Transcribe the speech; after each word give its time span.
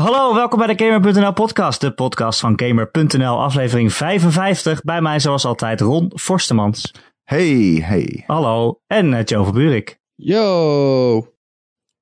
Hallo, 0.00 0.34
welkom 0.34 0.58
bij 0.58 0.74
de 0.74 0.84
Gamer.nl 0.84 1.32
podcast, 1.32 1.80
de 1.80 1.92
podcast 1.92 2.40
van 2.40 2.52
Gamer.nl, 2.56 3.42
aflevering 3.42 3.92
55. 3.92 4.82
Bij 4.82 5.00
mij 5.00 5.18
zoals 5.18 5.44
altijd 5.44 5.80
Ron 5.80 6.12
Forstemans. 6.14 6.94
Hey, 7.24 7.82
hey. 7.84 8.24
Hallo, 8.26 8.80
en 8.86 9.12
uh, 9.12 9.24
Joe 9.24 9.44
van 9.44 9.54
Buurik. 9.54 9.98
Yo. 10.14 11.34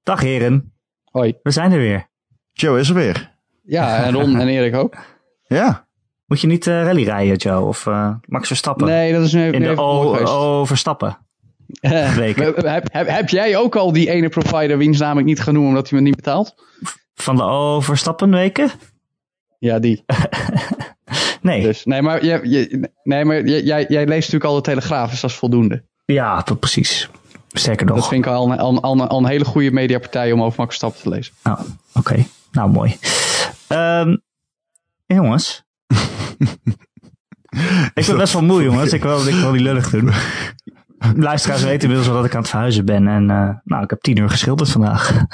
Dag 0.03 0.21
heren. 0.21 0.73
Hoi. 1.11 1.35
We 1.43 1.51
zijn 1.51 1.73
er 1.73 1.79
weer. 1.79 2.09
Joe 2.53 2.79
is 2.79 2.89
er 2.89 2.95
weer. 2.95 3.35
Ja, 3.63 4.05
en 4.05 4.13
Ron 4.13 4.39
en 4.39 4.49
Erik 4.49 4.75
ook. 4.75 4.97
Ja. 5.47 5.87
Moet 6.27 6.41
je 6.41 6.47
niet 6.47 6.67
uh, 6.67 6.83
rally 6.83 7.05
rijden, 7.05 7.37
Joe? 7.37 7.65
Of 7.65 7.87
uh, 7.87 8.15
Max 8.27 8.47
Verstappen? 8.47 8.87
Nee, 8.87 9.13
dat 9.13 9.23
is 9.23 9.33
nu, 9.33 9.45
In 9.45 9.61
nu 9.61 9.65
de 9.67 9.71
even 9.71 9.83
o, 9.83 10.01
geweest. 10.01 10.33
o 10.33 10.65
Verstappen. 10.65 11.19
weken. 12.17 12.45
heb, 12.45 12.93
heb, 12.93 13.09
heb 13.09 13.29
jij 13.29 13.57
ook 13.57 13.77
al 13.77 13.93
die 13.93 14.11
ene 14.11 14.29
provider 14.29 14.79
wiens 14.79 14.99
naam 14.99 15.19
ik 15.19 15.25
niet 15.25 15.41
ga 15.41 15.51
noemen 15.51 15.71
omdat 15.71 15.91
hij 15.91 15.99
me 15.99 16.05
niet 16.05 16.17
betaalt? 16.17 16.55
Van 17.23 17.37
de 17.37 17.43
o 17.43 17.81
Verstappen 17.81 18.31
weken? 18.31 18.71
Ja, 19.59 19.79
die. 19.79 20.05
Nee. 21.43 21.63
Dus, 21.63 21.85
nee, 21.85 22.03
maar, 22.03 22.25
je, 22.25 22.41
je, 22.43 22.91
nee, 23.03 23.25
maar 23.25 23.47
jij, 23.47 23.63
jij, 23.63 23.85
jij 23.89 24.07
leest 24.07 24.33
natuurlijk 24.33 24.45
al 24.45 24.55
de 24.55 24.61
Telegraaf, 24.61 25.11
dus 25.11 25.21
dat 25.21 25.31
is 25.31 25.37
voldoende. 25.37 25.85
Ja, 26.05 26.41
p- 26.41 26.61
precies. 26.61 27.11
Sterker 27.49 27.87
nog. 27.87 27.97
Dat 27.97 28.09
vind 28.09 28.25
ik 28.25 28.31
al 28.31 28.53
een, 28.53 28.59
al, 28.59 28.83
al, 28.83 29.07
al 29.07 29.19
een 29.19 29.27
hele 29.27 29.45
goede 29.45 29.71
mediapartij 29.71 30.33
om 30.33 30.43
over 30.43 30.59
Max 30.59 30.69
Verstappen 30.77 31.03
te 31.03 31.09
lezen. 31.09 31.35
Nou, 31.43 31.59
oké. 31.95 32.25
Nou, 32.53 32.71
mooi. 32.71 32.97
Ehm, 33.69 34.17
jongens. 35.07 35.65
ik 37.95 38.07
ben 38.07 38.17
best 38.17 38.33
wel 38.33 38.43
moe, 38.43 38.63
jongens. 38.63 38.93
Ik 38.93 39.03
wil, 39.03 39.27
ik 39.27 39.35
wil 39.35 39.53
niet 39.53 39.61
lullig 39.61 39.91
doen. 39.91 40.11
Luisteraars 41.17 41.63
weten 41.63 41.81
inmiddels 41.81 42.07
wel 42.07 42.17
dat 42.17 42.27
ik 42.27 42.35
aan 42.35 42.41
het 42.41 42.51
verhuizen 42.51 42.85
ben. 42.85 43.09
En 43.09 43.31
eh, 43.31 43.51
nou, 43.65 43.83
ik 43.83 43.91
heb 43.91 44.01
tien 44.01 44.19
uur 44.19 44.31
geschilderd 44.31 44.71
vandaag. 44.71 45.25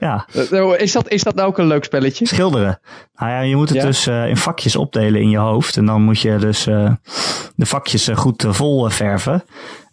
Ja, 0.00 0.26
Uh, 0.50 0.80
Is 0.80 0.92
dat, 0.92 1.08
is 1.08 1.22
dat 1.22 1.34
nou 1.34 1.48
ook 1.48 1.58
een 1.58 1.66
leuk 1.66 1.84
spelletje? 1.84 2.26
schilderen. 2.26 2.80
Nou 3.14 3.30
ja, 3.30 3.40
je 3.40 3.56
moet 3.56 3.68
het 3.68 3.78
Ja? 3.78 3.84
dus 3.84 4.06
eh, 4.06 4.28
in 4.28 4.36
vakjes 4.36 4.76
opdelen 4.76 5.20
in 5.20 5.30
je 5.30 5.38
hoofd. 5.38 5.76
En 5.76 5.86
dan 5.86 6.02
moet 6.02 6.20
je 6.20 6.36
dus 6.36 6.66
eh, 6.66 6.92
de 7.56 7.66
vakjes 7.66 8.08
eh, 8.08 8.16
goed 8.16 8.44
eh, 8.44 8.52
vol 8.52 8.86
eh, 8.86 8.92
verven. 8.92 9.44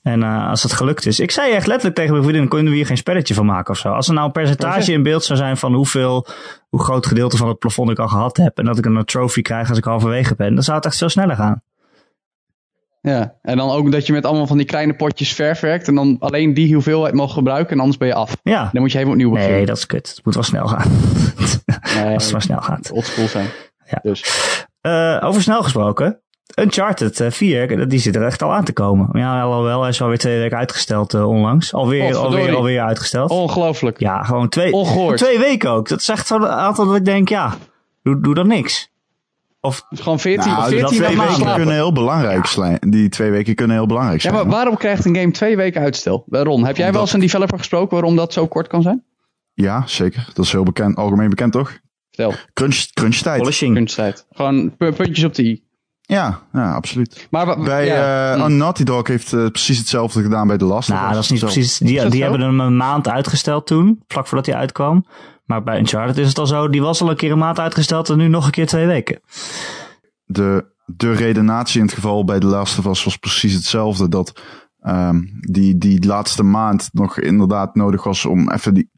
En 0.01 0.23
eh, 0.23 0.49
als 0.49 0.63
het 0.63 0.73
gelukt 0.73 1.05
is. 1.05 1.19
Ik 1.19 1.31
zei 1.31 1.51
echt 1.51 1.67
letterlijk 1.67 1.95
tegen 1.95 2.11
mijn 2.11 2.23
vriendin, 2.23 2.47
kunnen 2.49 2.71
we 2.71 2.77
hier 2.77 2.85
geen 2.85 2.97
spelletje 2.97 3.33
van 3.33 3.45
maken 3.45 3.73
of 3.73 3.79
zo. 3.79 3.89
Als 3.89 4.07
er 4.07 4.13
nou 4.13 4.25
een 4.25 4.31
percentage 4.31 4.91
in 4.91 5.03
beeld 5.03 5.23
zou 5.23 5.37
zijn 5.39 5.57
van 5.57 5.73
hoeveel, 5.73 6.27
hoe 6.69 6.83
groot 6.83 7.05
gedeelte 7.05 7.37
van 7.37 7.47
het 7.47 7.59
plafond 7.59 7.89
ik 7.89 7.99
al 7.99 8.07
gehad 8.07 8.37
heb. 8.37 8.57
En 8.57 8.65
dat 8.65 8.77
ik 8.77 8.85
een 8.85 9.05
trophy 9.05 9.41
krijg 9.41 9.69
als 9.69 9.77
ik 9.77 9.83
halverwege 9.83 10.35
ben. 10.35 10.53
Dan 10.53 10.63
zou 10.63 10.77
het 10.77 10.85
echt 10.85 10.97
veel 10.97 11.09
sneller 11.09 11.35
gaan. 11.35 11.61
Ja, 13.01 13.35
en 13.41 13.57
dan 13.57 13.69
ook 13.69 13.91
dat 13.91 14.05
je 14.07 14.13
met 14.13 14.25
allemaal 14.25 14.47
van 14.47 14.57
die 14.57 14.65
kleine 14.65 14.93
potjes 14.95 15.33
verf 15.33 15.59
werkt 15.59 15.87
en 15.87 15.95
dan 15.95 16.15
alleen 16.19 16.53
die 16.53 16.73
hoeveelheid 16.73 17.13
mag 17.13 17.33
gebruiken 17.33 17.71
en 17.73 17.79
anders 17.79 17.97
ben 17.97 18.07
je 18.07 18.13
af. 18.13 18.37
Ja. 18.43 18.69
Dan 18.71 18.81
moet 18.81 18.91
je 18.91 18.97
helemaal 18.97 19.17
opnieuw 19.17 19.33
beginnen. 19.33 19.57
Nee, 19.57 19.65
dat 19.65 19.77
is 19.77 19.85
kut. 19.85 20.09
Het 20.15 20.25
moet 20.25 20.33
wel 20.33 20.43
snel 20.43 20.67
gaan. 20.67 20.91
Nee, 21.95 22.13
Als 22.13 22.23
het 22.23 22.31
maar 22.31 22.41
snel 22.41 22.61
gaat. 22.61 22.91
oldschool 22.91 23.27
zijn. 23.27 23.47
Ja. 23.85 23.99
Dus. 24.01 24.23
Eh, 24.81 25.17
over 25.23 25.41
snel 25.41 25.63
gesproken. 25.63 26.21
Uncharted 26.59 27.19
eh, 27.19 27.31
4, 27.31 27.89
die 27.89 27.99
zit 27.99 28.15
er 28.15 28.25
echt 28.25 28.41
al 28.41 28.53
aan 28.53 28.63
te 28.63 28.73
komen. 28.73 29.09
Ja, 29.11 29.41
alhoewel, 29.41 29.79
hij 29.81 29.89
is 29.89 30.01
alweer 30.01 30.17
twee 30.17 30.39
weken 30.39 30.57
uitgesteld 30.57 31.13
eh, 31.13 31.27
onlangs. 31.27 31.73
Alweer, 31.73 32.03
Potverdorie. 32.05 32.39
alweer, 32.39 32.55
alweer 32.55 32.81
uitgesteld. 32.81 33.29
Ongelooflijk. 33.29 33.99
Ja, 33.99 34.23
gewoon 34.23 34.49
twee, 34.49 34.71
Ongehoord. 34.73 35.17
twee 35.17 35.39
weken 35.39 35.69
ook. 35.69 35.89
Dat 35.89 35.99
is 35.99 36.09
echt 36.09 36.27
zo'n 36.27 36.47
aantal 36.47 36.85
dat 36.85 36.95
ik 36.95 37.05
denk, 37.05 37.29
ja, 37.29 37.53
doe, 38.03 38.21
doe 38.21 38.33
dan 38.35 38.47
niks. 38.47 38.91
Of, 39.61 39.83
gewoon 39.89 40.19
14, 40.19 40.51
Nou, 40.51 40.69
14 40.69 40.77
die 40.77 40.87
twee 40.87 40.99
dagen 41.01 41.17
weken 41.19 41.35
slapen. 41.35 41.55
kunnen 41.55 41.75
heel 41.75 41.91
belangrijk 41.91 42.45
zijn. 42.45 42.77
Die 42.79 43.09
twee 43.09 43.31
weken 43.31 43.55
kunnen 43.55 43.75
heel 43.75 43.85
belangrijk 43.85 44.21
Ja, 44.21 44.29
zijn. 44.29 44.41
maar 44.47 44.55
waarom 44.55 44.77
krijgt 44.77 45.05
een 45.05 45.15
game 45.15 45.31
twee 45.31 45.55
weken 45.55 45.81
uitstel? 45.81 46.25
Ron, 46.29 46.65
heb 46.65 46.77
jij 46.77 46.91
wel 46.91 47.01
eens 47.01 47.13
een 47.13 47.19
developer 47.19 47.57
gesproken 47.57 47.91
waarom 47.93 48.15
dat 48.15 48.33
zo 48.33 48.47
kort 48.47 48.67
kan 48.67 48.81
zijn? 48.81 49.03
Ja, 49.53 49.83
zeker. 49.85 50.29
Dat 50.33 50.45
is 50.45 50.51
heel 50.51 50.63
bekend, 50.63 50.95
algemeen 50.95 51.29
bekend 51.29 51.51
toch? 51.51 51.77
Stel, 52.11 52.33
Crunch, 52.53 52.85
crunch 52.93 53.15
tijd. 53.15 53.41
polishing. 53.41 53.75
kunsttijd. 53.75 54.25
Gewoon 54.31 54.75
pu- 54.77 54.91
puntjes 54.91 55.23
op 55.25 55.35
de 55.35 55.43
i. 55.43 55.63
Ja, 56.01 56.39
ja, 56.53 56.73
absoluut. 56.73 57.27
Maar 57.31 57.59
Bij 57.59 57.85
ja, 57.85 58.33
eh, 58.35 58.43
hm. 58.45 58.57
Naughty 58.57 58.83
Dog 58.83 59.07
heeft 59.07 59.33
eh, 59.33 59.45
precies 59.45 59.77
hetzelfde 59.77 60.21
gedaan 60.21 60.47
bij 60.47 60.57
The 60.57 60.65
Last 60.65 60.89
of 60.89 60.95
Nou, 60.95 61.07
Us. 61.07 61.13
dat 61.13 61.23
is 61.23 61.29
niet 61.29 61.39
Zo. 61.39 61.45
precies. 61.45 61.77
Die, 61.77 62.09
die 62.09 62.21
hebben 62.21 62.41
hem 62.41 62.59
een 62.59 62.77
maand 62.77 63.07
uitgesteld 63.07 63.67
toen, 63.67 64.03
vlak 64.07 64.27
voordat 64.27 64.45
hij 64.45 64.55
uitkwam. 64.55 65.05
Maar 65.47 65.63
bij 65.63 65.79
Uncharted 65.79 66.17
is 66.17 66.27
het 66.27 66.37
al 66.37 66.47
zo, 66.47 66.69
die 66.69 66.81
was 66.81 67.01
al 67.01 67.09
een 67.09 67.15
keer 67.15 67.31
een 67.31 67.37
maand 67.37 67.59
uitgesteld 67.59 68.09
en 68.09 68.17
nu 68.17 68.27
nog 68.27 68.45
een 68.45 68.51
keer 68.51 68.67
twee 68.67 68.85
weken. 68.85 69.19
de, 70.25 70.65
de 70.85 71.11
redenatie 71.11 71.79
in 71.79 71.85
het 71.85 71.95
geval 71.95 72.23
bij 72.23 72.39
Last 72.39 72.79
of 72.79 72.85
Us 72.85 73.03
was 73.03 73.17
precies 73.17 73.53
hetzelfde. 73.53 74.09
Dat 74.09 74.41
ehm, 74.79 75.21
die, 75.39 75.77
die 75.77 76.05
laatste 76.05 76.43
maand 76.43 76.89
nog 76.93 77.19
inderdaad 77.19 77.75
nodig 77.75 78.03
was 78.03 78.25
om 78.25 78.51
even 78.51 78.73
die, 78.73 78.89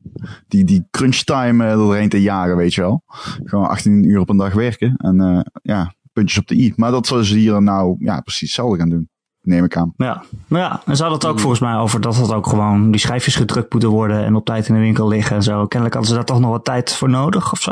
die, 0.48 0.64
die 0.64 0.88
crunch 0.92 1.16
time 1.16 1.66
erheen 1.66 2.10
te 2.10 2.22
jagen, 2.22 2.58
weet 2.58 2.74
je 2.74 2.82
wel. 2.82 3.04
Gewoon 3.44 3.68
18 3.68 4.04
uur 4.04 4.20
op 4.20 4.30
een 4.30 4.38
dag 4.38 4.54
werken. 4.54 4.96
En 4.98 5.22
eh, 5.22 5.40
ja, 5.62 5.94
puntjes 6.14 6.40
op 6.40 6.48
de 6.48 6.56
i. 6.56 6.74
Maar 6.76 6.92
dat 6.92 7.08
zullen 7.08 7.26
ze 7.26 7.38
hier 7.38 7.62
nou 7.62 7.96
ja, 8.00 8.22
precies 8.22 8.48
hetzelfde 8.48 8.78
gaan 8.78 8.90
doen. 8.90 9.09
Neem 9.42 9.64
ik 9.64 9.78
aan. 9.78 9.94
Ja, 9.98 10.24
maar 10.48 10.62
ja, 10.62 10.82
en 10.86 10.96
ze 10.96 11.02
hadden 11.04 11.20
het 11.22 11.30
ook 11.30 11.40
volgens 11.40 11.62
mij 11.62 11.76
over 11.76 12.02
dat 12.02 12.16
het 12.16 12.32
ook 12.34 12.48
gewoon 12.48 12.92
die 12.92 13.00
schijfjes 13.00 13.36
gedrukt 13.36 13.72
moeten 13.72 13.90
worden 13.90 14.24
en 14.26 14.36
op 14.36 14.46
tijd 14.46 14.68
in 14.68 14.74
de 14.74 14.80
winkel 14.80 15.08
liggen 15.08 15.36
en 15.36 15.44
zo. 15.44 15.66
Kennelijk 15.66 15.94
hadden 15.94 16.12
ze 16.12 16.16
daar 16.18 16.26
toch 16.26 16.40
nog 16.40 16.52
wat 16.52 16.66
tijd 16.66 16.94
voor 16.96 17.10
nodig 17.10 17.52
of 17.52 17.62
zo. 17.62 17.72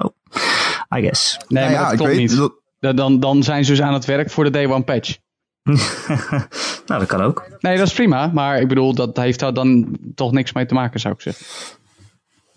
I 0.98 1.02
guess. 1.02 1.38
Nee, 1.48 1.64
Nou 1.64 1.74
maar 1.76 1.82
ja, 1.84 1.90
dat 1.90 1.98
klopt 1.98 2.16
niet. 2.16 2.38
dat- 2.80 2.98
Dan, 2.98 3.20
dan 3.20 3.44
zijn 3.44 3.66
ze 3.66 3.72
dus 3.72 3.82
aan 3.82 3.94
het 3.94 4.06
werk 4.06 4.30
voor 4.32 4.44
de 4.44 4.50
Day 4.50 4.68
One 4.68 4.84
patch. 4.84 5.18
nou, 6.88 7.00
dat 7.00 7.06
kan 7.06 7.22
ook. 7.22 7.48
Nee, 7.60 7.78
dat 7.78 7.88
is 7.88 7.94
prima. 7.94 8.28
Maar 8.34 8.60
ik 8.62 8.68
bedoel, 8.68 8.94
dat 8.96 9.18
heeft 9.18 9.40
daar 9.40 9.54
dan 9.54 9.98
toch 10.16 10.32
niks 10.32 10.54
mee 10.54 10.66
te 10.66 10.74
maken, 10.74 11.00
zou 11.00 11.14
ik 11.14 11.22
zeggen. 11.22 11.46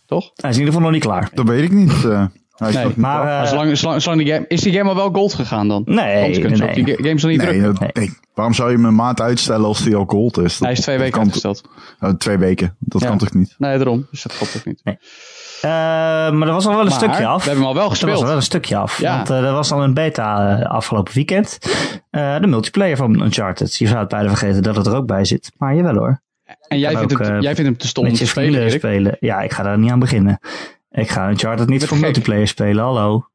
Toch? 0.06 0.30
Hij 0.34 0.50
is 0.50 0.56
in 0.56 0.62
ieder 0.62 0.74
geval 0.74 0.80
nog 0.90 0.90
niet 0.90 1.02
klaar. 1.08 1.30
dat 1.34 1.46
weet 1.48 1.62
ik 1.62 1.72
niet. 1.72 2.04
eh. 2.04 2.24
Nee, 2.60 2.72
Maar, 2.96 3.20
eh, 3.20 3.26
Maar 3.26 3.46
zolang, 3.46 3.78
zolang, 3.78 4.02
zolang 4.02 4.22
die 4.22 4.32
game, 4.32 4.44
is 4.48 4.60
die 4.60 4.72
game 4.72 4.88
al 4.88 4.94
wel 4.96 5.10
gold 5.12 5.34
gegaan 5.34 5.68
dan? 5.68 5.82
Nee, 5.86 6.16
Anders 6.20 6.38
kunnen 6.38 6.56
ze 6.56 6.62
nee, 6.64 6.78
op 6.78 6.84
die 6.86 6.94
ga- 6.96 7.02
games 7.02 7.22
nog 7.22 7.30
niet 7.30 7.40
nee, 7.40 7.50
drukken. 7.60 7.74
dat- 7.86 7.94
nee. 7.94 8.10
Waarom 8.34 8.54
zou 8.54 8.70
je 8.70 8.76
hem 8.76 8.84
een 8.84 8.94
maand 8.94 9.20
uitstellen 9.20 9.66
als 9.66 9.82
die 9.82 9.96
al 9.96 10.04
gold 10.06 10.38
is? 10.38 10.52
Dat- 10.58 10.68
Hij 10.68 10.72
is 10.72 10.80
twee 10.80 10.96
weken 10.96 11.12
kan 11.12 11.20
uitgesteld. 11.22 11.62
toch- 11.62 11.72
eh, 12.10 12.10
twee 12.16 12.38
weken. 12.38 12.76
Dat 12.78 13.00
Ja. 13.02 13.08
kan 13.08 13.18
toch 13.18 13.32
niet? 13.34 13.54
Nee, 13.58 13.76
daarom. 13.76 14.06
Dus 14.10 14.22
dat 14.22 14.36
klopt 14.36 14.56
ook 14.56 14.64
niet. 14.64 14.80
Eh, 14.84 15.70
maar 16.30 16.46
er 16.48 16.52
was 16.52 16.64
al 16.66 16.70
wel 16.72 16.80
een 16.80 16.86
Maar 16.88 16.94
stukje 16.98 17.16
we 17.18 17.26
af. 17.26 17.44
hebben 17.44 17.62
hem 17.62 17.68
al 17.68 17.74
wel 17.74 17.82
Er 17.82 17.88
was 17.88 17.98
gespeeld. 17.98 18.20
al 18.22 18.26
wel 18.26 18.36
een 18.36 18.42
stukje 18.42 18.76
af. 18.76 19.00
Ja. 19.00 19.16
Want 19.16 19.30
eh, 19.30 19.44
er 19.44 19.52
was 19.52 19.72
al 19.72 19.82
een 19.82 19.94
beta 19.94 20.54
afgelopen 20.62 21.14
weekend. 21.14 21.58
Eh, 22.10 22.38
de 22.40 22.46
multiplayer 22.46 22.96
van 22.96 23.22
Uncharted. 23.22 23.76
Je 23.76 23.86
zou 23.86 23.98
het 23.98 24.08
bijna 24.08 24.28
vergeten 24.28 24.62
dat 24.62 24.76
het 24.76 24.86
er 24.86 24.96
ook 24.96 25.06
bij 25.06 25.24
zit. 25.24 25.52
Maar 25.56 25.74
jawel 25.74 25.94
hoor. 25.94 26.20
En 26.68 26.78
jij 26.78 26.96
vindt, 26.96 27.12
ook, 27.12 27.18
het, 27.18 27.28
jij 27.42 27.54
vindt 27.54 27.70
hem 27.70 27.76
te 27.76 27.86
stom 27.86 28.04
om 28.04 28.10
Met 28.10 28.18
te 28.18 28.24
je 28.24 28.30
spelen, 28.30 28.70
spelen. 28.70 29.16
Ja, 29.20 29.40
ik 29.40 29.52
ga 29.52 29.62
daar 29.62 29.78
niet 29.78 29.90
aan 29.90 29.98
beginnen. 29.98 30.40
Ik 30.90 31.10
ga 31.10 31.28
Uncharted 31.30 31.68
niet 31.68 31.84
voor 31.84 31.96
gek. 31.96 32.04
multiplayer 32.06 32.48
spelen. 32.48 32.84
Hallo. 32.84 33.28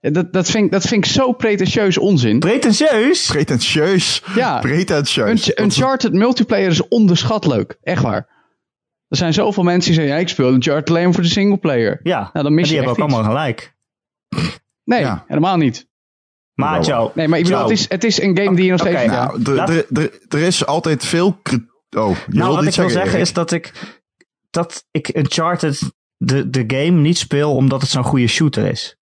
Ja, 0.00 0.10
dat, 0.10 0.32
dat, 0.32 0.50
vind 0.50 0.64
ik, 0.64 0.70
dat 0.70 0.82
vind 0.86 1.04
ik 1.04 1.10
zo 1.10 1.32
pretentieus 1.32 1.98
onzin. 1.98 2.38
Pretentieus? 2.38 3.26
Pretentieus. 3.26 4.22
Ja, 4.34 4.58
Pretentieus. 4.58 5.48
Unch- 5.48 5.58
Uncharted 5.60 6.12
multiplayer 6.12 6.70
is 6.70 6.88
onderschat 6.88 7.46
leuk. 7.46 7.78
Echt 7.82 8.02
waar. 8.02 8.36
Er 9.08 9.16
zijn 9.16 9.32
zoveel 9.32 9.62
mensen 9.62 9.84
die 9.90 9.94
zeggen, 10.00 10.14
ja, 10.14 10.20
ik 10.20 10.28
speel 10.28 10.52
Uncharted 10.52 10.90
alleen 10.90 11.14
voor 11.14 11.22
de 11.22 11.28
singleplayer. 11.28 12.00
Ja, 12.02 12.30
Nou, 12.32 12.44
dan 12.44 12.54
mis 12.54 12.64
die 12.68 12.72
je 12.78 12.82
hebben 12.84 13.02
ook 13.04 13.10
allemaal 13.10 13.30
gelijk. 13.30 13.74
Nee, 14.84 15.00
Ja. 15.00 15.24
helemaal 15.26 15.56
niet. 15.56 15.86
Maar 16.54 16.82
Joe. 16.82 17.10
Nee, 17.14 17.28
maar 17.28 17.38
ik 17.38 17.44
bedoel, 17.44 17.60
het 17.60 17.70
is, 17.70 17.88
het 17.88 18.04
is 18.04 18.20
een 18.20 18.36
game 18.38 18.56
die 18.56 18.64
je 18.64 18.70
nog 18.70 18.80
steeds... 18.80 19.02
ja. 19.02 19.32
Nou, 19.36 19.84
er- 20.28 20.42
is 20.42 20.66
altijd 20.66 21.04
veel... 21.04 21.26
Oh, 21.96 22.16
je 22.16 22.38
Nou, 22.38 22.54
wat 22.54 22.64
ik 22.66 22.74
wil 22.74 22.90
zeggen 22.90 23.10
Erik? 23.10 23.20
is 23.20 23.32
dat 23.32 23.50
ik, 23.52 23.72
dat 24.50 24.84
ik 24.90 25.16
Uncharted 25.16 25.80
de, 26.18 26.50
de 26.50 26.64
game 26.66 27.00
niet 27.00 27.18
speel 27.18 27.54
omdat 27.54 27.80
het 27.80 27.90
zo'n 27.90 28.04
goede 28.04 28.26
shooter 28.26 28.66
is. 28.66 28.96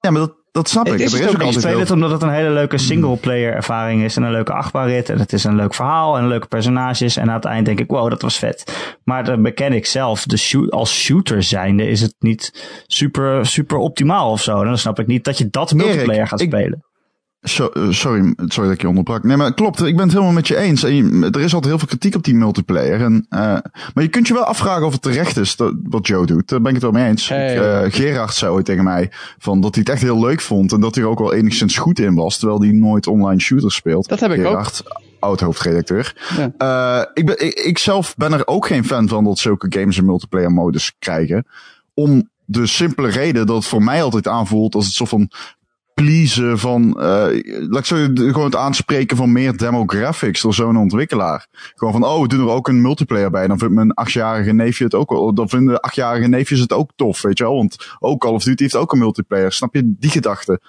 Ja, 0.00 0.10
maar 0.10 0.20
dat, 0.20 0.34
dat 0.52 0.68
snap 0.68 0.84
Het 0.86 0.94
ik. 0.94 1.00
is 1.00 1.12
Er 1.12 1.18
het 1.18 1.28
is 1.28 1.34
ook 1.34 1.42
ook 1.42 1.48
Ik 1.48 1.58
speel 1.58 1.70
heel... 1.70 1.78
het 1.80 1.90
omdat 1.90 2.10
het 2.10 2.22
een 2.22 2.30
hele 2.32 2.50
leuke 2.50 2.78
singleplayer 2.78 3.52
ervaring 3.54 4.02
is 4.02 4.16
en 4.16 4.22
een 4.22 4.30
leuke 4.30 4.52
achtbaanrit 4.52 5.08
en 5.08 5.18
het 5.18 5.32
is 5.32 5.44
een 5.44 5.56
leuk 5.56 5.74
verhaal 5.74 6.18
en 6.18 6.28
leuke 6.28 6.46
personages 6.46 7.16
en 7.16 7.28
aan 7.28 7.34
het 7.34 7.44
eind 7.44 7.66
denk 7.66 7.78
ik, 7.80 7.90
wow, 7.90 8.10
dat 8.10 8.22
was 8.22 8.38
vet. 8.38 8.94
Maar 9.04 9.24
dan 9.24 9.42
beken 9.42 9.72
ik 9.72 9.86
zelf, 9.86 10.22
de 10.24 10.36
shoot, 10.36 10.70
als 10.70 10.94
shooter 10.94 11.42
zijnde 11.42 11.86
is 11.88 12.00
het 12.00 12.14
niet 12.18 12.68
super, 12.86 13.46
super 13.46 13.76
optimaal 13.76 14.30
of 14.30 14.42
zo. 14.42 14.60
En 14.60 14.66
dan 14.66 14.78
snap 14.78 14.98
ik 14.98 15.06
niet 15.06 15.24
dat 15.24 15.38
je 15.38 15.48
dat 15.50 15.74
multiplayer 15.74 16.26
gaat 16.26 16.40
ik- 16.40 16.48
spelen. 16.48 16.82
Eh, 17.56 17.66
sorry, 17.90 18.34
sorry 18.46 18.68
dat 18.68 18.70
ik 18.70 18.80
je 18.80 18.88
onderbrak. 18.88 19.24
Nee, 19.24 19.36
maar 19.36 19.54
klopt. 19.54 19.80
Ik 19.82 19.94
ben 19.96 20.04
het 20.04 20.12
helemaal 20.12 20.32
met 20.34 20.48
je 20.48 20.56
eens. 20.56 20.82
En 20.84 20.94
je- 20.94 21.28
er 21.32 21.40
is 21.40 21.54
altijd 21.54 21.64
heel 21.64 21.78
veel 21.78 21.88
kritiek 21.88 22.14
op 22.14 22.24
die 22.24 22.34
multiplayer. 22.34 23.00
En, 23.00 23.26
eh, 23.28 23.40
maar 23.94 24.02
je 24.04 24.08
kunt 24.08 24.26
je 24.28 24.34
wel 24.34 24.44
afvragen 24.44 24.86
of 24.86 24.92
het 24.92 25.02
terecht 25.02 25.36
is 25.36 25.56
dat, 25.56 25.72
wat 25.82 26.06
Joe 26.06 26.26
doet. 26.26 26.48
Daar 26.48 26.58
ben 26.60 26.68
ik 26.68 26.74
het 26.74 26.82
wel 26.92 26.92
mee 27.00 27.08
eens. 27.08 27.28
Hey. 27.28 27.54
Ik, 27.54 27.60
eh, 27.62 27.92
Gerard 28.00 28.34
zei 28.34 28.52
ooit 28.52 28.64
tegen 28.64 28.84
mij 28.84 29.10
van 29.38 29.60
dat 29.60 29.74
hij 29.74 29.84
het 29.86 29.92
echt 29.92 30.02
heel 30.02 30.20
leuk 30.20 30.40
vond. 30.40 30.72
En 30.72 30.80
dat 30.80 30.94
hij 30.94 31.04
er 31.04 31.10
ook 31.10 31.18
wel 31.18 31.34
enigszins 31.34 31.76
goed 31.76 31.98
in 31.98 32.14
was. 32.14 32.38
Terwijl 32.38 32.60
hij 32.60 32.70
nooit 32.72 33.06
online 33.06 33.40
shooters 33.40 33.74
speelt. 33.74 34.08
Dat 34.08 34.20
heb 34.20 34.30
ik 34.32 34.38
ook. 34.40 34.46
Gerard, 34.46 34.82
oud-hoofdredacteur. 35.18 36.14
Ja. 36.36 36.52
Eh, 36.58 37.06
ik, 37.14 37.26
ben, 37.26 37.46
ik, 37.46 37.54
ik 37.60 37.78
zelf 37.78 38.14
ben 38.16 38.32
er 38.32 38.46
ook 38.46 38.66
geen 38.66 38.84
fan 38.84 39.08
van 39.08 39.24
dat 39.24 39.38
zulke 39.38 39.66
games 39.78 39.96
een 39.96 40.04
multiplayer 40.04 40.52
modus 40.52 40.94
krijgen. 40.98 41.46
Om 41.94 42.28
de 42.44 42.66
simpele 42.66 43.08
reden 43.08 43.46
dat 43.46 43.56
het 43.56 43.66
voor 43.66 43.82
mij 43.82 44.02
altijd 44.02 44.28
aanvoelt 44.28 44.74
als 44.74 44.84
het 44.86 44.94
soort 44.94 45.08
van 45.08 45.30
pleasen 46.02 46.58
van, 46.58 46.82
uh, 46.82 47.26
laat 47.68 47.78
ik 47.78 47.84
zo 47.84 47.96
gewoon 48.14 48.44
het 48.44 48.56
aanspreken 48.56 49.16
van 49.16 49.32
meer 49.32 49.56
demographics 49.56 50.40
door 50.40 50.54
zo'n 50.54 50.76
ontwikkelaar. 50.76 51.46
Gewoon 51.74 51.92
van, 51.92 52.04
oh, 52.04 52.20
we 52.22 52.28
doen 52.28 52.40
er 52.40 52.54
ook 52.54 52.68
een 52.68 52.82
multiplayer 52.82 53.30
bij. 53.30 53.46
Dan 53.46 53.58
vindt 53.58 53.74
mijn 53.74 53.94
achtjarige 53.94 54.52
neefje 54.52 54.84
het 54.84 54.94
ook 54.94 55.10
wel, 55.10 55.34
dan 55.34 55.48
vinden 55.48 55.80
achtjarige 55.80 56.28
neefjes 56.28 56.60
het 56.60 56.72
ook 56.72 56.90
tof, 56.96 57.22
weet 57.22 57.38
je 57.38 57.44
wel. 57.44 57.56
Want 57.56 57.96
ook 57.98 58.20
Call 58.20 58.32
of 58.32 58.42
Duty 58.42 58.62
heeft 58.62 58.76
ook 58.76 58.92
een 58.92 58.98
multiplayer. 58.98 59.52
Snap 59.52 59.74
je 59.74 59.94
die 59.98 60.10
gedachte? 60.10 60.60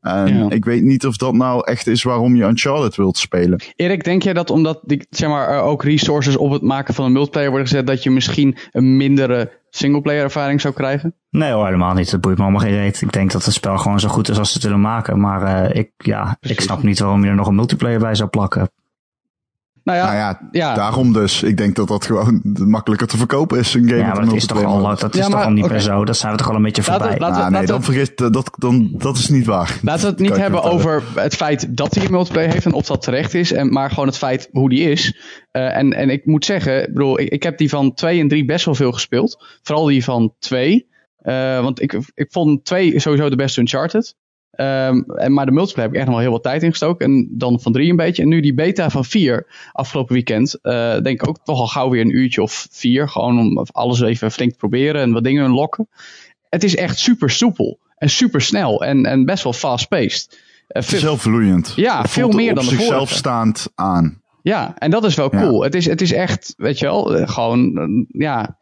En 0.00 0.36
ja. 0.36 0.50
ik 0.50 0.64
weet 0.64 0.82
niet 0.82 1.06
of 1.06 1.16
dat 1.16 1.34
nou 1.34 1.62
echt 1.64 1.86
is 1.86 2.02
waarom 2.02 2.36
je 2.36 2.44
Uncharted 2.44 2.96
wilt 2.96 3.16
spelen. 3.16 3.62
Erik, 3.76 4.04
denk 4.04 4.22
jij 4.22 4.32
dat 4.32 4.50
omdat 4.50 4.80
die, 4.82 5.06
zeg 5.10 5.28
maar, 5.28 5.62
ook 5.62 5.84
resources 5.84 6.36
op 6.36 6.50
het 6.50 6.62
maken 6.62 6.94
van 6.94 7.04
een 7.04 7.12
multiplayer 7.12 7.50
worden 7.50 7.68
gezet, 7.68 7.86
dat 7.86 8.02
je 8.02 8.10
misschien 8.10 8.56
een 8.70 8.96
mindere 8.96 9.62
singleplayer 9.76 10.22
ervaring 10.22 10.60
zou 10.60 10.74
krijgen? 10.74 11.14
Nee 11.30 11.52
hoor, 11.52 11.64
helemaal 11.64 11.94
niet. 11.94 12.10
Dat 12.10 12.20
boeit 12.20 12.36
me 12.36 12.42
allemaal 12.42 12.60
geen 12.60 12.74
reet. 12.74 13.00
Ik 13.00 13.12
denk 13.12 13.32
dat 13.32 13.44
het 13.44 13.54
spel 13.54 13.78
gewoon 13.78 14.00
zo 14.00 14.08
goed 14.08 14.28
is 14.28 14.38
als 14.38 14.48
ze 14.48 14.54
het 14.54 14.62
willen 14.62 14.80
maken. 14.80 15.20
Maar 15.20 15.42
uh, 15.42 15.76
ik, 15.76 15.90
ja, 15.96 16.36
ik 16.40 16.60
snap 16.60 16.82
niet 16.82 16.98
waarom 16.98 17.24
je 17.24 17.30
er 17.30 17.34
nog 17.34 17.46
een 17.46 17.54
multiplayer 17.54 17.98
bij 17.98 18.14
zou 18.14 18.28
plakken. 18.28 18.70
Nou 19.84 19.98
ja, 19.98 20.04
nou 20.04 20.16
ja, 20.16 20.40
ja, 20.52 20.74
daarom 20.74 21.12
dus. 21.12 21.42
Ik 21.42 21.56
denk 21.56 21.76
dat 21.76 21.88
dat 21.88 22.04
gewoon 22.04 22.40
makkelijker 22.44 23.06
te 23.06 23.16
verkopen 23.16 23.58
is. 23.58 23.74
Een 23.74 23.88
game 23.88 24.00
ja, 24.00 24.14
maar 24.14 24.24
dat 24.24 24.34
is 24.34 24.46
toch 24.46 24.64
al, 24.64 24.82
dat 24.96 25.14
is 25.14 25.20
ja, 25.20 25.28
maar, 25.28 25.38
toch 25.38 25.46
al 25.46 25.52
niet 25.52 25.64
okay. 25.64 25.76
per 25.76 25.84
zo. 25.84 26.04
Dat 26.04 26.16
zijn 26.16 26.32
we 26.32 26.38
toch 26.38 26.48
al 26.48 26.54
een 26.54 26.62
beetje 26.62 26.82
voorbij. 26.82 27.18
Laten 27.18 27.36
we, 27.36 27.46
ah, 27.46 27.52
nee, 27.52 27.66
dan 27.66 27.82
vergis, 27.82 28.14
dat, 28.14 28.50
dan, 28.58 28.90
dat 28.92 29.16
is 29.16 29.28
niet 29.28 29.46
waar. 29.46 29.78
Laten 29.82 30.02
we 30.02 30.10
het 30.10 30.18
niet 30.18 30.36
hebben 30.36 30.62
over 30.62 31.02
het 31.14 31.34
feit 31.34 31.76
dat 31.76 31.94
hij 31.94 32.04
een 32.04 32.10
multiplayer 32.10 32.52
heeft 32.52 32.66
en 32.66 32.72
of 32.72 32.86
dat 32.86 33.02
terecht 33.02 33.34
is. 33.34 33.52
En, 33.52 33.72
maar 33.72 33.90
gewoon 33.90 34.06
het 34.06 34.18
feit 34.18 34.48
hoe 34.52 34.68
die 34.68 34.90
is. 34.90 35.18
Uh, 35.52 35.76
en, 35.76 35.92
en 35.92 36.10
ik 36.10 36.26
moet 36.26 36.44
zeggen, 36.44 36.82
ik, 36.82 36.92
bedoel, 36.92 37.20
ik, 37.20 37.28
ik 37.28 37.42
heb 37.42 37.58
die 37.58 37.68
van 37.68 37.94
2 37.94 38.20
en 38.20 38.28
3 38.28 38.44
best 38.44 38.64
wel 38.64 38.74
veel 38.74 38.92
gespeeld. 38.92 39.58
Vooral 39.62 39.86
die 39.86 40.04
van 40.04 40.34
2. 40.38 40.88
Uh, 41.22 41.60
want 41.60 41.82
ik, 41.82 41.98
ik 42.14 42.26
vond 42.30 42.64
2 42.64 43.00
sowieso 43.00 43.28
de 43.28 43.36
beste 43.36 43.60
Uncharted. 43.60 44.16
Um, 44.56 45.04
en, 45.10 45.32
maar 45.32 45.46
de 45.46 45.52
multiplayer 45.52 45.90
heb 45.90 45.92
ik 45.92 45.96
echt 45.96 46.06
nog 46.06 46.14
wel 46.14 46.24
heel 46.24 46.32
wat 46.32 46.42
tijd 46.42 46.62
ingestoken. 46.62 47.06
En 47.06 47.28
dan 47.30 47.60
van 47.60 47.72
drie 47.72 47.90
een 47.90 47.96
beetje. 47.96 48.22
En 48.22 48.28
nu 48.28 48.40
die 48.40 48.54
beta 48.54 48.90
van 48.90 49.04
vier 49.04 49.46
afgelopen 49.72 50.14
weekend. 50.14 50.58
Uh, 50.62 50.72
denk 51.00 51.22
ik 51.22 51.28
ook 51.28 51.38
toch 51.44 51.58
al 51.58 51.66
gauw 51.66 51.90
weer 51.90 52.00
een 52.00 52.16
uurtje 52.16 52.42
of 52.42 52.66
vier. 52.70 53.08
Gewoon 53.08 53.38
om 53.38 53.66
alles 53.72 54.00
even 54.00 54.30
flink 54.30 54.52
te 54.52 54.58
proberen 54.58 55.00
en 55.00 55.12
wat 55.12 55.24
dingen 55.24 55.50
lokken. 55.50 55.88
Het 56.48 56.64
is 56.64 56.76
echt 56.76 56.98
super 56.98 57.30
soepel. 57.30 57.78
En 57.96 58.10
super 58.10 58.40
snel. 58.40 58.84
En, 58.84 59.06
en 59.06 59.24
best 59.24 59.42
wel 59.42 59.52
fast-paced. 59.52 60.38
Uh, 60.68 60.82
Zelfvloeiend. 60.82 61.72
Ja, 61.76 62.04
veel 62.04 62.28
meer 62.28 62.54
dan 62.54 62.64
de 62.64 62.74
vorige. 62.76 63.14
staand 63.14 63.68
aan. 63.74 64.22
Ja, 64.42 64.74
en 64.78 64.90
dat 64.90 65.04
is 65.04 65.14
wel 65.14 65.30
cool. 65.30 65.58
Ja. 65.58 65.64
Het, 65.64 65.74
is, 65.74 65.86
het 65.86 66.00
is 66.00 66.12
echt, 66.12 66.54
weet 66.56 66.78
je 66.78 66.84
wel, 66.84 67.16
eh, 67.16 67.28
gewoon, 67.28 68.06
ja, 68.08 68.58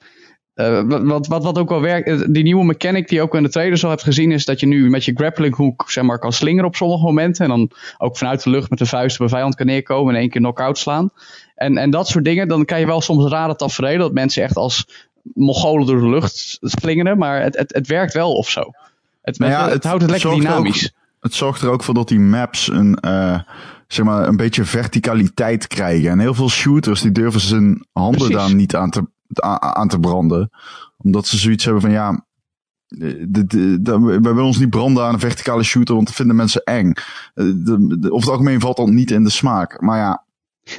uh, 0.54 0.82
wat, 0.86 1.26
wat, 1.26 1.42
wat 1.42 1.58
ook 1.58 1.68
wel 1.68 1.80
werkt, 1.80 2.08
eh, 2.08 2.20
die 2.28 2.42
nieuwe 2.42 2.64
mechanic 2.64 3.08
die 3.08 3.16
je 3.16 3.22
ook 3.22 3.34
in 3.34 3.42
de 3.42 3.48
trailers 3.48 3.84
al 3.84 3.90
hebt 3.90 4.02
gezien, 4.02 4.32
is 4.32 4.44
dat 4.44 4.60
je 4.60 4.66
nu 4.66 4.90
met 4.90 5.04
je 5.04 5.12
grappling 5.14 5.56
hook 5.56 5.90
zeg 5.90 6.04
maar, 6.04 6.18
kan 6.18 6.32
slingeren 6.32 6.66
op 6.66 6.76
sommige 6.76 7.04
momenten. 7.04 7.44
En 7.44 7.50
dan 7.50 7.70
ook 7.98 8.16
vanuit 8.16 8.42
de 8.42 8.50
lucht 8.50 8.70
met 8.70 8.78
de 8.78 8.86
vuist 8.86 9.16
op 9.16 9.22
een 9.22 9.28
vijand 9.28 9.54
kan 9.54 9.66
neerkomen 9.66 10.14
en 10.14 10.20
één 10.20 10.30
keer 10.30 10.40
knock-out 10.40 10.78
slaan. 10.78 11.10
En, 11.54 11.76
en 11.76 11.90
dat 11.90 12.08
soort 12.08 12.24
dingen, 12.24 12.48
dan 12.48 12.64
kan 12.64 12.80
je 12.80 12.86
wel 12.86 13.00
soms 13.00 13.30
rare 13.30 13.56
tafereelen 13.56 14.00
dat 14.00 14.12
mensen 14.12 14.42
echt 14.42 14.56
als 14.56 14.86
mogolen 15.22 15.86
door 15.86 16.00
de 16.00 16.08
lucht 16.08 16.58
slingeren. 16.60 17.18
Maar 17.18 17.42
het, 17.42 17.56
het, 17.56 17.74
het 17.74 17.86
werkt 17.86 18.12
wel 18.12 18.34
of 18.34 18.48
zo. 18.48 18.70
Het, 19.22 19.38
nou 19.38 19.52
ja, 19.52 19.64
het, 19.64 19.72
het, 19.72 19.84
houdt 19.84 20.02
het 20.02 20.10
lekker 20.10 20.30
dynamisch. 20.30 20.84
Ook, 20.84 21.20
het 21.20 21.34
zorgt 21.34 21.62
er 21.62 21.70
ook 21.70 21.82
voor 21.82 21.94
dat 21.94 22.08
die 22.08 22.20
maps 22.20 22.68
een, 22.68 22.98
uh, 23.04 23.38
zeg 23.86 24.04
maar, 24.04 24.28
een 24.28 24.36
beetje 24.36 24.64
verticaliteit 24.64 25.66
krijgen. 25.66 26.10
En 26.10 26.18
heel 26.18 26.34
veel 26.34 26.50
shooters 26.50 27.00
die 27.00 27.12
durven 27.12 27.40
zijn 27.40 27.86
handen 27.92 28.18
Precies. 28.18 28.36
daar 28.36 28.54
niet 28.54 28.76
aan 28.76 28.90
te 28.90 29.02
aan 29.40 29.88
te 29.88 30.00
branden. 30.00 30.50
Omdat 30.98 31.26
ze 31.26 31.38
zoiets 31.38 31.64
hebben 31.64 31.82
van 31.82 31.90
ja, 31.90 32.24
de, 32.98 33.46
de, 33.46 34.00
we 34.00 34.20
willen 34.20 34.44
ons 34.44 34.58
niet 34.58 34.70
branden 34.70 35.04
aan 35.04 35.12
een 35.12 35.20
verticale 35.20 35.62
shooter, 35.62 35.94
want 35.94 36.06
dat 36.06 36.16
vinden 36.16 36.36
mensen 36.36 36.62
eng. 36.64 36.92
Eh, 37.34 37.44
de, 37.44 37.96
de, 37.98 38.12
over 38.12 38.20
het 38.20 38.28
algemeen 38.28 38.60
valt 38.60 38.76
dat 38.76 38.88
niet 38.88 39.10
in 39.10 39.24
de 39.24 39.30
smaak. 39.30 39.80
Maar 39.80 39.98
ja. 39.98 40.24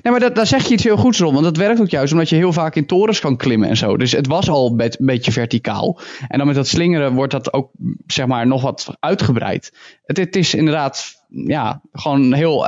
Nee, 0.01 0.11
maar 0.11 0.21
dat, 0.21 0.35
daar 0.35 0.47
zeg 0.47 0.67
je 0.67 0.73
iets 0.73 0.83
heel 0.83 0.97
goeds 0.97 1.21
om. 1.21 1.33
Want 1.33 1.45
dat 1.45 1.57
werkt 1.57 1.81
ook 1.81 1.89
juist 1.89 2.13
omdat 2.13 2.29
je 2.29 2.35
heel 2.35 2.53
vaak 2.53 2.75
in 2.75 2.85
torens 2.85 3.19
kan 3.19 3.38
klimmen 3.38 3.69
en 3.69 3.77
zo. 3.77 3.97
Dus 3.97 4.11
het 4.11 4.27
was 4.27 4.50
al 4.50 4.75
een 4.77 4.91
beetje 5.00 5.31
verticaal. 5.31 6.00
En 6.27 6.38
dan 6.38 6.47
met 6.47 6.55
dat 6.55 6.67
slingeren 6.67 7.13
wordt 7.13 7.31
dat 7.31 7.53
ook, 7.53 7.71
zeg 8.07 8.25
maar, 8.25 8.47
nog 8.47 8.61
wat 8.61 8.95
uitgebreid. 9.00 9.73
Het, 10.03 10.17
het 10.17 10.35
is 10.35 10.53
inderdaad, 10.53 11.25
ja, 11.27 11.81
gewoon 11.91 12.21
een 12.21 12.33
heel 12.33 12.65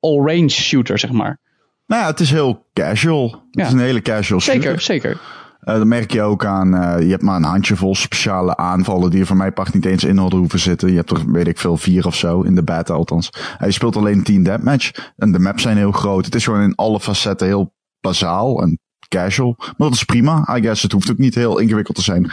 all-range 0.00 0.48
shooter, 0.48 0.98
zeg 0.98 1.10
maar. 1.10 1.40
Nou 1.86 2.02
ja, 2.02 2.06
het 2.08 2.20
is 2.20 2.30
heel 2.30 2.66
casual. 2.72 3.30
Het 3.30 3.40
ja. 3.50 3.66
is 3.66 3.72
een 3.72 3.78
hele 3.78 4.02
casual 4.02 4.40
Zeker, 4.40 4.62
shooter. 4.62 4.80
zeker. 4.80 5.20
Uh, 5.66 5.74
dat 5.74 5.86
merk 5.86 6.12
je 6.12 6.22
ook 6.22 6.44
aan, 6.44 6.74
uh, 6.74 7.00
je 7.00 7.10
hebt 7.10 7.22
maar 7.22 7.36
een 7.36 7.42
handjevol 7.42 7.94
speciale 7.94 8.56
aanvallen 8.56 9.10
die 9.10 9.20
er 9.20 9.26
voor 9.26 9.36
mij 9.36 9.52
part 9.52 9.74
niet 9.74 9.84
eens 9.84 10.04
in 10.04 10.16
hadden 10.16 10.38
hoeven 10.38 10.58
zitten. 10.58 10.90
Je 10.90 10.96
hebt 10.96 11.10
er, 11.10 11.32
weet 11.32 11.46
ik 11.46 11.58
veel, 11.58 11.76
vier 11.76 12.06
of 12.06 12.14
zo, 12.14 12.42
in 12.42 12.54
de 12.54 12.62
beta 12.62 12.94
althans. 12.94 13.30
Hij 13.58 13.70
speelt 13.70 13.96
alleen 13.96 14.22
10 14.22 14.42
deathmatch 14.42 15.12
en 15.16 15.32
de 15.32 15.38
maps 15.38 15.62
zijn 15.62 15.76
heel 15.76 15.92
groot. 15.92 16.24
Het 16.24 16.34
is 16.34 16.44
gewoon 16.44 16.62
in 16.62 16.74
alle 16.74 17.00
facetten 17.00 17.46
heel 17.46 17.74
bazaal 18.00 18.62
en 18.62 18.78
casual. 19.08 19.54
Maar 19.58 19.74
dat 19.76 19.92
is 19.92 20.04
prima, 20.04 20.56
I 20.56 20.62
guess. 20.62 20.82
Het 20.82 20.92
hoeft 20.92 21.10
ook 21.10 21.18
niet 21.18 21.34
heel 21.34 21.58
ingewikkeld 21.58 21.96
te 21.96 22.02
zijn. 22.02 22.30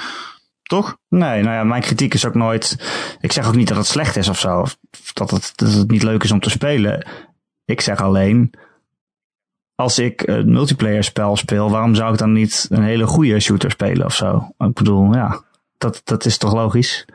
Toch? 0.63 0.97
Nee, 1.09 1.43
nou 1.43 1.55
ja, 1.55 1.63
mijn 1.63 1.81
kritiek 1.81 2.13
is 2.13 2.25
ook 2.25 2.35
nooit. 2.35 2.77
Ik 3.19 3.31
zeg 3.31 3.47
ook 3.47 3.55
niet 3.55 3.67
dat 3.67 3.77
het 3.77 3.85
slecht 3.85 4.15
is 4.15 4.27
of 4.27 4.39
zo. 4.39 4.59
Of 4.59 4.77
dat 5.13 5.31
het, 5.31 5.51
dat 5.55 5.73
het 5.73 5.91
niet 5.91 6.03
leuk 6.03 6.23
is 6.23 6.31
om 6.31 6.39
te 6.39 6.49
spelen. 6.49 7.07
Ik 7.65 7.81
zeg 7.81 8.01
alleen 8.01 8.53
als 9.75 9.99
ik 9.99 10.27
een 10.27 10.51
multiplayer 10.51 11.03
spel 11.03 11.35
speel, 11.35 11.69
waarom 11.69 11.95
zou 11.95 12.13
ik 12.13 12.19
dan 12.19 12.33
niet 12.33 12.67
een 12.69 12.83
hele 12.83 13.07
goede 13.07 13.39
shooter 13.39 13.71
spelen 13.71 14.05
of 14.05 14.15
zo? 14.15 14.53
Ik 14.57 14.73
bedoel, 14.73 15.13
ja, 15.13 15.43
dat, 15.77 16.01
dat 16.03 16.25
is 16.25 16.37
toch 16.37 16.53
logisch? 16.53 17.05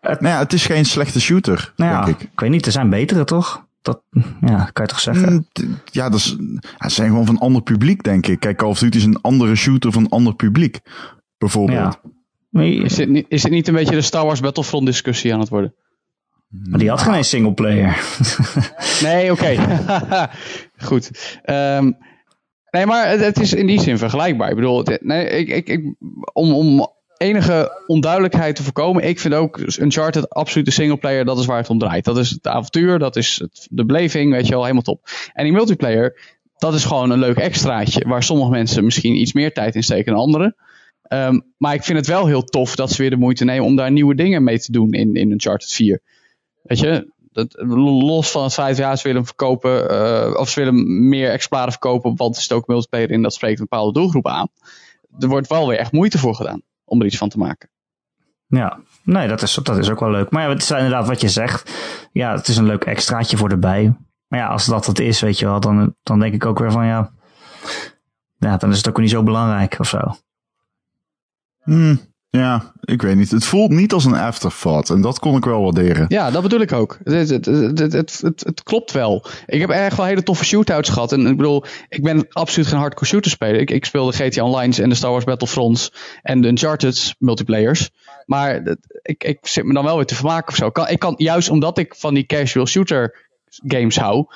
Het, 0.00 0.20
nou 0.20 0.34
ja, 0.34 0.40
het 0.40 0.52
is 0.52 0.66
geen 0.66 0.84
slechte 0.84 1.20
shooter, 1.20 1.72
nou 1.76 1.90
ja, 1.90 2.04
denk 2.04 2.20
ik. 2.20 2.30
Ik 2.32 2.40
weet 2.40 2.50
niet, 2.50 2.66
er 2.66 2.72
zijn 2.72 2.90
betere 2.90 3.24
toch? 3.24 3.68
Dat 3.82 4.02
ja, 4.40 4.70
kan 4.72 4.84
je 4.84 4.90
toch 4.90 5.00
zeggen? 5.00 5.32
Mm, 5.32 5.78
ja, 5.84 6.08
dat 6.08 6.18
is, 6.18 6.36
ja, 6.78 6.88
zijn 6.88 7.08
gewoon 7.08 7.26
van 7.26 7.34
een 7.34 7.40
ander 7.40 7.62
publiek, 7.62 8.02
denk 8.02 8.26
ik. 8.26 8.40
Kijk, 8.40 8.56
Call 8.56 8.68
of 8.68 8.78
Duty 8.78 8.96
is 8.96 9.04
een 9.04 9.20
andere 9.20 9.54
shooter 9.54 9.92
van 9.92 10.02
een 10.02 10.10
ander 10.10 10.34
publiek, 10.34 10.78
bijvoorbeeld. 11.38 11.98
Ja. 12.50 12.62
Is, 12.62 12.96
het 12.96 13.08
niet, 13.08 13.26
is 13.28 13.42
het 13.42 13.52
niet 13.52 13.68
een 13.68 13.74
beetje 13.74 13.94
de 13.94 14.00
Star 14.00 14.24
Wars 14.24 14.40
Battlefront 14.40 14.86
discussie 14.86 15.34
aan 15.34 15.40
het 15.40 15.48
worden? 15.48 15.74
Maar 16.50 16.78
die 16.78 16.88
had 16.88 17.00
geen 17.00 17.24
singleplayer. 17.24 17.98
nee, 19.02 19.32
oké. 19.32 19.56
Goed. 20.88 21.10
Um, 21.44 21.96
nee, 22.70 22.86
maar 22.86 23.18
het, 23.18 23.40
is 23.40 23.52
in 23.52 23.66
die 23.66 23.80
zin 23.80 23.98
vergelijkbaar. 23.98 24.48
Ik 24.48 24.54
bedoel, 24.54 24.84
nee, 25.00 25.28
ik, 25.28 25.48
ik, 25.48 25.68
ik, 25.68 25.94
om, 26.32 26.52
om 26.52 26.88
enige 27.16 27.82
onduidelijkheid 27.86 28.56
te 28.56 28.62
voorkomen. 28.62 29.08
Ik 29.08 29.20
vind 29.20 29.34
ook 29.34 29.58
Uncharted 29.58 30.30
absoluut 30.30 30.66
de 30.66 30.72
singleplayer. 30.72 31.24
Dat 31.24 31.38
is 31.38 31.46
waar 31.46 31.58
het 31.58 31.70
om 31.70 31.78
draait. 31.78 32.04
Dat 32.04 32.18
is 32.18 32.30
het 32.30 32.46
avontuur, 32.46 32.98
dat 32.98 33.16
is 33.16 33.38
het, 33.38 33.66
de 33.70 33.84
beleving, 33.84 34.32
weet 34.32 34.46
je 34.46 34.52
wel, 34.52 34.62
helemaal 34.62 34.82
top. 34.82 35.08
En 35.32 35.44
die 35.44 35.52
multiplayer, 35.52 36.38
dat 36.58 36.74
is 36.74 36.84
gewoon 36.84 37.10
een 37.10 37.18
leuk 37.18 37.36
extraatje. 37.36 38.08
Waar 38.08 38.22
sommige 38.22 38.50
mensen 38.50 38.84
misschien 38.84 39.14
iets 39.14 39.32
meer 39.32 39.52
tijd 39.52 39.74
in 39.74 39.82
steken 39.82 40.12
dan 40.12 40.20
anderen. 40.20 40.56
Um, 41.08 41.44
maar 41.56 41.74
ik 41.74 41.82
vind 41.82 41.98
het 41.98 42.06
wel 42.06 42.26
heel 42.26 42.42
tof 42.42 42.74
dat 42.74 42.90
ze 42.90 43.02
weer 43.02 43.10
de 43.10 43.16
moeite 43.16 43.44
nemen 43.44 43.66
om 43.66 43.76
daar 43.76 43.90
nieuwe 43.90 44.14
dingen 44.14 44.44
mee 44.44 44.58
te 44.58 44.72
doen 44.72 44.92
in, 44.92 45.14
in 45.14 45.30
Uncharted 45.30 45.72
4. 45.72 46.00
Weet 46.62 46.78
je, 46.78 47.12
dat, 47.32 47.54
los 47.58 48.30
van 48.30 48.42
het 48.42 48.52
feit, 48.52 48.76
ja, 48.76 48.96
ze 48.96 49.08
willen 49.08 49.24
verkopen, 49.24 49.92
uh, 49.92 50.34
of 50.36 50.48
ze 50.48 50.60
willen 50.60 51.08
meer 51.08 51.30
exemplaren 51.30 51.70
verkopen, 51.70 52.16
want 52.16 52.34
het 52.34 52.44
is 52.44 52.52
ook 52.52 52.66
multiplayer 52.66 53.10
in, 53.10 53.22
dat 53.22 53.34
spreekt 53.34 53.58
een 53.58 53.66
bepaalde 53.70 53.92
doelgroep 53.92 54.26
aan. 54.26 54.48
Er 55.18 55.28
wordt 55.28 55.48
wel 55.48 55.68
weer 55.68 55.78
echt 55.78 55.92
moeite 55.92 56.18
voor 56.18 56.34
gedaan 56.34 56.62
om 56.84 57.00
er 57.00 57.06
iets 57.06 57.16
van 57.16 57.28
te 57.28 57.38
maken. 57.38 57.70
Ja, 58.46 58.80
nee, 59.04 59.28
dat 59.28 59.42
is, 59.42 59.54
dat 59.54 59.78
is 59.78 59.90
ook 59.90 60.00
wel 60.00 60.10
leuk. 60.10 60.30
Maar 60.30 60.42
ja, 60.42 60.48
het 60.48 60.62
is 60.62 60.70
inderdaad 60.70 61.06
wat 61.06 61.20
je 61.20 61.28
zegt. 61.28 61.70
Ja, 62.12 62.34
het 62.36 62.48
is 62.48 62.56
een 62.56 62.66
leuk 62.66 62.84
extraatje 62.84 63.36
voor 63.36 63.50
erbij. 63.50 63.96
Maar 64.28 64.38
ja, 64.38 64.46
als 64.48 64.66
dat 64.66 64.86
het 64.86 64.98
is, 64.98 65.20
weet 65.20 65.38
je 65.38 65.46
wel, 65.46 65.60
dan, 65.60 65.94
dan 66.02 66.20
denk 66.20 66.34
ik 66.34 66.46
ook 66.46 66.58
weer 66.58 66.70
van 66.70 66.86
ja, 66.86 67.12
ja, 68.38 68.56
dan 68.56 68.70
is 68.70 68.76
het 68.76 68.88
ook 68.88 68.98
niet 68.98 69.10
zo 69.10 69.22
belangrijk 69.22 69.76
of 69.78 69.88
zo. 69.88 69.98
Hmm. 71.62 72.00
Ja, 72.30 72.72
ik 72.80 73.02
weet 73.02 73.16
niet. 73.16 73.30
Het 73.30 73.44
voelt 73.44 73.70
niet 73.70 73.92
als 73.92 74.04
een 74.04 74.14
afterthought. 74.14 74.90
En 74.90 75.00
dat 75.00 75.18
kon 75.18 75.36
ik 75.36 75.44
wel 75.44 75.62
waarderen. 75.62 76.04
Ja, 76.08 76.30
dat 76.30 76.42
bedoel 76.42 76.60
ik 76.60 76.72
ook. 76.72 76.98
Het, 77.04 77.28
het, 77.28 77.44
het, 77.92 78.20
het, 78.20 78.62
klopt 78.62 78.92
wel. 78.92 79.26
Ik 79.46 79.60
heb 79.60 79.70
erg 79.70 79.96
wel 79.96 80.06
hele 80.06 80.22
toffe 80.22 80.44
shootouts 80.44 80.88
gehad. 80.88 81.12
En 81.12 81.26
ik 81.26 81.36
bedoel, 81.36 81.64
ik 81.88 82.02
ben 82.02 82.26
absoluut 82.28 82.68
geen 82.68 82.78
hardcore 82.78 83.06
shooter 83.06 83.30
speler. 83.30 83.60
Ik, 83.60 83.70
ik 83.70 83.84
speelde 83.84 84.12
GTA 84.12 84.44
Online 84.44 84.82
en 84.82 84.88
de 84.88 84.94
Star 84.94 85.10
Wars 85.10 85.24
Battlefronts 85.24 85.92
en 86.22 86.40
de 86.40 86.48
Uncharted 86.48 87.14
multiplayers. 87.18 87.90
Maar 88.26 88.76
ik, 89.02 89.24
ik 89.24 89.38
zit 89.42 89.64
me 89.64 89.74
dan 89.74 89.84
wel 89.84 89.96
weer 89.96 90.06
te 90.06 90.14
vermaken 90.14 90.48
of 90.48 90.56
zo. 90.56 90.82
Ik 90.86 90.98
kan, 90.98 91.14
juist 91.16 91.50
omdat 91.50 91.78
ik 91.78 91.94
van 91.94 92.14
die 92.14 92.26
casual 92.26 92.66
shooter 92.66 93.28
games 93.66 93.96
hou, 93.96 94.26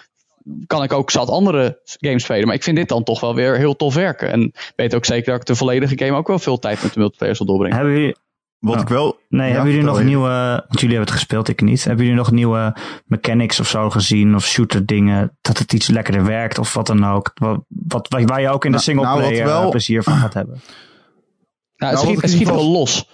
kan 0.67 0.83
ik 0.83 0.93
ook 0.93 1.11
zat 1.11 1.29
andere 1.29 1.81
games 1.85 2.23
spelen. 2.23 2.47
Maar 2.47 2.57
ik 2.57 2.63
vind 2.63 2.77
dit 2.77 2.89
dan 2.89 3.03
toch 3.03 3.21
wel 3.21 3.35
weer 3.35 3.57
heel 3.57 3.77
tof 3.77 3.95
werken. 3.95 4.33
En 4.33 4.53
weet 4.77 4.95
ook 4.95 5.05
zeker 5.05 5.33
dat 5.33 5.41
ik 5.41 5.47
de 5.47 5.55
volledige 5.55 5.99
game 5.99 6.17
ook 6.17 6.29
wel 6.29 6.39
veel 6.39 6.59
tijd 6.59 6.83
met 6.83 6.93
de 6.93 6.99
multiplayer 6.99 7.37
zal 7.37 7.47
doorbrengen. 7.47 7.77
Hebben 7.77 7.95
jullie... 7.95 8.17
Wat 8.59 8.81
ik 8.81 8.89
wel... 8.89 9.19
Nee, 9.29 9.53
hebben 9.53 9.71
jullie 9.71 9.87
nog 9.87 10.03
nieuwe... 10.03 10.29
Want 10.69 10.81
jullie 10.81 10.97
hebben 10.97 11.15
het 11.15 11.21
gespeeld, 11.21 11.49
ik 11.49 11.61
niet. 11.61 11.85
Hebben 11.85 12.05
jullie 12.05 12.21
nog 12.21 12.31
nieuwe 12.31 12.77
mechanics 13.07 13.61
of 13.61 13.69
zo 13.69 13.91
gezien? 13.91 14.35
Of 14.35 14.47
shooter 14.47 14.87
dingen? 14.87 15.39
Dat 15.41 15.59
het 15.59 15.73
iets 15.73 15.89
lekkerder 15.89 16.25
werkt 16.25 16.59
of 16.59 16.75
wat 16.75 16.87
dan 16.87 17.05
ook? 17.07 17.31
Wat, 17.35 17.65
wat, 17.69 18.09
waar 18.09 18.41
je 18.41 18.49
ook 18.49 18.65
in 18.65 18.71
de 18.71 18.77
nou, 18.77 18.89
singleplayer 18.89 19.45
nou, 19.45 19.61
wel... 19.61 19.71
plezier 19.71 20.03
van 20.03 20.17
gaat 20.17 20.35
hebben. 20.35 20.61
Nou, 21.77 21.93
het 21.93 22.03
nou, 22.03 22.07
schiet, 22.07 22.23
het 22.23 22.31
schiet 22.31 22.49
wel 22.49 22.71
los. 22.71 23.09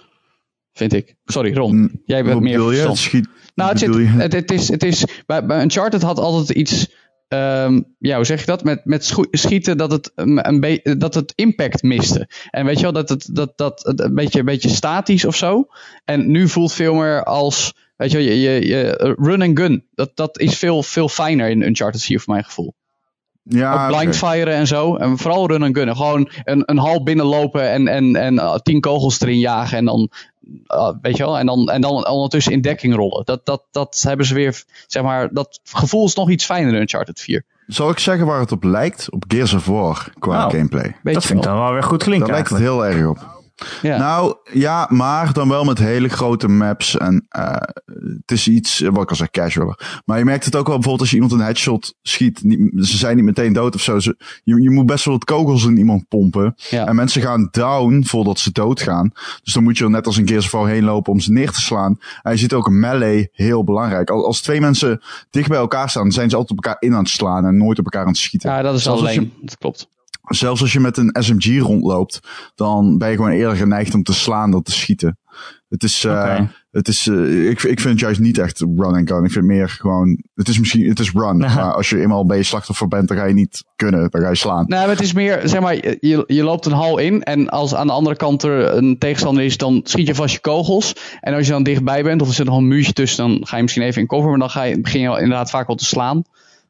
vind 0.73 0.93
ik. 0.93 1.15
Sorry, 1.25 1.53
Ron. 1.55 1.75
Mm, 1.75 2.01
Jij 2.05 2.23
bent 2.23 2.33
Wat 2.33 2.43
meer 2.43 2.59
je? 2.59 2.67
verstand. 2.67 2.97
Schiet, 2.97 3.27
Nou, 3.55 3.69
het, 3.71 3.79
bedoel 3.79 3.95
zit, 3.95 4.05
je? 4.07 4.19
het, 4.19 4.33
het 4.33 4.51
is, 4.51 4.67
het 4.67 4.83
is 4.83 5.05
bij, 5.25 5.45
bij 5.45 5.61
Uncharted 5.61 6.01
had 6.01 6.19
altijd 6.19 6.49
iets, 6.49 6.91
ehm, 7.31 7.81
ja, 7.99 8.15
hoe 8.15 8.25
zeg 8.25 8.39
je 8.39 8.45
dat? 8.45 8.63
Met, 8.63 8.85
met 8.85 9.13
schieten 9.31 9.77
dat 9.77 9.91
het, 9.91 10.11
een, 10.15 10.81
dat 10.97 11.13
het 11.13 11.33
impact 11.35 11.83
miste. 11.83 12.29
En 12.49 12.65
weet 12.65 12.75
je 12.75 12.81
wel, 12.81 12.91
dat 12.91 13.09
het, 13.09 13.29
dat, 13.31 13.57
dat, 13.57 13.99
een, 13.99 14.15
beetje, 14.15 14.39
een 14.39 14.45
beetje 14.45 14.69
statisch 14.69 15.25
of 15.25 15.35
zo. 15.35 15.67
En 16.05 16.31
nu 16.31 16.47
voelt 16.47 16.73
veel 16.73 16.93
meer 16.93 17.23
als, 17.23 17.73
weet 17.95 18.11
je 18.11 18.17
wel, 18.17 18.25
je, 18.25 18.39
je, 18.39 18.67
je 18.67 19.15
run 19.19 19.41
and 19.41 19.59
gun. 19.59 19.85
Dat, 19.93 20.11
dat 20.15 20.39
is 20.39 20.57
veel, 20.57 20.83
veel 20.83 21.09
fijner 21.09 21.49
in 21.49 21.61
Uncharted 21.61 22.03
4 22.03 22.19
voor 22.19 22.33
mijn 22.33 22.45
gevoel. 22.45 22.75
Ja, 23.43 23.73
Ook 23.73 23.87
blind 23.97 24.15
oké. 24.15 24.27
firen 24.31 24.53
en 24.53 24.67
zo. 24.67 24.95
En 24.95 25.17
vooral 25.17 25.47
run 25.47 25.63
and 25.63 25.77
gunnen. 25.77 25.95
Gewoon 25.95 26.29
een, 26.43 26.63
een 26.65 26.77
hal 26.77 27.03
binnenlopen 27.03 27.69
en, 27.69 27.87
en, 27.87 28.15
en 28.15 28.33
uh, 28.33 28.55
tien 28.55 28.79
kogels 28.79 29.19
erin 29.21 29.39
jagen. 29.39 29.77
En 29.77 29.85
dan, 29.85 30.09
uh, 30.67 30.89
weet 31.01 31.17
je 31.17 31.23
wel, 31.23 31.37
en 31.37 31.45
dan, 31.45 31.69
en 31.69 31.81
dan 31.81 32.07
ondertussen 32.07 32.51
in 32.53 32.61
dekking 32.61 32.95
rollen. 32.95 33.25
Dat, 33.25 33.45
dat, 33.45 33.63
dat 33.71 34.03
hebben 34.07 34.25
ze 34.25 34.33
weer, 34.33 34.63
zeg 34.87 35.03
maar, 35.03 35.29
dat 35.33 35.59
gevoel 35.63 36.05
is 36.05 36.15
nog 36.15 36.29
iets 36.29 36.45
fijner 36.45 36.73
in 36.73 36.79
Uncharted 36.81 37.19
4. 37.19 37.45
Zal 37.67 37.89
ik 37.89 37.99
zeggen 37.99 38.25
waar 38.25 38.39
het 38.39 38.51
op 38.51 38.63
lijkt? 38.63 39.11
Op 39.11 39.23
Gears 39.27 39.53
of 39.53 39.65
War 39.65 40.13
qua 40.19 40.45
Oh. 40.45 40.51
gameplay. 40.51 40.95
Dat 41.03 41.25
vind 41.25 41.39
ik 41.39 41.45
dan 41.45 41.57
wel 41.57 41.71
weer 41.73 41.83
goed 41.83 42.03
klinken 42.03 42.27
Daar 42.27 42.35
lijkt 42.35 42.49
het 42.49 42.59
heel 42.59 42.85
erg 42.85 43.07
op. 43.07 43.40
Ja. 43.81 43.97
Nou 43.97 44.35
ja, 44.53 44.87
maar 44.89 45.33
dan 45.33 45.49
wel 45.49 45.63
met 45.63 45.77
hele 45.77 46.07
grote 46.09 46.47
maps. 46.47 46.97
En 46.97 47.25
eh, 47.29 47.51
het 47.95 48.31
is 48.31 48.47
iets, 48.47 48.81
eh, 48.81 48.89
wat 48.91 49.03
ik 49.03 49.09
al 49.09 49.15
zeg, 49.15 49.29
casualer. 49.29 50.01
Maar 50.05 50.17
je 50.17 50.25
merkt 50.25 50.45
het 50.45 50.55
ook 50.55 50.67
wel 50.67 50.75
bijvoorbeeld 50.75 50.99
als 51.01 51.09
je 51.09 51.15
iemand 51.15 51.31
een 51.33 51.39
headshot 51.45 51.95
schiet. 52.01 52.43
Niet, 52.43 52.85
ze 52.87 52.97
zijn 52.97 53.15
niet 53.15 53.25
meteen 53.25 53.53
dood 53.53 53.75
of 53.75 53.81
zo. 53.81 53.99
Ze, 53.99 54.15
je, 54.43 54.61
je 54.61 54.69
moet 54.69 54.85
best 54.85 55.05
wel 55.05 55.13
wat 55.13 55.23
kogels 55.23 55.65
in 55.65 55.77
iemand 55.77 56.07
pompen. 56.07 56.55
Ja. 56.69 56.87
En 56.87 56.95
mensen 56.95 57.21
gaan 57.21 57.47
down 57.51 58.03
voordat 58.05 58.39
ze 58.39 58.51
doodgaan. 58.51 59.11
Dus 59.43 59.53
dan 59.53 59.63
moet 59.63 59.77
je 59.77 59.83
er 59.83 59.89
net 59.89 60.05
als 60.05 60.17
een 60.17 60.37
of 60.37 60.51
War 60.51 60.67
heen 60.67 60.83
lopen 60.83 61.11
om 61.11 61.19
ze 61.19 61.31
neer 61.31 61.51
te 61.51 61.61
slaan. 61.61 61.99
En 62.21 62.31
je 62.31 62.37
ziet 62.37 62.53
ook 62.53 62.67
een 62.67 62.79
melee 62.79 63.29
heel 63.31 63.63
belangrijk. 63.63 64.09
Als, 64.09 64.23
als 64.23 64.41
twee 64.41 64.61
mensen 64.61 65.01
dicht 65.29 65.49
bij 65.49 65.57
elkaar 65.57 65.89
staan, 65.89 66.11
zijn 66.11 66.29
ze 66.29 66.35
altijd 66.35 66.57
op 66.59 66.65
elkaar 66.65 66.81
in 66.81 66.93
aan 66.93 66.99
het 67.03 67.09
slaan 67.09 67.45
en 67.45 67.57
nooit 67.57 67.79
op 67.79 67.85
elkaar 67.85 68.01
aan 68.01 68.07
het 68.07 68.17
schieten. 68.17 68.49
ja, 68.49 68.61
dat 68.61 68.75
is 68.75 68.83
je- 68.83 68.89
alleen. 68.89 69.33
Dat 69.41 69.57
klopt. 69.57 69.87
Zelfs 70.21 70.61
als 70.61 70.73
je 70.73 70.79
met 70.79 70.97
een 70.97 71.15
SMG 71.19 71.61
rondloopt, 71.61 72.19
dan 72.55 72.97
ben 72.97 73.09
je 73.09 73.15
gewoon 73.15 73.31
eerder 73.31 73.55
geneigd 73.55 73.93
om 73.93 74.03
te 74.03 74.13
slaan 74.13 74.51
dan 74.51 74.63
te 74.63 74.71
schieten. 74.71 75.17
Het 75.69 75.83
is, 75.83 76.03
eh, 76.03 76.41
het 76.71 76.87
is 76.87 77.07
eh, 77.07 77.49
ik, 77.49 77.63
ik 77.63 77.79
vind 77.79 77.83
het 77.83 77.99
juist 77.99 78.19
niet 78.19 78.37
echt 78.37 78.59
run 78.59 78.95
and 78.95 79.09
gun. 79.09 79.23
Ik 79.23 79.31
vind 79.31 79.45
meer 79.45 79.69
gewoon, 79.69 80.23
het 80.35 80.47
is 80.47 80.59
misschien, 80.59 80.89
het 80.89 80.99
is 80.99 81.11
run. 81.11 81.37
maar 81.37 81.73
als 81.73 81.89
je 81.89 82.01
eenmaal 82.01 82.25
bij 82.25 82.37
je 82.37 82.43
slachtoffer 82.43 82.87
bent, 82.87 83.07
dan 83.07 83.17
ga 83.17 83.25
je 83.25 83.33
niet 83.33 83.63
kunnen, 83.75 84.09
dan 84.09 84.21
ga 84.21 84.29
je 84.29 84.35
slaan. 84.35 84.65
Nou, 84.67 84.89
het 84.89 85.01
is 85.01 85.13
meer, 85.13 85.41
zeg 85.43 85.61
maar, 85.61 85.75
je, 85.75 86.23
je 86.27 86.43
loopt 86.43 86.65
een 86.65 86.71
hal 86.71 86.97
in 86.97 87.23
en 87.23 87.49
als 87.49 87.75
aan 87.75 87.87
de 87.87 87.93
andere 87.93 88.15
kant 88.15 88.43
er 88.43 88.73
een 88.75 88.97
tegenstander 88.97 89.43
is, 89.43 89.57
dan 89.57 89.81
schiet 89.83 90.07
je 90.07 90.15
vast 90.15 90.33
je 90.33 90.39
kogels. 90.39 90.95
En 91.19 91.33
als 91.33 91.45
je 91.45 91.51
dan 91.51 91.63
dichtbij 91.63 92.03
bent, 92.03 92.21
of 92.21 92.27
er 92.27 92.33
zit 92.33 92.45
nog 92.45 92.57
een 92.57 92.67
muurtje 92.67 92.93
tussen, 92.93 93.27
dan 93.27 93.47
ga 93.47 93.55
je 93.55 93.61
misschien 93.61 93.83
even 93.83 94.01
in 94.01 94.07
cover, 94.07 94.29
maar 94.29 94.39
dan 94.39 94.49
ga 94.49 94.63
je, 94.63 94.81
begin 94.81 95.01
je 95.01 95.07
inderdaad 95.07 95.49
vaak 95.49 95.67
wel 95.67 95.75
te 95.75 95.85
slaan. 95.85 96.23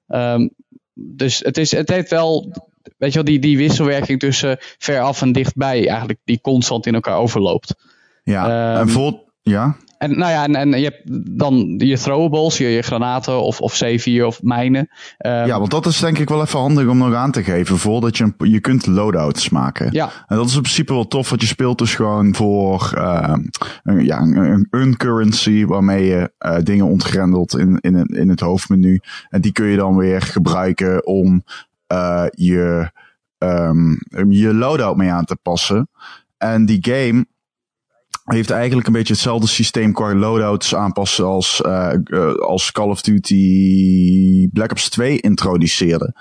Ehm, 0.07 0.47
dus 0.93 1.39
het, 1.39 1.57
is, 1.57 1.71
het 1.71 1.89
heeft 1.89 2.09
wel, 2.09 2.51
weet 2.97 3.09
je 3.09 3.15
wel, 3.15 3.23
die, 3.23 3.39
die 3.39 3.57
wisselwerking 3.57 4.19
tussen 4.19 4.57
veraf 4.77 5.21
en 5.21 5.31
dichtbij, 5.31 5.87
eigenlijk, 5.87 6.19
die 6.23 6.41
constant 6.41 6.85
in 6.85 6.93
elkaar 6.93 7.17
overloopt. 7.17 7.75
Ja, 8.23 8.73
Ehm, 8.73 8.81
en 8.81 8.89
voor, 8.89 9.19
ja, 9.41 9.75
En 9.97 10.17
nou 10.17 10.31
ja, 10.31 10.43
en, 10.43 10.55
en 10.55 10.79
je 10.79 10.83
hebt 10.83 11.37
dan 11.37 11.75
je 11.77 11.97
throwables, 11.97 12.57
je, 12.57 12.67
je 12.67 12.81
granaten 12.81 13.41
of, 13.41 13.61
of 13.61 13.83
C4 13.83 14.23
of 14.25 14.41
mijnen. 14.43 14.89
Ehm, 15.17 15.47
ja, 15.47 15.59
want 15.59 15.71
dat 15.71 15.85
is 15.85 15.99
denk 15.99 16.17
ik 16.17 16.29
wel 16.29 16.41
even 16.41 16.59
handig 16.59 16.87
om 16.87 16.97
nog 16.97 17.13
aan 17.13 17.31
te 17.31 17.43
geven. 17.43 17.77
Voordat 17.77 18.17
je, 18.17 18.23
een, 18.23 18.51
je 18.51 18.59
kunt 18.59 18.85
loadouts 18.87 19.49
maken. 19.49 19.87
ja, 19.91 20.09
En 20.27 20.35
dat 20.37 20.47
is 20.47 20.55
in 20.55 20.61
principe 20.61 20.93
wel 20.93 21.07
tof, 21.07 21.29
want 21.29 21.41
je 21.41 21.47
speelt 21.47 21.77
dus 21.77 21.95
gewoon 21.95 22.35
voor 22.35 22.91
eh, 22.97 23.35
een, 23.83 24.05
ja, 24.05 24.19
een, 24.21 24.67
een 24.69 24.97
currency 24.97 25.65
waarmee 25.65 26.05
je 26.05 26.31
eh, 26.37 26.57
dingen 26.63 26.85
ontgrendelt 26.85 27.57
in, 27.57 27.77
in, 27.81 28.05
in 28.05 28.29
het 28.29 28.39
hoofdmenu. 28.39 28.99
En 29.29 29.41
die 29.41 29.51
kun 29.51 29.65
je 29.65 29.77
dan 29.77 29.97
weer 29.97 30.21
gebruiken 30.21 31.05
om 31.05 31.43
eh, 31.91 32.25
je, 32.29 32.91
ehm, 33.37 33.91
je 34.29 34.53
loadout 34.53 34.97
mee 34.97 35.11
aan 35.11 35.25
te 35.25 35.35
passen. 35.41 35.89
En 36.37 36.65
die 36.65 36.79
game 36.81 37.25
heeft 38.23 38.49
eigenlijk 38.49 38.87
een 38.87 38.93
beetje 38.93 39.13
hetzelfde 39.13 39.47
systeem 39.47 39.93
qua 39.93 40.15
loadouts 40.15 40.75
aanpassen 40.75 41.25
als, 41.25 41.61
eh, 41.61 41.93
eh, 41.93 42.35
als 42.35 42.71
Call 42.71 42.89
of 42.89 43.01
Duty 43.01 44.49
Black 44.53 44.71
Ops 44.71 44.89
2 44.89 45.19
introduceerde. 45.19 46.15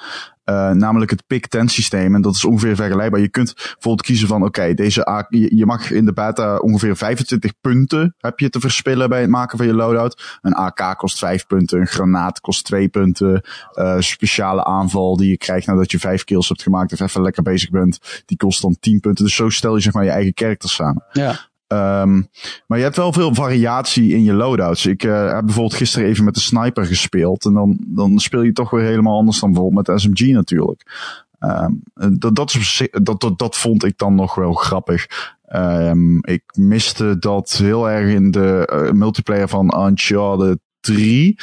Eh, 0.51 0.71
namelijk 0.71 1.11
het 1.11 1.27
pick 1.27 1.47
10 1.47 1.69
systeem. 1.69 2.15
En 2.15 2.23
dat 2.23 2.35
is 2.35 2.45
ongeveer 2.45 2.77
vergelijkbaar. 2.77 3.21
Je 3.21 3.29
kunt 3.29 3.55
bijvoorbeeld 3.55 4.03
kiezen 4.03 4.29
van 4.29 4.45
oké, 4.45 4.75
deze 4.75 5.27
je, 5.29 5.57
je 5.57 5.67
mag 5.67 5.91
in 5.91 6.05
de 6.05 6.13
beta 6.13 6.57
ongeveer 6.57 6.97
25 6.97 7.53
punten 7.61 8.15
heb 8.19 8.39
je 8.39 8.51
te 8.51 8.61
verspillen 8.61 9.09
bij 9.09 9.21
het 9.21 9.31
maken 9.31 9.59
van 9.59 9.67
je 9.67 9.75
loadout. 9.75 10.39
Een 10.43 10.55
AK 10.55 10.99
kost 10.99 11.19
5 11.19 11.47
punten, 11.47 11.81
een 11.81 11.87
granaat 11.87 12.41
kost 12.41 12.65
2 12.65 12.89
punten. 12.89 13.43
eh, 13.73 13.97
speciale 13.99 14.65
aanval 14.65 15.17
die 15.17 15.31
je 15.31 15.37
krijgt 15.37 15.67
nadat 15.67 15.91
je 15.91 15.99
5 15.99 16.25
kills 16.25 16.49
hebt 16.49 16.63
gemaakt 16.63 16.93
of 16.93 17.01
even 17.01 17.23
lekker 17.23 17.43
bezig 17.43 17.71
bent, 17.71 18.23
die 18.27 18.37
kost 18.37 18.63
dan 18.63 18.77
10 18.81 19.01
punten. 19.01 19.25
Dus 19.25 19.35
zo 19.35 19.49
stel 19.49 19.75
je 19.75 19.83
zeg 19.83 19.93
maar 19.93 20.05
je 20.05 20.11
eigen 20.11 20.33
character 20.35 20.69
samen. 20.69 21.05
ja. 21.13 21.50
Ehm, 21.71 22.23
maar 22.67 22.79
je 22.79 22.85
hebt 22.85 22.97
wel 22.97 23.13
veel 23.13 23.35
variatie 23.35 24.15
in 24.15 24.25
je 24.25 24.33
loadouts. 24.33 24.87
Ik 24.87 25.05
eh, 25.05 25.33
heb 25.33 25.45
bijvoorbeeld 25.45 25.75
gisteren 25.75 26.09
even 26.09 26.25
met 26.25 26.35
de 26.35 26.41
sniper 26.41 26.87
gespeeld. 26.87 27.45
En 27.45 27.53
dan, 27.53 27.77
dan 27.87 28.19
speel 28.19 28.43
je 28.43 28.53
toch 28.53 28.71
weer 28.71 28.85
helemaal 28.85 29.17
anders 29.17 29.41
dan 29.41 29.53
bijvoorbeeld 29.53 29.87
met 29.87 30.01
SMG 30.01 30.33
natuurlijk. 30.33 30.83
Ehm, 31.39 31.73
dat, 31.95 32.35
dat, 32.35 32.57
dat, 32.91 33.21
dat, 33.21 33.39
dat 33.39 33.57
vond 33.57 33.85
ik 33.85 33.99
dan 33.99 34.15
nog 34.15 34.35
wel 34.35 34.53
grappig. 34.53 35.07
Ehm, 35.47 36.17
ik 36.17 36.43
miste 36.53 37.19
dat 37.19 37.51
heel 37.51 37.91
erg 37.91 38.15
in 38.15 38.31
de 38.31 38.67
eh, 38.67 38.93
multiplayer 38.93 39.49
van 39.49 39.87
Uncharted 39.87 40.59
3. 40.81 41.39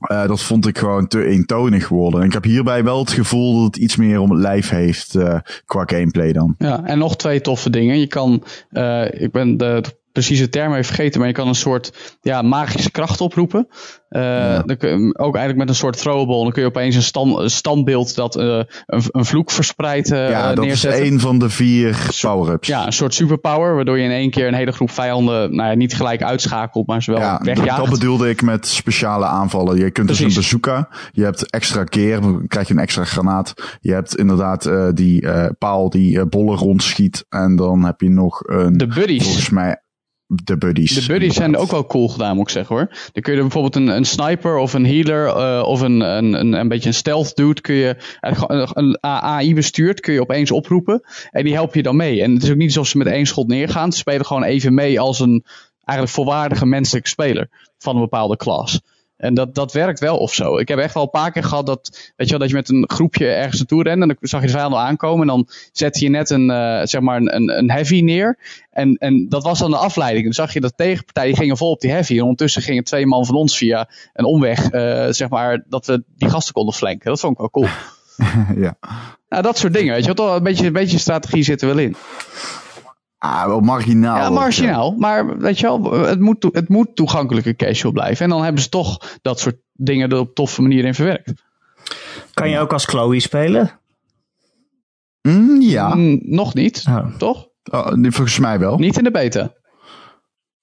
Eh, 0.00 0.26
dat 0.26 0.42
vond 0.42 0.66
ik 0.66 0.78
gewoon 0.78 1.06
te 1.06 1.24
eentonig 1.24 1.88
worden. 1.88 2.20
En 2.20 2.26
ik 2.26 2.32
heb 2.32 2.44
hierbij 2.44 2.84
wel 2.84 2.98
het 2.98 3.10
gevoel 3.10 3.54
dat 3.54 3.64
het 3.64 3.76
iets 3.76 3.96
meer 3.96 4.20
om 4.20 4.30
het 4.30 4.40
lijf 4.40 4.68
heeft 4.68 5.14
eh, 5.14 5.38
qua 5.66 5.82
gameplay 5.86 6.32
dan. 6.32 6.54
Ja, 6.58 6.84
en 6.84 6.98
nog 6.98 7.16
twee 7.16 7.40
toffe 7.40 7.70
dingen. 7.70 8.00
Je 8.00 8.06
kan, 8.06 8.44
eh, 8.70 9.22
ik 9.22 9.32
ben 9.32 9.56
de, 9.56 9.78
de 9.82 9.96
precieze 10.16 10.48
term 10.48 10.72
even 10.72 10.84
vergeten, 10.84 11.18
maar 11.18 11.28
je 11.28 11.34
kan 11.34 11.48
een 11.48 11.54
soort 11.54 12.16
ja, 12.20 12.42
magische 12.42 12.90
kracht 12.90 13.20
oproepen. 13.20 13.68
Eh, 14.08 14.60
dan 14.64 14.76
kun 14.76 14.88
je, 14.88 15.18
ook 15.18 15.34
eigenlijk 15.34 15.56
met 15.56 15.68
een 15.68 15.74
soort 15.74 15.96
throwable. 15.98 16.42
Dan 16.42 16.52
kun 16.52 16.62
je 16.62 16.68
opeens 16.68 16.94
een, 16.96 17.02
stand, 17.02 17.38
een 17.38 17.50
standbeeld 17.50 18.14
dat 18.14 18.36
eh, 18.36 18.60
een, 18.86 19.02
een 19.10 19.24
vloek 19.24 19.50
verspreidt 19.50 20.12
eh, 20.12 20.30
Ja, 20.30 20.54
dat 20.54 20.64
neerzetten. 20.64 21.02
is 21.02 21.08
één 21.08 21.20
van 21.20 21.38
de 21.38 21.50
vier 21.50 22.08
power-ups. 22.20 22.68
Ja, 22.68 22.86
een 22.86 22.92
soort 22.92 23.14
superpower, 23.14 23.74
waardoor 23.74 23.98
je 23.98 24.04
in 24.04 24.10
één 24.10 24.30
keer 24.30 24.46
een 24.46 24.54
hele 24.54 24.72
groep 24.72 24.90
vijanden 24.90 25.56
nou 25.56 25.68
ja, 25.70 25.74
niet 25.74 25.94
gelijk 25.94 26.22
uitschakelt, 26.22 26.86
maar 26.86 27.02
ze 27.02 27.10
wel 27.10 27.20
Ja, 27.20 27.40
wegjaagt. 27.42 27.80
dat 27.80 27.90
bedoelde 27.90 28.28
ik 28.28 28.42
met 28.42 28.66
speciale 28.66 29.24
aanvallen. 29.26 29.76
Je 29.78 29.90
kunt 29.90 30.08
dus 30.08 30.20
een 30.20 30.34
bazooka, 30.34 30.88
je 31.12 31.22
hebt 31.22 31.50
extra 31.50 31.84
keer, 31.84 32.20
dan 32.20 32.46
krijg 32.46 32.68
je 32.68 32.74
een 32.74 32.80
extra 32.80 33.04
granaat. 33.04 33.54
Je 33.80 33.92
hebt 33.92 34.16
inderdaad 34.16 34.70
die 34.94 35.26
paal 35.58 35.90
die 35.90 36.26
bollen 36.26 36.56
rondschiet. 36.56 37.24
En 37.28 37.56
dan 37.56 37.84
heb 37.84 38.00
je 38.00 38.10
nog 38.10 38.40
een, 38.46 38.76
De 38.76 38.86
buddies. 38.86 39.22
volgens 39.22 39.50
mij, 39.50 39.80
de 40.26 40.58
buddies. 40.58 40.94
De 40.94 41.06
buddies 41.06 41.34
zijn 41.34 41.56
ook 41.56 41.70
wel 41.70 41.86
cool 41.86 42.08
gedaan, 42.08 42.36
moet 42.36 42.46
ik 42.46 42.52
zeggen 42.52 42.76
hoor. 42.76 42.86
Dan 43.12 43.22
kun 43.22 43.34
je 43.34 43.40
bijvoorbeeld 43.40 43.76
een, 43.76 43.88
een 43.88 44.04
sniper 44.04 44.56
of 44.56 44.72
een 44.72 44.86
healer 44.86 45.26
eh, 45.26 45.62
of 45.66 45.80
een, 45.80 46.00
een, 46.00 46.32
een, 46.32 46.52
een 46.52 46.68
beetje 46.68 46.88
een 46.88 46.94
stealth 46.94 47.36
dude, 47.36 47.60
kun 47.60 47.74
je 47.74 48.16
eigenlijk 48.20 48.68
gewoon 48.68 48.88
een 48.88 48.98
AI 49.00 49.54
bestuurd, 49.54 50.00
kun 50.00 50.12
je 50.14 50.20
opeens 50.20 50.50
oproepen. 50.50 51.02
En 51.30 51.44
die 51.44 51.52
help 51.52 51.74
je 51.74 51.82
dan 51.82 51.96
mee. 51.96 52.22
En 52.22 52.34
het 52.34 52.42
is 52.42 52.50
ook 52.50 52.56
niet 52.56 52.68
alsof 52.68 52.86
ze 52.86 52.98
met 52.98 53.06
één 53.06 53.26
schot 53.26 53.48
neergaan. 53.48 53.92
Ze 53.92 53.98
spelen 53.98 54.26
gewoon 54.26 54.44
even 54.44 54.74
mee 54.74 55.00
als 55.00 55.20
een 55.20 55.44
eigenlijk 55.84 56.18
volwaardige 56.18 56.66
menselijke 56.66 57.08
speler 57.08 57.48
van 57.78 57.94
een 57.94 58.00
bepaalde 58.00 58.36
klas. 58.36 58.80
En 59.16 59.34
dat, 59.34 59.54
dat 59.54 59.72
werkt 59.72 60.00
wel 60.00 60.18
of 60.18 60.34
zo. 60.34 60.58
Ik 60.58 60.68
heb 60.68 60.78
echt 60.78 60.94
wel 60.94 61.02
een 61.02 61.10
paar 61.10 61.32
keer 61.32 61.44
gehad 61.44 61.66
dat, 61.66 62.12
weet 62.16 62.28
je 62.28 62.30
wel, 62.30 62.38
dat 62.38 62.48
je 62.48 62.54
met 62.54 62.68
een 62.68 62.84
groepje 62.86 63.26
ergens 63.26 63.58
naartoe 63.58 63.82
rent. 63.82 64.02
En 64.02 64.08
dan 64.08 64.16
zag 64.20 64.40
je 64.40 64.46
de 64.46 64.52
vijand 64.52 64.72
al 64.72 64.80
aankomen. 64.80 65.20
En 65.20 65.26
dan 65.26 65.48
zette 65.72 66.04
je 66.04 66.10
net 66.10 66.30
een, 66.30 66.50
eh, 66.50 66.80
zeg 66.82 67.00
maar 67.00 67.16
een, 67.16 67.58
een, 67.58 67.70
heavy 67.70 68.00
neer. 68.00 68.38
En, 68.70 68.94
en 68.94 69.28
dat 69.28 69.42
was 69.42 69.58
dan 69.58 69.70
de 69.70 69.76
afleiding. 69.76 70.24
Dan 70.24 70.32
zag 70.32 70.52
je 70.52 70.60
dat 70.60 70.76
tegenpartij 70.76 71.26
die 71.26 71.36
gingen 71.36 71.56
vol 71.56 71.70
op 71.70 71.80
die 71.80 71.90
heavy. 71.90 72.14
En 72.16 72.22
ondertussen 72.22 72.62
gingen 72.62 72.84
twee 72.84 73.06
man 73.06 73.26
van 73.26 73.34
ons 73.34 73.56
via 73.56 73.88
een 74.12 74.24
omweg, 74.24 74.70
eh, 74.70 75.06
zeg 75.10 75.28
maar, 75.28 75.64
dat 75.68 75.86
we 75.86 76.02
die 76.16 76.30
gasten 76.30 76.54
konden 76.54 76.74
flanken. 76.74 77.10
Dat 77.10 77.20
vond 77.20 77.32
ik 77.32 77.38
wel 77.38 77.50
cool. 77.50 77.68
ja. 78.64 78.76
Nou, 79.28 79.42
dat 79.42 79.58
soort 79.58 79.72
dingen, 79.72 79.94
weet 79.94 80.04
je 80.04 80.14
wel. 80.14 80.36
Een 80.36 80.42
beetje, 80.42 80.66
een 80.66 80.72
beetje 80.72 80.98
strategie 80.98 81.42
zit 81.42 81.62
er 81.62 81.68
wel 81.68 81.78
in. 81.78 81.96
Ah, 83.18 83.46
wel 83.46 83.60
marginaal. 83.60 84.16
Ja, 84.16 84.30
marginaal. 84.30 84.94
Maar 84.98 85.38
weet 85.38 85.58
je 85.58 85.66
wel, 85.66 85.92
het 85.92 86.20
moet, 86.20 86.42
het 86.52 86.68
moet 86.68 86.96
toegankelijke 86.96 87.56
casual 87.56 87.92
blijven. 87.92 88.24
En 88.24 88.30
dan 88.30 88.42
hebben 88.44 88.62
ze 88.62 88.68
toch 88.68 89.18
dat 89.22 89.40
soort 89.40 89.56
dingen 89.72 90.10
er 90.10 90.18
op 90.18 90.34
toffe 90.34 90.62
manier 90.62 90.84
in 90.84 90.94
verwerkt. 90.94 91.32
Kan 92.34 92.50
je 92.50 92.58
ook 92.58 92.72
als 92.72 92.84
Chloe 92.84 93.20
spelen? 93.20 93.70
Mm, 95.22 95.60
ja, 95.60 95.94
Mm, 95.94 96.18
nog 96.22 96.54
niet, 96.54 96.84
Oh. 96.88 97.06
toch? 97.16 97.48
oh, 97.70 97.86
volgens 97.92 98.38
mij 98.38 98.58
wel. 98.58 98.78
Niet 98.78 98.98
in 98.98 99.04
de 99.04 99.10
beta. 99.10 99.52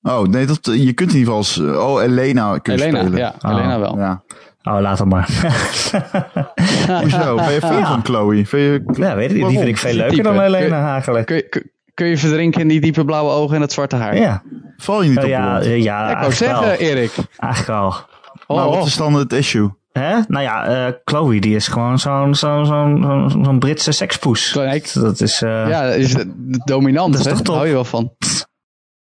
Oh, 0.02 0.22
nee, 0.28 0.46
dat, 0.46 0.60
je 0.66 0.94
kunt 0.94 1.12
in 1.14 1.18
ieder 1.18 1.34
geval 1.34 1.36
als, 1.36 1.58
oh, 1.60 2.02
Elena 2.04 2.58
kun 2.58 2.76
je 2.78 2.82
Elena, 2.84 3.00
spelen. 3.00 3.18
ja, 3.20 3.36
Oh. 3.42 3.52
Elena 3.52 3.80
wel. 3.80 3.98
Ja. 3.98 4.24
Oh, 4.64 4.80
laat 4.82 5.00
hem 5.00 5.08
maar. 5.08 5.30
Hoezo? 7.02 7.36
Ben 7.36 7.52
je 7.54 7.60
fan 7.60 7.86
van 7.86 8.04
Chloe? 8.08 8.46
Vind 8.48 8.86
je... 8.96 9.02
ja, 9.02 9.16
weet 9.16 9.32
ik. 9.32 9.36
Die 9.48 9.58
vind 9.58 9.68
ik 9.68 9.78
veel 9.78 9.94
leuker 9.94 10.10
Type. 10.16 10.24
dan 10.24 10.52
je- 10.52 10.68
eigenlijk. 10.68 11.26
Kun 11.26 11.36
je, 11.36 11.50
kun, 11.50 11.72
kun 11.94 12.06
je 12.08 12.18
verdrinken 12.18 12.62
in 12.62 12.68
die 12.68 12.82
diepe 12.82 13.06
blauwe 13.06 13.32
ogen 13.32 13.56
en 13.56 13.62
het 13.62 13.72
zwarte 13.72 13.96
haar. 13.96 14.18
Ja, 14.18 14.42
Val 14.78 15.02
je 15.02 15.10
niet 15.10 15.18
op 15.18 15.26
ja, 15.26 15.50
blond? 15.50 15.64
eh, 15.66 15.84
ja, 15.84 16.06
ik 16.10 16.14
wou 16.14 16.22
wel. 16.28 16.32
zeggen, 16.32 16.80
Erik. 16.80 17.12
Eigenlijk 17.38 17.72
wel. 17.80 17.96
Oh, 18.48 18.58
maar 18.58 18.68
oh. 18.68 18.78
wat 18.78 18.86
is 18.88 18.96
dan 18.96 19.14
het 19.14 19.34
issue? 19.34 19.70
Hè? 19.92 20.18
Nou 20.28 20.44
ja, 20.44 20.66
eh, 20.66 20.94
Chloe 21.06 21.40
die 21.40 21.56
is 21.56 21.68
gewoon 21.68 22.00
zo'n 22.00 22.36
zo'n 22.36 22.66
zo'n 22.66 23.30
zo'n 23.44 23.60
Britse 23.60 23.92
sekspoes. 23.92 24.52
Kijk. 24.52 24.94
Dat 24.94 25.22
is... 25.22 25.42
eh, 25.42 25.68
Ja, 25.70 25.86
dat 25.88 25.96
is 25.96 26.16
dominant. 26.66 27.14
Dat 27.14 27.26
is 27.26 27.32
hè? 27.32 27.34
toch? 27.38 27.46
Daar 27.46 27.56
hou 27.56 27.68
je 27.68 27.74
wel 27.74 27.86
van. 27.86 28.12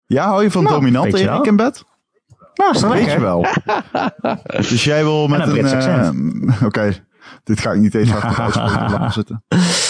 Ja, 0.06 0.26
hou 0.28 0.44
je 0.44 0.52
van 0.52 0.64
Nou, 0.64 0.76
dominant 0.76 1.14
Erik 1.14 1.46
in 1.46 1.56
bed? 1.56 1.84
Nou, 2.54 2.74
toch 2.74 2.94
Weet 2.94 3.12
je 3.12 3.20
wel. 3.20 3.46
dus 4.70 4.84
jij 4.84 5.04
wil 5.04 5.28
met 5.28 5.48
een 5.48 5.66
eh. 5.66 6.10
Oké, 6.68 7.06
dit 7.44 7.60
ga 7.60 7.72
ik 7.72 7.80
niet 7.80 7.96
eens 7.96 8.10
hard 8.10 8.40
uitspreken. 8.40 8.90
Laat 8.90 9.00
maar 9.00 9.14
zitten. 9.14 9.44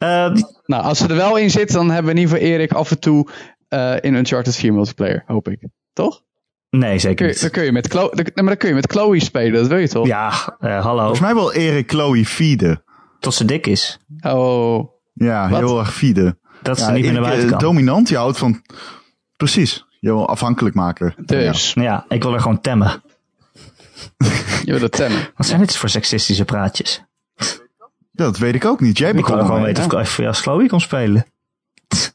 Eh, 0.00 0.34
die- 0.34 0.46
Nou, 0.66 0.82
als 0.82 0.98
ze 0.98 1.08
er 1.08 1.16
wel 1.16 1.36
in 1.36 1.50
zit, 1.50 1.72
dan 1.72 1.90
hebben 1.90 2.04
we 2.14 2.20
in 2.20 2.24
ieder 2.26 2.36
geval 2.38 2.52
Erik 2.52 2.72
af 2.72 2.90
en 2.90 2.98
toe 2.98 3.28
eh, 3.68 3.94
in 4.00 4.14
Uncharted 4.14 4.56
4 4.56 4.72
multiplayer, 4.72 5.22
hoop 5.26 5.48
ik. 5.48 5.62
Toch? 5.92 6.22
nee, 6.70 6.98
zeker 6.98 7.26
je, 7.26 7.32
dan, 7.32 7.42
niet. 7.42 7.52
kun 7.52 7.64
je 7.64 7.72
met 7.72 7.86
Chloe, 7.86 8.10
dan, 8.14 8.24
maar 8.34 8.44
dan 8.44 8.56
kun 8.56 8.68
je 8.68 8.74
met 8.74 8.90
Chloe 8.92 9.20
spelen, 9.20 9.52
dat 9.52 9.66
wil 9.66 9.78
je 9.78 9.88
toch? 9.88 10.06
Ja, 10.06 10.56
eh, 10.60 10.82
hallo. 10.82 10.98
Volgens 11.00 11.20
mij 11.20 11.34
wil 11.34 11.52
Erik 11.52 11.90
Chloe 11.90 12.26
feeden. 12.26 12.82
Tot 13.18 13.34
ze 13.34 13.44
dik 13.44 13.66
is. 13.66 13.98
Oh, 14.20 14.88
Ja, 15.12 15.48
Wat? 15.50 15.58
heel 15.58 15.78
erg 15.78 15.94
feeden. 15.94 16.38
Dat 16.62 16.78
ze 16.78 16.84
Ja, 16.84 16.90
niet 16.90 17.02
meer 17.04 17.12
naar 17.12 17.22
Erik, 17.22 17.28
buiten 17.28 17.52
eh, 17.52 17.58
kan. 17.58 17.68
Dominant, 17.68 18.08
je 18.08 18.16
houdt 18.16 18.38
van... 18.38 18.62
Precies. 19.36 19.86
Je 20.00 20.08
wil 20.12 20.28
afhankelijk 20.28 20.74
maken. 20.74 21.14
dus. 21.24 21.72
Ja, 21.74 22.04
ik 22.08 22.22
wil 22.22 22.32
er 22.34 22.40
gewoon 22.40 22.60
temmen. 22.60 23.02
Je 24.64 24.72
wil 24.72 24.80
het 24.80 24.92
temmen. 24.92 25.28
Wat 25.36 25.46
zijn 25.46 25.60
dit 25.60 25.76
voor 25.76 25.88
seksistische 25.88 26.44
praatjes? 26.44 27.02
Dat 28.20 28.38
weet 28.38 28.54
ik 28.54 28.64
ook 28.64 28.80
niet. 28.80 28.98
Jij 28.98 29.08
Ik 29.08 29.14
wil 29.14 29.24
begon 29.24 29.46
gewoon 29.46 29.62
weten 29.62 29.84
of 29.84 29.92
ik 29.92 29.98
even 29.98 30.26
als 30.26 30.40
Chloe 30.40 30.68
kon 30.68 30.80
spelen. 30.80 31.24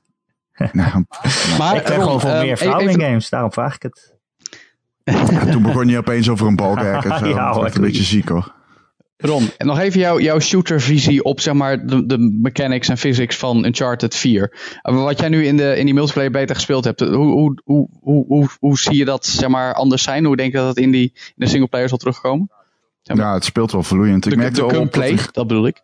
Nou, 0.71 1.05
Maar 1.57 1.75
Ik 1.75 1.83
ben 1.83 1.95
Ron, 1.95 2.03
gewoon 2.03 2.21
voor 2.21 2.29
ehm, 2.29 2.45
meer 2.45 2.57
vrouwen 2.57 2.89
in 2.89 3.01
games, 3.01 3.29
daarom 3.29 3.51
vraag 3.51 3.75
ik 3.75 3.81
het. 3.81 4.13
ja, 5.03 5.45
toen 5.45 5.61
begon 5.61 5.87
je 5.87 5.97
opeens 5.97 6.29
over 6.29 6.47
een 6.47 6.55
balkwerk 6.55 7.03
en 7.03 7.17
zo. 7.19 7.27
Ja, 7.27 7.53
dat 7.53 7.65
echt 7.65 7.75
een 7.75 7.81
beetje 7.81 8.03
ziek 8.03 8.29
hoor. 8.29 8.53
Ron, 9.17 9.49
en 9.57 9.67
nog 9.67 9.79
even 9.79 9.99
jouw, 9.99 10.19
jouw 10.19 10.39
shootervisie 10.39 11.23
op 11.23 11.39
zeg 11.39 11.53
maar, 11.53 11.85
de, 11.85 12.05
de 12.05 12.17
mechanics 12.41 12.89
en 12.89 12.97
physics 12.97 13.37
van 13.37 13.65
Uncharted 13.65 14.15
4. 14.15 14.79
Uh, 14.89 15.03
Wat 15.03 15.19
jij 15.19 15.29
nu 15.29 15.45
in, 15.45 15.57
de, 15.57 15.77
in 15.77 15.85
die 15.85 15.93
multiplayer 15.93 16.31
beta 16.31 16.53
gespeeld 16.53 16.83
hebt, 16.83 16.99
hoe, 16.99 17.15
hoe, 17.15 17.61
hoe, 17.63 17.89
hoe, 18.01 18.25
hoe, 18.25 18.47
hoe 18.59 18.77
zie 18.77 18.95
je 18.95 19.05
dat 19.05 19.25
zeg 19.25 19.49
maar, 19.49 19.73
anders 19.73 20.03
zijn? 20.03 20.25
Hoe 20.25 20.35
denk 20.35 20.51
je 20.51 20.57
dat 20.57 20.67
het 20.67 20.77
in, 20.77 20.91
die, 20.91 21.11
in 21.13 21.33
de 21.35 21.47
singleplayer 21.47 21.89
zal 21.89 21.97
terugkomen? 21.97 22.49
Ja, 23.13 23.33
het 23.33 23.45
speelt 23.45 23.71
wel 23.71 23.83
vloeiend. 23.83 24.25
Ik 24.25 24.31
De, 24.31 24.37
merkte 24.37 24.55
de 24.67 24.73
al 24.73 24.79
op 24.79 24.93
dat, 24.93 25.03
ik- 25.03 25.33
dat 25.33 25.47
bedoel 25.47 25.67
ik. 25.67 25.81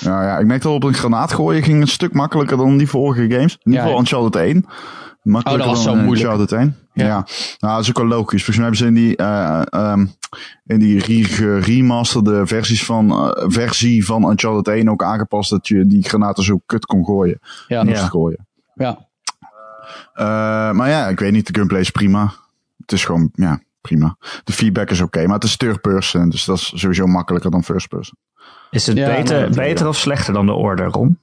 ja, 0.00 0.22
ja, 0.22 0.38
ik 0.38 0.46
merkte 0.46 0.68
al 0.68 0.74
op 0.74 0.82
een 0.82 0.94
granaat 0.94 1.32
gooien 1.32 1.62
ging 1.62 1.80
een 1.80 1.88
stuk 1.88 2.12
makkelijker 2.12 2.56
dan 2.56 2.76
die 2.76 2.88
vorige 2.88 3.20
games. 3.30 3.52
In 3.52 3.58
ieder 3.64 3.80
geval 3.80 3.92
ja. 3.94 3.98
Uncharted 4.00 4.42
1. 4.42 4.66
Makkelijker 5.22 5.66
Oh, 5.66 5.68
dat 5.68 5.76
was 5.76 5.84
dan 5.84 5.94
zo 5.94 5.98
eh, 6.00 6.04
moeilijk. 6.06 6.30
Uncharted 6.30 6.58
1. 6.58 6.76
Ja. 6.92 7.04
Ja. 7.06 7.26
Nou, 7.58 7.74
dat 7.74 7.82
is 7.82 7.88
ook 7.88 7.98
wel 7.98 8.06
logisch. 8.06 8.44
Volgens 8.44 8.56
mij 8.56 8.64
hebben 8.64 8.78
ze 8.78 8.86
in 8.86 8.94
die, 8.94 9.16
eh, 9.16 9.62
ehm, 9.68 10.06
in 10.66 10.78
die 10.78 10.98
re- 10.98 11.24
geremasterde 11.24 12.46
versies 12.46 12.84
van, 12.84 13.10
eh, 13.10 13.44
versie 13.48 14.04
van 14.04 14.30
Uncharted 14.30 14.74
1 14.74 14.88
ook 14.90 15.02
aangepast 15.02 15.50
dat 15.50 15.68
je 15.68 15.86
die 15.86 16.02
granaten 16.08 16.44
zo 16.44 16.60
kut 16.66 16.86
kon 16.86 17.04
gooien. 17.04 17.40
Ja, 17.68 17.82
Moest 17.84 18.00
Ja. 18.00 18.06
gooien. 18.06 18.46
ja. 18.74 18.98
Eh, 20.14 20.24
maar 20.72 20.88
ja, 20.88 21.08
ik 21.08 21.18
weet 21.18 21.32
niet, 21.32 21.46
de 21.46 21.58
gunplay 21.58 21.80
is 21.80 21.90
prima. 21.90 22.32
Het 22.80 22.92
is 22.92 23.04
gewoon, 23.04 23.30
ja, 23.32 23.60
prima. 23.88 24.16
De 24.44 24.52
feedback 24.52 24.90
is 24.90 25.00
oké, 25.00 25.24
maar 25.26 25.34
het 25.34 25.44
is 25.44 25.56
third 25.56 25.80
person, 25.80 26.28
dus 26.28 26.44
dat 26.44 26.56
is 26.56 26.72
sowieso 26.74 27.06
makkelijker 27.06 27.50
dan 27.50 27.64
first 27.64 27.88
person. 27.88 28.16
Is 28.70 28.86
het 28.86 28.96
Ja, 28.96 29.06
beter, 29.16 29.40
nee, 29.40 29.48
beter 29.48 29.88
of 29.88 29.96
slechter 29.96 30.32
dan 30.34 30.46
de 30.46 30.52
Order, 30.52 30.86
Ron? 30.86 31.18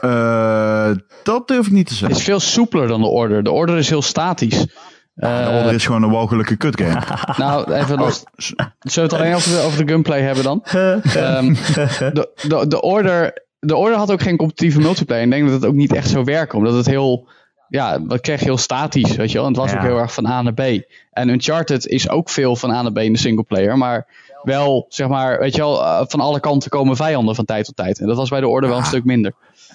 Eh, 0.00 0.90
dat 1.22 1.48
durf 1.48 1.66
ik 1.66 1.72
niet 1.72 1.86
te 1.86 1.92
Het 1.92 1.98
zeggen. 2.00 2.18
is 2.18 2.24
veel 2.24 2.40
soepeler 2.40 2.88
dan 2.88 3.00
de 3.00 3.06
order. 3.06 3.42
De 3.42 3.50
order 3.50 3.76
is 3.78 3.88
heel 3.88 4.02
statisch. 4.02 4.66
De 5.14 5.26
Eh, 5.26 5.56
Order 5.56 5.74
is 5.74 5.86
gewoon 5.86 6.02
een 6.02 6.10
walgelijke 6.10 6.56
kut 6.56 6.80
game. 6.80 7.00
nou, 7.44 7.72
even 7.72 7.98
los. 7.98 8.22
S- 8.36 8.52
Zullen 8.56 8.74
we 8.78 9.00
het 9.00 9.12
alleen 9.12 9.34
over 9.34 9.50
de, 9.50 9.58
over 9.60 9.86
de 9.86 9.92
gunplay 9.92 10.20
hebben 10.20 10.44
dan? 10.44 10.62
Ehm, 10.64 11.54
de, 11.54 12.28
de, 12.48 12.64
de, 12.68 12.80
order, 12.82 13.44
de 13.58 13.76
order 13.76 13.96
had 13.98 14.10
ook 14.12 14.22
geen 14.22 14.36
competitieve 14.36 14.80
multiplayer. 14.80 15.22
En 15.22 15.28
ik 15.28 15.34
denk 15.36 15.50
dat 15.50 15.60
het 15.60 15.70
ook 15.70 15.76
niet 15.76 15.92
echt 15.94 16.08
zou 16.08 16.24
werken. 16.24 16.58
Omdat 16.58 16.74
het 16.74 16.86
heel... 16.86 17.28
Ja, 17.74 18.02
wat 18.06 18.20
kreeg 18.20 18.38
je 18.38 18.44
heel 18.44 18.58
statisch, 18.58 19.16
weet 19.16 19.30
je 19.30 19.38
wel. 19.38 19.46
En 19.46 19.52
het 19.52 19.60
was 19.60 19.70
Ja. 19.70 19.76
ook 19.76 19.82
heel 19.82 19.98
erg 19.98 20.14
van 20.14 20.26
A 20.26 20.42
naar 20.42 20.54
B. 20.54 20.60
En 21.10 21.28
Uncharted 21.28 21.86
is 21.86 22.08
ook 22.08 22.30
veel 22.30 22.56
van 22.56 22.70
A 22.70 22.82
naar 22.82 22.92
B 22.92 22.98
in 22.98 23.12
de 23.12 23.18
singleplayer. 23.18 23.78
Maar 23.78 24.06
wel, 24.42 24.86
zeg 24.88 25.08
maar, 25.08 25.38
weet 25.38 25.54
je 25.54 25.60
wel, 25.60 25.84
eh, 25.84 26.04
van 26.08 26.20
alle 26.20 26.40
kanten 26.40 26.70
komen 26.70 26.96
vijanden 26.96 27.34
van 27.34 27.44
tijd 27.44 27.64
tot 27.64 27.76
tijd. 27.76 27.98
En 27.98 28.06
dat 28.06 28.16
was 28.16 28.28
bij 28.28 28.40
de 28.40 28.48
order 28.48 28.68
wel 28.70 28.78
een 28.78 28.84
stuk 28.84 29.04
minder. 29.04 29.32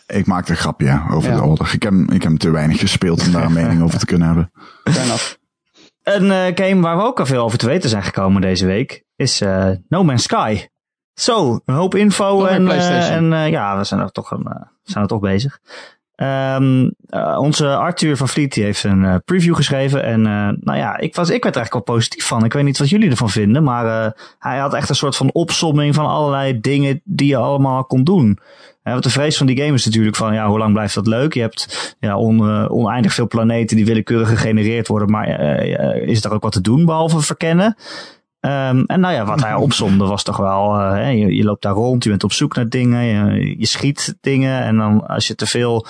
ik 0.07 0.25
maakte 0.25 0.51
een 0.51 0.57
grapje 0.57 1.01
over 1.11 1.35
de 1.35 1.41
Order. 1.43 1.73
Ik 1.73 1.83
heb, 1.83 1.93
ik 1.93 2.23
heb 2.23 2.37
te 2.37 2.49
weinig 2.49 2.79
gespeeld 2.79 3.25
om 3.25 3.31
daar 3.31 3.43
een 3.45 3.53
mening 3.53 3.81
over 3.81 3.99
te 3.99 4.05
kunnen 4.05 4.27
hebben. 4.27 4.51
Een 6.03 6.31
eh, 6.31 6.65
game 6.65 6.81
waar 6.81 6.97
we 6.97 7.03
ook 7.03 7.19
al 7.19 7.25
veel 7.25 7.43
over 7.43 7.57
te 7.57 7.65
weten 7.65 7.89
zijn 7.89 8.03
gekomen 8.03 8.41
deze 8.41 8.65
week 8.65 9.03
is 9.15 9.41
eh, 9.41 9.69
No 9.89 10.03
Man's 10.03 10.23
Sky. 10.23 10.67
Zo, 11.13 11.59
een 11.65 11.75
hoop 11.75 11.95
info 11.95 12.45
en, 12.45 12.67
en 12.71 13.51
ja, 13.51 13.77
we 13.77 13.83
zijn 13.83 13.99
er 13.99 14.11
toch, 14.11 14.31
een, 14.31 14.47
zijn 14.83 15.03
er 15.03 15.09
toch 15.09 15.19
bezig. 15.19 15.59
Ehm, 16.19 16.89
eh, 17.09 17.37
onze 17.39 17.75
Arthur 17.75 18.17
van 18.17 18.27
Vliet 18.27 18.53
die 18.53 18.63
heeft 18.63 18.83
een 18.83 19.05
eh, 19.05 19.15
preview 19.25 19.55
geschreven. 19.55 20.03
En 20.03 20.25
eh, 20.25 20.49
nou 20.59 20.77
ja, 20.77 20.97
ik, 20.97 21.15
was, 21.15 21.29
ik 21.29 21.43
werd 21.43 21.55
er 21.55 21.61
eigenlijk 21.61 21.85
wel 21.85 21.95
positief 21.95 22.25
van. 22.25 22.45
Ik 22.45 22.53
weet 22.53 22.63
niet 22.63 22.77
wat 22.77 22.89
jullie 22.89 23.09
ervan 23.09 23.29
vinden. 23.29 23.63
Maar 23.63 24.13
hij 24.39 24.57
had 24.57 24.73
echt 24.73 24.89
een 24.89 24.95
soort 24.95 25.15
van 25.15 25.31
opsomming 25.31 25.95
van 25.95 26.05
allerlei 26.05 26.59
dingen 26.59 27.01
die 27.03 27.27
je 27.27 27.37
allemaal 27.37 27.85
kon 27.85 28.03
doen. 28.03 28.39
Want 28.83 29.03
de 29.03 29.09
vrees 29.09 29.37
van 29.37 29.45
die 29.45 29.57
game 29.57 29.73
is 29.73 29.85
natuurlijk 29.85 30.15
van, 30.15 30.33
ja, 30.33 30.47
hoe 30.47 30.57
lang 30.57 30.73
blijft 30.73 30.95
dat 30.95 31.07
leuk? 31.07 31.33
Je 31.33 31.41
hebt 31.41 31.95
ja, 31.99 32.17
on, 32.17 32.69
oneindig 32.69 33.13
veel 33.13 33.27
planeten 33.27 33.75
die 33.75 33.85
willekeurig 33.85 34.29
gegenereerd 34.29 34.87
worden. 34.87 35.11
Maar 35.11 35.27
is 35.95 36.23
er 36.23 36.33
ook 36.33 36.43
wat 36.43 36.51
te 36.51 36.61
doen 36.61 36.85
behalve 36.85 37.19
verkennen? 37.21 37.75
Ehm, 38.39 38.83
en 38.85 38.99
nou 38.99 39.13
ja, 39.13 39.25
wat 39.25 39.41
hij 39.41 39.53
opzomde 39.55 40.05
was 40.05 40.23
toch 40.23 40.37
wel, 40.37 40.75
eh, 40.79 40.91
hè, 40.91 41.07
je, 41.09 41.35
je 41.35 41.43
loopt 41.43 41.61
daar 41.61 41.73
rond, 41.73 42.03
je 42.03 42.09
bent 42.09 42.23
op 42.23 42.31
zoek 42.31 42.55
naar 42.55 42.69
dingen, 42.69 43.03
je, 43.03 43.55
je 43.59 43.65
schiet 43.65 44.15
dingen. 44.21 44.63
En 44.63 44.77
dan 44.77 45.07
als 45.07 45.27
je 45.27 45.35
te 45.35 45.45
veel 45.45 45.85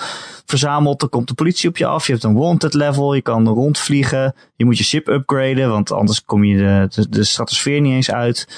verzamelt, 0.46 1.00
dan 1.00 1.08
komt 1.08 1.28
de 1.28 1.34
politie 1.34 1.68
op 1.68 1.76
je 1.76 1.86
af. 1.86 2.06
Je 2.06 2.12
hebt 2.12 2.24
een 2.24 2.34
wanted 2.34 2.74
level, 2.74 3.14
je 3.14 3.22
kan 3.22 3.48
rondvliegen. 3.48 4.34
Je 4.56 4.64
moet 4.64 4.78
je 4.78 4.84
ship 4.84 5.08
upgraden, 5.08 5.68
want 5.70 5.92
anders 5.92 6.24
kom 6.24 6.44
je 6.44 6.56
de, 6.56 6.86
de, 7.02 7.08
de 7.08 7.24
stratosfeer 7.24 7.80
niet 7.80 7.92
eens 7.92 8.10
uit. 8.10 8.48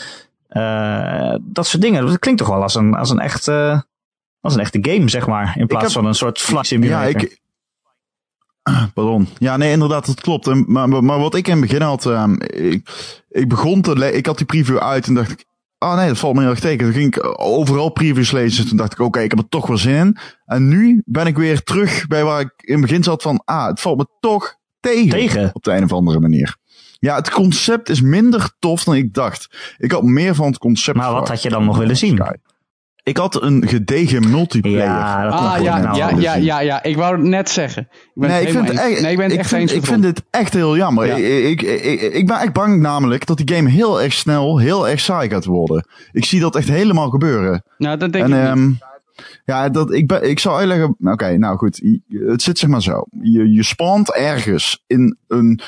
Eh, 0.49 1.35
dat 1.41 1.67
soort 1.67 1.83
dingen. 1.83 2.07
Dat 2.07 2.19
klinkt 2.19 2.41
toch 2.41 2.51
wel 2.51 2.63
als 2.63 2.75
een, 2.75 2.95
als 2.95 3.11
een, 3.11 3.19
echt, 3.19 3.49
eh, 3.49 3.81
als 4.41 4.55
een 4.55 4.61
echte 4.61 4.79
game, 4.83 5.09
zeg 5.09 5.27
maar. 5.27 5.55
In 5.59 5.67
plaats 5.67 5.85
heb- 5.85 5.93
van 5.93 6.07
een 6.07 6.15
soort 6.15 6.39
flight 6.39 6.67
simulator. 6.67 7.11
Ja, 7.11 7.19
ik. 7.19 7.41
Pardon. 8.95 9.29
Ja, 9.39 9.57
nee, 9.57 9.73
inderdaad, 9.73 10.07
dat 10.07 10.21
klopt. 10.21 10.47
En, 10.47 10.65
maar, 10.69 10.89
wat 11.05 11.35
ik 11.35 11.47
in 11.47 11.53
het 11.53 11.61
begin 11.61 11.83
had, 11.83 12.07
ehm, 12.07 12.35
ik, 12.43 12.89
ik 13.29 13.49
begon 13.49 13.83
te 13.83 13.99
le- 13.99 14.07
ik 14.07 14.27
had 14.27 14.37
die 14.37 14.47
preview 14.47 14.79
uit 14.79 15.07
en 15.07 15.15
dacht 15.15 15.31
ik, 15.31 15.45
oh 15.79 15.97
nee, 15.97 16.09
dat 16.09 16.19
valt 16.19 16.35
me 16.35 16.41
heel 16.41 16.51
erg 16.51 16.61
tegen. 16.61 16.79
Toen 16.79 16.93
ging 16.93 17.17
ik 17.17 17.41
overal 17.41 17.89
previews 17.91 18.31
lezen. 18.31 18.69
Toen 18.69 18.77
dacht 18.77 18.93
ik, 18.93 18.99
oké, 18.99 19.21
ik 19.21 19.31
heb 19.31 19.39
er 19.41 19.49
toch 19.49 19.67
wel 19.67 19.79
zin 19.79 19.95
in. 19.95 20.17
En 20.45 20.69
nu 20.69 21.03
ben 21.05 21.27
ik 21.27 21.37
weer 21.37 21.63
terug 21.63 22.07
bij 22.07 22.25
waar 22.25 22.41
ik 22.41 22.53
in 22.57 22.73
het 22.73 22.83
begin 22.83 23.03
zat 23.03 23.23
van, 23.23 23.43
ah, 23.45 23.67
het 23.67 23.81
valt 23.81 23.99
me 23.99 24.07
toch 24.21 24.57
tegen. 24.81 25.09
Tegen? 25.11 25.51
Op 25.53 25.65
de 25.65 25.73
een 25.73 25.85
of 25.85 25.93
andere 25.93 26.21
manier. 26.21 26.57
Ja, 26.99 27.17
het 27.17 27.31
concept 27.31 27.89
is 27.89 28.01
minder 28.01 28.51
tof 28.59 28.85
dan 28.85 28.95
ik 28.95 29.15
dacht. 29.15 29.75
Ik 29.79 29.93
had 29.93 30.03
meer 30.03 30.35
van 30.35 30.47
het 30.47 30.59
concept. 30.59 30.97
Maar 30.97 31.13
wat 31.13 31.29
had 31.29 31.43
je 31.43 31.49
dan 31.49 31.65
nog 31.65 31.79
willen 31.79 31.97
zien? 31.97 32.23
Ik 33.05 33.17
had 33.17 33.43
een 33.43 33.69
gedegen 33.69 34.31
multiplayer. 34.31 34.79
Ja, 34.79 35.23
dat 35.23 35.33
Ah, 35.33 35.63
ja, 35.63 35.79
nou 35.79 35.97
ja, 35.97 36.11
ja, 36.11 36.35
ja, 36.35 36.61
ja. 36.61 36.83
Ik 36.83 36.97
wou 36.97 37.17
het 37.17 37.25
net 37.25 37.51
zeggen. 37.51 37.83
Ik 37.91 38.11
ben 38.15 38.29
nee, 38.29 38.39
het 38.39 38.49
ik 38.49 38.55
vind, 38.55 38.71
echt, 38.71 39.01
nee, 39.01 39.11
ik 39.11 39.17
ben 39.17 39.25
het 39.25 39.33
ik 39.33 39.39
echt 39.39 39.49
vind, 39.49 39.61
eens 39.61 39.73
ik 39.73 39.87
vind 39.87 40.03
dit 40.03 40.23
echt 40.31 40.53
heel 40.53 40.77
jammer. 40.77 41.07
Ja. 41.07 41.17
Ik, 41.17 41.63
ik, 41.63 41.83
ik, 41.83 42.01
ik 42.01 42.27
ben 42.27 42.39
echt 42.39 42.53
bang 42.53 42.81
namelijk 42.81 43.27
dat 43.27 43.37
die 43.37 43.57
game 43.57 43.71
heel 43.71 44.03
erg 44.03 44.13
snel, 44.13 44.59
heel 44.59 44.89
erg 44.89 45.01
saai 45.01 45.29
gaat 45.29 45.45
worden. 45.45 45.87
Ik 46.13 46.25
zie 46.25 46.41
dat 46.41 46.57
echt 46.57 46.69
helemaal 46.69 47.11
gebeuren. 47.11 47.65
Nou, 47.79 47.99
dat 47.99 48.13
denk 48.13 48.25
en 48.25 48.33
ik 48.33 48.37
niet. 48.37 48.47
ehm 48.47 48.91
ja, 49.45 49.69
dat, 49.69 49.93
ik, 49.93 50.07
ben, 50.07 50.31
ik 50.31 50.39
zal 50.39 50.57
uitleggen. 50.57 50.97
Oké, 51.01 51.39
nou 51.39 51.57
goed. 51.57 51.83
Het 52.09 52.43
zit 52.43 52.59
zeg 52.59 52.71
maar 52.71 52.83
zo. 52.83 53.05
Je, 53.23 53.53
je 53.53 53.63
spant 53.63 54.15
ergens 54.15 54.83
in 54.87 55.17
een 55.29 55.61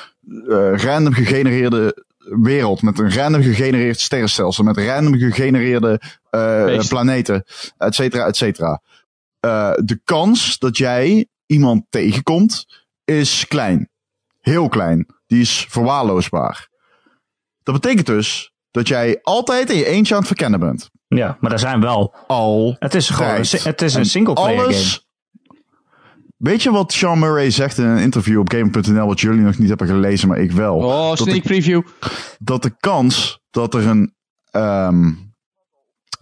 eh, 0.49 0.73
random 0.75 1.12
gegenereerde 1.12 2.05
wereld. 2.24 2.82
Met 2.82 2.98
een 2.98 3.14
random 3.14 3.42
gegenereerd 3.42 4.00
sterrenstelsel. 4.00 4.64
Met 4.64 4.76
random 4.76 5.18
gegenereerde 5.18 6.00
eh, 6.30 6.78
planeten. 6.88 7.44
Et 7.78 7.94
cetera, 7.94 8.26
et 8.26 8.37
cetera. 8.37 8.82
Eh, 9.40 9.72
de 9.76 10.00
kans 10.04 10.58
dat 10.58 10.76
jij 10.76 11.26
iemand 11.46 11.84
tegenkomt 11.90 12.66
is 13.04 13.46
klein. 13.48 13.88
Heel 14.40 14.68
klein. 14.68 15.06
Die 15.26 15.40
is 15.40 15.66
verwaarloosbaar. 15.68 16.68
Dat 17.62 17.74
betekent 17.74 18.06
dus 18.06 18.52
dat 18.70 18.88
jij 18.88 19.18
altijd 19.22 19.70
in 19.70 19.76
je 19.76 19.87
eentje 19.87 20.14
aan 20.14 20.18
het 20.20 20.28
verkennen 20.28 20.60
bent. 20.60 20.90
Ja, 21.08 21.37
maar 21.40 21.50
daar 21.50 21.58
zijn 21.58 21.80
wel. 21.80 22.14
Al 22.26 22.76
Het 22.78 22.94
is 22.94 23.10
gewoon 23.10 23.42
tijd. 23.42 23.64
het 23.64 23.82
is 23.82 23.94
een 23.94 24.00
En 24.00 24.06
single 24.06 24.34
player 24.34 24.60
game. 24.60 25.02
Weet 26.44 26.62
je 26.62 26.70
wat 26.70 26.92
Sean 26.92 27.18
Murray 27.18 27.50
zegt 27.50 27.78
in 27.78 27.85
een 27.85 27.98
interview 27.98 28.38
op 28.38 28.50
Game.nl, 28.52 29.07
wat 29.07 29.20
jullie 29.20 29.40
nog 29.40 29.59
niet 29.59 29.68
hebben 29.68 29.87
gelezen, 29.87 30.28
maar 30.28 30.38
ik 30.38 30.52
wel? 30.52 30.76
Oh, 30.76 31.09
dat, 31.09 31.18
sneak 31.18 31.42
de, 31.42 31.48
preview. 31.48 31.83
dat 32.38 32.62
de 32.62 32.76
kans 32.80 33.40
dat 33.50 33.74
er 33.74 33.87
een. 33.87 34.14
ehm, 34.50 35.12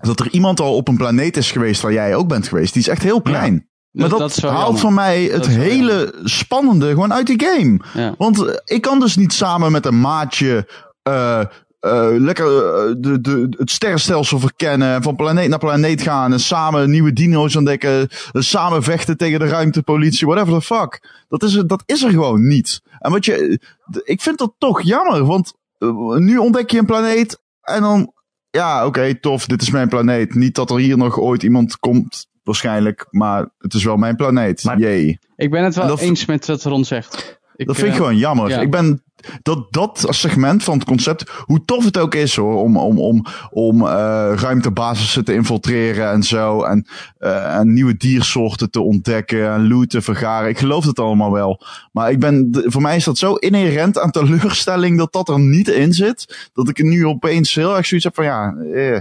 dat 0.01 0.21
er 0.21 0.31
iemand 0.31 0.61
al 0.61 0.77
op 0.77 0.89
een 0.89 0.97
planeet 0.97 1.37
is 1.37 1.51
geweest 1.51 1.83
waar 1.83 1.93
jij 1.93 2.15
ook 2.15 2.29
bent 2.29 2.49
geweest, 2.49 2.73
die 2.73 2.83
is 2.83 2.89
echt 2.89 3.03
heel 3.03 3.23
klein. 3.23 3.69
Maar 3.91 4.09
dat, 4.09 4.19
dat 4.19 4.37
haalt 4.37 4.63
jammer. 4.63 4.81
voor 4.81 4.93
mij 4.93 5.25
het 5.25 5.47
hele 5.47 6.15
spannende 6.25 6.89
gewoon 6.89 7.13
uit 7.13 7.27
die 7.27 7.45
game. 7.45 7.81
Ja. 7.95 8.15
Want 8.19 8.63
ik 8.65 8.83
kan 8.83 9.01
dus 9.01 9.17
niet 9.17 9.33
samen 9.33 9.73
met 9.73 9.87
een 9.87 10.01
maatje 10.01 10.69
eh, 11.03 11.45
eh, 11.83 12.09
lekker 12.19 12.47
eh, 12.47 12.95
de, 12.99 13.21
de, 13.21 13.47
het 13.59 13.71
sterrenstelsel 13.71 14.39
verkennen. 14.39 14.95
en 14.95 15.03
Van 15.03 15.17
planeet 15.17 15.49
naar 15.49 15.59
planeet 15.59 16.03
gaan. 16.03 16.33
En 16.33 16.41
samen 16.41 16.91
nieuwe 16.91 17.13
dino's 17.13 17.57
ontdekken. 17.57 18.09
en 18.33 18.45
Samen 18.45 18.83
vechten 18.83 19.17
tegen 19.17 19.39
de 19.39 19.47
ruimtepolitie. 19.49 20.27
Whatever 20.27 20.55
the 20.55 20.63
fuck. 20.63 21.25
Dat 21.29 21.43
is, 21.43 21.55
er- 21.55 21.67
dat 21.67 21.83
is 21.87 22.03
er 22.03 22.11
gewoon 22.11 22.47
niet. 22.47 22.81
En 22.99 23.11
wat 23.11 23.25
je, 23.25 23.61
ik 24.05 24.21
vind 24.21 24.39
dat 24.39 24.55
toch 24.59 24.83
jammer. 24.83 25.25
Want 25.25 25.53
eh, 25.79 25.89
nu 26.17 26.37
ontdek 26.39 26.71
je 26.71 26.79
een 26.79 26.87
planeet. 26.87 27.41
En 27.63 27.81
dan, 27.83 28.13
ja 28.51 28.87
oké 28.87 29.15
tof. 29.21 29.47
Dit 29.47 29.63
is 29.63 29.71
mijn 29.71 29.89
planeet. 29.89 30.35
Niet 30.35 30.55
dat 30.55 30.71
er 30.71 30.79
hier 30.79 30.97
nog 30.97 31.19
ooit 31.19 31.43
iemand 31.43 31.77
komt. 31.79 32.27
Waarschijnlijk. 32.43 33.07
Maar 33.11 33.49
het 33.59 33.75
is 33.75 33.85
wel 33.85 33.97
mijn 33.97 34.17
planeet. 34.17 34.65
Maar- 34.65 34.79
Jee. 34.79 35.19
Ik 35.37 35.51
ben 35.51 35.65
het 35.65 35.75
wel 35.75 35.87
dat- 35.87 36.01
eens 36.01 36.25
met 36.25 36.47
wat 36.47 36.63
Ron 36.63 36.85
zegt. 36.85 37.41
Ik, 37.57 37.67
Dat 37.67 37.77
vind 37.77 37.87
ik 37.89 37.93
eh, 37.95 37.99
gewoon 38.01 38.17
jammer. 38.17 38.49
ja. 38.49 38.61
Ik 38.61 38.71
ben 38.71 39.03
dat, 39.43 39.67
dat 39.73 40.07
segment 40.09 40.65
van 40.65 40.75
het 40.75 40.85
concept, 40.85 41.31
hoe 41.45 41.65
tof 41.65 41.85
het 41.85 41.99
ook 41.99 42.15
is 42.15 42.37
hoor, 42.37 42.63
om, 42.63 42.77
om, 42.77 42.99
om, 42.99 43.27
om 43.51 43.87
eh, 43.87 44.33
ruimtebasissen 44.35 45.25
te 45.25 45.35
infiltreren 45.35 46.11
en 46.11 46.23
zo. 46.23 46.63
En, 46.63 46.87
eh, 47.19 47.57
en 47.57 47.73
nieuwe 47.73 47.97
diersoorten 47.97 48.71
te 48.71 48.81
ontdekken 48.81 49.53
en 49.53 49.69
loot 49.69 49.91
te 49.91 50.03
vergaren. 50.03 50.49
Ik 50.49 50.59
geloof 50.59 50.85
het 50.85 50.99
allemaal 50.99 51.33
wel. 51.33 51.61
Maar 51.93 52.11
ik 52.11 52.21
ben, 52.21 52.49
voor 52.65 52.83
mij 52.83 52.97
is 52.97 53.05
dat 53.05 53.19
zo 53.19 53.35
inherent 53.35 53.99
aan 53.99 54.11
teleurstelling 54.11 54.99
dat 54.99 55.13
dat 55.13 55.29
er 55.29 55.41
niet 55.41 55.69
in 55.69 55.93
zit. 55.93 56.51
Dat 56.53 56.69
ik 56.69 56.83
nu 56.83 57.07
opeens 57.07 57.55
heel 57.55 57.77
erg 57.77 57.87
zoiets 57.87 58.07
heb 58.07 58.15
van 58.15 58.25
ja, 58.25 58.55
eh, 58.75 58.99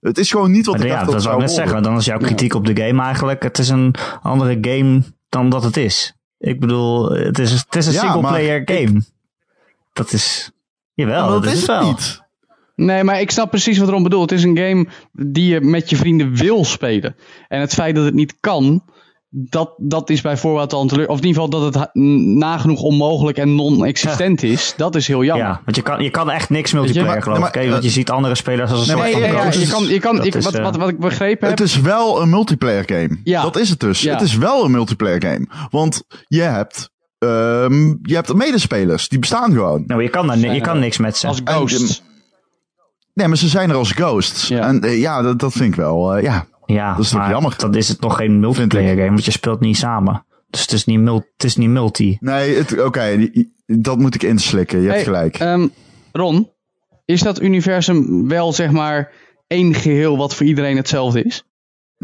het 0.00 0.18
is 0.18 0.30
gewoon 0.30 0.50
niet 0.50 0.66
wat 0.66 0.76
Maar 0.76 0.84
ik 0.84 0.90
ja, 0.90 0.98
dacht 0.98 1.10
dat 1.10 1.14
dat 1.14 1.22
zou 1.22 1.34
ik 1.34 1.40
net 1.40 1.50
worden. 1.50 1.68
zeggen. 1.68 1.88
Dan 1.90 1.98
is 1.98 2.04
jouw 2.04 2.18
kritiek 2.18 2.54
op 2.54 2.66
de 2.66 2.82
game 2.82 3.02
eigenlijk... 3.02 3.42
Het 3.42 3.58
is 3.58 3.68
een 3.68 3.94
andere 4.22 4.58
game 4.60 5.02
dan 5.28 5.48
dat 5.50 5.64
het 5.64 5.76
is. 5.76 6.14
Ik 6.38 6.60
bedoel, 6.60 7.10
het 7.10 7.38
is, 7.38 7.50
het 7.50 7.76
is 7.76 7.86
een 7.86 7.92
Ja, 7.92 8.00
single-player 8.00 8.62
maar 8.66 8.76
game. 8.76 9.00
Dat 9.94 10.12
is... 10.12 10.50
Jawel, 10.94 11.28
dat, 11.28 11.42
dat 11.42 11.52
is 11.52 11.60
is 11.60 11.66
het 11.66 11.70
het 11.76 11.80
wel. 11.80 11.90
niet. 11.90 12.22
Nee, 12.76 13.04
maar 13.04 13.20
ik 13.20 13.30
snap 13.30 13.50
precies 13.50 13.78
wat 13.78 13.88
Ron 13.88 14.02
bedoelt. 14.02 14.30
Het 14.30 14.38
is 14.38 14.44
een 14.44 14.56
game 14.58 14.86
die 15.12 15.48
je 15.52 15.60
met 15.60 15.90
je 15.90 15.96
vrienden 15.96 16.34
wil 16.36 16.64
spelen. 16.64 17.16
En 17.48 17.60
het 17.60 17.74
feit 17.74 17.94
dat 17.94 18.04
het 18.04 18.14
niet 18.14 18.34
kan, 18.40 18.84
dat, 19.28 19.74
dat 19.76 20.10
is 20.10 20.20
bij 20.20 20.36
voorbaat 20.36 20.72
al 20.72 20.82
een 20.82 20.88
teleur. 20.88 21.08
Of 21.08 21.18
in 21.20 21.26
ieder 21.26 21.42
geval 21.42 21.60
dat 21.60 21.74
het 21.74 21.94
nagenoeg 22.38 22.80
onmogelijk 22.82 23.38
en 23.38 23.54
non-existent 23.54 24.42
is. 24.42 24.74
Dat 24.76 24.94
is 24.94 25.06
heel 25.06 25.24
jammer. 25.24 25.46
Ja, 25.46 25.60
want 25.64 25.76
je 25.76 25.82
kan, 25.82 26.02
je 26.02 26.10
kan 26.10 26.30
echt 26.30 26.50
niks 26.50 26.72
multiplayer, 26.72 27.08
maar- 27.08 27.22
geloof 27.22 27.38
maar- 27.38 27.56
ik. 27.56 27.62
hè? 27.62 27.70
Want 27.70 27.82
je 27.84 27.90
ziet 27.90 28.10
andere 28.10 28.34
spelers 28.34 28.70
als 28.70 28.80
een 28.88 28.94
Nee, 28.96 28.96
soort 28.96 29.20
Nee, 29.22 29.32
van 29.32 29.42
ja, 29.42 29.50
je 29.52 29.66
kan, 29.66 29.84
je 29.86 29.98
kan, 30.00 30.24
ik, 30.24 30.34
is, 30.34 30.44
wat, 30.44 30.54
eh, 30.54 30.62
wat, 30.62 30.76
wat 30.76 30.88
ik 30.88 30.98
begrepen 30.98 31.48
heb. 31.48 31.58
Het 31.58 31.66
is 31.68 31.80
wel 31.80 32.22
een 32.22 32.28
multiplayer 32.30 32.82
game. 32.86 33.20
Ja. 33.24 33.42
Dat 33.42 33.56
is 33.56 33.70
het 33.70 33.80
dus. 33.80 34.00
Ja. 34.02 34.12
Het 34.12 34.22
is 34.22 34.36
wel 34.36 34.64
een 34.64 34.70
multiplayer 34.70 35.22
game. 35.22 35.46
Want 35.70 36.02
je 36.28 36.40
hebt, 36.40 36.90
ehm, 37.24 37.86
je 38.02 38.14
hebt 38.14 38.34
medespelers. 38.34 39.08
Die 39.08 39.18
bestaan 39.18 39.52
gewoon. 39.52 39.84
Nou, 39.86 40.02
je 40.02 40.08
kan, 40.08 40.40
je 40.40 40.60
kan 40.60 40.78
niks 40.78 40.98
met 40.98 41.16
ze. 41.16 41.26
als 41.26 41.40
ghosts. 41.44 42.02
Nee, 43.14 43.28
maar 43.28 43.36
ze 43.36 43.48
zijn 43.48 43.70
er 43.70 43.76
als 43.76 43.92
ghosts. 43.92 44.48
Ja. 44.48 44.66
En 44.66 44.80
eh, 44.82 45.00
ja, 45.00 45.22
dat, 45.22 45.38
dat 45.38 45.52
vind 45.52 45.68
ik 45.70 45.74
wel. 45.74 46.14
eh, 46.16 46.22
ja. 46.22 46.46
Ja, 46.66 46.94
Dat 46.94 47.04
is 47.04 47.10
toch 47.10 47.28
jammer? 47.28 47.54
Dan 47.56 47.74
is 47.74 47.88
het 47.88 48.00
nog 48.00 48.16
geen 48.16 48.40
multiplayer 48.40 48.96
game, 48.96 49.08
want 49.08 49.24
je 49.24 49.30
speelt 49.30 49.60
niet 49.60 49.76
samen. 49.76 50.24
Dus 50.50 50.60
het 50.60 50.72
is 50.72 50.84
niet, 50.84 51.00
mul- 51.00 51.26
het 51.36 51.44
is 51.44 51.56
niet 51.56 51.68
multi. 51.68 52.16
Nee, 52.20 52.84
oké. 52.84 53.30
dat 53.66 53.98
moet 53.98 54.14
ik 54.14 54.22
inslikken. 54.22 54.80
Je 54.80 54.88
hebt 54.88 55.02
gelijk. 55.02 55.38
ehm, 55.38 55.66
Ron, 56.12 56.50
is 57.04 57.20
dat 57.20 57.40
universum 57.42 58.28
wel 58.28 58.52
zeg 58.52 58.70
maar 58.70 59.12
één 59.46 59.74
geheel 59.74 60.16
wat 60.16 60.34
voor 60.34 60.46
iedereen 60.46 60.76
hetzelfde 60.76 61.22
is? 61.22 61.44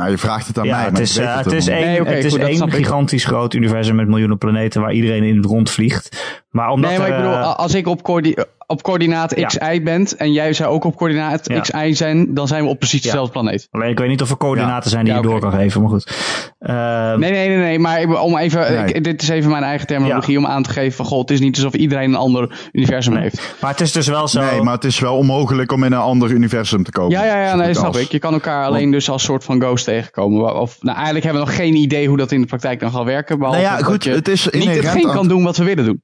Nou, 0.01 0.13
je 0.13 0.19
vraagt 0.19 0.47
het 0.47 0.59
aan 0.59 0.65
Ja, 0.67 0.77
mij. 0.77 0.85
het 0.85 0.99
is, 0.99 1.17
eh, 1.17 1.37
het 1.37 1.45
het 1.45 1.55
is 1.55 1.67
één, 1.67 1.81
Nee, 1.87 2.03
het 2.15 2.25
is 2.25 2.33
goed, 2.33 2.41
één 2.41 2.71
gigantisch 2.71 3.25
groot 3.25 3.55
universum 3.55 3.95
met 3.97 4.09
miljoenen 4.09 4.39
planeten 4.39 4.81
waar 4.81 4.93
iedereen 4.93 5.23
in 5.23 5.37
het 5.37 5.45
rondvliegt. 5.45 6.40
Maar 6.51 6.71
omdat 6.71 6.91
nee, 6.91 6.99
maar 6.99 7.09
ik 7.09 7.17
bedoel, 7.17 7.33
eh, 7.33 7.39
a- 7.39 7.53
als 7.53 7.75
ik 7.75 7.87
op, 7.87 8.03
coördi- 8.03 8.35
op 8.67 8.83
coördinaat 8.83 9.37
Ja. 9.37 9.47
XY 9.47 9.83
ben 9.83 10.07
en 10.19 10.33
jij 10.33 10.53
zou 10.53 10.71
ook 10.71 10.85
op 10.85 10.97
coördinaat 10.97 11.49
Ja. 11.49 11.61
XY 11.61 11.93
zijn, 11.93 12.35
dan 12.35 12.49
zijn 12.49 12.63
we 12.65 12.69
op 12.69 12.79
precies 12.79 13.03
dezelfde 13.03 13.33
planeet. 13.33 13.69
alleen 13.71 13.91
ik 13.91 13.99
weet 13.99 14.09
niet 14.09 14.23
of 14.23 14.31
er 14.31 14.37
coördinaten 14.37 14.91
zijn 14.91 15.05
die 15.05 15.13
Ja, 15.15 15.21
je 15.21 15.27
door 15.27 15.41
kan 15.41 15.53
geven, 15.53 15.81
maar 15.81 15.91
goed. 15.91 16.11
Ehm, 16.59 17.19
Nee, 17.19 17.31
nee, 17.31 17.49
nee, 17.49 17.57
nee, 17.57 17.79
maar 17.79 18.01
ik- 18.01 18.23
om 18.23 18.37
even, 18.37 18.73
Nee. 18.85 18.93
ik- 18.93 19.05
dit 19.05 19.23
is 19.23 19.29
even 19.29 19.51
mijn 19.51 19.63
eigen 19.63 19.87
terminologie 19.87 20.39
om 20.39 20.47
aan 20.47 20.63
te 20.63 20.71
geven 20.71 20.93
van, 20.97 21.05
god, 21.05 21.21
het 21.21 21.31
is 21.31 21.41
niet 21.41 21.57
alsof 21.57 21.75
iedereen 21.75 22.09
een 22.09 22.15
ander 22.19 22.69
universum 22.73 23.13
nee. 23.13 23.23
heeft. 23.23 23.55
Maar 23.61 23.71
het 23.71 23.81
is 23.81 23.93
dus 23.93 24.07
wel 24.07 24.29
zo. 24.29 24.41
Nee, 24.41 24.63
maar 24.63 24.75
het 24.75 24.85
is 24.85 24.99
wel 24.99 25.17
onmogelijk 25.17 25.73
om 25.73 25.85
in 25.85 25.93
een 25.93 25.99
ander 25.99 26.31
universum 26.31 26.85
te 26.85 26.91
komen. 26.91 27.11
Ja, 27.11 27.25
ja, 27.25 27.43
ja, 27.45 27.55
nee, 27.55 27.75
snap 27.75 27.87
als. 27.87 27.99
ik. 28.01 28.11
Je 28.13 28.19
kan 28.19 28.33
elkaar 28.33 28.65
alleen 28.67 28.91
dus 28.91 29.11
als 29.11 29.23
soort 29.23 29.45
van 29.45 29.61
ghost 29.61 29.85
tegenkomen. 29.85 30.55
Of, 30.61 30.77
nou, 30.81 30.95
eigenlijk 30.95 31.25
hebben 31.25 31.43
we 31.43 31.49
nog 31.49 31.57
geen 31.59 31.75
idee 31.75 32.09
hoe 32.09 32.17
dat 32.17 32.33
in 32.33 32.41
de 32.41 32.47
praktijk 32.47 32.81
dan 32.81 32.91
gaat 32.93 33.05
werken. 33.05 33.39
Behalve 33.39 33.61
Nou 33.61 33.71
ja, 33.79 33.83
goed, 33.85 33.95
dat 33.95 34.05
je 34.05 34.11
het 34.11 34.29
is 34.29 34.49
niet 34.51 34.65
hetgeen 34.69 35.11
kan 35.11 35.29
doen 35.29 35.43
wat 35.45 35.57
we 35.57 35.65
willen 35.65 35.85
doen. 35.85 36.03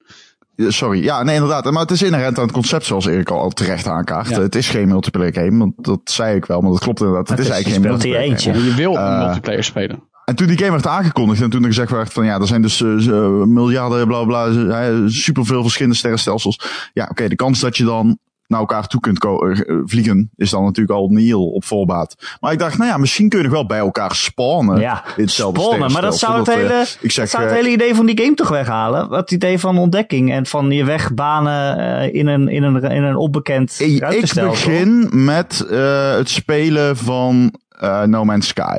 Sorry, 0.56 1.02
ja, 1.04 1.22
nee, 1.22 1.34
inderdaad. 1.34 1.70
Maar 1.70 1.82
het 1.82 1.90
is 1.90 2.02
inherent 2.02 2.36
aan 2.38 2.44
het 2.44 2.52
concept, 2.52 2.84
zoals 2.86 3.06
Erik 3.06 3.30
al 3.30 3.50
terecht 3.50 3.86
aankaart. 3.86 4.28
Ja. 4.28 4.40
Het 4.40 4.54
is 4.54 4.68
geen 4.68 4.88
multiplayer 4.88 5.32
game, 5.34 5.58
want 5.58 5.72
dat 5.76 6.00
zei 6.04 6.36
ik 6.36 6.44
wel, 6.46 6.60
maar 6.60 6.70
dat 6.70 6.80
klopt 6.80 7.00
inderdaad. 7.00 7.28
Het, 7.28 7.38
Het 7.38 7.46
is 7.46 7.46
is- 7.46 7.52
eigenlijk 7.52 7.82
geen 7.84 7.92
multiplayer 7.92 8.30
eentje. 8.30 8.52
game. 8.52 8.64
Je 8.64 8.74
wil 8.74 8.96
een 8.96 9.12
Eh, 9.12 9.24
multiplayer 9.24 9.64
spelen. 9.64 10.02
En 10.24 10.34
toen 10.36 10.46
die 10.46 10.58
game 10.58 10.70
werd 10.70 10.86
aangekondigd 10.86 11.42
en 11.42 11.50
toen 11.50 11.60
er 11.60 11.66
gezegd 11.68 11.90
werd 11.90 12.12
van 12.12 12.24
ja, 12.24 12.38
er 12.40 12.46
zijn 12.46 12.62
dus 12.62 12.82
eh, 12.82 13.06
eh, 13.08 13.28
miljarden, 13.44 14.06
bla 14.06 14.24
bla, 14.24 14.48
bla, 14.48 15.08
superveel 15.08 15.62
verschillende 15.62 15.96
sterrenstelsels. 15.96 16.60
Ja, 16.92 17.06
oké, 17.10 17.28
de 17.28 17.36
kans 17.36 17.60
dat 17.60 17.76
je 17.76 17.84
dan 17.84 18.18
naar 18.46 18.60
elkaar 18.60 18.86
toe 18.86 19.00
kunt 19.00 19.24
eh, 19.24 19.76
vliegen 19.84 20.30
is 20.36 20.50
dan 20.50 20.64
natuurlijk 20.64 20.98
al 20.98 21.08
nihil 21.08 21.46
op 21.46 21.64
voorbaat. 21.64 22.36
Maar 22.40 22.52
ik 22.52 22.58
dacht, 22.58 22.78
nou 22.78 22.90
ja, 22.90 22.96
misschien 22.96 23.28
kun 23.28 23.38
je 23.38 23.44
nog 23.44 23.52
wel 23.52 23.66
bij 23.66 23.78
elkaar 23.78 24.14
spawnen. 24.14 24.80
ja, 24.80 25.04
in 25.16 25.22
hetzelfde 25.22 25.60
spawnen, 25.60 25.92
maar 25.92 26.02
dat 26.02 26.18
zou 26.18 26.38
het 26.38 26.54
hele, 26.54 26.72
eh, 26.72 26.80
ik 27.00 27.10
zeg, 27.10 27.24
dat 27.24 27.28
zou 27.30 27.42
het 27.42 27.52
eh, 27.52 27.58
hele 27.58 27.70
idee 27.70 27.94
van 27.94 28.06
die 28.06 28.20
game 28.20 28.34
toch 28.34 28.48
weghalen. 28.48 29.10
Het 29.10 29.30
idee 29.30 29.58
van 29.58 29.78
ontdekking 29.78 30.32
en 30.32 30.46
van 30.46 30.70
je 30.70 30.84
wegbanen 30.84 32.12
in, 32.12 32.26
een, 32.26 32.48
in, 32.48 32.62
een, 32.62 32.82
in 32.82 33.02
een 33.02 33.16
onbekend 33.16 33.80
Ik, 33.80 34.32
begin 34.34 35.08
met 35.24 35.64
het 36.16 36.28
spelen 36.28 36.96
van 36.96 37.54
No 38.06 38.24
Man's 38.24 38.46
Sky. 38.46 38.78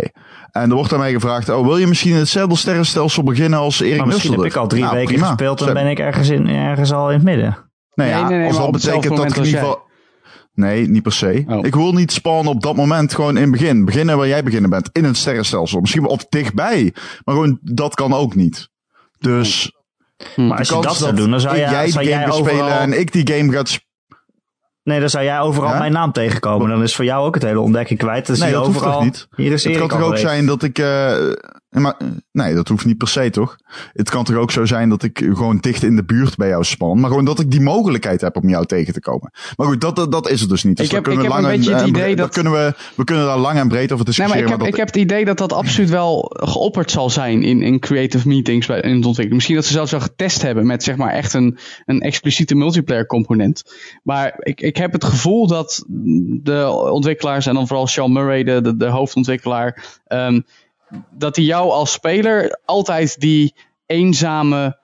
En 0.51 0.69
er 0.69 0.75
wordt 0.75 0.93
aan 0.93 0.99
mij 0.99 1.11
gevraagd, 1.11 1.49
oh, 1.49 1.65
wil 1.65 1.77
je 1.77 1.87
misschien 1.87 2.11
in 2.11 2.17
hetzelfde 2.17 2.55
sterrenstelsel 2.55 3.23
beginnen 3.23 3.59
als 3.59 3.79
Erik 3.79 4.05
misschien 4.05 4.31
heb 4.31 4.43
ik 4.43 4.55
al 4.55 4.67
drie 4.67 4.81
Nou, 4.81 4.95
weken 4.95 5.13
prima. 5.13 5.27
gespeeld 5.27 5.61
en 5.61 5.73
ben 5.73 5.87
ik 5.87 5.99
ergens, 5.99 6.29
in, 6.29 6.47
ergens 6.47 6.93
al 6.93 7.07
in 7.09 7.15
het 7.15 7.23
midden. 7.23 7.66
Nou 7.97 8.09
ja, 8.09 8.19
Nee, 8.21 8.29
nee, 8.29 8.37
nee, 8.37 8.47
als 8.47 8.57
dat 8.57 8.65
op 8.65 8.73
betekent 8.73 9.17
dat 9.17 9.25
ik 9.29 9.35
in 9.35 9.43
ieder 9.45 9.59
als 9.59 9.69
geval... 9.69 9.85
Nee, 10.53 10.87
niet 10.87 11.03
per 11.03 11.11
se. 11.11 11.43
Oh. 11.47 11.65
Ik 11.65 11.75
wil 11.75 11.91
niet 11.93 12.11
spawnen 12.11 12.51
op 12.51 12.61
dat 12.61 12.75
moment, 12.75 13.13
gewoon 13.15 13.35
in 13.35 13.41
het 13.41 13.51
begin. 13.51 13.85
Beginnen 13.85 14.17
waar 14.17 14.27
jij 14.27 14.43
beginnen 14.43 14.69
bent, 14.69 14.89
in 14.91 15.03
het 15.03 15.17
sterrenstelsel. 15.17 15.79
Misschien 15.79 16.01
wel 16.01 16.11
of 16.11 16.25
dichtbij. 16.29 16.93
Maar 17.23 17.35
gewoon, 17.35 17.59
dat 17.61 17.95
kan 17.95 18.13
ook 18.13 18.35
niet. 18.35 18.69
Dus 19.19 19.71
Maar 20.35 20.57
als 20.57 20.67
de 20.67 20.75
je 20.75 20.81
kans 20.81 20.85
dat 20.85 20.95
zou 20.95 21.15
doen, 21.15 21.31
dan 21.31 21.39
zou, 21.39 21.57
jij, 21.57 21.69
jij 21.69 21.89
zou 21.89 22.05
die 22.05 22.13
game 22.13 22.31
overal... 22.31 22.55
spelen 22.55 22.79
en 22.79 22.99
ik 22.99 23.11
die 23.11 23.33
game 23.33 23.51
gaat 23.51 23.67
spelen. 23.69 23.85
Nee, 24.83 24.99
dan 24.99 25.09
zou 25.09 25.23
jij 25.23 25.39
overal 25.39 25.69
Ja? 25.69 25.77
mijn 25.77 25.91
naam 25.91 26.11
tegenkomen. 26.11 26.69
Dan 26.69 26.83
is 26.83 26.95
voor 26.95 27.05
jou 27.05 27.25
ook 27.25 27.33
het 27.33 27.43
hele 27.43 27.59
ontdekking 27.59 27.99
kwijt. 27.99 28.27
Dan 28.27 28.35
zie 28.35 28.45
Nee, 28.45 28.53
je 28.53 28.59
dat 28.59 28.67
hoeft 28.67 28.77
overal... 28.79 28.97
toch 28.97 29.03
niet? 29.03 29.27
Hier 29.35 29.51
is 29.51 29.63
Het 29.63 29.77
kan 29.77 29.87
toch 29.87 30.01
ook 30.01 30.17
zijn 30.17 30.45
dat 30.45 30.63
ik... 30.63 30.79
eh, 30.79 31.15
maar, 31.81 31.95
eh, 31.97 32.07
nee, 32.31 32.53
dat 32.53 32.67
hoeft 32.67 32.85
niet 32.85 32.97
per 32.97 33.07
se, 33.07 33.29
toch? 33.29 33.57
Het 33.93 34.09
kan 34.09 34.23
toch 34.23 34.35
ook 34.35 34.51
zo 34.51 34.65
zijn 34.65 34.89
dat 34.89 35.03
ik 35.03 35.17
gewoon 35.33 35.57
dicht 35.57 35.83
in 35.83 35.95
de 35.95 36.03
buurt 36.05 36.35
bij 36.35 36.47
jou 36.47 36.63
span. 36.63 36.99
Maar 36.99 37.09
gewoon 37.09 37.25
dat 37.25 37.39
ik 37.39 37.51
die 37.51 37.61
mogelijkheid 37.61 38.21
heb 38.21 38.35
om 38.35 38.49
jou 38.49 38.65
tegen 38.65 38.93
te 38.93 38.99
komen. 38.99 39.31
Maar 39.55 39.67
goed, 39.67 39.81
dat, 39.81 39.95
dat, 39.95 40.11
dat 40.11 40.29
is 40.29 40.39
het 40.41 40.49
dus 40.49 40.63
niet. 40.63 40.77
Dus 40.77 40.85
Ik 40.85 40.91
heb- 40.91 41.03
kunnen 41.03 41.23
ik 41.23 41.27
we 41.29 41.33
heb 41.33 41.43
lang 41.43 41.53
een 41.53 41.59
beetje 41.59 41.73
en- 41.75 41.85
het 41.85 41.95
en 41.95 42.01
idee 42.01 42.15
dat- 42.15 42.33
kunnen 42.33 42.53
we, 42.53 42.73
we 42.95 43.03
kunnen 43.03 43.25
daar 43.25 43.37
lang 43.37 43.59
en 43.59 43.67
breed 43.67 43.91
over 43.91 43.95
Nee, 43.95 44.05
discussiëren. 44.05 44.29
maar 44.29 44.43
ik 44.43 44.49
heb, 44.49 44.59
dat- 44.59 44.67
ik 44.67 44.75
heb 44.75 44.87
het 44.87 44.95
idee 44.95 45.25
dat 45.25 45.37
dat 45.37 45.53
absoluut 45.53 45.89
wel 45.89 46.31
geopperd 46.33 46.91
zal 46.91 47.09
zijn 47.09 47.43
in, 47.43 47.61
in 47.61 47.79
creative 47.79 48.27
meetings 48.27 48.67
bij, 48.67 48.79
in 48.81 48.95
het 48.95 49.05
ontwikkelen. 49.05 49.33
Misschien 49.35 49.55
dat 49.55 49.65
ze 49.65 49.71
zelfs 49.73 49.93
al 49.93 49.99
getest 49.99 50.41
hebben 50.41 50.65
met 50.65 50.83
zeg 50.83 50.95
maar 50.95 51.11
echt 51.11 51.33
een, 51.33 51.57
een 51.85 51.99
expliciete 52.01 52.55
multiplayer 52.55 53.05
component. 53.05 53.63
Maar 54.03 54.35
ik, 54.39 54.61
ik 54.61 54.77
heb 54.77 54.91
het 54.93 55.03
gevoel 55.03 55.47
dat 55.47 55.83
de 55.87 56.69
ontwikkelaars 56.91 57.45
en 57.45 57.53
dan 57.53 57.67
vooral 57.67 57.87
Sean 57.87 58.11
Murray, 58.11 58.43
de, 58.43 58.61
de, 58.61 58.77
de 58.77 58.85
hoofdontwikkelaar, 58.87 59.99
ehm, 60.07 60.39
dat 61.11 61.35
hij 61.35 61.45
jou 61.45 61.71
als 61.71 61.91
speler 61.91 62.59
altijd 62.65 63.19
die 63.19 63.55
eenzame 63.85 64.79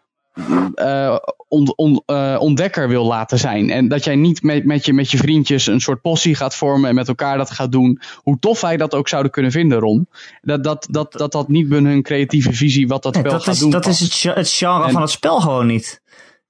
eh, 0.76 1.18
on- 1.48 1.74
on- 1.76 2.04
eh, 2.06 2.36
ontdekker 2.40 2.88
wil 2.88 3.06
laten 3.06 3.38
zijn. 3.40 3.70
En 3.70 3.88
dat 3.88 4.04
jij 4.04 4.16
niet 4.16 4.44
met, 4.44 4.66
met, 4.66 4.86
je, 4.86 4.94
met 4.94 5.12
je 5.12 5.18
vriendjes 5.18 5.68
een 5.68 5.80
soort 5.82 6.02
possie 6.02 6.36
gaat 6.36 6.56
vormen 6.56 6.90
en 6.90 6.96
met 6.96 7.08
elkaar 7.08 7.38
dat 7.38 7.52
gaat 7.52 7.72
doen. 7.72 8.02
Hoe 8.16 8.40
tof 8.40 8.62
wij 8.62 8.78
dat 8.78 8.94
ook 8.94 9.08
zouden 9.08 9.32
kunnen 9.32 9.52
vinden, 9.52 9.80
Ron. 9.80 10.08
Dat 10.42 10.64
dat, 10.64 10.88
dat, 10.92 11.12
dat, 11.12 11.32
dat 11.32 11.48
niet 11.48 11.70
binnen 11.70 11.92
hun 11.92 12.02
creatieve 12.04 12.54
visie 12.54 12.88
wat 12.88 13.04
dat 13.04 13.14
Nee, 13.14 13.22
spel 13.22 13.34
dat 13.36 13.44
gaat 13.44 13.54
is, 13.54 13.60
doen. 13.60 13.70
dat 13.72 13.86
is 13.86 14.00
het, 14.00 14.36
het 14.36 14.50
genre 14.50 14.86
En- 14.86 14.92
van 14.92 15.02
het 15.02 15.12
spel 15.12 15.40
gewoon 15.42 15.66
niet. 15.68 16.02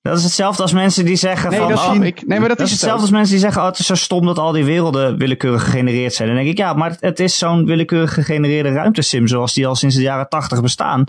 Dat 0.04 0.18
is 0.18 0.24
hetzelfde 0.24 0.62
als 0.62 0.74
mensen 0.74 1.06
die 1.06 1.16
zeggen 1.16 1.50
Nee, 1.50 1.60
van... 1.60 1.70
dat 1.70 1.80
oh, 1.80 2.06
ik. 2.06 2.28
Nee, 2.28 2.40
maar 2.40 2.48
dat, 2.48 2.58
Dat 2.58 2.68
is 2.68 2.74
is 2.74 2.82
het 2.82 2.90
ook. 2.90 2.96
hetzelfde 2.96 3.02
als 3.02 3.12
mensen 3.12 3.32
die 3.32 3.40
zeggen, 3.40 3.62
oh, 3.62 3.68
het 3.68 3.80
is 3.80 3.86
zo 3.86 3.96
stom 3.96 4.26
dat 4.26 4.38
al 4.38 4.52
die 4.52 4.66
werelden 4.66 5.18
willekeurig 5.18 5.64
gegenereerd 5.64 6.14
zijn. 6.14 6.28
Dan 6.28 6.38
denk 6.38 6.50
ik, 6.50 6.58
ja, 6.58 6.74
maar 6.74 6.96
het, 7.00 7.20
is 7.20 7.38
zo'n 7.38 7.66
willekeurig 7.66 8.14
gegenereerde 8.14 8.70
ruimtesim 8.72 9.28
zoals 9.28 9.54
die 9.54 9.68
al 9.68 9.76
sinds 9.76 9.96
de 9.96 10.02
jaren 10.02 10.30
tachtig 10.30 10.62
bestaan. 10.62 11.04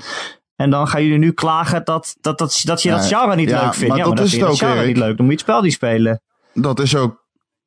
En 0.57 0.71
dan 0.71 0.89
gaan 0.89 1.03
jullie 1.03 1.19
nu 1.19 1.33
klagen 1.33 1.85
dat, 1.85 2.17
dat, 2.21 2.39
dat, 2.39 2.61
dat 2.65 2.83
je 2.83 2.91
dat 2.91 3.07
genre 3.07 3.37
niet 3.37 3.49
ja, 3.49 3.63
leuk 3.63 3.75
vindt. 3.75 3.89
maar 3.89 3.99
ja, 3.99 4.05
dat 4.05 4.07
maar 4.07 4.17
dan 4.17 4.25
is 4.25 4.31
vind 4.31 4.43
je 4.43 4.49
het 4.49 4.59
dat 4.59 4.69
ook, 4.69 4.69
genre 4.69 4.83
Erik. 4.85 4.95
niet 4.95 5.05
leuk. 5.05 5.17
Dan 5.17 5.27
moet 5.27 5.35
je 5.35 5.41
het 5.41 5.51
spel 5.51 5.63
niet 5.63 5.73
spelen. 5.73 6.21
dat 6.53 6.81
is 6.81 6.97
ook 6.97 7.24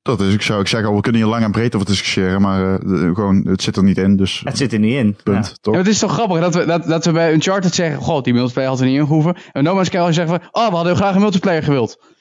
dat 0.07 0.21
is. 0.21 0.33
Ik 0.33 0.41
zou 0.41 0.59
ik 0.61 0.67
zeg 0.67 0.85
al, 0.85 0.95
we 0.95 1.01
kunnen 1.01 1.21
hier 1.21 1.29
lang 1.29 1.43
en 1.43 1.51
breed 1.51 1.75
over 1.75 1.87
discussiëren, 1.87 2.41
maar 2.41 2.73
eh, 2.73 2.79
de- 2.79 3.11
gewoon, 3.13 3.47
het 3.47 3.61
zit 3.61 3.75
er 3.75 3.83
niet 3.83 3.97
in, 3.97 4.15
dus 4.15 4.41
Het 4.43 4.57
zit 4.57 4.73
er 4.73 4.79
niet 4.79 4.93
in. 4.95 5.15
punt, 5.23 5.45
Ja. 5.47 5.53
toch? 5.61 5.73
Ja, 5.73 5.79
het 5.79 5.89
is 5.89 5.99
toch 5.99 6.11
grappig 6.13 6.39
dat 6.39 6.55
we, 6.55 6.65
dat, 6.65 6.83
dat 6.87 7.05
we 7.05 7.11
bij 7.11 7.33
Uncharted 7.33 7.75
zeggen, 7.75 7.99
god, 8.01 8.23
die 8.23 8.33
multiplayer 8.33 8.69
hadden 8.69 8.87
we 8.87 8.91
niet 8.93 9.01
ingehoeven. 9.01 9.35
En 9.51 9.63
No 9.63 9.73
Man's 9.75 9.87
Sky 9.87 10.11
zeggen 10.11 10.27
van, 10.39 10.49
oh, 10.63 10.69
we 10.69 10.75
hadden 10.75 10.95
graag 10.95 11.15
een 11.15 11.21
multiplayer 11.21 11.63
gewild. 11.63 12.15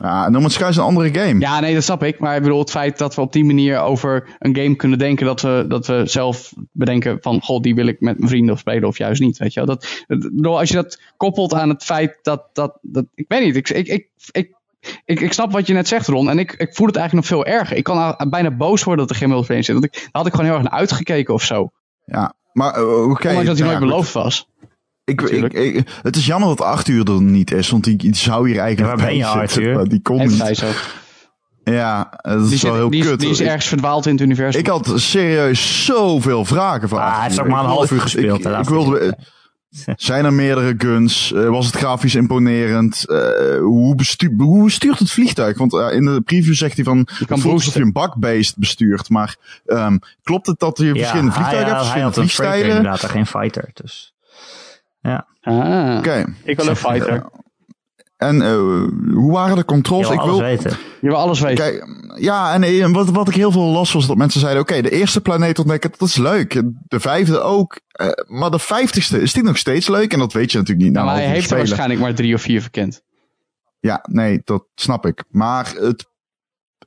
Ja, 0.00 0.28
No 0.28 0.40
Man's 0.40 0.54
Sky 0.54 0.68
is 0.68 0.76
een 0.76 0.82
andere 0.82 1.14
game. 1.18 1.40
Ja, 1.40 1.60
nee, 1.60 1.74
dat 1.74 1.82
snap 1.82 2.02
ik. 2.02 2.18
Maar 2.18 2.36
ik 2.36 2.42
bedoel, 2.42 2.58
het 2.58 2.70
feit 2.70 2.98
dat 2.98 3.14
we 3.14 3.20
op 3.20 3.32
die 3.32 3.44
manier 3.44 3.80
over 3.80 4.36
een 4.38 4.56
game 4.56 4.74
kunnen 4.76 4.98
denken, 4.98 5.26
dat 5.26 5.40
we, 5.40 5.64
dat 5.68 5.86
we 5.86 6.02
zelf 6.04 6.52
bedenken 6.72 7.18
van, 7.20 7.40
god, 7.42 7.62
die 7.62 7.74
wil 7.74 7.86
ik 7.86 8.00
met 8.00 8.18
mijn 8.18 8.30
vrienden 8.30 8.54
of 8.54 8.60
spelen 8.60 8.88
of 8.88 8.98
juist 8.98 9.20
niet, 9.20 9.38
weet 9.38 9.52
je 9.52 9.64
wel. 9.64 9.68
Dat, 9.68 10.04
bedoel, 10.06 10.58
als 10.58 10.68
je 10.68 10.74
dat 10.74 11.00
koppelt 11.16 11.54
aan 11.54 11.68
het 11.68 11.84
feit 11.84 12.18
dat, 12.22 12.48
dat, 12.52 12.78
dat 12.82 13.04
ik 13.14 13.24
weet 13.28 13.44
niet, 13.44 13.56
ik, 13.56 13.68
ik, 13.70 13.86
ik, 13.88 14.08
ik, 14.30 14.54
ik, 15.04 15.20
ik 15.20 15.32
snap 15.32 15.52
wat 15.52 15.66
je 15.66 15.72
net 15.72 15.88
zegt, 15.88 16.06
Ron, 16.06 16.30
en 16.30 16.38
ik, 16.38 16.52
ik 16.52 16.74
voel 16.74 16.86
het 16.86 16.96
eigenlijk 16.96 17.28
nog 17.28 17.38
veel 17.44 17.52
erger. 17.54 17.76
Ik 17.76 17.84
kan 17.84 17.98
al- 18.16 18.28
bijna 18.28 18.50
boos 18.50 18.84
worden 18.84 19.06
dat 19.06 19.14
er 19.14 19.20
geen 19.20 19.28
multiplayer 19.28 19.68
in 19.68 19.74
zit, 19.74 19.80
want 19.82 19.96
ik, 19.96 20.00
daar 20.02 20.10
had 20.12 20.26
ik 20.26 20.32
gewoon 20.32 20.46
heel 20.46 20.54
erg 20.58 20.64
naar 20.70 20.78
uitgekeken 20.78 21.34
of 21.34 21.42
zo. 21.44 21.70
Ja, 22.04 22.34
maar 22.52 22.74
eh, 22.74 22.82
oké. 23.10 23.28
Ondanks 23.28 23.34
dat 23.34 23.34
hij 23.36 23.44
nou 23.46 23.58
nooit 23.58 23.72
ja, 23.72 23.78
beloofd 23.78 24.12
was. 24.12 24.46
Ik, 25.04 25.20
ik, 25.20 25.52
ik- 25.52 25.88
het 26.02 26.16
is 26.16 26.26
jammer 26.26 26.48
dat 26.48 26.60
Arthur 26.60 27.10
er 27.10 27.22
niet 27.22 27.52
is, 27.52 27.70
want 27.70 27.84
die, 27.84 27.96
die 27.96 28.16
zou 28.16 28.48
hier 28.48 28.58
eigenlijk 28.58 28.90
Ja, 28.90 28.96
waar 28.96 29.06
ben 29.06 29.16
je, 29.16 29.26
Arthur? 29.26 29.88
Die 29.88 30.00
En 30.02 30.28
niet. 30.28 30.64
Ja, 31.64 32.18
dat 32.22 32.40
is 32.40 32.48
Die, 32.48 32.48
wel 32.48 32.72
zit, 32.72 32.72
heel 32.72 32.90
die, 32.90 33.00
is, 33.00 33.06
kut. 33.08 33.20
die 33.20 33.30
is 33.30 33.40
ergens 33.40 33.66
verdwaald 33.66 34.06
in 34.06 34.12
het 34.12 34.20
universum. 34.20 34.60
Ik 34.60 34.66
had 34.66 34.92
serieus 34.94 35.84
zoveel 35.84 36.44
vragen 36.44 36.88
van 36.88 36.98
Ah, 36.98 37.14
hij 37.14 37.22
heeft 37.26 37.40
ook 37.40 37.46
maar 37.48 37.60
een 37.64 37.70
half 37.70 37.90
uur 37.90 38.00
gespeeld, 38.00 38.44
Ik, 38.46 38.68
wilde... 38.68 39.18
Zijn 39.96 40.24
er 40.24 40.32
meerdere 40.32 40.74
guns? 40.78 41.32
Eh, 41.32 41.48
was 41.48 41.66
het 41.66 41.76
grafisch 41.76 42.14
imponerend? 42.14 43.04
Eh, 43.06 43.58
hoe, 43.58 43.94
bestu 43.94 44.34
hoe 44.36 44.70
stuurt 44.70 44.98
het 44.98 45.10
vliegtuig? 45.10 45.58
Want 45.58 45.74
eh, 45.74 45.92
in 45.92 46.04
de 46.04 46.20
preview 46.20 46.54
zegt 46.54 46.74
hij 46.76 46.84
van... 46.84 47.04
kan 47.04 47.38
het 47.38 47.46
boosten. 47.46 47.72
je 47.80 47.86
een 47.86 47.92
bakbeest 47.92 48.58
bestuurt. 48.58 49.08
Maar 49.08 49.36
ehm, 49.66 49.98
klopt 50.22 50.46
het 50.46 50.58
dat 50.58 50.78
je 50.78 50.94
verschillende 50.94 51.32
vliegtuigen 51.32 51.68
hij, 51.68 51.78
hebt? 51.78 51.92
hij 51.92 52.02
had 52.02 52.14
Verschillende 52.14 52.20
een 52.20 52.28
Fraker 52.28 52.52
vliegstijlen? 52.52 52.76
inderdaad, 52.76 53.02
en 53.02 53.08
geen 53.08 53.26
fighter. 53.26 53.70
Dus. 53.74 54.14
Ja, 55.00 55.26
Ah, 55.42 55.96
Oké. 55.98 56.34
ik 56.44 56.56
wil 56.56 56.68
een 56.68 56.76
fighter. 56.76 57.24
En 58.22 58.42
eh, 58.42 58.56
hoe 59.14 59.32
waren 59.32 59.54
de 59.54 59.56
je 59.56 59.64
controls? 59.64 60.08
wil 60.08 60.16
ik 60.16 60.20
alles 60.22 60.38
wil, 60.38 60.46
weten. 60.46 60.70
Je 61.00 61.08
wil 61.08 61.16
alles 61.16 61.40
weten. 61.40 61.64
Kijk, 61.64 61.86
ja, 62.20 62.54
en 62.54 62.62
eh, 62.62 62.92
wat, 62.92 63.10
wat 63.10 63.28
ik 63.28 63.34
heel 63.34 63.52
veel 63.52 63.62
las 63.62 63.92
was 63.92 64.06
dat 64.06 64.16
mensen 64.16 64.40
zeiden, 64.40 64.62
oké, 64.62 64.82
de 64.82 64.90
eerste 64.90 65.20
planeet 65.20 65.58
ontdekken, 65.58 65.90
dat 65.98 66.08
is 66.08 66.16
leuk. 66.16 66.62
De 66.86 67.00
vijfde 67.00 67.40
ook. 67.40 67.80
eh, 67.88 68.08
maar 68.26 68.50
de 68.50 68.58
vijftigste, 68.58 69.20
is 69.20 69.32
die 69.32 69.42
nog 69.42 69.58
steeds 69.58 69.88
leuk? 69.88 70.12
En 70.12 70.18
dat 70.18 70.32
weet 70.32 70.52
je 70.52 70.58
natuurlijk 70.58 70.86
niet. 70.86 70.94
Nou, 70.94 71.06
maar 71.06 71.16
een 71.16 71.22
hij 71.22 71.32
heeft 71.32 71.50
er 71.50 71.56
waarschijnlijk 71.56 72.00
maar 72.00 72.14
drie 72.14 72.34
of 72.34 72.40
vier 72.40 72.60
verkend. 72.60 73.02
Ja, 73.80 74.04
nee, 74.10 74.40
dat 74.44 74.64
snap 74.74 75.06
ik. 75.06 75.24
Maar 75.28 75.72
het, 75.76 76.06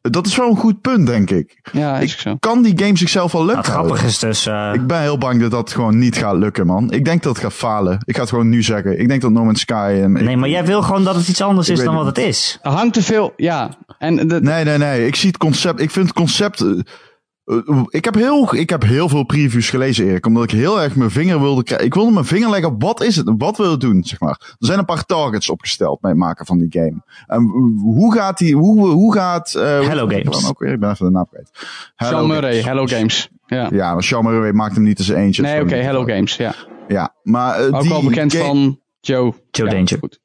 dat 0.02 0.26
is 0.28 0.36
wel 0.36 0.50
een 0.50 0.58
goed 0.58 0.82
punt, 0.82 1.08
denk 1.08 1.30
ik. 1.30 1.60
Ja, 1.72 1.98
is 2.00 2.14
ook 2.14 2.20
zo. 2.20 2.36
Kan 2.40 2.62
die 2.62 2.74
game 2.80 2.98
zichzelf 2.98 3.32
wel 3.32 3.46
lukken? 3.46 3.64
het 3.64 3.72
grappige 3.74 4.06
is 4.06 4.20
dus... 4.20 4.46
eh, 4.46 4.70
Ik 4.74 4.88
ben 4.88 5.00
heel 5.02 5.18
bang 5.18 5.42
dat 5.42 5.52
dat 5.52 5.72
gewoon 5.72 5.98
niet 5.98 6.18
gaat 6.18 6.36
lukken, 6.36 6.66
man. 6.66 6.92
Ik 6.92 7.06
denk 7.06 7.24
dat 7.24 7.34
het 7.36 7.44
gaat 7.44 7.54
falen. 7.54 7.98
Ik 8.06 8.16
ga 8.16 8.22
het 8.22 8.30
gewoon 8.30 8.50
nu 8.50 8.64
zeggen. 8.64 9.00
Ik 9.00 9.08
denk 9.08 9.22
dat 9.22 9.32
No 9.32 9.44
Man's 9.44 9.60
Sky... 9.62 10.00
En 10.04 10.12
nee, 10.12 10.38
maar 10.38 10.50
jij 10.50 10.66
wil 10.66 10.82
gewoon 10.82 11.04
dat 11.04 11.16
het 11.16 11.28
iets 11.28 11.42
anders 11.42 11.70
Ik 11.70 11.78
is 11.78 11.84
dan 11.84 11.96
wat 11.96 12.06
het 12.06 12.18
is. 12.18 12.60
Er 12.62 12.72
hangt 12.72 12.94
te 12.94 13.04
veel, 13.04 13.34
ja. 13.36 13.70
En 14.00 14.28
de, 14.28 14.42
Nee, 14.42 14.64
nee, 14.64 14.78
nee. 14.78 15.08
Ik 15.08 15.16
zie 15.16 15.28
het 15.28 15.38
concept. 15.38 15.80
Ik 15.80 15.92
vind 15.92 16.06
het 16.08 16.16
concept. 16.16 16.66
Eh, 17.46 17.82
ik, 17.90 18.06
heb 18.06 18.14
heel, 18.16 18.56
ik 18.56 18.70
heb 18.70 18.84
heel 18.84 19.10
veel 19.10 19.24
previews 19.24 19.70
gelezen, 19.70 20.06
Erik. 20.08 20.26
Omdat 20.26 20.44
ik 20.44 20.52
heel 20.52 20.82
erg 20.82 20.96
mijn 20.96 21.12
vinger 21.12 21.42
wilde 21.42 21.64
krijgen. 21.64 21.86
Ik 21.88 21.94
wilde 21.94 22.12
mijn 22.12 22.26
vinger 22.26 22.50
leggen 22.50 22.70
op 22.70 22.82
wat 22.82 23.04
is 23.04 23.16
het? 23.16 23.34
Wat 23.38 23.58
wil 23.58 23.72
het 23.72 23.82
doen, 23.82 24.04
zeg 24.04 24.20
maar. 24.20 24.40
Er 24.60 24.66
zijn 24.68 24.80
een 24.80 24.86
paar 24.86 25.06
targets 25.06 25.50
opgesteld 25.50 26.00
bij 26.00 26.10
het 26.12 26.20
maken 26.20 26.46
van 26.46 26.58
die 26.58 26.68
game. 26.72 27.02
En 27.28 27.44
hoe 27.78 28.14
gaat 28.14 28.38
die. 28.38 28.56
Hoe, 28.56 28.88
hoe 28.88 29.14
gaat. 29.14 29.54
eh, 29.56 29.88
Hello 29.88 30.08
Games. 30.08 30.42
dan 30.42 30.50
Ook 30.50 30.60
weer? 30.60 30.74
Ik 30.74 30.80
ben 30.80 30.90
even 30.92 31.06
de 31.06 31.12
naam 31.12 31.28
kwijt. 31.30 31.50
Hello 31.96 32.18
Sean 32.18 32.28
Murray, 32.28 32.52
Games. 32.52 32.66
Hello 32.66 32.86
Games. 32.86 33.30
Ja. 33.46 33.70
Ja, 33.72 33.94
maar 33.94 34.04
Sean 34.04 34.24
Murray 34.24 34.52
maakt 34.52 34.76
hem 34.76 34.84
niet 34.84 35.00
eens 35.00 35.08
eentje. 35.10 35.42
Nee, 35.42 35.62
oké. 35.62 35.76
Hello 35.76 36.04
Games, 36.04 36.36
ja. 36.36 36.54
Ja, 36.88 37.16
maar. 37.24 37.60
eh, 37.60 37.74
Ook 37.76 37.82
die 37.82 37.90
wel 37.90 38.04
bekend 38.04 38.34
game- 38.34 38.46
van 38.46 38.80
Joe. 39.00 39.34
Joe 39.52 39.66
ja, 39.68 39.74
Danger. 39.74 39.98
Goed. 40.00 40.20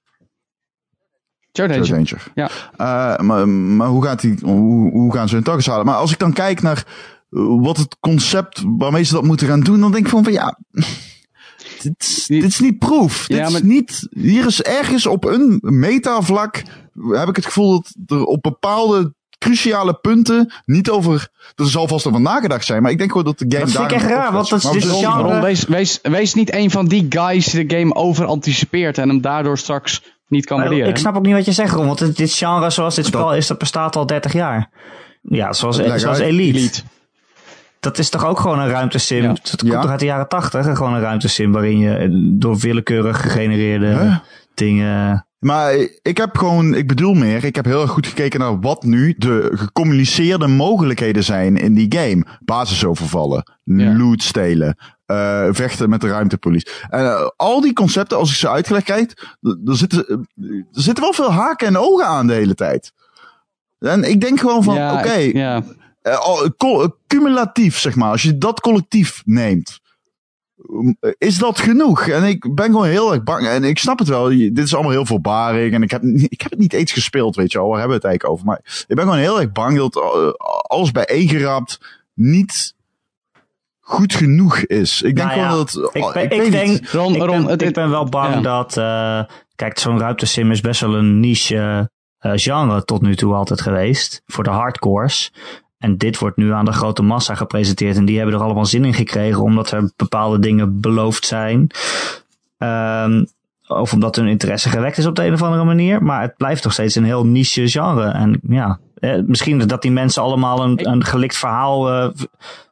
Joe 1.53 1.67
Joe 1.69 1.77
Danger. 1.79 1.95
Danger. 1.95 2.23
Ja. 2.35 2.51
Eh, 2.77 3.25
maar, 3.27 3.49
maar 3.49 3.89
hoe, 3.89 4.05
gaat 4.05 4.21
die, 4.21 4.35
hoe, 4.43 4.91
hoe 4.91 5.13
gaan 5.13 5.29
ze 5.29 5.35
hun 5.35 5.45
targets 5.45 5.67
halen? 5.67 5.87
Maar 5.87 5.95
als 5.95 6.13
ik 6.13 6.19
dan 6.19 6.33
kijk 6.33 6.63
naar 6.63 6.85
eh, 7.31 7.41
wat 7.61 7.77
het 7.77 7.97
concept 8.01 8.63
waarmee 8.79 9.03
ze 9.03 9.13
dat 9.13 9.25
moeten 9.25 9.47
gaan 9.47 9.61
doen, 9.61 9.81
dan 9.81 9.93
denk 9.93 10.05
ik 10.05 10.11
van, 10.11 10.25
van 10.25 10.33
ja, 10.33 10.59
dit, 11.83 11.95
is- 11.99 12.27
dit 12.27 12.45
is 12.45 12.61
niet 12.61 12.79
proef. 12.79 13.25
Ja, 13.29 13.37
dit 13.37 13.47
is 13.47 13.53
maar- 13.53 13.65
niet, 13.65 14.07
hier 14.11 14.47
is 14.47 14.63
ergens 14.63 15.07
op 15.07 15.25
een 15.25 15.59
metavlak, 15.63 16.63
heb 17.11 17.29
ik 17.29 17.37
het 17.37 17.45
gevoel 17.47 17.83
dat 17.99 18.19
er 18.19 18.25
op 18.25 18.43
bepaalde 18.43 19.15
cruciale 19.39 19.95
punten 19.95 20.53
niet 20.65 20.91
over, 20.91 21.29
er 21.55 21.67
zal 21.69 21.89
vast 21.89 22.07
over 22.07 22.21
nagedacht 22.21 22.65
zijn, 22.65 22.83
maar 22.83 22.91
ik 22.91 22.99
denk 22.99 23.11
gewoon 23.11 23.27
dat 23.27 23.39
de 23.39 23.45
game 23.49 23.65
Dat 23.65 23.71
vind 23.75 23.85
ik 23.91 23.97
echt 23.97 24.07
raar, 24.07 24.33
want 24.33 24.49
dat 24.49 24.65
is 24.65 24.71
dus 24.83 24.85
genre- 25.05 25.41
wees, 25.41 25.65
wees, 25.65 25.99
wees 26.03 26.35
niet 26.35 26.55
een 26.55 26.71
van 26.71 26.87
die 26.89 27.07
guys 27.09 27.47
die 27.47 27.67
de 27.67 27.77
game 27.77 27.95
over 27.95 28.25
anticipeert 28.25 28.99
en 28.99 29.09
hem 29.09 29.21
daardoor 29.21 29.59
straks 29.59 30.03
niet 30.31 30.45
kan 30.47 30.59
waarderen. 30.59 30.89
Ik 30.89 30.97
snap 30.97 31.17
ook 31.17 31.25
niet 31.27 31.35
wat 31.35 31.45
je 31.45 31.53
zegt, 31.53 31.73
Ron. 31.75 31.87
Want 31.87 32.17
dit- 32.17 32.33
genre 32.33 32.71
zoals 32.71 32.95
dit 32.95 33.07
spel 33.07 33.27
Dat- 33.27 33.37
is, 33.37 33.47
dat 33.47 33.59
bestaat 33.59 33.97
al 33.97 34.07
30 34.07 34.33
jaar. 34.33 34.71
Ja, 35.23 35.53
zoals, 35.53 35.77
zoals. 35.77 36.19
Elite. 36.19 36.59
Elite. 36.59 36.83
Dat 37.81 37.99
is 37.99 38.09
toch 38.11 38.27
ook 38.27 38.41
gewoon 38.41 38.59
een 38.59 38.69
ruimtesim. 38.69 39.23
Ja. 39.23 39.29
Het 39.29 39.57
komt 39.57 39.73
Ja. 39.73 39.81
toch 39.81 39.91
uit 39.91 40.01
de 40.01 40.07
jaren 40.07 40.29
80, 40.29 40.77
gewoon 40.77 40.95
een 40.95 41.01
ruimtesim 41.01 41.53
waarin 41.53 41.79
je 41.79 42.09
door 42.39 42.57
willekeurig 42.59 43.21
gegenereerde 43.21 43.87
Huh? 43.87 44.17
dingen... 44.55 45.27
Maar 45.41 45.75
ik 46.03 46.17
heb 46.17 46.37
gewoon, 46.37 46.75
ik 46.75 46.87
bedoel 46.87 47.15
meer, 47.15 47.45
ik 47.45 47.57
heb 47.57 47.65
heel 47.65 47.83
erg 47.83 47.91
goed 47.91 48.07
gekeken 48.07 48.41
naar 48.41 48.61
wat 48.61 48.83
nu 48.83 49.15
de 49.19 49.51
gecommuniceerde 49.55 50.47
mogelijkheden 50.47 51.25
zijn 51.25 51.57
in 51.57 51.75
die 51.75 51.95
game. 51.99 52.25
Basisovervallen, 52.45 53.53
Ja. 53.65 53.97
loot 53.97 54.23
stelen, 54.23 54.77
eh, 55.07 55.49
vechten 55.51 55.89
met 55.89 56.01
de 56.01 56.09
ruimtepolice. 56.09 56.67
En 56.89 57.05
eh, 57.05 57.29
al 57.37 57.61
die 57.61 57.73
concepten, 57.73 58.19
als 58.19 58.31
ik 58.31 58.37
ze 58.37 58.49
uitgelegd 58.49 58.85
krijg, 58.85 59.07
er 59.43 59.77
zitten, 59.77 60.07
er 60.73 60.83
zitten 60.83 61.03
wel 61.05 61.13
veel 61.13 61.33
haken 61.33 61.67
en 61.67 61.77
ogen 61.79 62.07
aan 62.07 62.27
de 62.27 62.33
hele 62.35 62.55
tijd. 62.55 62.93
En 63.79 64.05
ik 64.11 64.21
denk 64.21 64.41
gewoon 64.41 64.63
van, 64.63 64.75
Ja, 64.75 64.99
oké, 64.99 65.13
ja. 65.15 65.63
eh, 66.03 66.13
eh, 66.59 66.85
cumulatief 67.07 67.79
zeg 67.79 67.95
maar, 67.95 68.11
als 68.11 68.23
je 68.23 68.39
dat 68.39 68.61
collectief 68.61 69.23
neemt. 69.25 69.80
Um, 70.71 70.97
Is 71.19 71.39
dat 71.39 71.59
genoeg? 71.61 72.07
En 72.09 72.25
ik 72.25 72.55
ben 72.55 72.65
gewoon 72.65 72.87
heel 72.87 73.13
erg 73.13 73.23
bang. 73.23 73.47
En 73.47 73.65
ik 73.65 73.79
snap 73.79 73.99
het 73.99 74.09
wel. 74.09 74.29
Dit 74.29 74.59
is 74.59 74.75
allemaal 74.75 74.93
heel 74.93 75.07
voorbarig. 75.07 75.73
En 75.73 75.83
ik 75.83 75.91
heb, 75.91 76.03
ik 76.29 76.41
heb 76.41 76.51
het 76.51 76.61
niet 76.61 76.73
eens 76.73 76.93
gespeeld, 76.93 77.37
weet 77.37 77.53
je 77.53 77.59
wel. 77.59 77.69
Waar 77.69 77.79
hebben 77.79 77.99
we 78.01 78.07
het 78.07 78.11
eigenlijk 78.11 78.35
over? 78.35 78.47
Maar 78.47 78.85
ik 78.89 78.97
ben 78.97 79.05
gewoon 79.05 79.19
heel 79.19 79.41
erg 79.41 79.53
bang 79.53 79.77
dat 79.77 79.97
uh, 79.97 80.31
alles 80.63 80.91
bijeengeraapt 80.91 81.81
niet 82.15 82.75
goed 83.81 84.15
genoeg 84.15 84.57
is. 84.59 85.03
Ik 85.03 85.17
denk 85.17 85.29
Nou 85.29 85.41
ja, 85.41 85.49
gewoon 85.49 85.65
dat... 85.73 85.91
Ik, 85.95 86.05
oh, 86.05 86.13
ben- 86.13 86.23
ik, 86.31 86.31
weet 86.41 86.53
denk, 86.53 86.69
niet. 86.69 86.91
Ron, 86.91 87.15
ik, 87.15 87.23
Ron, 87.23 87.43
ben, 87.43 87.47
het- 87.51 87.63
ik 87.63 87.75
ben 87.75 87.91
wel 87.91 88.05
bang 88.05 88.35
ja. 88.35 88.41
dat... 88.41 88.77
eh, 88.77 89.35
kijk, 89.55 89.79
zo'n 89.79 89.99
ruimtesim 89.99 90.51
is 90.51 90.61
best 90.61 90.81
wel 90.81 90.95
een 90.95 91.21
niche 91.21 91.91
eh, 92.19 92.33
genre 92.35 92.85
tot 92.85 93.01
nu 93.03 93.17
toe 93.17 93.35
altijd 93.35 93.61
geweest. 93.61 94.23
Voor 94.27 94.45
de 94.45 94.51
hardcores. 94.51 95.33
En 95.81 95.97
dit 95.97 96.19
wordt 96.19 96.37
nu 96.37 96.53
aan 96.53 96.65
de 96.65 96.73
grote 96.73 97.03
massa 97.03 97.35
gepresenteerd. 97.35 97.97
En 97.97 98.05
die 98.05 98.17
hebben 98.17 98.35
er 98.35 98.41
allemaal 98.43 98.67
zin 98.67 98.85
in 98.85 98.95
gekregen. 98.95 99.43
Omdat 99.43 99.71
er 99.71 99.91
bepaalde 99.97 100.39
dingen 100.39 100.81
beloofd 100.81 101.27
zijn. 101.27 101.67
Ehm, 102.59 103.25
of 103.69 103.93
omdat 103.93 104.17
hun 104.17 104.27
interesse 104.27 104.69
gewekt 104.69 104.99
is 104.99 105.07
op 105.07 105.17
de 105.17 105.25
een 105.27 105.33
of 105.33 105.43
andere 105.43 105.65
manier. 105.65 106.03
Maar 106.03 106.23
het 106.23 106.37
blijft 106.37 106.65
nog 106.65 106.73
steeds 106.73 106.95
een 106.95 107.05
heel 107.05 107.27
niche 107.27 107.69
genre. 107.69 108.05
En 108.09 108.41
ja, 108.49 108.79
eh, 108.95 109.19
misschien 109.27 109.59
dat 109.67 109.83
die 109.83 109.91
mensen 109.91 110.23
allemaal 110.23 110.63
een, 110.63 110.89
een 110.91 111.05
gelikt 111.05 111.37
verhaal 111.37 111.89
eh, 111.93 112.09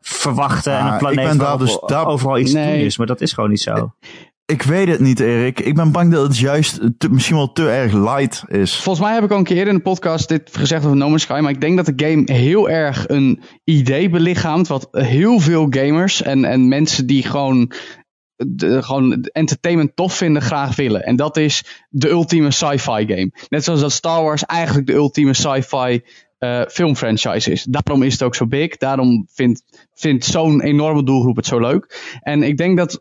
verwachten. 0.00 0.72
en 0.72 0.78
Ah, 0.80 0.86
een 0.86 0.92
ik 0.92 0.98
planeet 0.98 1.36
waar 1.36 1.58
dus- 1.58 1.82
overal 1.90 2.38
iets 2.38 2.52
te 2.52 2.58
Nee. 2.58 2.76
doen 2.76 2.86
is. 2.86 2.98
Maar 2.98 3.06
dat 3.06 3.20
is 3.20 3.32
gewoon 3.32 3.50
niet 3.50 3.60
zo. 3.60 3.92
Ik 4.52 4.62
weet 4.62 4.88
het 4.88 5.00
niet, 5.00 5.20
Erik. 5.20 5.60
Ik 5.60 5.74
ben 5.74 5.92
bang 5.92 6.12
dat 6.12 6.26
het 6.26 6.38
juist 6.38 6.80
misschien 7.10 7.36
wel 7.36 7.52
te 7.52 7.70
erg 7.70 7.92
light 7.92 8.44
is. 8.46 8.76
Volgens 8.76 9.04
mij 9.04 9.14
heb 9.14 9.24
ik 9.24 9.30
al 9.30 9.38
een 9.38 9.44
keer 9.44 9.66
in 9.66 9.74
de 9.74 9.80
podcast 9.80 10.28
dit 10.28 10.56
gezegd 10.56 10.84
over 10.84 10.96
No 10.96 11.08
Man's 11.08 11.22
Sky. 11.22 11.38
Maar 11.42 11.50
ik 11.50 11.60
denk 11.60 11.76
dat 11.76 11.86
de 11.86 12.06
game 12.06 12.32
heel 12.32 12.70
erg 12.70 13.08
een 13.08 13.40
idee 13.64 14.10
belichaamt. 14.10 14.68
Wat 14.68 14.88
heel 14.90 15.40
veel 15.40 15.66
gamers 15.70 16.22
en, 16.22 16.44
en 16.44 16.68
mensen 16.68 17.06
die 17.06 17.22
gewoon, 17.22 17.72
gewoon 18.60 19.22
entertainment 19.22 19.96
tof 19.96 20.16
vinden, 20.16 20.42
graag 20.42 20.76
willen. 20.76 21.04
En 21.04 21.16
dat 21.16 21.36
is 21.36 21.86
de 21.88 22.08
ultieme 22.08 22.50
sci-fi 22.50 23.06
game. 23.06 23.32
Net 23.48 23.64
zoals 23.64 23.80
dat 23.80 23.92
Star 23.92 24.22
Wars 24.22 24.44
eigenlijk 24.44 24.86
de 24.86 24.94
ultieme 24.94 25.34
sci-fi 25.34 26.02
eh, 26.38 26.62
filmfranchise 26.68 27.50
is. 27.50 27.62
Daarom 27.62 28.02
is 28.02 28.12
het 28.12 28.22
ook 28.22 28.34
zo 28.34 28.46
big. 28.46 28.76
Daarom 28.76 29.26
vindt, 29.30 29.62
vindt 29.94 30.24
zo'n 30.24 30.62
enorme 30.62 31.04
doelgroep 31.04 31.36
het 31.36 31.46
zo 31.46 31.60
leuk. 31.60 32.16
En 32.20 32.42
ik 32.42 32.56
denk 32.56 32.76
dat 32.76 33.00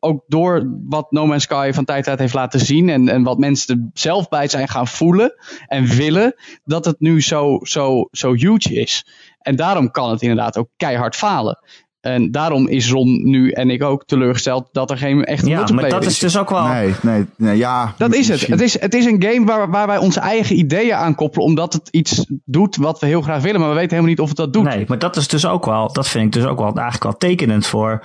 ook 0.00 0.24
door 0.26 0.80
wat 0.88 1.10
No 1.10 1.26
Man's 1.26 1.42
Sky 1.42 1.70
van 1.72 1.84
tijd 1.84 1.96
tot 1.96 2.04
tijd 2.04 2.18
heeft 2.18 2.34
laten 2.34 2.60
zien. 2.60 2.88
En, 2.88 3.08
en 3.08 3.22
wat 3.22 3.38
mensen 3.38 3.76
er 3.76 3.90
zelf 4.00 4.28
bij 4.28 4.48
zijn 4.48 4.68
gaan 4.68 4.86
voelen 4.86 5.34
en 5.66 5.86
willen. 5.86 6.34
Dat 6.64 6.84
het 6.84 7.00
nu 7.00 7.22
zo, 7.22 7.58
zo, 7.62 8.08
zo 8.10 8.34
huge 8.34 8.74
is. 8.74 9.06
En 9.38 9.56
daarom 9.56 9.90
kan 9.90 10.10
het 10.10 10.22
inderdaad 10.22 10.56
ook 10.56 10.68
keihard 10.76 11.16
falen. 11.16 11.58
En 12.06 12.30
daarom 12.30 12.68
is 12.68 12.90
Ron 12.90 13.20
nu 13.30 13.50
en 13.50 13.70
ik 13.70 13.82
ook 13.82 14.04
teleurgesteld 14.04 14.68
dat 14.72 14.90
er 14.90 14.96
geen 14.98 15.24
echte 15.24 15.46
Ja, 15.46 15.50
maar 15.50 15.58
multiplayer 15.58 16.00
dat 16.00 16.10
is 16.10 16.18
dus 16.18 16.38
ook 16.38 16.50
wel... 16.50 16.66
Nee, 16.66 16.94
nee, 17.02 17.24
nee, 17.36 17.56
ja. 17.56 17.94
Dat 17.98 18.14
is 18.14 18.28
het. 18.28 18.46
Het 18.46 18.60
is, 18.60 18.80
het 18.80 18.94
is 18.94 19.04
een 19.04 19.22
game 19.22 19.46
waar, 19.46 19.70
waar 19.70 19.86
wij 19.86 19.98
onze 19.98 20.20
eigen 20.20 20.58
ideeën 20.58 20.94
aan 20.94 21.14
koppelen, 21.14 21.46
omdat 21.46 21.72
het 21.72 21.88
iets 21.90 22.26
doet 22.44 22.76
wat 22.76 23.00
we 23.00 23.06
heel 23.06 23.22
graag 23.22 23.42
willen, 23.42 23.60
maar 23.60 23.68
we 23.68 23.74
weten 23.74 23.90
helemaal 23.90 24.10
niet 24.10 24.20
of 24.20 24.28
het 24.28 24.36
dat 24.36 24.52
doet. 24.52 24.64
Nee, 24.64 24.84
maar 24.88 24.98
dat 24.98 25.16
is 25.16 25.28
dus 25.28 25.46
ook 25.46 25.64
wel, 25.64 25.92
dat 25.92 26.08
vind 26.08 26.24
ik 26.24 26.32
dus 26.32 26.44
ook 26.50 26.58
wel 26.58 26.66
eigenlijk 26.74 27.02
wel 27.04 27.16
tekenend 27.16 27.66
voor, 27.66 28.02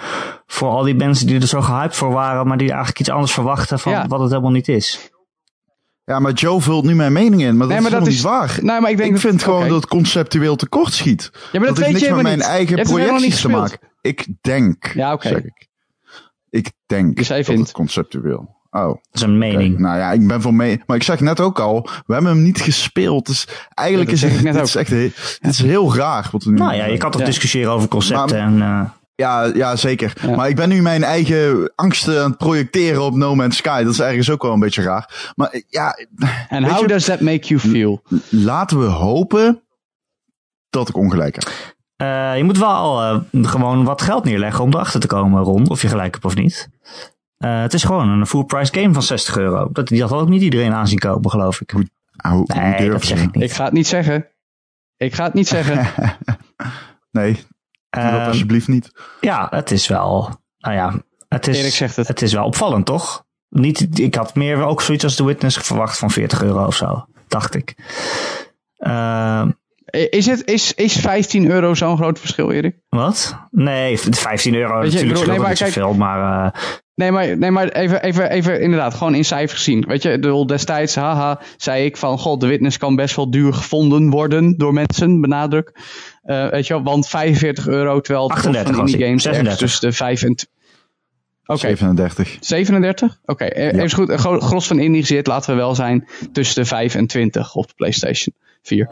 voor 0.48 0.70
al 0.70 0.84
die 0.84 0.96
mensen 0.96 1.28
die 1.28 1.40
er 1.42 1.48
zo 1.48 1.62
gehyped 1.62 1.96
voor 1.96 2.12
waren, 2.12 2.48
maar 2.48 2.58
die 2.58 2.68
eigenlijk 2.70 3.00
iets 3.00 3.10
anders 3.10 3.32
verwachten 3.32 3.80
van 3.80 3.92
Ja. 3.92 4.08
wat 4.08 4.20
het 4.20 4.30
helemaal 4.30 4.52
niet 4.52 4.68
is. 4.68 5.10
Ja, 6.06 6.20
maar 6.20 6.32
Joe 6.34 6.62
vult 6.62 6.84
nu 6.86 6.96
mijn 6.96 7.14
mening 7.14 7.42
in, 7.42 7.58
maar 7.58 7.68
dat 7.68 7.68
Nee, 7.68 7.78
is 7.78 7.82
maar 7.92 8.00
dat 8.02 8.08
helemaal 8.08 8.08
is- 8.42 8.48
niet 8.48 8.58
waar. 8.64 8.72
Nee, 8.74 8.82
maar 8.82 8.92
ik 8.92 8.98
denk 8.98 9.10
ik 9.10 9.22
dat- 9.22 9.32
vind 9.32 9.44
gewoon 9.44 9.68
dat 9.68 9.76
het 9.76 9.88
conceptueel 9.88 10.56
tekort 10.56 10.94
schiet. 10.94 11.30
Ja, 11.34 11.40
maar 11.60 11.68
dat, 11.68 11.68
dat 11.68 11.78
weet 11.78 11.86
heeft 11.88 12.00
je 12.00 12.06
niks 12.06 12.24
met 12.24 12.26
helemaal 12.26 12.48
mijn 12.48 12.66
niet. 12.68 12.70
eigen 12.78 12.94
projecties 12.96 13.42
te 13.42 13.50
maken. 13.50 13.80
Ik 14.02 14.28
denk, 14.42 14.92
Ja, 14.94 15.14
oké. 15.14 15.28
zeg 15.28 15.44
ik. 15.44 15.68
Ik 16.50 16.72
denk 16.86 17.16
Dus 17.16 17.28
jij 17.28 17.38
dat 17.38 17.46
vindt. 17.46 17.62
het 17.62 17.72
conceptueel. 17.72 18.60
Oh, 18.70 18.86
Dat 18.88 18.98
is 19.12 19.22
een 19.22 19.38
mening. 19.38 19.80
nou 19.80 19.98
ja, 19.98 20.12
ik 20.12 20.28
ben 20.28 20.42
voor 20.42 20.54
mee. 20.54 20.82
Maar 20.86 20.98
ik 20.98 21.04
zeg 21.04 21.20
net 21.20 21.40
ook 21.40 21.60
al, 21.60 21.82
we 22.06 22.14
hebben 22.14 22.32
hem 22.32 22.42
niet 22.42 22.62
gespeeld. 22.62 23.26
Dus 23.26 23.48
eigenlijk 23.74 24.10
Ja, 24.10 24.16
is 24.16 24.22
zeg 24.22 24.30
het, 24.30 24.40
ik 24.40 24.46
net 24.46 24.54
dit 24.54 24.64
is 24.64 24.76
echt 24.76 24.90
heel, 24.90 25.10
dit 25.40 25.52
is 25.52 25.62
heel 25.62 25.96
raar. 25.96 26.30
Wat 26.32 26.44
we 26.44 26.50
nu 26.52 26.58
Nou 26.58 26.74
ja, 26.74 26.86
je 26.86 26.98
kan 26.98 27.12
toch 27.12 27.22
Ja. 27.22 27.28
discussiëren 27.28 27.72
over 27.72 27.88
concepten 27.88 28.38
Maar- 28.58 28.70
en... 28.80 28.82
eh, 28.86 28.90
Ja, 29.16 29.44
ja, 29.46 29.76
zeker. 29.76 30.14
Ja. 30.22 30.36
Maar 30.36 30.50
ik 30.50 30.56
ben 30.56 30.70
nu 30.70 30.82
mijn 30.82 31.04
eigen 31.04 31.72
angsten 31.76 32.24
aan 32.24 32.30
het 32.30 32.38
projecteren 32.38 33.02
op 33.02 33.16
No 33.16 33.36
Man's 33.36 33.58
Sky. 33.58 33.84
Dat 33.84 33.94
is 33.94 34.00
ergens 34.00 34.30
ook 34.30 34.42
wel 34.42 34.54
een 34.54 34.60
beetje 34.60 34.82
raar. 34.82 35.32
Maar 35.36 35.62
ja, 35.68 35.98
En 36.50 36.64
how 36.64 36.80
je- 36.82 36.88
does 36.88 37.06
that 37.06 37.20
make 37.20 37.48
you 37.48 37.60
feel? 37.60 38.02
laten 38.30 38.80
we 38.80 38.86
hopen 38.86 39.64
dat 40.70 40.90
ik 40.90 40.98
ongelijk 40.98 41.36
heb. 41.36 41.71
Eh, 42.02 42.38
je 42.38 42.44
moet 42.44 42.58
wel 42.58 43.02
eh, 43.02 43.20
gewoon 43.42 43.84
wat 43.84 44.02
geld 44.02 44.24
neerleggen 44.24 44.64
om 44.64 44.74
erachter 44.74 45.00
te 45.00 45.08
komen, 45.08 45.44
Ron, 45.44 45.70
of 45.70 45.82
je 45.82 45.88
gelijk 45.88 46.14
hebt 46.14 46.26
of 46.26 46.36
niet. 46.36 46.70
Eh, 47.38 47.62
het 47.62 47.74
is 47.74 47.84
gewoon 47.84 48.10
een 48.10 48.26
full 48.26 48.44
price 48.44 48.74
game 48.74 48.94
van 48.94 49.04
60 49.04 49.38
euro. 49.38 49.70
Dat, 49.72 49.88
die 49.88 50.02
had 50.02 50.12
ook 50.12 50.30
niet 50.30 50.42
iedereen 50.42 50.74
aanzien 50.74 51.00
kopen, 51.00 51.32
geloof 51.32 51.62
ik. 51.62 51.70
Hoe, 51.72 51.88
hoe 52.28 52.44
Nee, 52.56 52.90
dat 52.90 53.04
zeg 53.04 53.22
ik 53.22 53.36
niet. 53.36 53.44
Ik 53.44 53.52
ga 53.52 53.64
het 53.64 53.74
niet 53.74 53.88
zeggen. 53.88 54.28
Ik 54.98 55.14
ga 55.14 55.24
het 55.24 55.34
niet 55.34 55.48
zeggen. 55.48 55.88
Nee, 57.12 57.34
doe 57.34 57.44
dat 57.90 58.04
Ehm, 58.14 58.28
alsjeblieft 58.28 58.68
niet. 58.68 58.92
ja, 59.22 59.48
het 59.50 59.72
is 59.72 59.88
wel... 59.88 60.30
Nou 60.58 60.76
ja, 60.76 60.94
het 61.28 61.48
is, 61.48 61.60
Erik 61.60 61.74
zegt 61.74 61.96
het. 61.96 62.08
het 62.08 62.22
is 62.22 62.34
wel 62.34 62.46
opvallend, 62.46 62.86
toch? 62.86 63.26
Niet, 63.50 64.00
ik 64.00 64.16
had 64.16 64.36
meer 64.36 64.64
ook 64.64 64.82
zoiets 64.82 65.04
als 65.04 65.16
The 65.16 65.26
Witness 65.26 65.58
verwacht 65.58 65.98
van 65.98 66.12
40 66.12 66.44
euro 66.44 66.66
of 66.66 66.76
zo, 66.76 67.06
dacht 67.28 67.56
ik. 67.56 67.76
Ehm, 68.78 69.52
Is, 69.92 70.26
het, 70.26 70.46
is, 70.48 70.74
is 70.74 70.94
15 70.94 71.50
euro 71.52 71.74
zo'n 71.74 71.98
groot 71.98 72.20
verschil, 72.20 72.52
Erik? 72.52 72.76
wat? 72.90 73.38
Nee, 73.52 73.98
15 74.00 74.56
euro 74.56 74.80
Weet 74.80 74.92
je, 74.92 75.00
ik 75.00 75.06
natuurlijk 75.06 75.10
bedoel, 75.20 75.28
nee, 75.34 75.40
maar 75.40 75.56
kijk- 75.56 75.74
zoveel, 75.74 75.94
maar... 75.94 76.46
eh, 76.54 76.62
Nee, 76.96 77.12
maar, 77.12 77.38
nee, 77.38 77.52
maar 77.52 77.68
even, 77.70 78.02
even, 78.04 78.30
even 78.30 78.62
inderdaad, 78.62 78.94
gewoon 78.94 79.16
in 79.16 79.26
cijfers 79.26 79.64
gezien. 79.64 79.84
Weet 79.88 80.02
je, 80.04 80.10
bedoel, 80.10 80.46
destijds, 80.48 80.96
haha, 80.96 81.40
zei 81.58 81.86
ik 81.86 81.98
van, 81.98 82.18
god, 82.18 82.42
de 82.42 82.48
witness 82.48 82.78
kan 82.78 82.96
best 82.96 83.16
wel 83.16 83.32
duur 83.32 83.54
gevonden 83.54 84.10
worden 84.10 84.58
door 84.58 84.74
mensen, 84.74 85.22
benadruk. 85.22 85.72
Eh, 86.24 86.50
weet 86.50 86.68
je 86.68 86.74
wel, 86.74 86.84
want 86.84 87.08
45 87.08 87.68
euro, 87.68 88.00
terwijl 88.02 88.24
het 88.30 88.34
kost 88.34 88.46
38 88.48 88.76
van 88.76 88.90
games 89.02 89.24
36. 89.24 89.58
tussen 89.58 89.90
de 89.90 89.96
5 89.96 90.24
en... 90.24 90.36
t- 90.36 90.48
Oké, 91.46 91.60
37. 91.60 92.38
37? 92.40 93.20
Oké, 93.26 93.44
eh, 93.46 93.66
even 93.84 93.92
goed, 93.92 94.12
gros 94.44 94.68
van 94.68 94.80
indie 94.80 95.06
zit, 95.06 95.28
laten 95.28 95.50
we 95.52 95.56
wel 95.56 95.76
zijn, 95.76 96.08
tussen 96.32 96.62
de 96.62 96.68
5 96.68 96.96
en 96.96 97.08
20 97.08 97.56
op 97.56 97.68
de 97.68 97.74
PlayStation 97.76 98.36
4. 98.62 98.90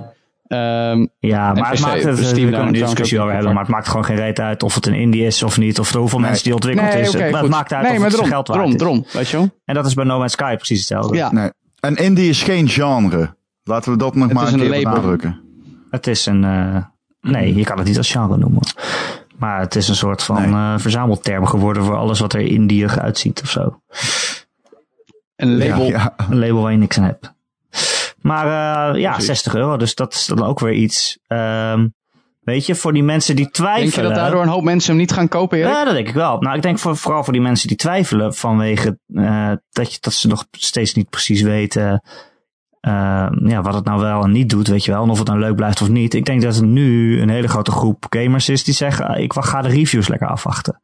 Ehm, 0.50 1.06
Ja, 1.20 1.54
maar 1.54 1.72
het 1.72 1.80
maakt 1.80 2.04
het, 2.04 2.18
Steam 2.26 2.50
trouwens 2.50 2.80
discussie 2.80 3.20
over 3.20 3.34
hebben, 3.34 3.54
maar 3.54 3.64
het 3.64 3.72
maakt 3.72 3.88
gewoon 3.88 4.06
geen 4.06 4.16
reet 4.16 4.40
uit 4.40 4.64
of 4.64 4.76
het 4.76 4.86
een 4.86 4.94
indie 4.94 5.26
is 5.26 5.44
of 5.44 5.58
niet, 5.58 5.80
of 5.80 5.94
hoeveel 5.94 6.20
mensen 6.20 6.44
die 6.44 6.54
ontwikkeld 6.54 6.94
nee, 6.94 7.02
is. 7.02 7.16
oké, 7.16 7.24
het, 7.24 7.36
goed. 7.38 7.50
maakt 7.50 7.74
uit 7.74 7.84
nee, 7.84 7.92
of 7.92 7.98
maar 7.98 8.08
het 8.08 8.16
drom, 8.18 8.30
geld 8.30 8.48
waard 8.48 8.60
drom, 8.60 8.72
is. 8.74 8.78
drom, 8.78 9.06
weet 9.12 9.30
je 9.30 9.38
wel? 9.38 9.50
En 9.66 9.74
dat 9.76 9.86
is 9.86 9.94
bij 9.94 10.06
No 10.06 10.18
Man's 10.18 10.32
Sky 10.32 10.56
precies 10.56 10.78
hetzelfde. 10.78 11.16
Ja, 11.18 11.32
Nee. 11.32 11.50
En 11.80 11.96
indie 11.96 12.30
is 12.30 12.44
geen 12.44 12.68
genre. 12.68 13.36
Laten 13.64 13.92
we 13.92 13.98
dat 13.98 14.16
nog 14.16 14.24
Het 14.28 14.34
maar 14.34 14.48
een 14.48 14.54
een 14.60 14.70
keer 14.72 14.84
benadrukken. 14.84 15.40
Het 15.92 16.08
is 16.08 16.26
een, 16.26 16.44
eh, 16.44 16.84
nee, 17.22 17.56
je 17.56 17.64
kan 17.64 17.78
het 17.78 17.88
niet 17.88 17.98
als 17.98 18.12
genre 18.12 18.38
noemen. 18.38 18.62
Maar 19.38 19.60
het 19.60 19.76
is 19.76 19.88
een 19.88 19.96
soort 19.96 20.24
van 20.24 20.36
Nee. 20.42 20.74
eh, 20.74 20.74
verzamelterm 20.78 21.46
geworden 21.46 21.84
voor 21.84 21.96
alles 21.96 22.20
wat 22.20 22.34
er 22.34 22.42
indierig 22.42 23.00
uitziet 23.00 23.42
of 23.42 23.50
zo. 23.50 23.82
een 25.36 25.58
label. 25.58 25.84
Ja, 25.86 25.90
ja. 25.90 26.14
Een 26.30 26.40
label 26.40 26.62
waar 26.62 26.72
je 26.72 26.78
niks 26.78 26.98
aan 26.98 27.04
hebt. 27.04 27.34
Maar 28.30 28.94
eh, 28.94 29.02
ja, 29.02 29.12
Precies. 29.12 29.28
60 29.28 29.56
euro, 29.56 29.78
dus 29.78 29.96
dat 29.96 30.14
is 30.14 30.26
dan 30.26 30.44
ook 30.44 30.60
weer 30.60 30.74
iets. 30.74 31.20
Ehm, 31.28 31.88
weet 32.40 32.66
je, 32.66 32.76
voor 32.76 32.94
die 32.94 33.04
mensen 33.04 33.36
die 33.36 33.50
twijfelen. 33.50 33.92
Denk 33.92 33.96
je 33.96 34.02
dat 34.02 34.16
daardoor 34.16 34.42
een 34.42 34.48
hoop 34.48 34.64
mensen 34.64 34.90
hem 34.90 35.00
niet 35.00 35.12
gaan 35.12 35.28
kopen, 35.28 35.58
Erik? 35.58 35.72
Ja, 35.72 35.84
dat 35.84 35.94
denk 35.94 36.08
ik 36.08 36.14
wel. 36.14 36.40
Nou, 36.40 36.56
ik 36.56 36.62
denk 36.62 36.80
voor, 36.80 36.98
vooral 36.98 37.24
voor 37.24 37.34
die 37.34 37.42
mensen 37.42 37.68
die 37.68 37.78
twijfelen 37.78 38.34
vanwege 38.34 39.00
eh, 39.14 39.52
dat, 39.70 39.94
je, 39.94 39.98
dat 40.02 40.14
ze 40.14 40.28
nog 40.28 40.46
steeds 40.52 40.94
niet 40.94 41.10
precies 41.10 41.42
weten 41.42 42.02
eh, 42.80 43.28
ja, 43.44 43.62
wat 43.62 43.74
het 43.74 43.86
nou 43.86 44.00
wel 44.00 44.24
en 44.24 44.32
niet 44.32 44.50
doet, 44.50 44.68
weet 44.68 44.86
je 44.86 44.92
wel. 44.92 45.04
En 45.04 45.10
of 45.10 45.18
het 45.18 45.28
nou 45.28 45.40
leuk 45.40 45.56
blijft 45.56 45.82
of 45.82 45.90
niet. 45.90 46.14
Ik 46.14 46.26
denk 46.26 46.42
dat 46.42 46.56
er 46.56 46.66
nu 46.66 47.22
een 47.22 47.30
hele 47.30 47.48
grote 47.48 47.72
groep 47.72 48.06
gamers 48.10 48.50
is 48.50 48.64
die 48.64 48.74
zeggen, 48.74 49.08
ah, 49.08 49.20
ik 49.20 49.34
ga 49.34 49.62
de 49.62 49.68
reviews 49.68 50.08
lekker 50.08 50.28
afwachten. 50.28 50.82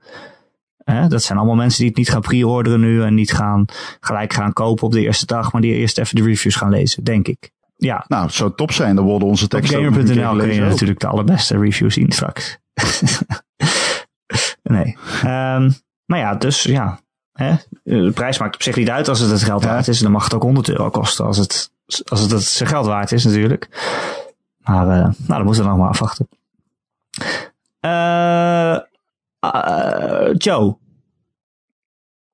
Hè, 0.86 1.08
dat 1.08 1.24
zijn 1.24 1.38
allemaal 1.38 1.56
mensen 1.56 1.80
die 1.80 1.88
het 1.88 1.98
niet 1.98 2.10
gaan 2.10 2.22
pre-orderen 2.22 2.80
nu 2.80 3.04
en 3.04 3.14
niet 3.14 3.34
gaan 3.34 3.66
gelijk 4.00 4.34
gaan 4.34 4.54
kopen 4.54 4.84
op 4.84 4.92
de 4.92 5.02
eerste 5.02 5.26
dag, 5.26 5.52
maar 5.52 5.62
die 5.62 5.74
eerst 5.74 5.98
even 5.98 6.16
de 6.16 6.24
reviews 6.24 6.56
gaan 6.56 6.70
lezen, 6.70 7.04
denk 7.04 7.28
ik. 7.28 7.52
Ja, 7.78 8.06
Nou, 8.08 8.26
het 8.26 8.34
zou 8.34 8.52
top 8.56 8.72
zijn. 8.72 8.96
Dan 8.96 9.06
worden 9.06 9.28
onze 9.28 9.44
op 9.44 9.50
teksten 9.50 9.78
keer 9.78 9.86
gamer.nl 9.86 10.38
kun 10.38 10.54
je 10.54 10.64
ook. 10.64 10.70
natuurlijk 10.70 11.00
de 11.00 11.08
allerbeste 11.08 11.58
reviews 11.58 11.94
zien 11.94 12.12
straks. 12.12 12.58
nee. 14.64 14.98
Ehm 15.24 15.70
maar 16.06 16.20
ja, 16.20 16.36
dus 16.36 16.64
ja. 16.64 17.00
Hè? 17.34 17.56
De 17.84 18.12
prijs 18.12 18.38
maakt 18.38 18.56
op 18.56 18.64
zich 18.64 18.76
niet 18.76 18.90
uit 18.90 19.08
als 19.08 19.20
het 19.20 19.32
het 19.32 19.44
geld 19.44 19.64
Ja. 19.64 19.68
waard 19.70 19.88
is. 19.88 20.00
Dan 20.00 20.12
mag 20.12 20.24
het 20.24 20.34
ook 20.34 20.42
100 20.42 20.70
euro 20.70 20.90
kosten 20.90 21.26
als 21.26 21.38
het, 21.38 21.72
als 22.06 22.20
het, 22.20 22.32
het 22.32 22.44
zijn 22.44 22.70
geld 22.70 22.86
waard 22.86 23.12
is 23.12 23.26
natuurlijk. 23.26 23.70
Maar 24.58 24.88
eh, 24.90 25.04
nou, 25.04 25.14
dan 25.28 25.44
moeten 25.44 25.64
we 25.64 25.70
nog 25.70 25.78
maar 25.78 25.90
afwachten. 25.90 26.28
Eh 27.80 28.78
eh, 29.54 30.34
Joe. 30.38 30.78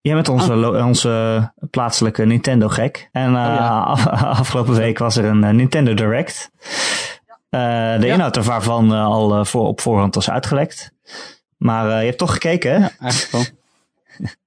Jij 0.02 0.13
bent 0.13 0.30
onze, 0.30 0.56
lo- 0.56 0.86
onze 0.86 1.52
plaatselijke 1.69 2.26
Nintendo 2.26 2.67
gek. 2.67 3.10
En 3.12 3.28
eh, 3.28 3.34
ja. 3.34 3.80
af- 3.93 4.08
afgelopen 4.08 4.74
week 4.74 4.97
was 4.97 5.17
er 5.17 5.26
een 5.26 5.43
eh, 5.43 5.54
Nintendo 5.54 5.93
Direct. 5.93 6.52
Eh, 7.50 7.60
de 8.00 8.06
Ja. 8.06 8.13
inhoud 8.13 8.38
eh, 8.91 9.06
al 9.06 9.36
eh, 9.36 9.45
voor, 9.45 9.67
op 9.67 9.82
voorhand 9.82 10.15
was 10.15 10.30
uitgelekt. 10.30 10.91
Maar 11.58 11.89
eh, 11.89 12.00
je 12.00 12.06
hebt 12.06 12.17
toch 12.17 12.32
gekeken, 12.32 12.71
hè? 12.71 12.78
Ja, 12.78 12.91
eigenlijk 13.00 13.32
wel. 13.32 13.43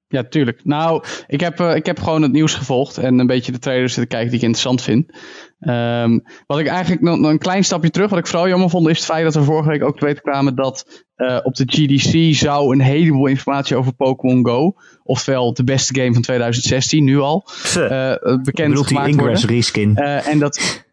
Ja, 0.08 0.24
tuurlijk. 0.28 0.60
Nou, 0.64 1.04
ik 1.26 1.40
heb, 1.40 1.60
eh, 1.60 1.74
ik 1.74 1.86
heb 1.86 1.98
gewoon 2.00 2.22
het 2.22 2.32
nieuws 2.32 2.54
gevolgd 2.54 2.98
en 2.98 3.18
een 3.18 3.26
beetje 3.26 3.52
de 3.52 3.58
trailers 3.58 3.92
zitten 3.92 4.10
kijken 4.10 4.30
die 4.30 4.38
ik 4.38 4.44
interessant 4.44 4.82
vind. 4.82 5.18
Ehm, 5.64 6.18
wat 6.46 6.58
ik 6.58 6.66
eigenlijk 6.66 7.02
nog, 7.02 7.18
nog 7.18 7.30
een 7.30 7.38
klein 7.38 7.64
stapje 7.64 7.90
terug, 7.90 8.10
wat 8.10 8.18
ik 8.18 8.26
vooral 8.26 8.48
jammer 8.48 8.70
vond, 8.70 8.88
is 8.88 8.96
het 8.96 9.06
feit 9.06 9.24
dat 9.24 9.34
we 9.34 9.42
vorige 9.42 9.68
week 9.68 9.84
ook 9.84 9.98
te 9.98 10.04
weten 10.04 10.22
kwamen 10.22 10.54
dat 10.54 11.04
eh, 11.14 11.38
op 11.42 11.54
de 11.54 11.64
GDC 11.66 12.34
zou 12.34 12.72
een 12.72 12.80
heleboel 12.80 13.26
informatie 13.26 13.76
over 13.76 13.94
Pokémon 13.94 14.46
Go, 14.46 14.74
oftewel 15.02 15.54
de 15.54 15.64
beste 15.64 16.00
game 16.00 16.12
van 16.12 16.22
2016, 16.22 17.04
nu 17.04 17.18
al, 17.18 17.48
ik 17.74 18.42
bekend 18.42 18.86
gemaakt 18.86 19.08
Ingress 19.08 19.40
worden. 19.40 19.56
reskin. 19.56 19.96
Eh, 19.96 20.28
en 20.28 20.38
dat. 20.38 20.84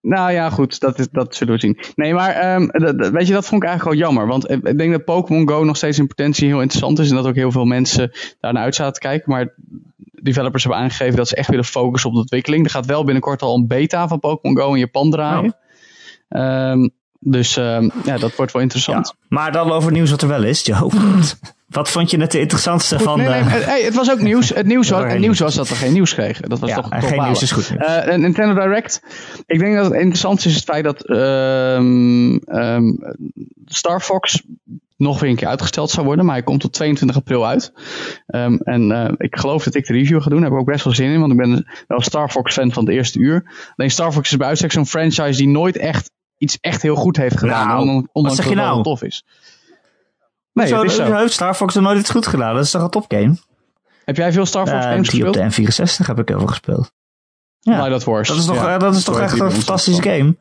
Nou 0.00 0.32
ja, 0.32 0.50
goed, 0.50 0.80
dat, 0.80 0.98
is, 0.98 1.08
dat 1.10 1.34
zullen 1.34 1.54
we 1.54 1.60
zien. 1.60 1.78
Nee, 1.94 2.14
maar 2.14 2.30
ehm, 2.30 2.66
weet 3.12 3.26
je, 3.26 3.32
dat 3.32 3.46
vond 3.46 3.62
ik 3.62 3.68
eigenlijk 3.68 3.98
wel 3.98 4.08
jammer. 4.08 4.26
Want 4.26 4.50
ik 4.50 4.78
denk 4.78 4.92
dat 4.92 5.04
Pokémon 5.04 5.48
Go 5.48 5.64
nog 5.64 5.76
steeds 5.76 5.98
in 5.98 6.06
potentie 6.06 6.46
heel 6.46 6.60
interessant 6.60 6.98
is. 6.98 7.10
En 7.10 7.16
dat 7.16 7.26
ook 7.26 7.34
heel 7.34 7.52
veel 7.52 7.64
mensen 7.64 8.12
daar 8.40 8.52
naar 8.52 8.62
uit 8.62 8.74
zaten 8.74 8.92
te 8.92 9.00
kijken. 9.00 9.32
Maar 9.32 9.54
developers 10.22 10.62
hebben 10.62 10.82
aangegeven 10.82 11.16
dat 11.16 11.28
ze 11.28 11.36
echt 11.36 11.50
willen 11.50 11.64
focussen 11.64 12.08
op 12.08 12.14
de 12.14 12.22
ontwikkeling. 12.22 12.64
Er 12.64 12.70
gaat 12.70 12.86
wel 12.86 13.04
binnenkort 13.04 13.42
al 13.42 13.54
een 13.54 13.66
beta 13.66 14.08
van 14.08 14.18
Pokémon 14.18 14.56
Go 14.56 14.72
in 14.72 14.78
Japan 14.78 15.10
draaien. 15.10 15.56
Ehm, 16.28 16.88
dus 17.18 17.56
ehm, 17.56 17.88
ja, 18.04 18.18
dat 18.18 18.36
wordt 18.36 18.52
wel 18.52 18.62
interessant. 18.62 19.06
Ja. 19.06 19.26
Maar 19.28 19.52
dan 19.52 19.70
over 19.70 19.92
nieuws 19.92 20.10
wat 20.10 20.22
er 20.22 20.28
wel 20.28 20.44
is, 20.44 20.64
Joe. 20.64 20.90
Wat 21.66 21.90
vond 21.90 22.10
je 22.10 22.20
het 22.20 22.34
interessantste 22.34 22.98
van 22.98 23.18
nee, 23.18 23.28
nee, 23.28 23.42
de... 23.42 23.48
het- 23.48 23.64
hey, 23.64 23.82
het 23.82 23.94
was 23.94 24.10
ook 24.10 24.20
nieuws. 24.20 24.48
Het 24.48 24.66
nieuws, 24.66 24.88
was, 24.90 25.02
het 25.02 25.18
nieuws 25.18 25.38
was 25.38 25.54
dat 25.54 25.68
we 25.68 25.74
geen 25.74 25.92
nieuws 25.92 26.14
kregen. 26.14 26.48
Dat 26.48 26.58
was 26.58 26.70
Ja, 26.70 26.76
toch, 26.76 26.90
en 26.90 27.00
toch 27.00 27.08
geen 27.08 27.22
nieuws 27.22 27.42
is 27.42 27.50
goed 27.50 27.70
nieuws. 27.70 27.84
Eh, 27.84 28.12
een 28.12 28.20
Nintendo 28.20 28.62
Direct. 28.62 29.02
Ik 29.46 29.58
denk 29.58 29.76
dat 29.76 29.84
het 29.84 29.94
interessant 29.94 30.44
is 30.44 30.54
het 30.54 30.64
feit 30.64 30.84
dat 30.84 31.04
ehm, 31.06 32.36
ehm, 32.36 32.92
Star 33.64 34.00
Fox 34.00 34.42
nog 34.96 35.20
weer 35.20 35.30
een 35.30 35.36
keer 35.36 35.48
uitgesteld 35.48 35.90
zou 35.90 36.06
worden. 36.06 36.24
Maar 36.24 36.34
hij 36.34 36.44
komt 36.44 36.64
op 36.64 36.72
22 36.72 37.16
april 37.16 37.46
uit. 37.46 37.72
Ehm, 38.26 38.54
en 38.54 38.92
eh, 38.92 39.12
ik 39.16 39.36
geloof 39.38 39.64
dat 39.64 39.74
ik 39.74 39.86
de 39.86 39.92
review 39.92 40.22
ga 40.22 40.28
doen. 40.28 40.40
Daar 40.40 40.50
heb 40.50 40.58
ik 40.58 40.64
ook 40.66 40.72
best 40.72 40.84
wel 40.84 40.94
zin 40.94 41.10
in. 41.10 41.20
Want 41.20 41.32
ik 41.32 41.38
ben 41.38 41.66
wel 41.86 42.00
Star 42.02 42.30
Fox 42.30 42.52
fan 42.52 42.72
van 42.72 42.84
het 42.84 42.94
eerste 42.94 43.18
uur. 43.18 43.52
Alleen 43.76 43.90
Star 43.90 44.12
Fox 44.12 44.30
is 44.30 44.36
bij 44.36 44.48
uitstek 44.48 44.72
zo'n 44.72 44.86
franchise 44.86 45.38
die 45.38 45.48
nooit 45.48 45.76
echt 45.76 46.10
iets 46.38 46.58
echt 46.60 46.82
heel 46.82 46.94
goed 46.94 47.16
heeft 47.16 47.38
gedaan. 47.38 47.66
Nou, 47.66 47.80
ondanks 47.80 48.10
wat 48.12 48.34
zeg 48.34 48.36
dat 48.36 48.44
je 48.44 48.50
het 48.50 48.64
wel 48.64 48.70
nou? 48.70 48.82
tof 48.82 49.02
is. 49.02 49.24
Nee, 50.56 50.66
zo, 50.66 50.86
zo. 50.86 51.14
heeft 51.14 51.32
Star 51.32 51.54
Fox 51.54 51.74
er 51.74 51.82
nooit 51.82 51.98
iets 51.98 52.10
goed 52.10 52.26
gedaan. 52.26 52.54
Dat 52.54 52.64
is 52.64 52.70
toch 52.70 52.82
een 52.82 52.90
topgame? 52.90 53.36
Heb 54.04 54.16
jij 54.16 54.32
veel 54.32 54.46
Star 54.46 54.66
Fox 54.66 54.84
Eh, 54.84 54.90
games 54.90 55.08
die 55.08 55.26
op 55.28 55.34
gespeeld? 55.36 55.66
de 55.66 56.02
N64 56.02 56.06
heb 56.06 56.18
ik 56.18 56.28
heel 56.28 56.38
veel 56.38 56.46
gespeeld. 56.46 56.92
Ja. 57.60 57.86
Light 57.86 58.04
Wars. 58.04 58.28
Dat 58.28 58.36
is 58.36 58.44
toch, 58.44 58.56
Ja. 58.56 58.78
dat 58.78 58.94
is 58.94 59.04
toch 59.04 59.20
echt 59.20 59.40
een 59.40 59.50
fantastische 59.52 60.02
wel. 60.02 60.12
game? 60.16 60.36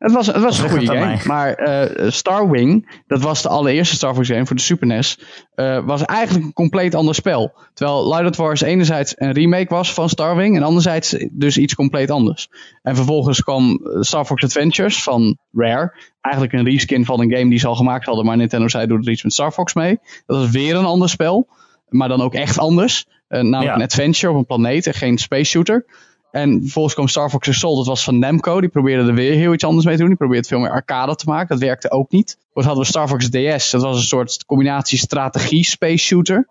Het 0.00 0.12
was, 0.12 0.26
het 0.26 0.42
was 0.42 0.58
een 0.58 0.68
goede 0.70 0.86
game. 0.86 1.18
Maar 1.24 1.54
eh 1.54 2.10
Starwing, 2.10 3.00
dat 3.06 3.22
was 3.22 3.42
de 3.42 3.48
allereerste 3.48 3.94
Star 3.94 4.14
Fox 4.14 4.28
game 4.28 4.46
voor 4.46 4.56
de 4.56 4.62
Super 4.62 4.86
NES, 4.86 5.18
eh, 5.54 5.84
was 5.86 6.04
eigenlijk 6.04 6.46
een 6.46 6.52
compleet 6.52 6.94
ander 6.94 7.14
spel. 7.14 7.52
Terwijl 7.74 8.14
Light 8.14 8.36
Wars 8.36 8.60
enerzijds 8.60 9.14
een 9.16 9.32
remake 9.32 9.74
was 9.74 9.92
van 9.94 10.08
Starwing 10.08 10.56
en 10.56 10.62
anderzijds 10.62 11.16
dus 11.30 11.58
iets 11.58 11.74
compleet 11.74 12.10
anders. 12.10 12.48
En 12.82 12.96
vervolgens 12.96 13.42
kwam 13.42 13.70
eh, 13.70 14.00
Star 14.00 14.24
Fox 14.24 14.44
Adventures 14.44 15.02
van 15.02 15.38
Rare. 15.52 15.94
Eigenlijk 16.20 16.54
een 16.54 16.64
reskin 16.64 17.04
van 17.04 17.20
een 17.20 17.32
game 17.32 17.50
die 17.50 17.58
ze 17.58 17.66
al 17.66 17.74
gemaakt 17.76 18.06
hadden, 18.06 18.24
maar 18.24 18.36
Nintendo 18.36 18.68
zei 18.68 18.86
doe 18.86 18.98
er 18.98 19.10
iets 19.10 19.22
met 19.22 19.32
Star 19.32 19.52
Fox 19.52 19.74
mee. 19.74 19.98
Dat 20.26 20.38
was 20.38 20.50
weer 20.50 20.76
een 20.76 20.84
ander 20.84 21.08
spel, 21.08 21.48
maar 21.88 22.08
dan 22.08 22.20
ook 22.22 22.34
echt 22.34 22.58
anders. 22.58 23.06
Namelijk 23.28 23.64
Ja. 23.64 23.74
een 23.74 23.82
adventure 23.82 24.32
op 24.32 24.38
een 24.38 24.46
planeet 24.46 24.86
en 24.86 24.94
geen 24.94 25.18
space 25.18 25.44
shooter. 25.50 25.84
En 26.30 26.60
vervolgens 26.60 26.94
kwam 26.94 27.08
Star 27.08 27.30
Fox 27.30 27.48
Assault, 27.48 27.76
dat 27.76 27.86
was 27.86 28.04
van 28.04 28.18
Namco. 28.18 28.60
Die 28.60 28.68
probeerde 28.70 29.08
er 29.08 29.14
weer 29.14 29.32
heel 29.34 29.52
iets 29.52 29.64
anders 29.64 29.84
mee 29.84 29.94
te 29.94 30.00
doen. 30.00 30.08
Die 30.10 30.18
probeerde 30.18 30.48
veel 30.48 30.58
meer 30.58 30.70
arcade 30.70 31.14
te 31.14 31.24
maken. 31.28 31.48
Dat 31.48 31.58
werkte 31.58 31.90
ook 31.90 32.10
niet. 32.10 32.30
Vervolgens 32.30 32.66
hadden 32.66 32.82
we 32.84 32.90
Star 32.90 33.08
Fox 33.08 33.28
DS. 33.64 33.70
Dat 33.70 33.82
was 33.82 33.96
een 33.96 34.02
soort 34.02 34.44
combinatie 34.44 34.98
strategie 34.98 35.64
space 35.64 36.04
shooter. 36.04 36.48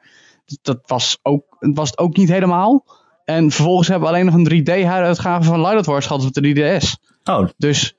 Dat- 0.62 0.80
was, 0.86 1.20
ook, 1.22 1.44
het 1.60 1.78
was 1.78 1.90
het 1.90 2.00
ook 2.00 2.18
niet 2.18 2.30
helemaal. 2.30 2.86
En 3.26 3.52
vervolgens 3.52 3.88
hebben 3.88 4.08
we 4.10 4.14
alleen 4.16 4.26
nog 4.26 4.36
een 4.36 4.64
3D-uitgave 4.64 5.44
van 5.48 5.62
Light 5.62 5.86
Wars 5.86 6.06
gehad 6.06 6.26
op 6.26 6.34
de 6.34 6.80
3DS. 6.82 7.08
Oh, 7.24 7.48
Dus, 7.58 7.96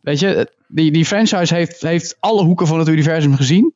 weet 0.00 0.18
je, 0.20 0.52
die, 0.68 0.92
die 0.92 1.04
franchise 1.04 1.54
heeft, 1.54 1.80
heeft 1.82 2.16
alle 2.20 2.44
hoeken 2.44 2.66
van 2.66 2.78
het 2.78 2.88
universum 2.88 3.34
gezien. 3.36 3.74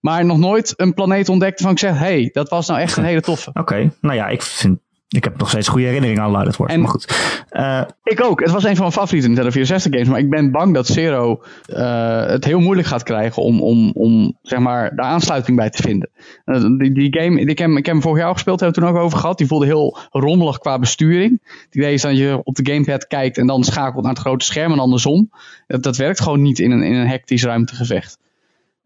Maar 0.00 0.24
nog 0.24 0.38
nooit 0.38 0.72
een 0.76 0.94
planeet 0.94 1.28
ontdekt 1.28 1.60
waarvan 1.60 1.72
ik 1.72 1.78
zeg... 1.78 2.08
hé, 2.08 2.20
hey, 2.20 2.30
dat 2.32 2.48
was 2.48 2.68
nou 2.68 2.80
echt 2.80 2.96
een 2.96 3.04
hele 3.12 3.20
toffe. 3.20 3.50
oké. 3.54 3.92
Nou 4.00 4.14
ja, 4.16 4.28
ik 4.28 4.42
vind... 4.42 4.78
Ik 5.08 5.24
heb 5.24 5.38
nog 5.38 5.48
steeds 5.48 5.68
goede 5.68 5.86
herinneringen 5.86 6.22
aan 6.22 6.30
Light 6.30 6.56
Wars. 6.56 6.72
En- 6.72 6.80
Maar 6.80 6.88
goed. 6.90 7.36
Eh, 7.48 7.82
Ik 8.04 8.22
ook. 8.24 8.40
Het 8.40 8.50
was 8.50 8.64
een 8.64 8.70
van 8.70 8.80
mijn 8.80 8.92
favoriete 8.92 9.26
Nintendo 9.26 9.50
64 9.50 9.92
games. 9.92 10.08
Maar 10.08 10.18
ik 10.18 10.30
ben 10.30 10.50
bang 10.50 10.74
dat 10.74 10.86
Zero 10.86 11.42
eh, 11.66 12.26
het 12.26 12.44
heel 12.44 12.60
moeilijk 12.60 12.88
gaat 12.88 13.02
krijgen 13.02 13.42
om, 13.42 13.62
om, 13.62 13.90
om 13.94 14.38
zeg 14.42 14.58
maar, 14.58 14.96
daar 14.96 15.06
aansluiting 15.06 15.56
bij 15.56 15.70
te 15.70 15.82
vinden. 15.82 16.10
Eh, 16.44 16.60
die, 16.78 16.92
die 16.92 17.20
game, 17.20 17.40
ik 17.40 17.58
heb, 17.58 17.68
ik 17.70 17.76
heb 17.76 17.94
hem 17.94 18.02
vorig 18.02 18.18
jaar 18.18 18.26
al 18.26 18.32
gespeeld, 18.32 18.60
hebben 18.60 18.80
we 18.82 18.86
toen 18.88 18.96
ook 18.96 19.02
over 19.04 19.18
gehad. 19.18 19.38
Die 19.38 19.46
voelde 19.46 19.66
heel 19.66 19.98
rommelig 20.10 20.58
qua 20.58 20.78
besturing. 20.78 21.40
Het 21.64 21.74
idee 21.74 21.92
is 21.92 22.02
dat 22.02 22.16
je 22.16 22.40
op 22.44 22.54
de 22.54 22.72
gamepad 22.72 23.06
kijkt 23.06 23.38
en 23.38 23.46
dan 23.46 23.64
schakelt 23.64 24.02
naar 24.02 24.12
het 24.12 24.22
grote 24.22 24.44
scherm 24.44 24.72
en 24.72 24.78
andersom. 24.78 25.30
Dat, 25.66 25.82
dat 25.82 25.96
werkt 25.96 26.20
gewoon 26.20 26.42
niet 26.42 26.58
in 26.58 26.70
een, 26.70 26.82
in 26.82 26.94
een 26.94 27.08
hectisch 27.08 27.44
ruimtegevecht. 27.44 28.18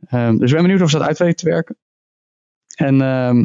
Ehm, 0.08 0.36
dus 0.36 0.48
ik 0.48 0.54
ben 0.54 0.64
benieuwd 0.64 0.82
of 0.82 0.90
ze 0.90 0.98
dat 0.98 1.06
uit 1.06 1.18
weten 1.18 1.36
te 1.36 1.50
werken. 1.50 1.76
En 2.83 3.01
ehm, 3.01 3.45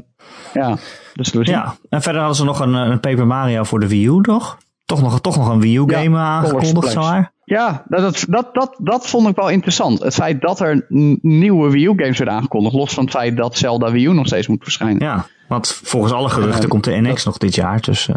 ja, 0.54 0.78
dus 1.14 1.32
ja, 1.32 1.76
en 1.90 2.02
verder 2.02 2.22
hadden 2.22 2.38
ze 2.38 2.46
nog 2.46 2.60
een, 2.60 2.74
een 2.74 3.00
Paper 3.00 3.28
Mario 3.28 3.64
voor 3.64 3.80
de 3.80 3.88
Wii 3.88 4.08
U, 4.08 4.22
toch? 4.22 4.58
Toch 4.86 5.02
nog, 5.02 5.22
toch 5.22 5.38
nog 5.38 5.50
een 5.50 5.60
Wii 5.60 5.78
U-game 5.78 6.18
Ja, 6.18 6.24
aangekondigd, 6.24 6.92
zomaar. 6.92 7.32
Ja, 7.44 7.84
dat, 7.88 8.02
dat, 8.02 8.26
dat, 8.30 8.54
dat, 8.54 8.76
dat 8.78 9.08
vond 9.08 9.28
ik 9.28 9.36
wel 9.36 9.50
interessant. 9.50 10.04
Het 10.04 10.14
feit 10.14 10.42
dat 10.42 10.60
er 10.60 10.86
nieuwe 11.22 11.72
Wii 11.72 11.86
U-games 11.86 12.18
werden 12.18 12.36
aangekondigd. 12.36 12.76
Los 12.76 12.94
van 12.94 13.04
het 13.04 13.14
feit 13.14 13.38
dat 13.38 13.58
Zelda 13.58 13.92
Wii 13.92 14.06
U 14.06 14.14
nog 14.14 14.28
steeds 14.28 14.48
moet 14.48 14.64
verschijnen. 14.64 15.00
Ja, 15.00 15.14
Ja, 15.16 15.26
want 15.48 15.82
volgens 15.84 16.14
alle 16.14 16.30
geruchten 16.30 16.64
Eh, 16.64 16.70
komt 16.70 16.84
de 16.84 17.02
NX 17.02 17.26
nog 17.26 17.38
dit 17.38 17.56
jaar. 17.56 17.82
Dus 17.82 18.10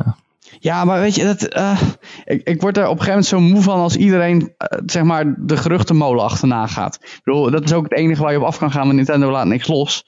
eh, 0.61 0.85
maar 0.85 1.01
weet 1.01 1.15
je, 1.15 1.25
dat, 1.25 1.43
eh, 1.43 1.81
ik, 2.25 2.49
ik 2.49 2.61
word 2.61 2.77
er 2.77 2.89
op 2.89 2.99
een 2.99 3.05
gegeven 3.05 3.09
moment 3.09 3.27
zo 3.27 3.55
moe 3.55 3.63
van 3.63 3.81
als 3.81 3.97
iedereen 3.97 4.53
eh, 4.57 4.79
zeg 4.87 5.03
maar 5.03 5.35
de 5.39 5.57
geruchtenmolen 5.57 6.25
achterna 6.25 6.67
gaat. 6.67 6.99
Ik 7.03 7.21
bedoel, 7.25 7.51
dat 7.51 7.65
is 7.65 7.73
ook 7.73 7.83
het 7.83 7.95
enige 7.95 8.23
waar 8.23 8.33
je 8.33 8.39
op 8.39 8.45
af 8.45 8.59
kan 8.59 8.71
gaan, 8.71 8.85
want 8.85 8.95
Nintendo 8.95 9.31
laat 9.31 9.47
niks 9.47 9.67
los. 9.69 10.05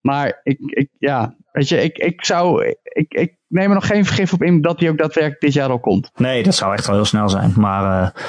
Maar 0.00 0.40
ik, 0.42 0.58
ik 0.60 0.88
ja, 0.98 1.34
weet 1.52 1.68
je, 1.68 1.82
ik, 1.82 1.98
ik 1.98 2.24
zou, 2.24 2.66
ik, 2.82 3.12
ik 3.14 3.34
neem 3.48 3.68
er 3.68 3.74
nog 3.74 3.86
geen 3.86 4.04
vergif 4.04 4.32
op 4.32 4.42
in 4.42 4.60
dat 4.60 4.78
die 4.78 4.90
ook 4.90 4.98
daadwerkelijk 4.98 5.40
dit 5.40 5.52
jaar 5.52 5.70
al 5.70 5.80
komt. 5.80 6.10
nee, 6.16 6.42
dat 6.42 6.54
zou 6.54 6.72
echt 6.72 6.86
wel 6.86 6.94
heel 6.96 7.04
snel 7.04 7.28
zijn. 7.28 7.52
Maar 7.56 8.02
eh, 8.02 8.22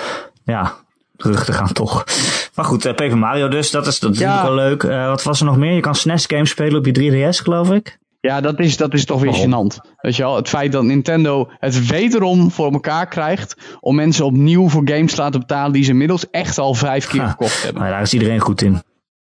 ja, 0.43 0.73
geruchten 1.17 1.53
gaan 1.53 1.73
toch. 1.73 2.03
Maar 2.55 2.65
goed, 2.65 2.85
eh, 2.85 2.93
Paper 2.95 3.17
Mario 3.17 3.47
dus, 3.47 3.71
dat 3.71 3.87
is, 3.87 3.99
dat 3.99 4.11
is 4.13 4.19
Ja. 4.19 4.25
natuurlijk 4.27 4.55
wel 4.55 4.65
leuk. 4.69 4.83
Eh, 4.83 5.07
wat 5.07 5.23
was 5.23 5.39
er 5.39 5.45
nog 5.45 5.57
meer? 5.57 5.73
Je 5.73 5.81
kan 5.81 5.95
SNES 5.95 6.25
games 6.25 6.49
spelen 6.49 6.77
op 6.77 6.85
je 6.85 6.91
3DS, 6.91 7.39
geloof 7.39 7.71
ik. 7.71 7.99
Ja, 8.19 8.41
dat 8.41 8.59
is, 8.59 8.77
dat 8.77 8.93
is 8.93 9.05
toch 9.05 9.21
weer 9.21 9.33
gênant. 9.35 9.91
Weet 10.01 10.15
je 10.15 10.23
wel, 10.23 10.35
het 10.35 10.49
feit 10.49 10.71
dat 10.71 10.83
Nintendo 10.83 11.49
het 11.59 11.87
wederom 11.87 12.51
voor 12.51 12.71
elkaar 12.71 13.07
krijgt 13.07 13.77
om 13.79 13.95
mensen 13.95 14.25
opnieuw 14.25 14.69
voor 14.69 14.81
games 14.85 15.13
te 15.15 15.21
laten 15.21 15.39
betalen 15.39 15.71
die 15.71 15.83
ze 15.83 15.91
inmiddels 15.91 16.29
echt 16.29 16.57
al 16.57 16.73
vijf 16.73 17.07
keer 17.07 17.21
Ha. 17.21 17.29
gekocht 17.29 17.63
hebben. 17.63 17.81
Nou, 17.81 17.93
daar 17.93 18.01
is 18.01 18.13
iedereen 18.13 18.39
goed 18.39 18.61
in. 18.61 18.81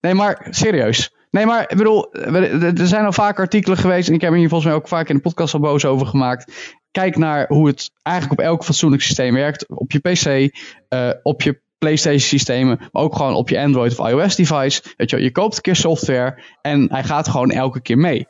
Nee, 0.01 0.13
maar 0.13 0.47
serieus. 0.49 1.13
Nee, 1.31 1.45
maar 1.45 1.61
ik 1.61 1.77
bedoel, 1.77 2.13
er 2.13 2.87
zijn 2.87 3.05
al 3.05 3.11
vaak 3.11 3.39
artikelen 3.39 3.77
geweest 3.77 4.07
en 4.07 4.13
ik 4.13 4.21
heb 4.21 4.31
er 4.31 4.37
hier 4.37 4.49
volgens 4.49 4.69
mij 4.69 4.79
ook 4.79 4.87
vaak 4.87 5.09
in 5.09 5.15
de 5.15 5.21
podcast 5.21 5.53
al 5.53 5.59
boos 5.59 5.85
over 5.85 6.07
gemaakt. 6.07 6.75
Kijk 6.91 7.17
naar 7.17 7.45
hoe 7.47 7.67
het 7.67 7.91
eigenlijk 8.03 8.39
op 8.39 8.45
elk 8.45 8.63
fatsoenlijk 8.63 9.01
systeem 9.01 9.33
werkt. 9.33 9.67
Op 9.67 9.91
je 9.91 9.99
PC, 9.99 10.55
eh, 10.87 11.09
op 11.23 11.41
je 11.41 11.61
PlayStation 11.77 12.19
systemen, 12.19 12.77
maar 12.91 13.03
ook 13.03 13.15
gewoon 13.15 13.33
op 13.33 13.49
je 13.49 13.59
Android 13.59 13.99
of 13.99 14.09
iOS 14.09 14.35
device. 14.35 14.81
Weet 14.97 15.09
je, 15.09 15.21
je 15.21 15.31
koopt 15.31 15.55
een 15.55 15.61
keer 15.61 15.75
software 15.75 16.43
en 16.61 16.91
hij 16.91 17.03
gaat 17.03 17.27
gewoon 17.27 17.51
elke 17.51 17.81
keer 17.81 17.97
mee. 17.97 18.27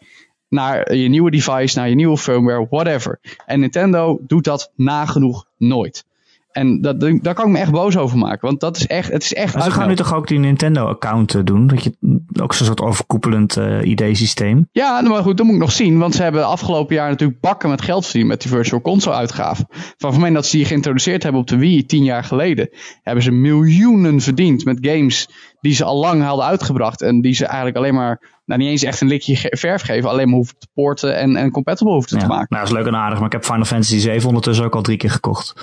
Naar 0.50 0.96
je 0.96 1.10
nieuwe 1.10 1.32
device, 1.32 1.78
naar 1.78 1.90
je 1.90 1.96
nieuwe 1.96 2.18
firmware, 2.18 2.68
whatever. 2.70 3.20
En 3.46 3.60
Nintendo 3.60 4.20
doet 4.28 4.44
dat 4.44 4.72
nagenoeg 4.76 5.46
nooit. 5.58 6.06
En 6.50 6.82
dat, 6.82 7.00
daar 7.00 7.34
kan 7.34 7.46
ik 7.46 7.52
me 7.52 7.58
echt 7.60 7.72
boos 7.72 7.98
over 7.98 8.18
maken. 8.18 8.48
Want 8.48 8.60
dat 8.60 8.78
is 8.78 8.88
echt, 8.88 9.12
het 9.12 9.24
is 9.24 9.34
echt 9.34 9.54
Maar 9.54 9.64
ze 9.64 9.72
gaan 9.72 9.88
nu 9.88 9.96
toch 9.96 10.14
ook 10.14 10.28
die 10.28 10.40
Nintendo-account 10.40 11.36
eh, 11.36 11.42
doen? 11.44 11.68
Dat 11.68 11.84
je 11.84 11.96
ook 12.42 12.54
zo'n 12.54 12.66
soort 12.66 12.82
overkoepelend 12.82 13.58
eh 13.58 13.82
ID-systeem. 13.86 14.68
Ja, 14.72 15.00
nou, 15.02 15.14
maar 15.14 15.24
goed, 15.24 15.38
dat 15.38 15.46
moet 15.46 15.56
ik 15.56 15.62
nog 15.62 15.72
zien. 15.72 15.98
Want 15.98 16.16
ze 16.16 16.24
hebben 16.24 16.46
afgelopen 16.48 16.96
jaar 16.96 17.10
natuurlijk 17.10 17.40
bakken 17.40 17.70
met 17.70 17.82
geld 17.82 18.06
verdiend 18.06 18.28
met 18.28 18.42
die 18.42 18.52
Virtual 18.52 18.82
Console 18.82 19.16
uitgaven. 19.16 19.66
Van 19.70 20.10
het 20.10 20.14
moment 20.14 20.34
dat 20.34 20.46
ze 20.46 20.58
die 20.58 20.66
geïntroduceerd 20.66 21.24
hebben 21.24 21.42
op 21.42 21.48
de 21.48 21.58
Wii 21.58 21.86
tien 21.86 22.04
jaar 22.04 22.24
geleden, 22.24 22.70
hebben 23.02 23.24
ze 23.24 23.32
miljoenen 23.32 24.22
verdiend 24.22 24.66
met 24.66 24.78
games 24.82 25.30
die 25.62 25.74
ze 25.74 25.84
al 25.84 25.98
lang 26.00 26.24
hadden 26.24 26.46
uitgebracht. 26.46 27.02
En 27.02 27.22
die 27.22 27.34
ze 27.34 27.46
eigenlijk 27.46 27.78
alleen 27.78 27.94
maar, 27.94 28.42
nou 28.46 28.60
niet 28.60 28.70
eens 28.70 28.84
echt 28.84 29.02
een 29.02 29.08
likje 29.08 29.36
ge- 29.36 29.56
verf 29.58 29.82
geven, 29.82 30.10
alleen 30.10 30.28
maar 30.28 30.36
hoeven 30.36 30.56
te 30.60 30.68
porten 30.74 31.18
en, 31.18 31.36
en 31.36 31.52
compatible 31.52 31.94
hoeven 31.94 32.12
Ja. 32.16 32.22
te 32.22 32.28
Nou, 32.28 32.40
maken. 32.40 32.58
dat 32.58 32.68
is 32.68 32.74
leuk 32.74 32.86
en 32.86 32.96
aardig, 32.96 33.18
maar 33.18 33.28
ik 33.28 33.34
heb 33.34 33.46
Final 33.46 33.66
Fantasy 33.66 33.98
7 34.00 34.28
ondertussen 34.28 34.66
ook 34.66 34.76
al 34.76 34.82
drie 34.82 34.98
keer 34.98 35.12
gekocht. 35.12 35.54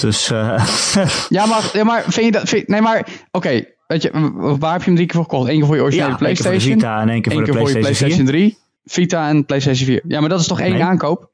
Dus 0.00 0.30
eh, 0.30 0.64
Ja, 1.28 1.46
maar, 1.46 1.70
ja, 1.72 1.84
maar 1.84 2.02
vind 2.08 2.26
je 2.26 2.32
dat, 2.32 2.48
vind- 2.48 2.68
nee 2.68 2.80
maar, 2.80 3.06
oké, 3.30 3.64
weet 3.86 4.02
je, 4.02 4.10
waar 4.58 4.72
heb 4.72 4.80
je 4.80 4.86
hem 4.86 4.94
drie 4.94 5.06
keer 5.06 5.14
voor 5.16 5.24
gekocht? 5.24 5.48
Eén 5.48 5.56
keer 5.58 5.66
voor 5.66 5.74
je 5.74 5.80
ja, 5.80 5.86
originele 5.86 6.08
één 6.10 6.18
keer 6.18 6.26
voor 6.36 6.36
de 6.36 6.58
PlayStation, 6.58 6.80
Vita 6.80 7.00
en 7.00 7.08
één 7.08 7.22
keer 7.22 7.32
voor 7.32 7.40
één 7.42 7.50
de 7.52 7.58
keer 7.58 7.68
voor 7.70 7.80
PlayStation 7.80 8.16
4. 8.26 8.26
PlayStation 8.26 8.58
3, 8.58 8.58
Vita 8.84 9.28
en 9.28 9.44
PlayStation 9.44 9.86
4. 9.86 10.02
Ja, 10.08 10.20
maar 10.20 10.28
dat 10.28 10.40
is 10.40 10.46
toch 10.46 10.60
één 10.60 10.72
Nee. 10.72 10.82
aankoop? 10.82 11.30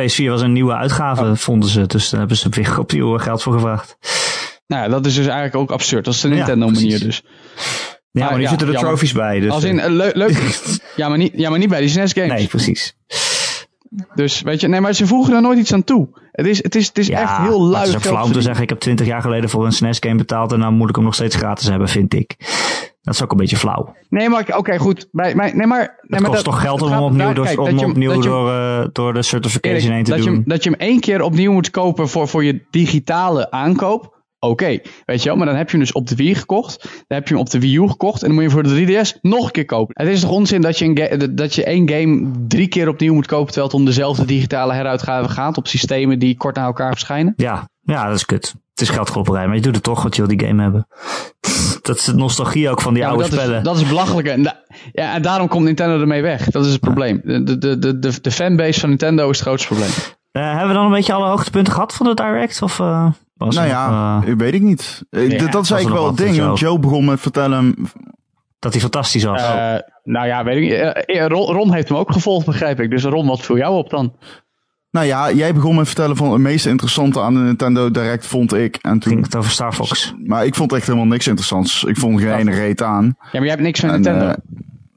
PS4 0.00 0.24
was 0.24 0.40
een 0.40 0.52
nieuwe 0.52 0.74
uitgave, 0.74 1.22
Oh. 1.24 1.34
vonden 1.36 1.68
ze. 1.68 1.86
Dus 1.86 2.08
daar 2.10 2.18
hebben 2.20 2.36
ze 2.36 2.48
weer 2.48 2.78
opnieuw 2.78 3.18
geld 3.18 3.42
voor 3.42 3.52
gevraagd. 3.52 3.96
Nou 4.66 4.82
ja, 4.82 4.88
dat 4.88 5.06
is 5.06 5.14
dus 5.14 5.24
eigenlijk 5.26 5.54
ook 5.56 5.70
absurd. 5.70 6.04
Dat 6.04 6.14
is 6.14 6.20
de 6.20 6.28
Ja, 6.28 6.34
Nintendo-manier 6.34 7.00
dus. 7.00 7.22
Ja, 8.10 8.22
Ah, 8.22 8.28
maar 8.28 8.36
nu 8.38 8.42
ja, 8.44 8.48
zitten 8.48 8.66
er 8.66 8.72
jammer. 8.72 8.90
trophies 8.92 9.12
bij. 9.12 9.40
Dus, 9.40 9.50
Als 9.50 9.64
in, 9.64 9.78
eh, 9.78 9.84
eh, 9.86 9.92
leu- 9.92 10.10
leuk. 10.14 10.60
ja, 10.96 11.08
maar 11.08 11.18
niet, 11.18 11.32
ja, 11.36 11.50
maar 11.50 11.58
niet 11.58 11.68
bij 11.68 11.80
die 11.80 11.88
SNES 11.88 12.12
games. 12.12 12.28
nee, 12.32 12.46
precies. 12.46 12.94
Dus, 14.14 14.40
weet 14.42 14.60
je, 14.60 14.68
nee, 14.68 14.80
maar 14.80 14.92
ze 14.92 15.06
voegen 15.06 15.34
er 15.34 15.40
nooit 15.42 15.58
iets 15.58 15.72
aan 15.72 15.84
toe. 15.84 16.08
Het 16.32 16.46
is, 16.46 16.62
het 16.62 16.74
is, 16.74 16.86
het 16.86 16.98
is 16.98 17.06
Ja, 17.06 17.20
echt 17.20 17.36
heel 17.36 17.58
maar 17.60 17.68
lui 17.68 17.78
het 17.78 17.88
is 17.88 17.94
ook 17.96 18.02
flauw 18.02 18.24
om 18.24 18.32
te 18.32 18.42
zeggen, 18.42 18.62
ik 18.62 18.68
heb 18.68 18.78
20 18.78 19.06
jaar 19.06 19.20
geleden 19.22 19.50
voor 19.50 19.64
een 19.64 19.72
SNES 19.72 19.96
game 20.00 20.14
betaald 20.16 20.52
en 20.52 20.58
nou 20.58 20.72
moet 20.72 20.88
ik 20.88 20.94
hem 20.94 21.04
nog 21.04 21.14
steeds 21.14 21.36
gratis 21.36 21.68
hebben, 21.68 21.88
vind 21.88 22.14
ik. 22.14 22.34
Dat 23.02 23.14
is 23.14 23.22
ook 23.22 23.30
een 23.30 23.36
beetje 23.36 23.56
flauw. 23.56 23.94
Nee, 24.08 24.28
maar 24.28 24.56
oké, 24.56 24.78
goed. 24.78 25.08
Bij, 25.12 25.34
bij, 25.36 25.52
nee, 25.52 25.66
maar, 25.66 25.98
Het 26.00 26.20
kost 26.22 26.32
dat- 26.32 26.44
toch 26.44 26.60
geld 26.60 26.80
om 26.82 26.86
het 26.88 26.94
hem 26.96 27.04
opnieuw, 27.04 27.24
daar- 27.24 27.34
door, 27.34 27.44
kijk, 27.44 27.58
om 27.60 27.68
je 27.68 27.80
hem- 27.80 27.90
opnieuw 27.90 28.10
je 28.10 28.16
hem- 28.16 28.22
door, 28.26 28.88
door 28.92 29.14
de 29.14 29.22
certification 29.22 29.80
Erik, 29.80 29.92
heen 29.94 30.04
te 30.04 30.10
dat, 30.10 30.18
je, 30.18 30.24
doen. 30.26 30.34
hem- 30.34 30.44
dat 30.48 30.64
je 30.64 30.70
hem 30.70 30.78
één 30.80 31.00
keer 31.00 31.22
opnieuw 31.22 31.52
moet 31.52 31.70
kopen 31.70 32.08
voor, 32.08 32.28
voor 32.28 32.44
je 32.44 32.66
digitale 32.70 33.50
aankoop. 33.50 34.17
Oké, 34.40 34.78
weet 35.04 35.22
je 35.22 35.28
wel, 35.28 35.36
maar 35.36 35.46
dan 35.46 35.56
heb 35.56 35.66
je 35.70 35.76
hem 35.76 35.80
dus 35.86 35.92
op 35.94 36.06
de 36.08 36.14
Wii 36.16 36.34
gekocht. 36.34 36.82
Dan 36.82 37.18
heb 37.18 37.28
je 37.28 37.34
hem 37.34 37.42
op 37.42 37.50
de 37.50 37.60
Wii 37.60 37.76
U 37.76 37.88
gekocht. 37.88 38.20
En 38.22 38.26
dan 38.26 38.34
moet 38.36 38.44
je 38.44 38.50
voor 38.50 38.62
de 38.62 38.86
3DS 38.86 39.20
nog 39.20 39.44
een 39.44 39.50
keer 39.50 39.64
kopen. 39.64 40.04
Het 40.04 40.14
is 40.14 40.20
toch 40.20 40.30
onzin 40.30 40.60
dat 40.60 40.78
je, 40.78 40.84
een 41.12 41.36
dat 41.36 41.54
je 41.54 41.64
één 41.64 41.88
game 41.90 42.30
drie 42.48 42.68
keer 42.68 42.88
opnieuw 42.88 43.14
moet 43.14 43.26
kopen. 43.26 43.46
Terwijl 43.46 43.66
het 43.66 43.76
om 43.76 43.84
dezelfde 43.84 44.24
digitale 44.24 44.72
heruitgave 44.72 45.28
gaat. 45.28 45.56
Op 45.56 45.66
systemen 45.66 46.18
die 46.18 46.36
kort 46.36 46.56
na 46.56 46.64
elkaar 46.64 46.90
verschijnen. 46.92 47.32
Ja, 47.36 47.68
ja, 47.82 48.06
dat 48.06 48.14
is 48.16 48.24
kut. 48.24 48.54
Het 48.70 48.80
is 48.88 48.94
geldklopperij, 48.94 49.46
maar 49.46 49.56
je 49.56 49.62
doet 49.62 49.74
het 49.74 49.84
toch, 49.84 50.02
want 50.02 50.16
je 50.16 50.26
wil 50.26 50.36
die 50.36 50.46
game 50.46 50.62
hebben. 50.62 50.86
Dat 51.82 51.96
is 51.96 52.04
de 52.04 52.14
nostalgie 52.14 52.70
ook 52.70 52.80
van 52.80 52.94
die 52.94 53.02
Ja, 53.02 53.08
oude 53.08 53.22
dat, 53.22 53.32
spellen. 53.32 53.56
is, 53.58 53.62
dat 53.64 53.76
is 53.76 53.86
belachelijk. 53.88 54.28
En, 54.28 54.42
da- 54.42 54.60
ja, 54.92 55.14
en 55.14 55.22
daarom 55.22 55.48
komt 55.48 55.64
Nintendo 55.64 56.00
ermee 56.00 56.22
weg. 56.22 56.50
Dat 56.50 56.64
is 56.64 56.72
het 56.72 56.80
probleem. 56.80 57.20
De, 57.24 57.42
de, 57.58 57.78
de, 57.78 57.98
de, 57.98 58.20
de 58.20 58.30
fanbase 58.30 58.80
van 58.80 58.88
Nintendo 58.88 59.30
is 59.30 59.38
het 59.38 59.46
grootste 59.46 59.68
probleem. 59.68 59.90
Eh, 60.32 60.50
hebben 60.50 60.68
we 60.68 60.74
dan 60.74 60.84
een 60.84 60.92
beetje 60.92 61.12
alle 61.12 61.28
hoogtepunten 61.28 61.72
gehad 61.72 61.94
van 61.94 62.06
de 62.06 62.14
Direct? 62.14 62.62
Of, 62.62 62.80
eh, 62.80 63.06
was 63.38 63.56
er 63.56 63.60
Nou 63.62 63.72
ja, 63.74 64.22
eh, 64.26 64.34
weet 64.36 64.54
ik 64.54 64.62
niet. 64.62 65.02
Eh, 65.10 65.30
Ja, 65.30 65.38
dat- 65.38 65.52
dat 65.52 65.62
is 65.64 65.70
eigenlijk 65.70 66.00
nog 66.02 66.16
wel 66.16 66.26
het 66.26 66.34
ding. 66.34 66.46
want 66.46 66.58
Joe? 66.58 66.78
Begon 66.78 67.04
met 67.04 67.20
vertellen. 67.20 67.74
dat 68.58 68.72
hij 68.72 68.80
fantastisch 68.80 69.24
was. 69.24 69.42
Eh, 69.42 69.74
nou 70.04 70.26
ja, 70.26 70.44
weet 70.44 70.56
ik 70.56 70.62
niet. 70.62 70.72
Eh, 70.72 71.20
eh, 71.22 71.26
Ron, 71.26 71.52
Ron 71.52 71.72
heeft 71.72 71.88
hem 71.88 71.98
ook 71.98 72.12
gevolgd, 72.12 72.46
begrijp 72.46 72.80
ik. 72.80 72.90
Dus 72.90 73.04
Ron, 73.04 73.26
wat 73.26 73.40
viel 73.40 73.56
jou 73.56 73.76
op 73.76 73.90
dan? 73.90 74.14
Nou 74.90 75.06
ja, 75.06 75.32
jij 75.32 75.54
begon 75.54 75.74
met 75.74 75.86
vertellen 75.86 76.16
van 76.16 76.32
het 76.32 76.40
meest 76.40 76.66
interessante 76.66 77.20
aan 77.20 77.34
de 77.34 77.40
Nintendo 77.40 77.90
Direct 77.90 78.26
vond 78.26 78.54
ik. 78.54 78.76
En 78.76 78.90
Ging 78.90 79.02
toen, 79.02 79.22
het 79.22 79.36
over 79.36 79.50
Star 79.50 79.72
Fox. 79.72 80.14
maar 80.24 80.46
ik 80.46 80.54
vond 80.54 80.72
echt 80.72 80.86
helemaal 80.86 81.06
niks 81.06 81.26
interessants. 81.26 81.84
Ik 81.84 81.96
vond 81.96 82.20
geen 82.20 82.32
ene 82.34 82.50
reet 82.54 82.82
aan. 82.82 83.04
Ja, 83.04 83.12
maar 83.32 83.40
jij 83.40 83.50
hebt 83.50 83.62
niks 83.62 83.82
En, 83.82 83.90
Nintendo. 83.90 84.26
eh, 84.26 84.34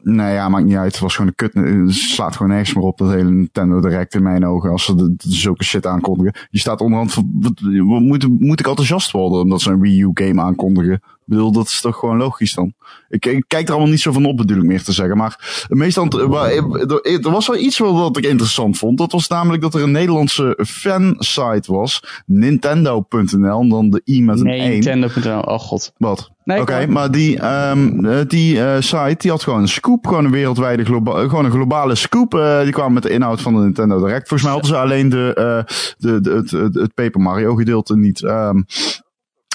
Nee, 0.04 0.34
ja, 0.34 0.50
maakt 0.50 0.66
niet 0.66 0.76
uit. 0.76 0.92
Het 0.92 1.02
was 1.02 1.16
gewoon 1.16 1.34
een 1.36 1.50
kut. 1.84 1.94
Slaat 1.96 2.36
gewoon 2.36 2.52
nergens 2.52 2.74
meer 2.76 2.84
op, 2.86 2.98
dat 2.98 3.10
hele 3.12 3.30
Nintendo 3.32 3.80
Direct 3.82 4.14
in 4.16 4.24
mijn 4.24 4.46
ogen. 4.46 4.70
Als 4.72 4.86
ze 4.86 5.16
zulke 5.18 5.64
shit 5.64 5.86
aankondigen. 5.86 6.34
Je 6.50 6.60
staat 6.60 6.82
onderhand 6.82 7.14
van, 7.14 7.30
wat- 7.34 7.62
moet, 7.62 8.40
moet 8.40 8.60
ik 8.60 8.68
enthousiast 8.68 9.12
worden 9.12 9.42
omdat 9.42 9.62
ze 9.62 9.72
een 9.72 9.80
Wii 9.82 10.02
U 10.02 10.10
game 10.14 10.42
aankondigen? 10.42 11.02
Ik 11.32 11.38
bedoel, 11.38 11.52
dat 11.52 11.68
is 11.68 11.82
toch 11.82 11.98
gewoon 11.98 12.18
logisch 12.18 12.54
dan. 12.54 12.74
Ik, 13.10 13.26
ik 13.26 13.44
kijk 13.48 13.68
er 13.68 13.74
allemaal 13.74 13.92
niet 13.92 14.02
zo 14.02 14.12
van 14.12 14.26
op, 14.26 14.38
bedoel 14.38 14.58
ik 14.58 14.64
meer 14.64 14.84
te 14.84 14.92
zeggen. 14.92 15.18
Maar 15.18 15.66
meestal, 15.70 16.06
maar, 16.06 16.52
er, 16.52 17.04
er 17.24 17.32
was 17.32 17.48
wel 17.48 17.58
iets 17.58 17.78
wat 17.78 18.18
ik 18.18 18.26
interessant 18.26 18.78
vond. 18.78 18.98
Dat 18.98 19.12
was 19.12 19.28
namelijk 19.28 19.62
dat 19.62 19.74
er 19.76 19.82
een 19.82 19.92
Nederlandse 19.92 20.58
fansite 20.68 21.72
was. 21.74 22.04
Nintendo.nl, 22.26 23.62
en 23.62 23.70
dan 23.70 23.90
de 23.90 24.02
i 24.06 24.24
met 24.24 24.40
een 24.40 24.46
Nee, 24.46 24.60
1. 24.60 24.70
Nintendo.nl. 24.70 25.40
Oh 25.42 25.60
god. 25.60 25.94
Wat? 25.98 26.32
Nee, 26.44 26.62
Oké, 26.62 26.86
maar 26.88 27.12
die, 27.12 27.40
ehm, 27.40 28.06
eh, 28.06 28.20
die 28.28 28.64
eh, 28.64 28.82
site 28.82 29.16
die 29.18 29.32
had 29.32 29.44
gewoon 29.44 29.62
een 29.62 29.68
scoop, 29.68 30.08
gewoon 30.08 30.26
een 30.26 30.32
wereldwijde, 30.32 30.86
globa 30.86 31.20
gewoon 31.20 31.46
een 31.46 31.52
globale 31.52 31.96
scoop. 31.96 32.34
eh, 32.34 32.62
die 32.64 32.72
kwam 32.72 32.94
met 32.94 33.04
de 33.04 33.10
inhoud 33.10 33.42
van 33.42 33.54
de 33.54 33.60
Nintendo 33.60 33.98
Direct. 33.98 34.28
Volgens 34.28 34.42
mij 34.44 34.52
hadden 34.52 34.70
ze 34.70 34.78
alleen 34.78 35.10
de, 35.10 35.34
eh, 35.34 35.76
de, 35.98 36.22
de, 36.22 36.32
het, 36.32 36.52
het, 36.52 36.76
het 36.76 36.94
Paper 36.94 37.22
Mario 37.22 37.56
gedeelte 37.56 37.98
niet. 37.98 38.24
ehm. 38.24 38.62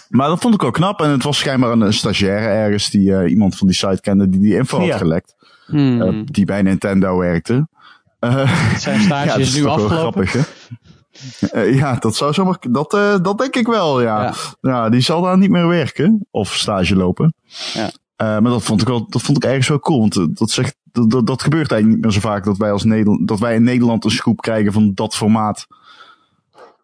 Maar 0.08 0.28
dat 0.28 0.40
vond 0.40 0.54
ik 0.54 0.62
ook 0.62 0.74
knap. 0.74 1.00
En 1.00 1.10
het 1.10 1.22
was 1.22 1.38
schijnbaar 1.38 1.70
een, 1.72 1.80
een 1.80 1.92
stagiaire 1.92 2.46
ergens 2.46 2.90
die 2.90 3.16
eh, 3.16 3.30
iemand 3.30 3.56
van 3.56 3.66
die 3.66 3.76
site 3.76 4.00
kende 4.00 4.28
die 4.28 4.40
die 4.40 4.54
info 4.56 4.80
Ja. 4.82 4.88
had 4.88 4.96
gelekt. 4.98 5.34
Hmm. 5.66 6.02
eh, 6.02 6.22
die 6.24 6.44
bij 6.44 6.62
Nintendo 6.62 7.18
werkte. 7.18 7.68
Eh, 8.18 8.74
Zijn 8.78 9.00
stage 9.10 9.26
dat 9.28 9.38
is 9.38 9.54
nu 9.56 9.64
afgelopen. 9.66 10.26
Grappig, 10.26 10.32
hè? 10.32 10.40
Eh, 11.50 11.74
ja, 11.78 11.94
dat 11.94 12.16
zou 12.16 12.32
zomaar, 12.32 12.56
dat, 12.70 12.94
eh, 12.94 13.14
dat 13.22 13.38
denk 13.38 13.56
ik 13.56 13.66
wel, 13.66 14.00
ja. 14.02 14.22
Ja. 14.22 14.34
ja. 14.60 14.88
die 14.88 15.00
zal 15.00 15.22
daar 15.22 15.38
niet 15.38 15.50
meer 15.50 15.66
werken. 15.68 16.26
Of 16.30 16.54
stage 16.54 16.96
lopen. 16.96 17.34
Ja. 17.74 17.90
Eh, 18.16 18.26
maar 18.26 18.50
dat 18.50 18.62
vond 18.62 18.80
ik 18.80 18.88
wel, 18.88 19.06
dat 19.08 19.22
vond 19.22 19.36
ik 19.36 19.44
ergens 19.44 19.68
wel 19.68 19.78
cool. 19.78 19.98
Want 20.00 20.38
dat 20.38 20.50
zegt, 20.50 20.76
dat, 20.84 21.10
dat, 21.10 21.26
dat 21.26 21.42
gebeurt 21.42 21.70
eigenlijk 21.70 22.02
niet 22.02 22.12
meer 22.12 22.20
zo 22.22 22.28
vaak 22.28 22.44
dat 22.44 22.56
wij 22.56 22.72
als 22.72 22.84
Nederland, 22.84 23.28
dat 23.28 23.38
wij 23.38 23.54
in 23.54 23.62
Nederland 23.62 24.04
een 24.04 24.10
scoop 24.10 24.40
krijgen 24.40 24.72
van 24.72 24.92
dat 24.94 25.16
formaat. 25.16 25.66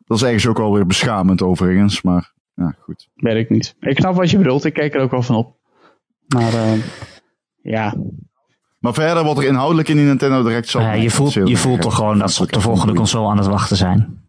Dat 0.06 0.16
is 0.16 0.22
ergens 0.22 0.46
ook 0.46 0.58
alweer 0.58 0.86
beschamend 0.86 1.42
overigens, 1.42 2.02
maar 2.02 2.32
ja, 2.54 2.74
goed. 2.78 3.08
Weet 3.14 3.36
ik 3.36 3.50
niet. 3.50 3.76
Ik 3.80 3.98
snap 3.98 4.14
wat 4.14 4.30
je 4.30 4.38
bedoelt. 4.38 4.64
Ik 4.64 4.72
keek 4.72 4.94
er 4.94 5.00
ook 5.00 5.10
wel 5.10 5.22
van 5.22 5.36
op. 5.36 5.56
Maar 6.28 6.54
eh, 6.54 6.72
ja. 7.62 7.94
Maar 8.78 8.94
verder 8.94 9.24
wat 9.24 9.38
er 9.38 9.44
inhoudelijk 9.44 9.88
in 9.88 9.96
die 9.96 10.04
Nintendo 10.04 10.42
Direct. 10.42 10.74
Nou 10.74 10.86
ja, 10.86 10.92
je 10.92 11.10
voelt, 11.10 11.32
je 11.32 11.56
voelt 11.56 11.80
toch 11.80 11.94
gewoon 11.94 12.18
dat 12.18 12.32
ze 12.32 12.42
op 12.42 12.52
de 12.52 12.60
volgende 12.60 12.94
console 12.94 13.28
aan 13.30 13.36
het 13.38 13.46
wachten 13.46 13.76
zijn. 13.76 14.20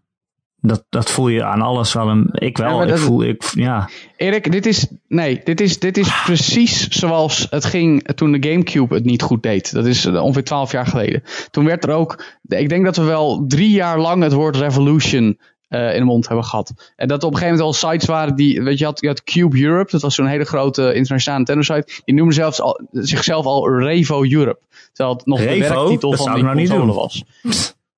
Dat, 0.66 0.86
dat 0.90 1.12
voel 1.12 1.28
je 1.28 1.44
aan 1.44 1.62
alles 1.62 1.94
wel. 1.94 2.08
Een, 2.10 2.30
ik 2.34 2.58
Ja, 2.58 2.66
wel. 2.66 2.82
ik 2.82 2.88
dat- 2.90 3.00
voel, 3.00 3.24
ik, 3.24 3.44
ja. 3.54 3.90
Erik, 4.16 4.52
dit 4.52 4.66
is, 4.66 4.88
nee, 5.08 5.42
dit 5.44 5.62
is, 5.62 5.80
dit 5.80 5.98
is 5.98 6.22
precies 6.24 6.88
zoals 6.88 7.48
het 7.50 7.66
ging 7.66 8.04
toen 8.16 8.32
de 8.32 8.50
Gamecube 8.50 8.96
het 8.96 9.04
niet 9.06 9.22
goed 9.22 9.44
deed. 9.44 9.74
Dat 9.74 9.86
is 9.86 10.06
eh, 10.06 10.24
ongeveer 10.24 10.44
twaalf 10.44 10.72
jaar 10.72 10.88
geleden. 10.88 11.24
Toen 11.52 11.66
werd 11.66 11.84
er 11.84 11.90
ook, 11.94 12.24
ik 12.48 12.70
denk 12.70 12.86
dat 12.86 12.96
we 12.98 13.04
wel 13.04 13.46
drie 13.48 13.70
jaar 13.70 14.00
lang 14.00 14.24
het 14.24 14.34
woord 14.34 14.56
revolution 14.56 15.40
eh, 15.74 15.94
in 15.94 16.00
de 16.00 16.06
mond 16.06 16.28
hebben 16.28 16.46
gehad. 16.46 16.74
En 16.96 17.08
dat 17.08 17.22
er 17.22 17.28
op 17.28 17.34
een 17.34 17.40
gegeven 17.40 17.58
moment 17.60 17.82
al 17.82 17.90
sites 17.90 18.08
waren 18.08 18.36
die, 18.36 18.62
weet 18.62 18.74
je, 18.74 18.80
je 18.80 18.86
had, 18.86 19.02
je 19.02 19.08
had 19.08 19.24
Cube 19.24 19.62
Europe, 19.64 19.92
dat 19.92 20.02
was 20.02 20.16
zo'n 20.16 20.26
hele 20.28 20.44
grote 20.46 20.94
internationale 20.94 21.44
Nintendo 21.46 21.76
site. 21.76 22.02
Die 22.06 22.16
noemde 22.16 22.34
zelfs 22.34 22.62
al, 22.62 22.82
zichzelf 22.92 23.46
al 23.46 23.70
Revo 23.80 24.24
Europe. 24.24 24.60
Terwijl 24.94 25.16
het 25.18 25.26
nog 25.26 25.40
de 25.40 25.46
Revo? 25.46 25.74
werktitel 25.76 26.10
Dat 26.10 26.20
van 26.24 26.34
die 26.34 26.44
nou 26.44 26.56
console 26.58 26.94
was. 26.94 27.24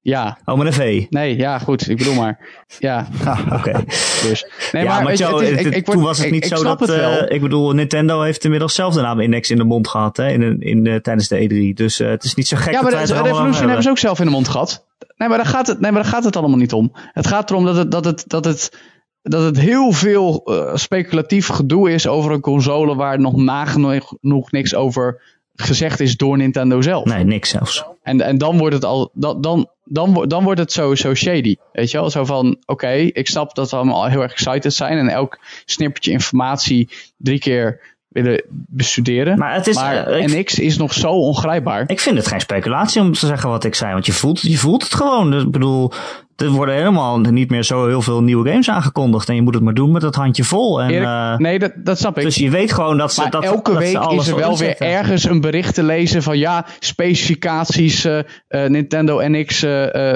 Ja, 0.02 0.38
Oh, 0.46 0.58
met 0.58 0.68
een 0.68 0.74
V. 0.74 1.06
nee, 1.10 1.38
ja, 1.38 1.60
goed. 1.60 1.90
Ik 1.90 1.98
bedoel 1.98 2.14
maar. 2.14 2.40
Ja, 2.80 3.08
Oké. 3.58 3.84
dus. 4.28 4.46
Nee, 4.72 4.84
ja, 4.84 4.96
maar, 4.96 5.06
weet 5.06 5.18
je, 5.18 5.24
Joe, 5.24 5.44
het 5.44 5.50
is- 5.52 5.58
het- 5.58 5.66
ik- 5.66 5.74
ik 5.76 5.86
word- 5.86 5.98
toen 5.98 6.08
was 6.08 6.18
het 6.20 6.32
niet 6.32 6.46
ik 6.46 6.58
zo 6.58 6.64
dat... 6.64 6.90
eh, 6.90 7.22
ik 7.36 7.42
bedoel, 7.42 7.72
Nintendo 7.72 8.22
heeft 8.22 8.44
inmiddels 8.44 8.76
zelf 8.76 8.94
de 8.94 9.02
naam 9.02 9.20
Index 9.20 9.50
in 9.50 9.58
de 9.58 9.64
mond 9.64 9.88
gehad 9.88 10.18
hè, 10.18 10.30
in, 10.32 10.40
de- 10.40 10.66
in, 10.66 10.84
de- 10.84 11.02
tijdens 11.02 11.28
de 11.28 11.70
E3. 11.72 11.74
Dus 11.74 12.00
eh, 12.00 12.08
het 12.10 12.24
is 12.24 12.36
niet 12.36 12.48
zo 12.48 12.58
gek 12.58 12.66
Ja, 12.66 12.72
dat 12.72 12.82
maar 12.82 12.92
wij 12.92 13.02
de, 13.06 13.14
de 13.14 13.22
Revolution 13.22 13.66
hebben 13.66 13.84
ze 13.84 13.90
ook 13.90 13.98
zelf 13.98 14.20
in 14.20 14.26
de 14.26 14.32
mond 14.32 14.48
gehad. 14.48 14.85
Nee, 15.18 15.30
maar 15.30 15.38
daar 15.38 15.48
gaat 15.48 15.68
het, 15.68 15.80
nee, 15.80 15.92
maar 15.92 16.02
daar 16.02 16.12
gaat 16.12 16.24
het 16.24 16.36
allemaal 16.36 16.58
niet 16.58 16.74
om. 16.74 16.92
Het 16.94 17.28
gaat 17.28 17.50
erom 17.50 17.66
dat 17.66 17.76
het, 17.76 17.92
dat 17.92 18.06
het, 18.06 18.24
dat 18.28 18.46
het, 18.46 18.80
dat 19.22 19.44
het 19.44 19.60
heel 19.60 19.92
veel 19.92 20.44
eh, 20.46 20.76
speculatief 20.76 21.48
gedoe 21.48 21.92
is 21.92 22.08
over 22.08 22.32
een 22.32 22.42
console 22.42 22.96
waar 22.96 23.20
nog 23.20 23.36
nagenoeg 23.36 24.52
niks 24.52 24.76
over 24.76 25.22
gezegd 25.56 26.00
is 26.00 26.18
door 26.18 26.38
Nintendo 26.38 26.82
zelf. 26.82 27.06
Nee, 27.06 27.24
niks 27.24 27.50
zelfs. 27.50 27.84
En, 28.02 28.22
en 28.22 28.38
dan 28.38 28.58
wordt 28.58 28.76
het 28.76 28.86
al, 28.86 29.12
dan, 29.14 29.42
dan, 29.42 29.70
dan, 29.84 30.26
dan 30.28 30.44
wordt 30.44 30.60
het 30.60 30.72
zo, 30.72 30.96
zo 30.96 31.14
shady. 31.14 31.56
Weet 31.72 31.92
je 31.92 31.98
wel? 31.98 32.10
Zo 32.10 32.26
van, 32.26 32.58
oké, 32.66 32.92
ik 32.92 33.28
snap 33.28 33.56
dat 33.56 33.70
we 33.70 33.76
allemaal 33.76 34.06
heel 34.06 34.22
erg 34.22 34.32
excited 34.32 34.74
zijn 34.74 34.98
en 34.98 35.10
elk 35.10 35.40
snippertje 35.66 36.12
informatie 36.12 36.90
drie 37.18 37.40
keer 37.40 37.95
willen 38.24 38.44
bestuderen. 38.50 39.38
Maar 39.38 39.54
het 39.54 39.68
is... 39.68 39.76
maar 39.76 40.08
eh, 40.08 40.22
ik, 40.22 40.28
NX 40.28 40.60
is 40.60 40.78
nog 40.78 40.94
zo 40.94 41.12
ongrijpbaar. 41.12 41.84
ik 41.88 42.00
vind 42.00 42.18
het 42.18 42.28
geen 42.28 42.40
speculatie 42.40 43.02
om 43.02 43.14
te 43.14 43.26
zeggen 43.26 43.50
wat 43.50 43.64
ik 43.64 43.76
zei. 43.76 43.94
Want 43.94 44.06
je 44.06 44.12
voelt, 44.12 44.42
je 44.42 44.58
voelt 44.58 44.84
het 44.84 44.94
gewoon. 44.94 45.32
Dus, 45.32 45.44
ik 45.44 45.52
bedoel, 45.52 45.92
er 46.36 46.50
worden 46.50 46.76
helemaal 46.76 47.20
niet 47.20 47.50
meer 47.50 47.64
zo 47.64 47.88
heel 47.88 48.02
veel 48.02 48.24
nieuwe 48.24 48.50
games 48.50 48.70
aangekondigd. 48.70 49.30
En 49.30 49.36
je 49.36 49.42
moet 49.42 49.54
het 49.54 49.64
maar 49.64 49.74
doen 49.74 49.92
met 49.92 50.02
dat 50.02 50.16
handje 50.16 50.44
vol. 50.44 50.82
En, 50.82 50.90
Erik, 50.90 51.06
eh, 51.06 51.38
nee, 51.38 51.60
dat, 51.60 51.72
dat 51.76 52.00
snap 52.00 52.18
ik. 52.18 52.24
dus 52.24 52.36
je 52.36 52.50
weet 52.50 52.74
gewoon 52.74 52.98
dat 52.98 53.14
ze... 53.14 53.22
Maar 53.22 53.32
dat, 53.32 53.44
elke 53.44 53.74
dat 53.74 53.82
ze 53.82 53.88
week 53.88 53.98
alles 53.98 54.26
is 54.26 54.32
er 54.32 54.38
wel 54.38 54.58
weer 54.58 54.78
ergens 54.78 55.24
een 55.24 55.42
bericht 55.42 55.74
te 55.74 55.84
lezen 55.84 56.24
van 56.24 56.38
ja, 56.38 56.66
specificaties 56.80 58.06
eh, 58.06 58.20
eh, 58.48 58.70
Nintendo 58.70 59.20
NX 59.22 59.66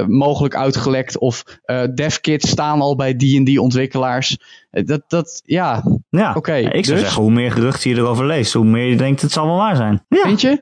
mogelijk 0.08 0.56
uitgelekt 0.56 1.18
of 1.18 1.44
devkits 1.96 2.50
staan 2.50 2.82
al 2.82 2.96
bij 2.96 3.16
die 3.16 3.38
en 3.38 3.44
die 3.44 3.62
ontwikkelaars. 3.62 4.38
Dat, 4.72 5.02
dat, 5.08 5.42
ja, 5.46 5.84
Ja, 6.10 6.34
Oké, 6.34 6.56
ik 6.56 6.86
zou 6.86 6.98
dus? 6.98 7.00
zeggen, 7.00 7.22
hoe 7.22 7.32
meer 7.32 7.52
geruchten 7.52 7.90
je 7.90 7.96
erover 7.96 8.26
leest, 8.26 8.54
hoe 8.54 8.66
meer 8.66 8.86
je 8.86 8.96
denkt 8.96 9.22
het 9.22 9.32
zal 9.32 9.46
wel 9.46 9.58
waar 9.58 9.76
zijn. 9.76 10.06
Ja. 10.08 10.22
vind 10.22 10.42
je? 10.42 10.62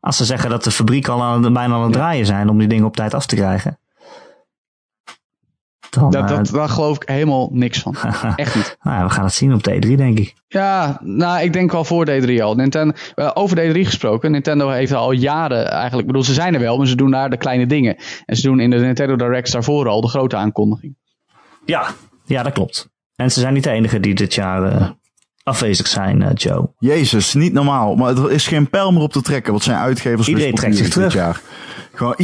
Als 0.00 0.16
ze 0.16 0.24
zeggen 0.24 0.50
dat 0.50 0.64
de 0.64 0.70
fabriek 0.70 1.08
al 1.08 1.22
aan, 1.22 1.52
bijna 1.52 1.74
aan 1.74 1.82
het 1.82 1.92
draaien 1.92 2.26
zijn 2.26 2.48
om 2.48 2.58
die 2.58 2.68
dingen 2.68 2.86
op 2.86 2.96
tijd 2.96 3.14
af 3.14 3.26
te 3.26 3.36
krijgen. 3.36 3.78
Dan, 5.90 6.10
Dat, 6.10 6.30
eh, 6.30 6.36
dat, 6.36 6.48
daar 6.50 6.68
geloof 6.68 6.96
ik 6.96 7.08
helemaal 7.08 7.48
niks 7.52 7.78
van. 7.78 7.96
Echt 8.36 8.54
niet. 8.54 8.76
nou 8.82 8.96
ja, 8.96 9.04
we 9.04 9.10
gaan 9.10 9.24
het 9.24 9.32
zien 9.34 9.54
op 9.54 9.62
de 9.62 9.74
E3, 9.74 9.94
denk 9.96 10.18
ik. 10.18 10.34
Ja, 10.48 10.98
nou, 11.02 11.42
ik 11.42 11.52
denk 11.52 11.72
wel 11.72 11.84
voor 11.84 12.06
D3 12.10 12.42
al. 12.42 12.54
Nintendo, 12.54 12.94
eh, 13.14 13.30
over 13.34 13.56
D3 13.56 13.84
gesproken, 13.84 14.30
Nintendo 14.30 14.68
heeft 14.68 14.92
al 14.92 15.12
jaren 15.12 15.70
eigenlijk, 15.70 16.00
ik 16.00 16.06
bedoel, 16.06 16.22
ze 16.24 16.34
zijn 16.34 16.54
er 16.54 16.60
wel, 16.60 16.76
maar 16.76 16.86
ze 16.86 16.96
doen 16.96 17.10
daar 17.10 17.30
de 17.30 17.36
kleine 17.36 17.66
dingen. 17.66 17.96
En 18.24 18.36
ze 18.36 18.42
doen 18.42 18.60
in 18.60 18.70
de 18.70 18.76
Nintendo 18.78 19.16
Directs 19.16 19.50
daarvoor 19.50 19.88
al 19.88 20.00
de 20.00 20.08
grote 20.08 20.36
aankondiging. 20.36 20.96
Ja, 21.64 21.86
ja, 22.24 22.42
dat 22.42 22.52
klopt. 22.52 22.88
En 23.16 23.30
ze 23.32 23.40
zijn 23.40 23.54
niet 23.54 23.64
de 23.64 23.70
enige 23.70 24.00
die 24.00 24.14
dit 24.14 24.34
jaar 24.34 24.62
eh, 24.72 24.88
afwezig 25.42 25.86
zijn, 25.86 26.32
Joe. 26.34 26.70
Jezus, 26.78 27.34
niet 27.34 27.52
normaal. 27.52 27.94
Maar 27.96 28.16
er 28.16 28.30
is 28.30 28.46
geen 28.46 28.70
pijl 28.70 28.92
meer 28.92 29.02
op 29.02 29.12
te 29.12 29.22
trekken. 29.22 29.52
Wat 29.52 29.62
zijn 29.62 29.78
uitgevers 29.78 30.28
Iedereen 30.28 30.54
trekt 30.54 30.76
zich 30.76 30.84
dit 30.84 30.92
terug. 30.92 31.14
jaar. 31.14 31.40
Gewoon 31.92 32.14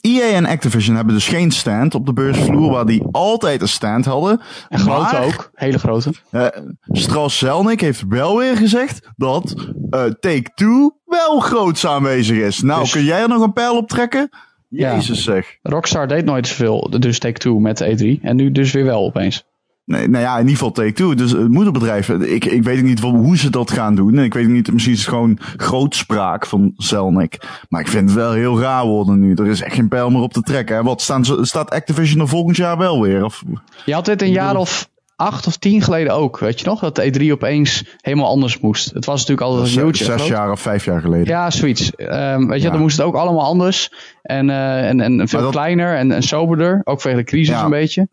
EA, 0.00 0.34
en 0.36 0.46
Activision 0.46 0.96
hebben 0.96 1.14
dus 1.14 1.28
geen 1.28 1.50
stand 1.50 1.94
op 1.94 2.06
de 2.06 2.12
beursvloer 2.12 2.70
waar 2.70 2.86
die 2.86 3.02
altijd 3.12 3.60
een 3.60 3.68
stand 3.68 4.04
hadden. 4.04 4.40
En 4.68 4.78
grote 4.78 5.18
ook, 5.18 5.50
hele 5.54 5.78
grote. 5.78 6.12
eh 6.30 6.46
Strauss 6.88 7.38
Zelnick 7.38 7.80
heeft 7.80 8.04
wel 8.08 8.36
weer 8.36 8.56
gezegd 8.56 9.08
dat 9.16 9.54
eh, 9.90 10.04
Take-Two 10.04 10.90
wel 11.04 11.40
groots 11.40 11.86
aanwezig 11.86 12.36
is. 12.38 12.60
Nou, 12.60 12.80
Dus- 12.80 12.90
kun 12.92 13.04
jij 13.04 13.20
er 13.22 13.28
nog 13.28 13.42
een 13.42 13.52
pijl 13.52 13.76
op 13.76 13.88
trekken? 13.88 14.28
Ja. 14.68 14.94
Jezus 14.94 15.24
zeg. 15.24 15.56
Rockstar 15.62 16.08
deed 16.08 16.24
nooit 16.24 16.46
zoveel, 16.46 16.90
dus 16.98 17.18
Take-Two 17.18 17.58
met 17.58 17.78
de 17.78 18.16
E3. 18.18 18.22
En 18.22 18.36
nu 18.36 18.52
dus 18.52 18.72
weer 18.72 18.84
wel 18.84 19.04
opeens. 19.04 19.44
Nee, 19.90 20.08
nou 20.08 20.24
ja, 20.24 20.32
in 20.34 20.38
ieder 20.40 20.52
geval 20.56 20.70
Take-Two. 20.72 21.14
Dus 21.14 21.30
het 21.30 21.48
moederbedrijf. 21.50 22.08
Ik, 22.08 22.44
ik 22.44 22.62
weet 22.62 22.82
niet 22.82 23.00
hoe 23.00 23.36
ze 23.36 23.50
dat 23.50 23.70
gaan 23.70 23.94
doen. 23.94 24.18
En 24.18 24.24
ik 24.24 24.34
weet 24.34 24.48
niet, 24.48 24.72
misschien 24.72 24.94
is 24.94 25.00
het 25.00 25.08
gewoon 25.08 25.38
grootspraak 25.56 26.46
van 26.46 26.72
Zelnick. 26.76 27.38
Maar 27.68 27.80
ik 27.80 27.88
vind 27.88 28.08
het 28.08 28.18
wel 28.18 28.32
heel 28.32 28.60
raar 28.60 28.84
worden 28.86 29.18
nu. 29.20 29.34
Er 29.34 29.46
is 29.46 29.60
echt 29.62 29.74
geen 29.74 29.88
pijl 29.88 30.10
meer 30.10 30.20
op 30.22 30.32
te 30.32 30.40
trekken. 30.42 30.76
Hè. 30.76 30.82
Wat 30.82 31.00
staan 31.02 31.24
ze, 31.24 31.38
staat 31.40 31.70
Activision 31.70 32.20
er 32.20 32.28
volgend 32.28 32.56
jaar 32.56 32.78
wel 32.78 33.02
weer? 33.02 33.24
Of, 33.24 33.42
Je 33.84 33.94
had 33.94 34.04
dit 34.04 34.22
een 34.22 34.30
jaar 34.30 34.56
of 34.56 34.88
acht 35.16 35.46
of 35.46 35.56
tien 35.56 35.82
geleden 35.82 36.14
ook, 36.14 36.38
weet 36.38 36.60
je 36.60 36.66
nog? 36.66 36.80
Dat 36.80 36.96
de 36.96 37.12
E3 37.28 37.32
opeens 37.32 37.84
helemaal 38.00 38.28
anders 38.28 38.60
moest. 38.60 38.90
Het 38.94 39.04
was 39.04 39.20
natuurlijk 39.20 39.46
altijd 39.46 39.68
zes, 39.68 39.82
huge. 39.82 40.12
en 40.12 40.18
zes 40.18 40.28
jaar 40.28 40.50
of 40.50 40.60
vijf 40.60 40.84
jaar 40.84 41.00
geleden. 41.00 41.26
Ja, 41.26 41.50
zoiets. 41.50 41.94
Ehm, 41.96 42.46
weet 42.46 42.58
je, 42.60 42.66
Ja. 42.66 42.70
dan 42.72 42.80
moest 42.80 42.96
het 42.96 43.06
ook 43.06 43.14
allemaal 43.14 43.44
anders. 43.44 43.92
En, 44.22 44.50
eh, 44.50 44.88
en, 44.88 45.00
en 45.00 45.28
veel 45.28 45.40
dat- 45.40 45.50
kleiner 45.50 45.96
en, 45.96 46.12
en 46.12 46.22
soberder. 46.22 46.80
Ook 46.84 47.00
vanwege 47.00 47.22
de 47.22 47.28
crisis 47.30 47.54
Ja. 47.54 47.64
een 47.64 47.70
beetje. 47.70 48.08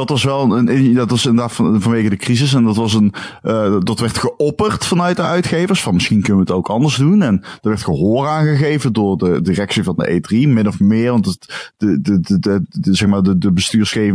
Dat 0.00 0.08
was 0.08 0.24
wel 0.24 0.56
een, 0.56 0.94
dat 0.94 1.10
was 1.10 1.26
inderdaad 1.26 1.52
van, 1.52 1.80
vanwege 1.80 2.08
de 2.08 2.16
crisis. 2.16 2.54
En 2.54 2.64
dat 2.64 2.76
was 2.76 2.94
een, 2.94 3.12
eh, 3.42 3.76
dat 3.80 4.00
werd 4.00 4.18
geopperd 4.18 4.86
vanuit 4.86 5.16
de 5.16 5.22
uitgevers. 5.22 5.82
Van 5.82 5.94
misschien 5.94 6.20
kunnen 6.22 6.44
we 6.44 6.48
het 6.48 6.58
ook 6.58 6.68
anders 6.68 6.96
doen. 6.96 7.22
En 7.22 7.40
er 7.42 7.68
werd 7.68 7.82
gehoor 7.82 8.26
aangegeven 8.26 8.92
door 8.92 9.16
de 9.18 9.42
directie 9.42 9.82
van 9.82 9.94
de 9.96 10.20
E3. 10.20 10.48
Min 10.48 10.68
of 10.68 10.80
meer. 10.80 11.10
Want 11.10 11.26
het, 11.26 11.72
de, 11.76 12.00
de, 12.00 12.20
de, 12.20 12.62
de, 12.68 12.94
zeg 12.94 13.08
maar 13.08 13.22
de, 13.22 13.38
de 13.38 13.52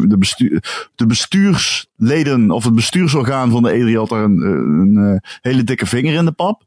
de 0.05 0.17
bestuur, 0.17 0.89
de 0.95 1.05
bestuursleden 1.05 2.51
of 2.51 2.63
het 2.63 2.75
bestuursorgaan 2.75 3.51
van 3.51 3.63
de 3.63 3.93
E3 3.93 3.97
had 3.97 4.09
daar 4.09 4.23
een, 4.23 4.41
een, 4.41 4.97
eh, 4.97 5.29
hele 5.41 5.63
dikke 5.63 5.85
vinger 5.85 6.13
in 6.13 6.25
de 6.25 6.31
pap. 6.31 6.63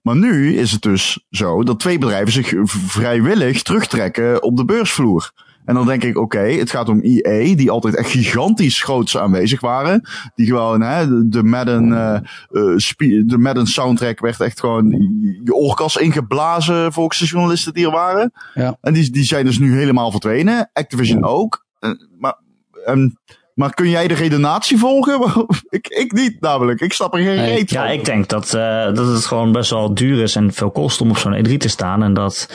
Maar 0.00 0.16
nu 0.16 0.56
is 0.56 0.72
het 0.72 0.82
dus 0.82 1.24
zo 1.30 1.62
dat 1.62 1.80
twee 1.80 1.98
bedrijven 1.98 2.32
zich 2.32 2.54
vrijwillig 2.64 3.62
terugtrekken 3.62 4.42
op 4.42 4.56
de 4.56 4.64
beursvloer. 4.64 5.32
En 5.68 5.74
dan 5.74 5.86
denk 5.86 6.04
ik, 6.04 6.18
oké, 6.18 6.38
het 6.38 6.70
gaat 6.70 6.88
om 6.88 7.00
EA, 7.02 7.56
die 7.56 7.70
altijd 7.70 7.96
echt 7.96 8.10
gigantisch 8.10 8.82
groots 8.82 9.18
aanwezig 9.18 9.60
waren. 9.60 10.08
Die 10.34 10.46
gewoon, 10.46 10.80
hè, 10.80 11.08
de, 11.08 11.28
de 11.28 11.42
Madden, 11.42 11.92
eh 11.92 12.14
eh, 12.14 12.76
spie- 12.76 13.24
de 13.24 13.38
Madden 13.38 13.66
soundtrack 13.66 14.20
werd 14.20 14.40
echt 14.40 14.60
gewoon 14.60 14.90
je 15.44 15.54
oorkas 15.54 15.96
ingeblazen 15.96 16.92
volgens 16.92 17.18
de 17.18 17.26
journalisten 17.26 17.72
die 17.72 17.84
er 17.84 17.90
waren. 17.90 18.32
Ja. 18.54 18.76
En 18.80 18.92
die, 18.92 19.10
die 19.10 19.24
zijn 19.24 19.44
dus 19.44 19.58
nu 19.58 19.76
helemaal 19.78 20.10
verdwenen. 20.10 20.70
Activision 20.72 21.24
ook. 21.24 21.64
Eh, 21.78 21.90
maar, 22.18 22.38
ehm, 22.84 23.08
maar 23.54 23.74
kun 23.74 23.88
jij 23.90 24.08
de 24.08 24.14
redenatie 24.14 24.78
volgen? 24.78 25.46
ik, 25.68 25.86
ik 25.88 26.12
niet 26.12 26.40
namelijk. 26.40 26.80
Ik 26.80 26.92
snap 26.92 27.14
er 27.14 27.20
geen 27.20 27.36
Nee. 27.36 27.54
reet 27.54 27.70
Ja, 27.70 27.86
ik 27.88 28.04
denk 28.04 28.28
dat, 28.28 28.54
eh, 28.54 28.84
dat 28.94 29.06
het 29.06 29.24
gewoon 29.26 29.52
best 29.52 29.70
wel 29.70 29.94
duur 29.94 30.22
is 30.22 30.36
en 30.36 30.52
veel 30.52 30.70
kost 30.70 31.00
om 31.00 31.10
op 31.10 31.18
zo'n 31.18 31.44
E3 31.46 31.56
te 31.56 31.68
staan. 31.68 32.02
En 32.02 32.14
dat, 32.14 32.48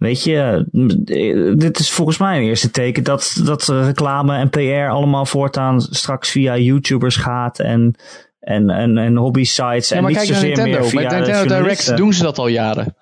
weet 0.00 0.24
je, 0.24 0.66
eh, 1.04 1.58
dit 1.58 1.78
is 1.78 1.90
volgens 1.90 2.18
mij 2.18 2.36
een 2.36 2.42
eerste 2.42 2.70
teken 2.70 3.04
dat, 3.04 3.40
dat 3.44 3.68
reclame 3.68 4.36
en 4.36 4.50
PR 4.50 4.90
allemaal 4.90 5.26
voortaan 5.26 5.80
straks 5.80 6.30
via 6.30 6.56
YouTubers 6.56 7.16
gaat 7.16 7.58
en, 7.58 7.94
en, 8.40 8.70
en, 8.70 8.98
en 8.98 9.16
hobby 9.16 9.44
sites. 9.44 9.88
Ja, 9.88 9.96
en 9.96 10.04
niet 10.04 10.18
zozeer 10.18 10.46
Nintendo. 10.46 10.78
meer 10.78 10.88
via 10.88 11.10
Nintendo 11.10 11.56
Direct 11.56 11.96
doen 11.96 12.12
ze 12.12 12.22
dat 12.22 12.38
al 12.38 12.48
jaren. 12.48 12.96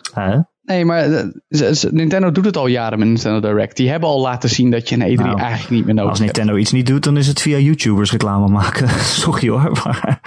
Nee, 0.62 0.84
maar 0.84 1.12
eh, 1.12 1.70
Nintendo 1.90 2.32
doet 2.32 2.44
het 2.44 2.56
al 2.56 2.66
jaren 2.66 2.98
met 2.98 3.08
Nintendo 3.08 3.40
Direct. 3.40 3.76
Die 3.76 3.90
hebben 3.90 4.08
al 4.08 4.20
laten 4.20 4.48
zien 4.48 4.70
dat 4.70 4.88
je 4.88 4.94
een 4.94 5.18
E3 5.18 5.22
Nou, 5.22 5.38
eigenlijk 5.38 5.70
niet 5.70 5.84
meer 5.84 5.94
nodig 5.94 6.10
Als 6.10 6.18
hebt. 6.18 6.36
Nintendo 6.36 6.60
iets 6.60 6.72
niet 6.72 6.86
doet, 6.86 7.04
dan 7.04 7.16
is 7.16 7.26
het 7.26 7.40
via 7.40 7.58
YouTubers 7.58 8.10
reclame 8.10 8.48
maken. 8.48 8.88
Sorry 9.24 9.48
hoor, 9.48 9.80
maar 9.84 10.20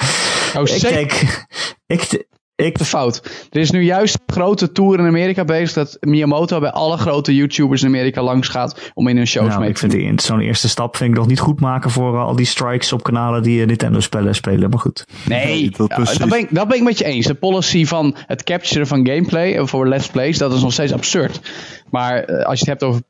Oh, 0.57 0.67
ik 0.67 0.81
denk, 0.81 1.11
ik, 1.87 2.25
ik, 2.61 2.77
de 2.77 2.85
fout. 2.85 3.47
Er 3.49 3.59
is 3.59 3.71
nu 3.71 3.81
juist 3.83 4.17
een 4.25 4.33
grote 4.33 4.71
tour 4.71 4.99
in 4.99 5.05
Amerika 5.05 5.45
bezig 5.45 5.73
dat 5.73 5.97
Miyamoto 5.99 6.59
bij 6.59 6.71
alle 6.71 6.97
grote 6.97 7.35
YouTubers 7.35 7.81
in 7.81 7.87
Amerika 7.87 8.21
langs 8.23 8.47
gaat 8.47 8.91
om 8.93 9.07
in 9.07 9.17
hun 9.17 9.27
shows 9.27 9.47
nou, 9.47 9.59
mee 9.59 9.69
ik 9.69 9.73
te 9.75 9.79
vind 9.79 9.91
doen. 9.91 10.01
die- 10.15 10.21
zo'n 10.21 10.39
eerste 10.39 10.69
stap 10.69 10.95
vind 10.95 11.09
ik 11.11 11.17
nog 11.17 11.27
niet 11.27 11.39
goed 11.39 11.59
maken 11.59 11.91
voor 11.91 12.15
eh, 12.15 12.23
al 12.25 12.35
die 12.35 12.45
strikes 12.45 12.93
op 12.93 13.03
kanalen 13.03 13.43
die 13.43 13.61
eh, 13.61 13.67
Nintendo 13.67 13.99
spellen 13.99 14.35
spelen. 14.35 14.69
Maar 14.69 14.79
goed. 14.79 15.05
Nee, 15.25 15.69
dat 15.77 15.87
ja, 15.89 15.95
precies. 15.95 16.17
dat, 16.17 16.29
ben 16.29 16.39
ik, 16.39 16.47
dat 16.49 16.67
ben 16.67 16.77
ik 16.77 16.83
met 16.83 16.97
je 16.97 17.03
eens. 17.05 17.25
De 17.25 17.33
policy 17.33 17.85
van 17.85 18.15
het 18.27 18.43
capturen 18.43 18.87
van 18.87 19.07
gameplay 19.07 19.53
eh, 19.55 19.65
voor 19.65 19.87
let's 19.87 20.07
plays, 20.07 20.37
dat 20.37 20.53
is 20.53 20.61
nog 20.61 20.73
steeds 20.73 20.93
absurd. 20.93 21.41
Maar 21.89 22.23
eh, 22.23 22.45
als 22.45 22.59
je 22.59 22.69
het 22.71 22.79
hebt 22.79 22.83
over, 22.83 23.01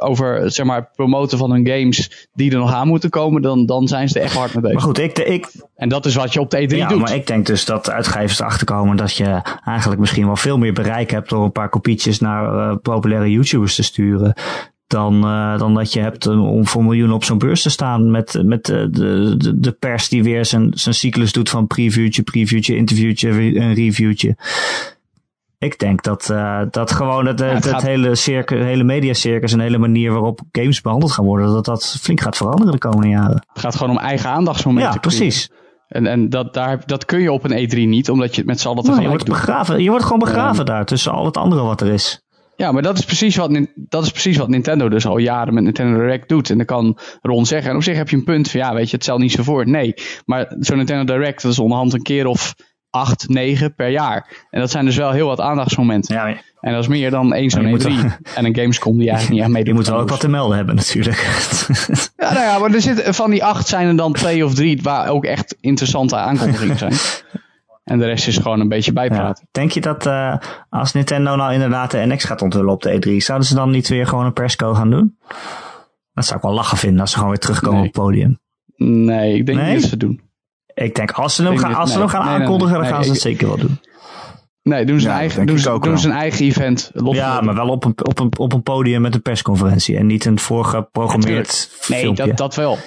over 0.00 0.50
zeg 0.50 0.66
maar, 0.66 0.90
promoten 0.94 1.38
van 1.38 1.50
hun 1.50 1.66
games 1.66 2.28
die 2.32 2.50
er 2.50 2.58
nog 2.58 2.72
aan 2.72 2.88
moeten 2.88 3.10
komen, 3.10 3.42
dan, 3.42 3.66
dan 3.66 3.88
zijn 3.88 4.08
ze 4.08 4.18
er 4.18 4.24
echt 4.24 4.36
hard 4.36 4.54
mee 4.54 4.62
bezig. 4.62 4.76
Maar 4.76 4.86
goed, 4.86 4.98
ik, 4.98 5.18
ik, 5.18 5.52
En 5.74 5.88
dat 5.88 6.06
is 6.06 6.14
wat 6.14 6.32
je 6.32 6.40
op 6.40 6.50
de 6.50 6.68
E3 6.68 6.76
ja, 6.76 6.88
doet. 6.88 7.00
maar 7.00 7.14
ik 7.14 7.26
denk 7.26 7.46
dus 7.46 7.64
dat 7.64 7.90
uitgevers 7.90 8.40
erachter 8.40 8.66
komen 8.66 8.96
dat 8.96 9.16
je 9.16 9.58
eigenlijk 9.64 10.00
misschien 10.00 10.26
wel 10.26 10.36
veel 10.36 10.58
meer 10.58 10.72
bereik 10.72 11.10
hebt 11.10 11.28
door 11.28 11.44
een 11.44 11.52
paar 11.52 11.68
kopietjes 11.68 12.20
naar 12.20 12.70
eh, 12.70 12.76
populaire 12.82 13.30
YouTubers 13.30 13.74
te 13.74 13.82
sturen. 13.82 14.34
Dan, 14.86 15.24
eh, 15.24 15.58
dan 15.58 15.74
dat 15.74 15.92
je 15.92 16.00
hebt 16.00 16.26
eh, 16.26 16.52
om 16.52 16.66
voor 16.66 16.84
miljoenen 16.84 17.14
op 17.14 17.24
zo'n 17.24 17.38
beurs 17.38 17.62
te 17.62 17.70
staan 17.70 18.10
met, 18.10 18.42
met 18.44 18.64
de, 18.64 18.88
de, 18.90 19.60
de 19.60 19.72
pers 19.72 20.08
die 20.08 20.22
weer 20.22 20.44
zijn, 20.44 20.70
zijn 20.74 20.94
cyclus 20.94 21.32
doet 21.32 21.50
van 21.50 21.66
previewtje, 21.66 22.22
previewtje, 22.22 22.76
interviewtje, 22.76 23.28
een 23.30 23.74
reviewtje. 23.74 24.36
Ik 25.60 25.78
denk 25.78 26.02
dat, 26.02 26.30
eh, 26.30 26.60
dat 26.70 26.90
gewoon 26.92 27.26
het, 27.26 27.38
het, 27.38 27.52
het 27.52 27.66
gaat- 27.66 27.82
hele, 27.82 28.14
circus, 28.14 28.58
hele 28.64 28.84
mediacircus 28.84 29.52
en 29.52 29.58
de 29.58 29.64
hele 29.64 29.78
manier 29.78 30.12
waarop 30.12 30.40
games 30.52 30.80
behandeld 30.80 31.12
gaan 31.12 31.24
worden, 31.24 31.52
dat 31.52 31.64
dat 31.64 31.96
flink 32.00 32.20
gaat 32.20 32.36
veranderen 32.36 32.72
de 32.72 32.78
komende 32.78 33.08
jaren. 33.08 33.44
Het 33.52 33.60
gaat 33.60 33.76
gewoon 33.76 33.96
om 33.96 34.02
eigen 34.02 34.30
aandachtsmomenten. 34.30 34.92
Ja, 34.92 34.98
precies. 34.98 35.50
En, 35.88 36.06
en 36.06 36.28
dat, 36.28 36.54
daar, 36.54 36.82
dat 36.86 37.04
kun 37.04 37.20
je 37.20 37.32
op 37.32 37.44
een 37.44 37.68
E3 37.70 37.76
niet, 37.88 38.10
omdat 38.10 38.30
je 38.34 38.36
het 38.40 38.46
met 38.46 38.60
z'n 38.60 38.68
allen 38.68 38.84
Nou, 38.84 38.96
je, 38.96 39.00
tegelijk 39.02 39.24
wordt 39.28 39.40
doet. 39.40 39.46
begraven, 39.46 39.82
je 39.82 39.88
wordt 39.90 40.04
gewoon 40.04 40.18
begraven 40.18 40.66
daar 40.66 40.84
tussen 40.84 41.12
al 41.12 41.24
het 41.24 41.36
andere 41.36 41.62
wat 41.62 41.80
er 41.80 41.92
is. 41.92 42.24
Ja, 42.56 42.72
maar 42.72 42.82
dat 42.82 42.98
is, 42.98 43.04
precies 43.04 43.36
wat, 43.36 43.66
dat 43.74 44.02
is 44.04 44.10
precies 44.10 44.36
wat 44.36 44.48
Nintendo 44.48 44.88
dus 44.88 45.06
al 45.06 45.18
jaren 45.18 45.54
met 45.54 45.62
Nintendo 45.64 45.98
Direct 45.98 46.28
doet. 46.28 46.50
En 46.50 46.56
dan 46.56 46.66
kan 46.66 46.98
Ron 47.22 47.46
zeggen, 47.46 47.70
en 47.70 47.76
op 47.76 47.82
zich 47.82 47.96
heb 47.96 48.08
je 48.08 48.16
een 48.16 48.24
punt 48.24 48.50
van, 48.50 48.60
ja, 48.60 48.74
weet 48.74 48.88
je, 48.90 48.94
het 48.94 49.02
stelt 49.04 49.20
niet 49.20 49.32
zo 49.32 49.42
voor. 49.42 49.68
Nee, 49.68 49.94
maar 50.24 50.54
zo'n 50.58 50.76
Nintendo 50.76 51.14
Direct, 51.14 51.42
dat 51.42 51.52
is 51.52 51.58
onderhand 51.58 51.92
een 51.92 52.02
keer 52.02 52.26
of 52.26 52.54
acht, 52.90 53.28
negen 53.28 53.74
per 53.74 53.88
jaar. 53.88 54.46
En 54.50 54.60
dat 54.60 54.70
zijn 54.70 54.84
dus 54.84 54.96
wel 54.96 55.10
heel 55.10 55.26
wat 55.26 55.40
aandachtsmomenten. 55.40 56.14
Ja, 56.14 56.26
En 56.60 56.72
dat 56.72 56.82
is 56.82 56.88
meer 56.88 57.10
dan 57.10 57.32
één 57.32 57.50
zo'n 57.50 57.62
Maar 57.62 57.70
je 57.70 57.78
E3 57.78 57.88
moet 57.90 58.18
en 58.34 58.44
een 58.44 58.56
Gamescom 58.56 58.98
die 58.98 59.08
eigenlijk 59.10 59.30
niet 59.30 59.40
echt 59.40 59.50
meedoet. 59.50 59.66
je 59.72 59.74
moet 59.74 59.86
wel 59.88 59.98
ook 60.00 60.08
wat 60.08 60.20
te 60.20 60.28
melden 60.28 60.56
hebben 60.56 60.74
natuurlijk. 60.74 61.18
Ja, 62.16 62.32
nou 62.32 62.44
ja, 62.44 62.58
maar 62.58 62.74
er 62.74 62.80
zit, 62.80 63.02
van 63.16 63.30
die 63.30 63.44
acht 63.44 63.66
zijn 63.68 63.88
er 63.88 63.96
dan 63.96 64.12
twee 64.12 64.44
of 64.44 64.54
drie 64.54 64.82
waar 64.82 65.08
ook 65.08 65.24
echt 65.24 65.56
interessante 65.60 66.16
aankondigingen 66.16 66.78
zijn. 66.78 66.92
En 67.84 67.98
de 67.98 68.04
rest 68.06 68.26
is 68.26 68.36
gewoon 68.36 68.60
een 68.60 68.68
beetje 68.68 68.92
Ja. 68.94 69.00
bijpraten. 69.00 69.48
Denk 69.50 69.70
je 69.70 69.80
dat 69.80 70.06
eh, 70.06 70.34
als 70.68 70.92
Nintendo 70.92 71.36
nou 71.36 71.52
inderdaad 71.52 71.90
de 71.90 72.06
NX 72.06 72.24
gaat 72.24 72.42
onthullen 72.42 72.72
op 72.72 72.82
de 72.82 72.94
E3, 72.94 73.16
zouden 73.16 73.48
ze 73.48 73.54
dan 73.54 73.70
niet 73.70 73.88
weer 73.88 74.06
gewoon 74.06 74.24
een 74.24 74.32
persco 74.32 74.74
gaan 74.74 74.90
doen? 74.90 75.16
Dat 76.12 76.24
zou 76.24 76.36
ik 76.36 76.42
wel 76.44 76.54
lachen 76.54 76.78
vinden 76.78 77.00
als 77.00 77.10
ze 77.10 77.14
gewoon 77.16 77.30
weer 77.30 77.40
terugkomen 77.40 77.78
Nee. 77.80 77.88
op 77.88 77.94
het 77.94 78.04
podium. 78.04 78.38
Nee, 78.76 79.34
ik 79.34 79.46
denk 79.46 79.58
Nee? 79.58 79.72
niet 79.72 79.80
dat 79.80 79.90
ze 79.90 79.96
doen. 79.96 80.20
Ik 80.84 80.94
denk 80.94 81.10
als 81.10 81.34
ze 81.34 81.42
hem 81.42 81.56
dit- 81.56 81.64
als 81.74 81.90
ze 81.92 81.98
nee. 81.98 82.06
hem 82.06 82.14
gaan 82.14 82.24
Nee, 82.26 82.32
nee, 82.32 82.40
aankondigen, 82.40 82.72
nee. 82.72 82.82
dan 82.82 82.90
gaan 82.90 82.98
Nee, 83.00 83.06
ze 83.08 83.12
het 83.12 83.20
zeker 83.22 83.46
wel 83.46 83.56
doen. 83.56 83.78
Nee, 84.62 84.84
doen 84.84 85.00
ze 85.00 85.08
Ja, 85.08 85.14
eigen, 85.14 85.46
doen 85.46 85.58
ze, 85.58 85.70
ook 85.70 85.82
doen 85.84 86.04
een 86.04 86.10
eigen 86.12 86.44
event. 86.46 86.90
Ja, 87.10 87.40
maar 87.40 87.54
wel 87.54 87.68
op 87.68 87.84
een, 87.84 87.94
op, 88.02 88.18
een, 88.18 88.30
op 88.38 88.52
een 88.52 88.62
podium 88.62 89.00
met 89.00 89.14
een 89.14 89.22
persconferentie 89.22 89.96
en 89.96 90.06
niet 90.06 90.24
een 90.24 90.38
voorgeprogrammeerd 90.38 91.70
Nee, 91.88 91.98
filmpje. 92.00 92.26
dat, 92.26 92.36
dat 92.36 92.54
wel. 92.54 92.78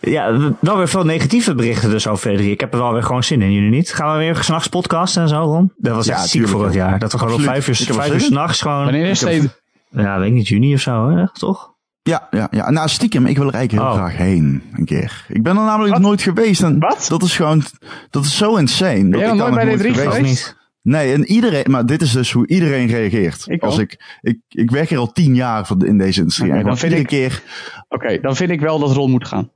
Ja, 0.00 0.36
wel 0.60 0.76
weer 0.76 0.88
veel 0.88 1.04
negatieve 1.04 1.54
berichten 1.54 1.90
dus 1.90 2.06
over 2.06 2.38
E3. 2.38 2.40
Ik 2.42 2.60
heb 2.60 2.72
er 2.72 2.78
wel 2.78 2.92
weer 2.92 3.02
gewoon 3.02 3.24
zin 3.24 3.42
in, 3.42 3.52
jullie 3.52 3.70
niet? 3.70 3.92
Gaan 3.92 4.12
we 4.12 4.18
weer 4.18 4.36
s'nachts 4.36 4.66
podcasten 4.68 5.22
en 5.22 5.28
zo, 5.28 5.42
Ron? 5.42 5.72
Dat 5.76 5.94
was 5.94 6.06
Ja, 6.06 6.14
echt 6.14 6.28
ziek 6.28 6.48
vorig 6.48 6.72
ja. 6.74 6.88
jaar. 6.88 6.98
Dat 6.98 7.12
we 7.12 7.18
gewoon 7.18 7.32
Absoluut. 7.34 7.64
vijf 7.64 7.68
uur, 7.88 7.94
vijf 7.94 8.12
uur 8.12 8.20
s'nachts 8.20 8.60
gewoon... 8.60 8.84
Wanneer 8.84 9.06
is 9.06 9.20
het? 9.20 9.60
Ja, 9.90 10.18
weet 10.18 10.28
ik 10.28 10.34
niet, 10.34 10.48
juni 10.48 10.74
of 10.74 10.80
zo, 10.80 11.08
hè? 11.10 11.24
toch? 11.32 11.69
Ja, 12.02 12.28
ja, 12.30 12.48
ja. 12.50 12.70
Nou, 12.70 12.88
stiekem, 12.88 13.26
ik 13.26 13.36
wil 13.36 13.46
er 13.48 13.54
eigenlijk 13.54 13.84
heel 13.88 13.92
Oh. 13.96 13.98
graag 14.06 14.16
heen. 14.16 14.62
Een 14.72 14.84
keer. 14.84 15.24
Ik 15.28 15.42
ben 15.42 15.56
er 15.56 15.62
namelijk 15.64 15.92
Wat? 15.92 16.02
nooit 16.02 16.22
geweest. 16.22 16.62
En 16.62 16.78
Wat? 16.78 17.06
Dat 17.08 17.22
is 17.22 17.36
gewoon, 17.36 17.62
dat 18.10 18.24
is 18.24 18.36
zo 18.36 18.56
insane. 18.56 19.10
Dat 19.10 19.20
ik 19.20 19.26
nooit 19.26 19.38
nog 19.38 19.54
bij 19.54 19.64
de 19.64 19.70
nooit 19.70 19.82
E3 19.82 19.90
Of 19.90 19.96
geweest 19.96 20.20
niet? 20.20 20.56
Nee, 20.82 21.12
en 21.14 21.24
iedereen, 21.24 21.64
maar 21.70 21.86
dit 21.86 22.02
is 22.02 22.12
dus 22.12 22.32
hoe 22.32 22.46
iedereen 22.46 22.86
reageert. 22.86 23.44
Ik 23.48 23.62
Als 23.62 23.78
ik, 23.78 24.18
ik, 24.20 24.38
ik 24.48 24.70
werk 24.70 24.88
hier 24.88 24.98
al 24.98 25.12
tien 25.12 25.34
jaar 25.34 25.66
van- 25.66 25.84
in 25.86 25.98
deze 25.98 26.18
industrie. 26.20 26.52
En 26.52 26.64
dan 26.64 26.78
vind 26.78 26.82
iedere 26.92 27.00
ik- 27.00 27.06
keer, 27.30 27.42
Oké, 27.88 28.20
dan 28.20 28.36
vind 28.36 28.50
ik 28.50 28.60
wel 28.60 28.78
dat 28.78 28.92
Ron 28.92 29.10
moet 29.10 29.26
gaan. 29.26 29.50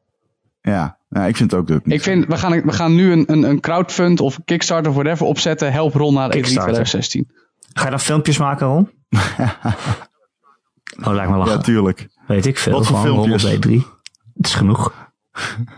ja, 0.61 0.97
ja, 1.09 1.25
ik 1.27 1.37
vind 1.37 1.51
het 1.51 1.61
ook 1.61 1.69
leuk. 1.69 1.81
Ik 1.85 2.03
vind, 2.03 2.27
we 2.27 2.37
gaan, 2.37 2.63
we 2.63 2.73
gaan 2.73 2.95
nu 2.95 3.13
een, 3.13 3.25
een, 3.27 3.43
een 3.43 3.61
crowdfund 3.61 4.21
of 4.21 4.37
een 4.37 4.45
Kickstarter 4.45 4.89
of 4.91 4.95
whatever 4.97 5.27
opzetten. 5.27 5.73
Help 5.73 5.95
Ron 5.95 6.15
naar 6.15 6.27
E3 6.29 6.31
Kickstarter. 6.33 6.73
2016. 6.73 7.31
Ga 7.73 7.85
je 7.85 7.91
dan 7.91 8.01
filmpjes 8.01 8.39
maken, 8.39 8.67
Ron? 8.67 8.91
oh, 11.07 11.13
lijkt 11.15 11.31
me 11.31 11.37
lachen. 11.37 11.53
Ja, 11.57 11.59
tuurlijk. 11.61 12.09
Weet 12.27 12.47
ik 12.47 12.59
veel. 12.59 12.73
Wat 12.73 12.87
voor 12.87 12.97
Gewoon 12.97 13.17
Ron 13.17 13.33
op 13.33 13.41
filmpjes? 13.41 13.83
E3. 13.83 13.87
Het 14.35 14.47
is 14.47 14.55
genoeg. 14.55 14.93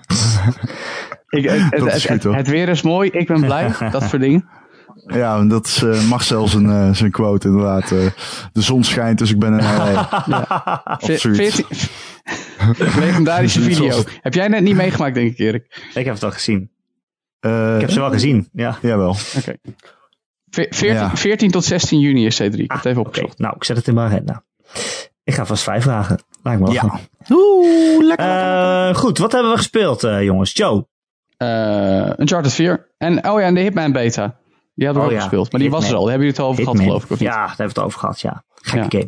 Ik, 1.28 1.44
het, 1.44 1.61
het, 1.61 1.78
Dat 1.78 1.86
is 1.86 1.92
het, 1.92 2.03
goed, 2.03 2.11
het, 2.11 2.22
hoor. 2.22 2.34
het 2.34 2.49
weer 2.49 2.68
is 2.68 2.82
mooi, 2.82 3.11
ik 3.11 3.26
ben 3.26 3.40
blij. 3.40 3.72
dat 3.90 4.03
soort 4.03 4.22
dingen. 4.22 4.49
Ja, 5.07 5.38
en 5.38 5.49
dat 5.49 5.66
is 5.66 5.82
uh, 5.82 6.09
Marcel 6.09 6.49
zijn, 6.49 6.64
uh, 6.64 6.94
zijn 6.94 7.11
quote 7.11 7.49
inderdaad. 7.49 7.90
Uh, 7.90 8.07
de 8.53 8.61
zon 8.61 8.84
schijnt, 8.84 9.18
dus 9.18 9.30
ik 9.30 9.38
ben 9.38 9.57
LA. 9.57 10.99
Zoiets. 10.99 11.22
14 11.22 11.66
Legendarische 13.01 13.61
video. 13.70 14.03
Heb 14.20 14.34
jij 14.34 14.49
net 14.49 14.62
niet 14.62 14.76
meegemaakt, 14.76 15.14
denk 15.14 15.30
ik, 15.32 15.38
Erik? 15.38 15.90
Ik 15.94 16.05
heb 16.05 16.14
het 16.14 16.22
al 16.22 16.30
gezien. 16.30 16.70
Uh, 17.40 17.74
ik 17.74 17.80
heb 17.80 17.90
ze 17.90 18.01
wel 18.01 18.11
gezien, 18.11 18.49
ja. 18.53 18.78
Jawel. 18.82 19.16
Oké. 19.36 19.38
Okay. 19.38 20.66
14, 20.70 20.92
ja. 20.92 21.16
14 21.16 21.51
tot 21.51 21.64
16 21.64 22.01
juni 22.01 22.26
is 22.26 22.42
C3. 22.42 22.44
Ik 22.44 22.59
heb 22.59 22.70
het 22.70 22.84
even 22.84 23.01
opgezocht. 23.01 23.32
Okay. 23.32 23.47
Nou, 23.47 23.57
ik 23.57 23.64
zet 23.64 23.76
het 23.76 23.88
in 23.88 23.94
mijn 23.94 24.07
agenda. 24.07 24.44
Ik 25.26 25.34
ga 25.34 25.46
vast 25.46 25.62
vijf 25.62 25.82
vragen. 25.82 26.18
Lijkt 26.42 26.60
me 26.60 26.66
wel. 26.66 26.74
Ja. 26.74 27.00
Oeh, 27.30 28.04
lekker. 28.04 28.26
Uh, 28.26 28.94
goed, 28.94 29.18
wat 29.18 29.32
hebben 29.32 29.50
we 29.50 29.56
gespeeld, 29.56 30.04
uh, 30.04 30.22
jongens? 30.22 30.52
Joe? 30.52 30.86
Uh, 31.38 32.10
Uncharted 32.16 32.52
4. 32.52 32.86
En, 32.98 33.28
oh 33.28 33.40
ja, 33.40 33.46
en 33.46 33.54
de 33.54 33.60
Hitman 33.60 33.92
beta. 33.92 34.36
Die 34.74 34.86
hadden 34.86 35.04
we 35.04 35.08
oh, 35.08 35.14
ook 35.14 35.18
ja. 35.18 35.20
gespeeld. 35.20 35.52
Maar 35.52 35.60
die 35.60 35.70
was 35.70 35.88
er 35.88 35.94
al. 35.94 36.00
Daar 36.00 36.10
hebben 36.10 36.26
jullie 36.26 36.42
het 36.42 36.50
over 36.50 36.56
Hitman. 36.56 36.76
gehad, 36.76 36.88
geloof 36.88 37.04
ik. 37.04 37.10
Of 37.10 37.18
niet? 37.18 37.28
Ja, 37.28 37.34
daar 37.34 37.48
hebben 37.48 37.66
we 37.66 37.80
het 37.80 37.82
over 37.82 37.98
gehad, 37.98 38.20
ja. 38.20 38.44
Gekke 38.54 38.96
ja. 38.96 39.02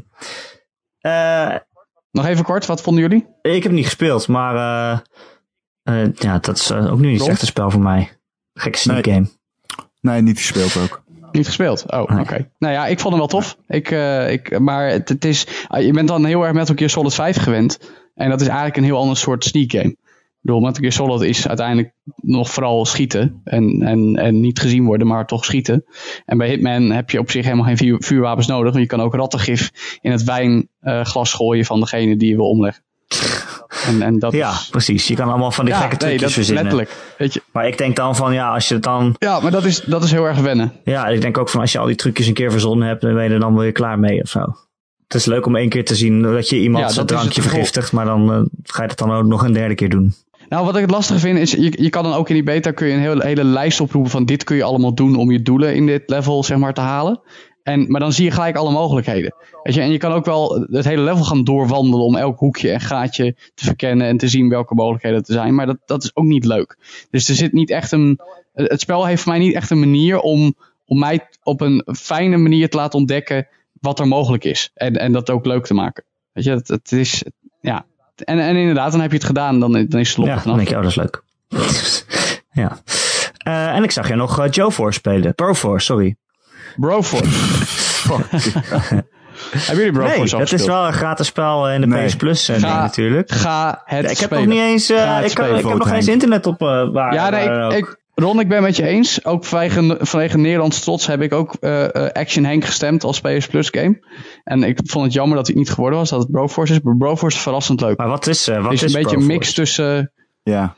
game. 1.01 1.53
Uh, 1.53 1.59
Nog 2.11 2.27
even 2.27 2.45
kort, 2.45 2.67
wat 2.67 2.83
vonden 2.83 3.03
jullie? 3.03 3.27
Ik 3.43 3.63
heb 3.63 3.73
niet 3.73 3.85
gespeeld, 3.85 4.29
maar 4.29 4.55
uh, 5.85 6.07
ja, 6.15 6.39
dat 6.39 6.57
is 6.57 6.73
ook 6.73 6.99
nu 6.99 7.11
niet 7.11 7.29
echt 7.29 7.41
een 7.41 7.47
spel 7.47 7.71
voor 7.71 7.83
mij. 7.83 8.19
Gekke 8.55 8.79
sneak 8.79 9.05
nee. 9.05 9.15
game. 9.15 9.29
Nee, 10.01 10.23
niet 10.23 10.39
gespeeld 10.39 10.77
ook. 10.77 11.03
Niet 11.33 11.47
gespeeld? 11.47 11.85
Oh, 11.93 12.01
oké. 12.01 12.21
Okay. 12.21 12.51
Nou 12.59 12.73
ja, 12.73 12.87
ik 12.87 12.99
vond 12.99 13.11
hem 13.11 13.19
wel 13.19 13.41
tof. 13.41 13.57
Ik, 13.67 13.91
uh, 13.91 14.31
ik, 14.33 14.59
maar 14.59 14.89
het, 14.89 15.09
het 15.09 15.25
is, 15.25 15.47
uh, 15.75 15.87
je 15.87 15.93
bent 15.93 16.09
dan 16.09 16.25
heel 16.25 16.43
erg 16.43 16.53
Metal 16.53 16.75
Gear 16.75 16.91
Solid 16.91 17.15
5 17.15 17.37
gewend. 17.37 17.79
En 18.15 18.31
dat 18.31 18.41
is 18.41 18.47
eigenlijk 18.47 18.77
een 18.77 18.85
heel 18.85 18.97
ander 18.97 19.17
soort 19.17 19.45
sneak 19.45 19.71
game. 19.71 19.89
Ik 19.89 20.55
bedoel, 20.55 20.61
Metal 20.61 20.81
Gear 20.81 20.93
Solid 20.93 21.29
is 21.29 21.49
uiteindelijk 21.49 21.93
nog 22.17 22.51
vooral 22.51 22.85
schieten. 22.85 23.41
En, 23.45 23.83
en, 23.83 24.17
en 24.17 24.41
niet 24.41 24.61
gezien 24.61 24.85
worden, 24.85 25.07
maar 25.07 25.27
toch 25.27 25.45
schieten. 25.45 25.85
En 26.25 26.39
bij 26.39 26.49
Hitman 26.49 26.91
heb 26.91 27.11
je 27.11 27.19
op 27.19 27.31
zich 27.31 27.45
helemaal 27.45 27.67
geen 27.67 27.77
vuur, 27.77 28.03
vuurwapens 28.03 28.47
nodig. 28.47 28.73
Want 28.73 28.85
je 28.85 28.91
kan 28.91 29.01
ook 29.01 29.15
rattengif 29.15 29.71
in 30.01 30.11
het 30.11 30.25
wijnglas 30.25 31.33
gooien 31.33 31.65
van 31.65 31.81
degene 31.81 32.17
die 32.17 32.29
je 32.29 32.37
wil 32.37 32.49
omleggen. 32.49 32.83
En, 33.87 34.03
en 34.03 34.19
dat 34.19 34.33
ja, 34.33 34.51
is... 34.51 34.69
precies. 34.71 35.09
Je 35.09 35.15
kan 35.15 35.29
allemaal 35.29 35.51
van 35.51 35.65
die 35.65 35.75
ja, 35.75 35.81
gekke 35.81 35.97
trucjes 35.97 36.21
nee, 36.21 36.31
verzinnen. 36.31 36.63
letterlijk. 36.63 37.15
Weet 37.19 37.35
je. 37.35 37.43
Maar 37.53 37.67
ik 37.67 37.79
denk 37.79 37.97
dan 37.97 38.17
van, 38.17 38.35
ja, 38.35 38.49
als 38.55 38.69
je 38.69 38.75
het 38.75 38.83
dan... 38.83 39.17
Ja, 39.19 39.41
maar 39.41 39.51
dat 39.51 39.65
is, 39.65 39.81
dat 39.81 40.05
is 40.05 40.11
heel 40.11 40.25
erg 40.25 40.39
wennen. 40.39 40.73
Ja, 40.85 41.07
ik 41.07 41.21
denk 41.21 41.39
ook 41.39 41.49
van 41.49 41.61
als 41.61 41.73
je 41.73 41.79
al 41.79 41.87
die 41.87 41.97
trucjes 41.97 42.27
een 42.27 42.35
keer 42.35 42.51
verzonnen 42.51 42.89
hebt, 42.89 43.01
dan 43.01 43.15
ben 43.15 43.25
je 43.25 43.31
er 43.31 43.41
dan 43.41 43.57
weer 43.57 43.73
klaar 43.73 43.99
mee 43.99 44.23
of 44.23 44.29
zo. 44.29 44.41
Het 45.09 45.15
is 45.15 45.25
leuk 45.25 45.47
om 45.47 45.57
één 45.57 45.69
keer 45.69 45.85
te 45.85 45.95
zien 45.95 46.23
dat 46.23 46.49
je 46.49 46.61
iemand 46.61 46.85
Ja, 46.85 46.91
zijn 46.91 47.07
drankje 47.07 47.43
vergiftigt, 47.43 47.93
maar 47.93 48.05
dan 48.05 48.33
eh, 48.33 48.41
ga 48.63 48.83
je 48.83 48.89
dat 48.89 48.99
dan 48.99 49.13
ook 49.13 49.27
nog 49.27 49.43
een 49.43 49.53
derde 49.53 49.75
keer 49.75 49.89
doen. 49.89 50.15
Nou, 50.49 50.65
wat 50.65 50.75
ik 50.75 50.81
het 50.81 50.91
lastige 50.91 51.19
vind 51.19 51.39
is, 51.39 51.51
je, 51.51 51.83
je 51.83 51.91
kan 51.91 52.03
dan 52.03 52.13
ook 52.13 52.29
in 52.29 52.35
die 52.35 52.45
beta 52.45 52.71
kun 52.71 52.87
je 52.87 52.95
een 52.95 53.01
hele, 53.01 53.25
hele 53.25 53.45
lijst 53.45 53.81
oproepen 53.81 54.11
van 54.11 54.25
dit 54.25 54.45
kun 54.45 54.57
je 54.57 54.63
allemaal 54.63 54.95
doen 54.95 55.17
om 55.17 55.31
je 55.31 55.43
doelen 55.43 55.75
in 55.75 55.87
dit 55.87 56.03
level 56.07 56.45
zeg 56.45 56.59
maar 56.59 56.75
te 56.75 56.81
halen. 56.81 57.21
En, 57.69 57.91
maar 57.91 58.01
dan 58.01 58.13
zie 58.13 58.25
je 58.25 58.31
gelijk 58.31 58.57
alle 58.57 58.71
mogelijkheden. 58.71 59.35
Weet 59.63 59.75
je, 59.75 59.81
en 59.81 59.91
je 59.91 59.99
kan 59.99 60.13
ook 60.13 60.25
wel 60.25 60.67
het 60.71 60.85
hele 60.85 61.03
level 61.03 61.25
gaan 61.25 61.45
doorwandelen 61.45 62.05
om 62.05 62.17
elk 62.17 62.39
hoekje 62.39 62.71
en 62.71 62.81
gaatje 62.81 63.37
te 63.55 63.65
verkennen 63.65 64.07
en 64.07 64.17
te 64.17 64.29
zien 64.29 64.49
welke 64.49 64.75
mogelijkheden 64.75 65.19
er 65.19 65.33
zijn. 65.33 65.55
Maar 65.55 65.67
dat, 65.67 65.79
dat 65.87 66.05
is 66.05 66.17
ook 66.17 66.25
niet 66.25 66.45
leuk. 66.45 66.77
Dus 67.11 67.29
er 67.29 67.35
zit 67.35 67.53
niet 67.53 67.71
echt 67.71 67.93
een. 67.93 68.21
Het 68.53 68.81
spel 68.81 69.07
heeft 69.07 69.23
voor 69.23 69.33
mij 69.33 69.41
niet 69.41 69.55
echt 69.55 69.71
een 69.71 69.79
manier 69.79 70.21
om, 70.21 70.55
om 70.87 70.99
mij 70.99 71.29
op 71.43 71.61
een 71.61 71.87
fijne 71.97 72.37
manier 72.37 72.69
te 72.69 72.77
laten 72.77 72.99
ontdekken 72.99 73.49
wat 73.81 73.99
er 73.99 74.09
mogelijk 74.09 74.45
is. 74.45 74.71
En, 74.75 74.95
en 74.97 75.13
dat 75.13 75.31
ook 75.31 75.47
leuk 75.47 75.67
te 75.67 75.75
maken. 75.75 76.05
Weet 76.33 76.45
je, 76.45 76.51
het, 76.51 76.69
het 76.69 76.93
is. 76.93 77.25
Ja. 77.61 77.87
En, 78.17 78.39
en 78.39 78.57
inderdaad, 78.57 78.91
dan 78.91 79.01
heb 79.01 79.11
je 79.11 79.17
het 79.17 79.27
gedaan, 79.27 79.61
dan, 79.61 79.73
dan 79.73 80.01
is 80.01 80.09
het 80.09 80.19
lop 80.19 80.27
Ja, 80.27 80.43
dan 80.45 80.57
denk 80.57 80.69
je, 80.69 80.77
oh, 80.77 80.83
dat 80.83 80.91
is 80.91 80.97
leuk. 80.97 81.23
ja. 82.63 82.79
Eh, 83.39 83.77
en 83.77 83.83
ik 83.83 83.91
zag 83.91 84.09
je 84.09 84.15
nog 84.15 84.41
eh, 84.41 84.51
Joe 84.51 84.73
Force 84.73 84.99
spelen. 84.99 85.35
Proforce, 85.35 85.85
sorry. 85.85 86.17
Broforce. 86.79 87.29
Hebben 89.51 89.77
jullie 89.85 89.93
Broforce 89.93 90.19
nee, 90.23 90.33
al 90.35 90.41
het 90.41 90.53
is 90.53 90.65
wel 90.65 90.87
een 90.87 90.93
gratis 90.93 91.27
spel 91.27 91.71
in 91.71 91.81
de 91.81 91.87
Nee. 91.87 92.07
PS 92.07 92.17
Plus 92.17 92.49
eh, 92.49 92.57
Ga- 92.57 92.69
ding 92.69 92.81
natuurlijk. 92.81 93.31
Ga 93.31 93.83
het 93.85 94.05
Ja, 94.05 94.11
ik 94.11 94.19
heb 94.19 94.31
nog 94.31 94.47
niet 94.47 94.61
eens, 94.61 94.91
eh, 94.91 94.97
ik, 94.97 95.21
kan, 95.21 95.29
spelen. 95.31 95.59
ik 95.59 95.67
heb 95.67 95.79
nog 95.79 95.87
geen 95.87 95.97
eens 95.97 96.09
internet 96.09 96.47
op 96.47 96.61
eh, 96.63 96.93
waar. 96.93 97.15
Ja, 97.15 97.31
nee, 97.31 97.49
waar 97.49 97.73
ik, 97.73 97.79
ik, 97.79 97.99
Ron, 98.15 98.41
ik 98.41 98.49
ben 98.49 98.63
met 98.63 98.77
je 98.77 98.87
eens. 98.87 99.25
Ook 99.25 99.45
vanwege, 99.45 99.97
vanwege 100.01 100.39
Nederlands 100.39 100.81
trots 100.81 101.07
heb 101.07 101.21
ik 101.23 101.33
ook 101.33 101.55
eh, 101.61 101.95
eh, 101.95 102.13
Action 102.13 102.45
Henk 102.45 102.65
gestemd 102.65 103.05
als 103.05 103.21
PS 103.21 103.47
Plus 103.47 103.69
game. 103.71 103.99
En 104.45 104.63
ik 104.63 104.79
vond 104.85 105.05
het 105.05 105.15
jammer 105.15 105.37
dat 105.37 105.47
hij 105.47 105.57
niet 105.57 105.71
geworden 105.71 105.99
was, 105.99 106.11
dat 106.11 106.21
het 106.23 106.31
Broforce 106.31 106.73
is. 106.73 106.81
Maar 106.81 106.97
Broforce 106.97 107.37
is 107.37 107.43
verrassend 107.43 107.81
leuk. 107.81 107.99
Maar 107.99 108.09
wat 108.09 108.27
is, 108.27 108.49
eh, 108.49 108.55
wat 108.55 108.65
het 108.65 108.73
is 108.73 108.83
is 108.83 108.95
een 108.95 109.03
beetje 109.03 109.17
een 109.17 109.27
mix 109.27 109.53
tussen... 109.55 110.13
Ja. 110.43 110.75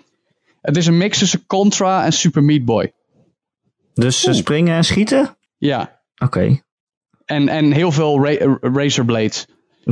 Het 0.61 0.77
is 0.77 0.87
een 0.87 0.97
mix 0.97 1.19
tussen 1.19 1.47
Contra 1.47 2.05
en 2.05 2.13
Super 2.13 2.43
Meat 2.45 2.65
Boy. 2.65 2.93
Dus 3.95 4.27
eh, 4.27 4.35
springen 4.35 4.77
en 4.77 4.85
schieten? 4.85 5.37
Ja. 5.61 6.01
Oké. 6.23 6.61
En, 7.25 7.49
en 7.49 7.73
heel 7.73 7.93
veel 7.93 8.25
ra 8.25 8.59
razorblades. 8.61 9.47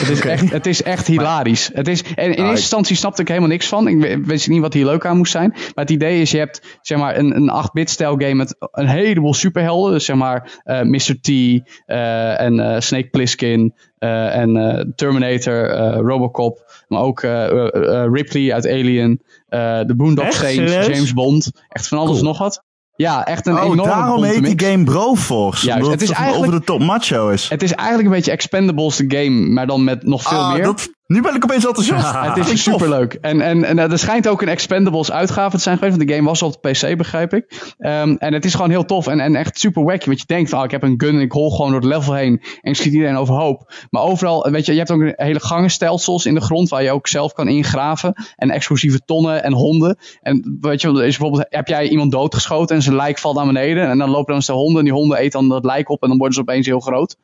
het, 0.00 0.08
is 0.08 0.20
echt, 0.20 0.50
het 0.50 0.66
is 0.66 0.82
echt 0.82 1.06
hilarisch. 1.06 1.70
Het 1.72 1.88
is, 1.88 2.02
en 2.14 2.24
in 2.24 2.30
eerste 2.30 2.50
instantie 2.50 2.96
snapte 2.96 3.22
ik 3.22 3.28
helemaal 3.28 3.48
niks 3.48 3.66
van. 3.66 3.88
Ik 3.88 4.24
wist 4.26 4.48
niet 4.48 4.60
wat 4.60 4.72
hier 4.74 4.84
leuk 4.84 5.06
aan 5.06 5.16
moest 5.16 5.32
zijn. 5.32 5.48
Maar 5.50 5.70
het 5.84 5.90
idee 5.90 6.20
is, 6.20 6.30
je 6.30 6.38
hebt 6.38 6.78
zeg 6.80 6.98
maar, 6.98 7.16
een, 7.18 7.36
een 7.36 7.50
8-bit 7.64 7.90
stijl 7.90 8.10
game 8.18 8.34
met 8.34 8.56
een 8.70 8.88
heleboel 8.88 9.34
superhelden. 9.34 9.92
Dus 9.92 10.04
zeg 10.04 10.16
maar 10.16 10.60
eh, 10.64 10.82
Mr. 10.82 11.20
T 11.20 11.28
eh, 11.28 12.40
en 12.40 12.60
eh, 12.60 12.80
Snake 12.80 13.08
Plissken 13.08 13.74
eh, 13.98 14.36
en 14.36 14.56
eh, 14.56 14.84
Terminator, 14.94 15.70
eh, 15.70 15.98
Robocop. 16.00 16.82
Maar 16.88 17.00
ook 17.02 17.22
eh, 17.22 17.44
eh, 17.44 18.02
eh, 18.04 18.10
Ripley 18.12 18.52
uit 18.52 18.66
Alien. 18.66 19.22
eh 19.48 19.80
de 19.86 19.94
Boondock? 19.96 20.32
Saints? 20.32 20.72
James 20.72 21.12
Bond. 21.12 21.50
Echt 21.68 21.88
van 21.88 21.98
alles 21.98 22.10
Cool. 22.10 22.22
nog 22.22 22.38
wat. 22.38 22.64
Ja, 23.00 23.24
echt 23.26 23.46
een 23.46 23.54
Oh, 23.54 23.62
enorme 23.64 23.82
daarom 23.84 24.22
heet 24.24 24.44
die 24.58 24.68
game 24.68 24.84
Broforce. 24.84 25.66
Juist, 25.66 25.90
het 25.90 26.02
is 26.02 26.08
het 26.08 26.16
eigenlijk- 26.16 26.46
over 26.46 26.60
de 26.60 26.66
top 26.66 26.80
macho 26.80 27.28
is. 27.28 27.48
Het 27.48 27.62
is 27.62 27.72
eigenlijk 27.72 28.08
een 28.08 28.14
beetje 28.14 28.30
Expendables 28.30 28.96
de 28.96 29.04
game, 29.08 29.30
maar 29.30 29.66
dan 29.66 29.84
met 29.84 30.02
nog 30.06 30.22
veel 30.22 30.38
Ah, 30.38 30.52
meer. 30.52 30.62
dat, 30.62 30.88
nu 31.10 31.22
ben 31.22 31.34
ik 31.34 31.44
opeens 31.44 31.66
enthousiast. 31.66 32.36
Het 32.36 32.48
is 32.48 32.62
superleuk. 32.62 33.14
En, 33.14 33.40
en, 33.40 33.64
en 33.64 33.78
er 33.78 33.98
schijnt 33.98 34.28
ook 34.28 34.42
een 34.42 34.48
Expendables 34.48 35.12
uitgave 35.12 35.56
te 35.56 35.62
zijn 35.62 35.78
geweest. 35.78 35.96
Want 35.96 36.08
de 36.08 36.14
game 36.14 36.28
was 36.28 36.42
op 36.42 36.62
de 36.62 36.70
PC, 36.70 36.96
begrijp 36.96 37.34
ik. 37.34 37.74
Ehm, 37.78 38.14
en 38.18 38.32
het 38.32 38.44
is 38.44 38.54
gewoon 38.54 38.70
heel 38.70 38.84
tof 38.84 39.06
en, 39.06 39.20
en 39.20 39.34
echt 39.34 39.58
super 39.58 39.84
wacky. 39.84 40.06
Want 40.06 40.20
je 40.20 40.26
denkt, 40.26 40.52
oh, 40.52 40.64
ik 40.64 40.70
heb 40.70 40.82
een 40.82 40.94
gun 40.96 41.14
en 41.14 41.20
ik 41.20 41.32
hol 41.32 41.50
gewoon 41.50 41.70
door 41.70 41.80
het 41.80 41.88
level 41.88 42.14
heen. 42.14 42.42
En 42.60 42.70
ik 42.70 42.76
schiet 42.76 42.92
iedereen 42.92 43.16
overhoop. 43.16 43.72
Maar 43.90 44.02
overal, 44.02 44.50
weet 44.50 44.66
je, 44.66 44.72
je 44.72 44.78
hebt 44.78 44.90
ook 44.90 45.12
hele 45.16 45.40
gangenstelsels 45.40 46.26
in 46.26 46.34
de 46.34 46.40
grond. 46.40 46.68
Waar 46.68 46.82
je 46.82 46.90
ook 46.90 47.06
zelf 47.06 47.32
kan 47.32 47.48
ingraven. 47.48 48.14
En 48.36 48.50
explosieve 48.50 49.00
tonnen 49.04 49.42
en 49.42 49.52
honden. 49.52 49.96
En 50.22 50.58
weet 50.60 50.80
je, 50.80 50.88
is 50.88 51.16
bijvoorbeeld, 51.18 51.46
heb 51.48 51.68
jij 51.68 51.88
iemand 51.88 52.12
doodgeschoten 52.12 52.76
en 52.76 52.82
zijn 52.82 52.96
lijk 52.96 53.18
valt 53.18 53.36
naar 53.36 53.46
beneden. 53.46 53.88
En 53.88 53.98
dan 53.98 54.10
lopen 54.10 54.26
dan 54.26 54.36
eens 54.36 54.46
de 54.46 54.52
honden. 54.52 54.78
En 54.78 54.84
die 54.84 54.94
honden 54.94 55.18
eten 55.18 55.40
dan 55.40 55.48
dat 55.48 55.64
lijk 55.64 55.88
op. 55.88 56.02
En 56.02 56.08
dan 56.08 56.18
worden 56.18 56.34
ze 56.34 56.40
opeens 56.40 56.66
heel 56.66 56.80
groot. 56.80 57.16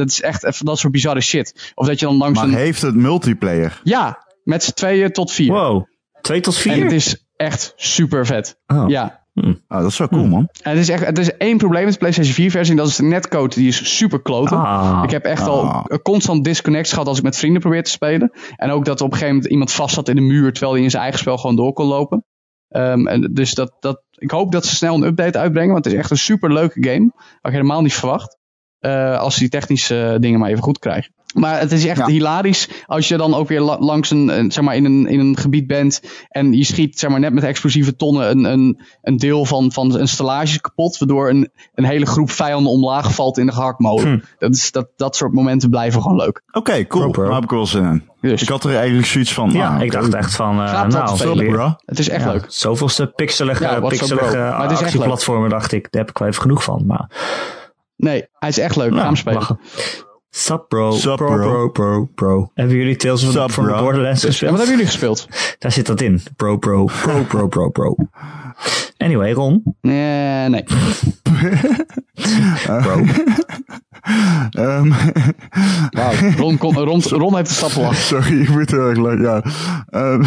Dat 0.00 0.10
is 0.10 0.20
echt 0.20 0.44
even 0.44 0.64
dat 0.66 0.78
soort 0.78 0.92
bizarre 0.92 1.20
shit. 1.20 1.72
Of 1.74 1.86
dat 1.86 2.00
je 2.00 2.06
dan 2.06 2.16
langs 2.16 2.38
Maar 2.38 2.48
een... 2.48 2.54
heeft 2.54 2.82
het 2.82 2.94
multiplayer? 2.94 3.80
Ja, 3.84 4.26
met 4.44 4.62
z'n 4.62 4.72
tweeën 4.72 5.12
tot 5.12 5.32
vier. 5.32 5.52
Wow. 5.52 5.84
Twee 6.20 6.40
tot 6.40 6.56
vier? 6.56 6.72
En 6.72 6.82
het 6.82 6.92
is 6.92 7.24
echt 7.36 7.72
super 7.76 8.26
vet. 8.26 8.58
Oh. 8.66 8.84
Ja. 8.88 9.22
Ah, 9.68 9.80
dat 9.80 9.90
is 9.90 9.98
wel 9.98 10.08
cool, 10.08 10.26
man. 10.26 10.48
En 10.62 10.70
het 10.70 10.80
is 10.80 10.88
echt, 10.88 11.04
het 11.06 11.18
is 11.18 11.36
één 11.36 11.56
probleem 11.58 11.84
met 11.84 11.92
de 11.92 11.98
PlayStation 11.98 12.34
4 12.34 12.50
versie. 12.50 12.76
Dat 12.76 12.88
is 12.88 12.96
de 12.96 13.02
netcode. 13.02 13.54
Die 13.54 13.68
is 13.68 13.96
super 13.96 14.22
kloten. 14.22 14.56
Ah. 14.56 15.00
Ik 15.04 15.10
heb 15.10 15.24
echt 15.24 15.42
Ah. 15.42 15.48
al 15.48 15.98
constant 16.02 16.44
disconnects 16.44 16.90
gehad 16.92 17.06
als 17.06 17.18
ik 17.18 17.24
met 17.24 17.36
vrienden 17.36 17.60
probeer 17.60 17.82
te 17.82 17.90
spelen. 17.90 18.30
En 18.56 18.70
ook 18.70 18.84
dat 18.84 19.00
op 19.00 19.06
een 19.06 19.12
gegeven 19.12 19.34
moment 19.34 19.52
iemand 19.52 19.72
vast 19.72 19.94
zat 19.94 20.08
in 20.08 20.14
de 20.14 20.20
muur. 20.20 20.52
Terwijl 20.52 20.72
hij 20.72 20.82
in 20.82 20.90
zijn 20.90 21.02
eigen 21.02 21.20
spel 21.20 21.36
gewoon 21.38 21.56
door 21.56 21.72
kon 21.72 21.86
lopen. 21.86 22.24
Ehm, 22.68 23.06
en 23.06 23.30
dus 23.32 23.54
dat, 23.54 23.76
dat, 23.80 24.02
ik 24.10 24.30
hoop 24.30 24.52
dat 24.52 24.66
ze 24.66 24.74
snel 24.74 24.94
een 24.94 25.02
update 25.02 25.38
uitbrengen. 25.38 25.72
Want 25.72 25.84
het 25.84 25.94
is 25.94 26.00
echt 26.00 26.10
een 26.10 26.16
super 26.18 26.52
leuke 26.52 26.82
game. 26.88 27.10
Had 27.14 27.52
ik 27.52 27.52
helemaal 27.52 27.82
niet 27.82 27.94
verwacht. 27.94 28.38
Eh, 28.84 29.18
als 29.18 29.34
ze 29.34 29.40
die 29.40 29.48
technische 29.48 30.16
dingen 30.20 30.40
maar 30.40 30.50
even 30.50 30.62
goed 30.62 30.78
krijgen. 30.78 31.12
Maar 31.34 31.60
het 31.60 31.72
is 31.72 31.86
echt 31.86 31.98
Ja. 31.98 32.06
hilarisch 32.06 32.68
als 32.86 33.08
je 33.08 33.16
dan 33.16 33.34
ook 33.34 33.48
weer 33.48 33.60
la- 33.60 33.78
langs 33.78 34.10
een, 34.10 34.52
zeg 34.52 34.64
maar 34.64 34.76
in 34.76 34.84
een, 34.84 35.06
in 35.06 35.20
een 35.20 35.36
gebied 35.36 35.66
bent. 35.66 36.00
En 36.28 36.52
je 36.52 36.64
schiet 36.64 36.98
zeg 36.98 37.10
maar, 37.10 37.20
net 37.20 37.32
met 37.32 37.44
explosieve 37.44 37.96
tonnen 37.96 38.30
een, 38.30 38.44
een, 38.44 38.80
een 39.02 39.16
deel 39.16 39.44
van, 39.44 39.72
van 39.72 39.98
een 39.98 40.08
stellage 40.08 40.60
kapot. 40.60 40.98
Waardoor 40.98 41.28
een, 41.30 41.50
een 41.74 41.84
hele 41.84 42.06
groep 42.06 42.30
vijanden 42.30 42.72
omlaag 42.72 43.14
valt 43.14 43.38
in 43.38 43.46
de 43.46 43.52
gehaktmolen. 43.52 44.08
Hm. 44.12 44.18
Dat, 44.38 44.54
is, 44.54 44.72
dat, 44.72 44.88
dat 44.96 45.16
soort 45.16 45.32
momenten 45.32 45.70
blijven 45.70 46.02
gewoon 46.02 46.16
leuk. 46.16 46.42
Oké, 46.52 46.86
cool. 46.86 47.12
Daar 47.12 47.34
heb 47.34 47.44
ik 47.44 47.50
wel 47.50 47.66
zin 47.66 47.84
in. 47.84 48.02
Dus 48.20 48.42
Ik 48.42 48.48
had 48.48 48.64
er 48.64 48.76
eigenlijk 48.76 49.06
zoiets 49.06 49.32
van... 49.32 49.50
Ja, 49.50 49.74
ah, 49.76 49.82
ik 49.82 49.92
dacht 49.92 50.14
echt 50.14 50.34
van, 50.34 50.62
eh, 50.62 50.68
Gaat 50.68 50.90
dat 50.90 51.18
nou, 51.18 51.74
het 51.84 51.98
is 51.98 52.08
echt 52.08 52.24
ja, 52.24 52.32
leuk. 52.32 52.44
Zoveelste 52.48 53.06
pixelige, 53.06 53.62
Ja, 53.62 53.80
pixelige 53.80 54.52
actieplatformen 54.52 55.50
dacht 55.50 55.72
ik. 55.72 55.86
Daar 55.90 56.00
heb 56.00 56.10
ik 56.10 56.18
wel 56.18 56.28
even 56.28 56.42
genoeg 56.42 56.64
van. 56.64 56.86
Maar 56.86 57.08
Nee, 58.04 58.24
hij 58.38 58.48
is 58.48 58.58
echt 58.58 58.76
leuk. 58.76 58.88
Ga 58.88 58.94
nou, 58.94 59.06
hem 59.06 59.16
spelen. 59.16 59.58
Sup 60.36 60.64
bro, 60.68 60.90
Sup, 60.92 61.16
pro, 61.16 61.26
bro. 61.34 61.36
pro, 61.36 61.68
pro, 61.70 62.04
pro. 62.14 62.50
Hebben 62.54 62.76
jullie 62.76 62.96
Tales 62.96 63.20
Sup, 63.32 63.50
from 63.50 63.64
the 63.64 63.70
bro. 63.70 63.82
Borderlands 63.82 64.20
Ja, 64.22 64.26
gespeeld? 64.28 64.50
wat 64.50 64.60
hebben 64.60 64.76
jullie 64.76 64.90
gespeeld? 64.92 65.28
Daar 65.58 65.72
zit 65.72 65.86
dat 65.86 66.00
in. 66.00 66.20
Pro, 66.36 66.56
pro, 66.56 66.84
pro, 66.84 67.22
pro, 67.28 67.48
pro, 67.48 67.68
pro. 67.70 67.96
Anyway, 68.96 69.32
Ron. 69.32 69.62
Nee, 69.80 70.48
nee. 70.48 70.64
Bro. 72.82 73.02
Ehm, 74.50 74.92
Wauw. 75.90 76.12
Ron, 76.36 76.58
kon- 76.58 76.74
Ron, 76.74 77.02
Ron 77.02 77.36
heeft 77.36 77.48
de 77.48 77.54
stappen 77.54 77.80
lang. 77.82 77.94
sorry, 78.12 78.40
ik 78.40 78.48
moet 78.48 78.70
heel 78.70 78.88
erg 78.88 78.98
leuk. 78.98 79.20
Ja. 79.20 79.42
Ehm, 79.90 80.24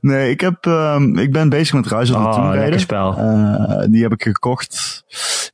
nee, 0.00 0.30
ik, 0.30 0.40
heb, 0.40 0.66
ehm, 0.66 1.18
ik 1.18 1.32
ben 1.32 1.48
bezig 1.48 1.74
met 1.74 1.86
Rise 1.86 2.14
of 2.16 2.22
the 2.22 2.26
Oh, 2.28 2.32
Tomb 2.34 2.36
Raider. 2.44 2.60
lekker 2.60 2.80
spel. 2.80 3.16
Eh, 3.16 3.84
die 3.90 4.02
heb 4.02 4.12
ik 4.12 4.22
gekocht. 4.22 5.04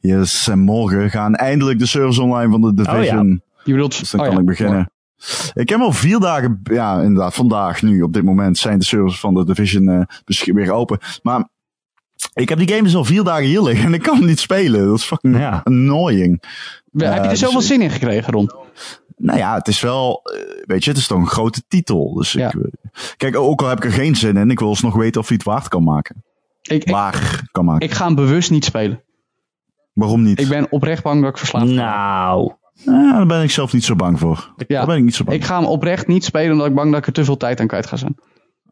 Yes, 0.01 0.49
en 0.49 0.59
morgen 0.59 1.11
gaan 1.11 1.35
eindelijk 1.35 1.79
de 1.79 1.87
servers 1.87 2.19
online 2.19 2.51
van 2.51 2.61
de 2.61 2.75
Division. 2.75 3.43
Je 3.65 3.73
bedoelt... 3.73 3.99
Dus 3.99 4.11
dan 4.11 4.21
oh 4.21 4.27
kan 4.27 4.35
ja. 4.35 4.41
ik 4.41 4.47
beginnen. 4.47 4.91
Ik 5.55 5.69
heb 5.69 5.81
al 5.81 5.93
vier 5.93 6.19
dagen, 6.21 6.61
ja 6.65 7.01
inderdaad, 7.01 7.35
vandaag 7.35 7.83
nu 7.83 8.03
op 8.03 8.13
dit 8.13 8.23
moment 8.23 8.59
zijn 8.59 8.79
de 8.79 8.85
servers 8.85 9.21
van 9.21 9.35
de 9.35 9.45
Division 9.45 9.89
eh, 9.89 10.55
weer 10.55 10.73
open. 10.73 10.99
Maar 11.23 11.49
ik 12.35 12.49
heb 12.49 12.59
die 12.59 12.69
game 12.69 12.83
dus 12.83 12.95
al 12.97 13.05
vier 13.05 13.25
dagen 13.25 13.45
hier 13.45 13.63
liggen 13.63 13.87
en 13.87 13.95
ik 13.95 14.03
kan 14.03 14.17
hem 14.17 14.27
niet 14.27 14.41
spelen. 14.41 14.87
Dat 14.87 14.99
is 14.99 15.05
fucking 15.05 15.37
Ja. 15.37 15.61
annoying. 15.65 16.43
We- 16.91 17.05
Heb 17.05 17.15
je 17.15 17.21
er 17.21 17.29
dus 17.29 17.39
zoveel 17.39 17.61
zin 17.61 17.83
in 17.83 17.91
gekregen, 17.91 18.33
Ron? 18.33 18.51
Nou 19.17 19.39
ja, 19.39 19.55
het 19.55 19.69
is 19.69 19.81
wel, 19.81 20.21
eh, 20.23 20.63
weet 20.67 20.85
je, 20.85 20.91
het 20.91 20.99
is 20.99 21.07
toch 21.07 21.19
een 21.19 21.27
grote 21.27 21.63
titel. 21.69 22.15
Dus 22.15 22.33
Ja. 22.33 22.47
ik, 22.47 22.55
eh, 22.55 22.71
kijk, 23.17 23.37
ook 23.37 23.63
al 23.63 23.69
heb 23.69 23.79
ik 23.79 23.85
er 23.85 23.93
geen 23.93 24.17
zin 24.17 24.37
in, 24.37 24.51
ik 24.51 24.59
wil 24.59 24.69
eens 24.69 24.81
nog 24.83 24.95
weten 24.95 25.21
of 25.21 25.27
hij 25.29 25.37
het 25.37 25.47
waard 25.47 25.69
kan 25.69 25.85
maken. 25.85 26.25
Ik, 26.63 26.85
ik, 26.85 26.91
Waar 26.91 27.43
kan 27.53 27.65
maken. 27.65 27.87
ik 27.89 27.93
ga 27.95 28.05
hem 28.05 28.15
bewust 28.15 28.51
niet 28.51 28.65
spelen. 28.65 29.03
Waarom 29.93 30.23
niet? 30.23 30.41
Ik 30.41 30.49
ben 30.49 30.67
oprecht 30.71 31.03
bang 31.03 31.21
dat 31.23 31.31
ik 31.31 31.39
verslaafd 31.39 31.67
ben. 31.67 31.75
Nou. 31.75 32.53
Ah, 32.87 33.13
daar 33.13 33.27
ben 33.27 33.43
ik 33.43 33.51
zelf 33.51 33.73
niet 33.73 33.85
zo 33.85 33.97
bang 33.97 34.19
voor. 34.19 34.53
Ja. 34.57 34.65
Daar 34.79 34.87
ben 34.87 34.97
ik 34.97 35.03
niet 35.05 35.15
zo 35.15 35.25
bang 35.25 35.37
Ik 35.37 35.45
ga 35.45 35.57
hem 35.59 35.67
oprecht 35.67 36.07
niet 36.07 36.25
spelen 36.25 36.53
omdat 36.53 36.67
ik 36.67 36.75
bang 36.75 36.91
dat 36.91 37.01
ik 37.01 37.07
er 37.07 37.13
te 37.13 37.25
veel 37.25 37.37
tijd 37.37 37.61
aan 37.61 37.67
kwijt 37.67 37.87
ga 37.87 37.97
zijn. 37.97 38.15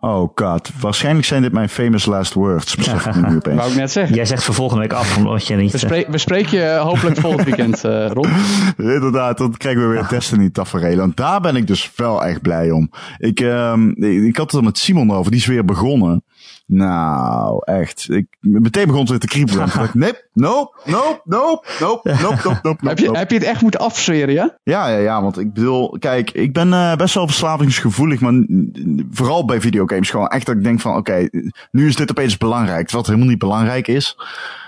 Oh 0.02 0.30
god, 0.34 0.70
waarschijnlijk 0.80 1.26
zijn 1.26 1.42
dit 1.42 1.52
mijn 1.52 1.68
famous 1.68 2.04
last 2.06 2.32
words. 2.34 2.76
Besef 2.76 3.06
ik 3.06 3.28
nu 3.28 3.36
opeens. 3.36 3.56
Wou 3.56 3.70
ik 3.70 3.76
net 3.76 3.90
zeggen. 3.92 4.14
Jij 4.16 4.24
zegt 4.24 4.42
voor 4.44 4.54
volgende 4.54 4.82
week 4.82 4.92
af, 4.92 5.16
omdat 5.16 5.46
je 5.46 5.56
niet... 5.56 5.72
We, 5.72 5.78
spre- 5.78 6.06
we 6.08 6.18
spreken 6.18 6.58
je 6.58 6.78
hopelijk 6.78 7.16
volgend 7.20 7.44
weekend, 7.44 7.84
eh, 7.84 8.10
Ron. 8.10 8.28
Inderdaad, 8.94 9.38
dan 9.38 9.56
krijgen 9.56 9.82
we 9.82 9.88
weer 9.88 10.06
Destiny 10.08 10.50
tafereel. 10.50 11.00
En 11.00 11.12
daar 11.14 11.40
ben 11.40 11.56
ik 11.56 11.66
dus 11.66 11.92
wel 11.96 12.24
echt 12.24 12.42
blij 12.42 12.70
om. 12.70 12.90
Ik, 13.18 13.40
ehm, 13.40 13.88
ik, 13.88 14.22
ik 14.22 14.36
had 14.36 14.50
het 14.50 14.60
er 14.60 14.66
met 14.66 14.78
Simon 14.78 15.12
over, 15.12 15.30
die 15.30 15.40
is 15.40 15.46
weer 15.46 15.64
begonnen. 15.64 16.24
Nou, 16.72 17.62
echt. 17.64 18.06
Ik, 18.10 18.26
meteen 18.40 18.86
begon 18.86 19.06
ze 19.06 19.18
te 19.18 19.26
kriebelen. 19.26 19.68
nee, 19.92 20.12
nope, 20.32 20.76
nope, 20.84 21.20
nope, 21.24 21.66
nope, 21.80 22.10
nope, 22.10 22.40
nope, 22.44 22.58
nope, 22.62 22.88
heb, 22.88 22.98
je, 22.98 23.06
nope. 23.06 23.18
heb 23.18 23.30
je 23.30 23.36
het 23.36 23.46
echt 23.46 23.62
moeten 23.62 23.80
afzweren, 23.80 24.34
ja? 24.34 24.58
Ja, 24.62 24.88
ja, 24.88 24.98
ja, 24.98 25.22
want 25.22 25.38
ik 25.38 25.52
bedoel, 25.52 25.96
kijk, 25.98 26.30
ik 26.30 26.52
ben 26.52 26.72
eh, 26.72 26.96
best 26.96 27.14
wel 27.14 27.26
verslavingsgevoelig, 27.26 28.20
maar 28.20 28.32
vooral 29.10 29.44
bij 29.44 29.60
videogames 29.60 30.10
gewoon 30.10 30.28
echt 30.28 30.46
dat 30.46 30.56
ik 30.56 30.64
denk 30.64 30.80
van, 30.80 30.96
oké, 30.96 31.28
nu 31.70 31.86
is 31.86 31.96
dit 31.96 32.10
opeens 32.10 32.36
belangrijk, 32.36 32.90
wat 32.90 33.06
helemaal 33.06 33.28
niet 33.28 33.38
belangrijk 33.38 33.88
is. 33.88 34.16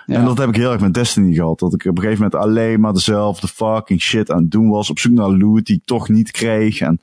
En 0.06 0.24
dat 0.24 0.38
heb 0.38 0.48
ik 0.48 0.56
heel 0.56 0.72
erg 0.72 0.80
met 0.80 0.94
Destiny 0.94 1.34
gehad. 1.34 1.58
Dat 1.58 1.74
ik 1.74 1.84
op 1.84 1.96
een 1.96 2.02
gegeven 2.02 2.22
moment 2.22 2.42
alleen 2.42 2.80
maar 2.80 2.92
dezelfde 2.92 3.48
fucking 3.48 4.00
shit 4.00 4.30
aan 4.30 4.42
het 4.42 4.50
doen 4.50 4.68
was. 4.68 4.90
Op 4.90 4.98
zoek 4.98 5.12
naar 5.12 5.30
loot 5.30 5.66
die 5.66 5.76
ik 5.76 5.84
toch 5.84 6.08
niet 6.08 6.30
kreeg. 6.30 6.80
En 6.80 7.00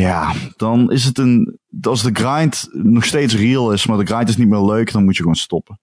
ja, 0.00 0.32
dan 0.56 0.90
is 0.90 1.04
het 1.04 1.18
een... 1.18 1.58
Als 1.82 2.02
de 2.02 2.10
grind 2.12 2.68
nog 2.72 3.04
steeds 3.04 3.36
real 3.36 3.72
is, 3.72 3.86
maar 3.86 3.98
de 3.98 4.06
grind 4.06 4.28
is 4.28 4.36
niet 4.36 4.48
meer 4.48 4.64
leuk, 4.64 4.92
dan 4.92 5.04
moet 5.04 5.16
je 5.16 5.20
gewoon 5.20 5.36
stoppen. 5.36 5.80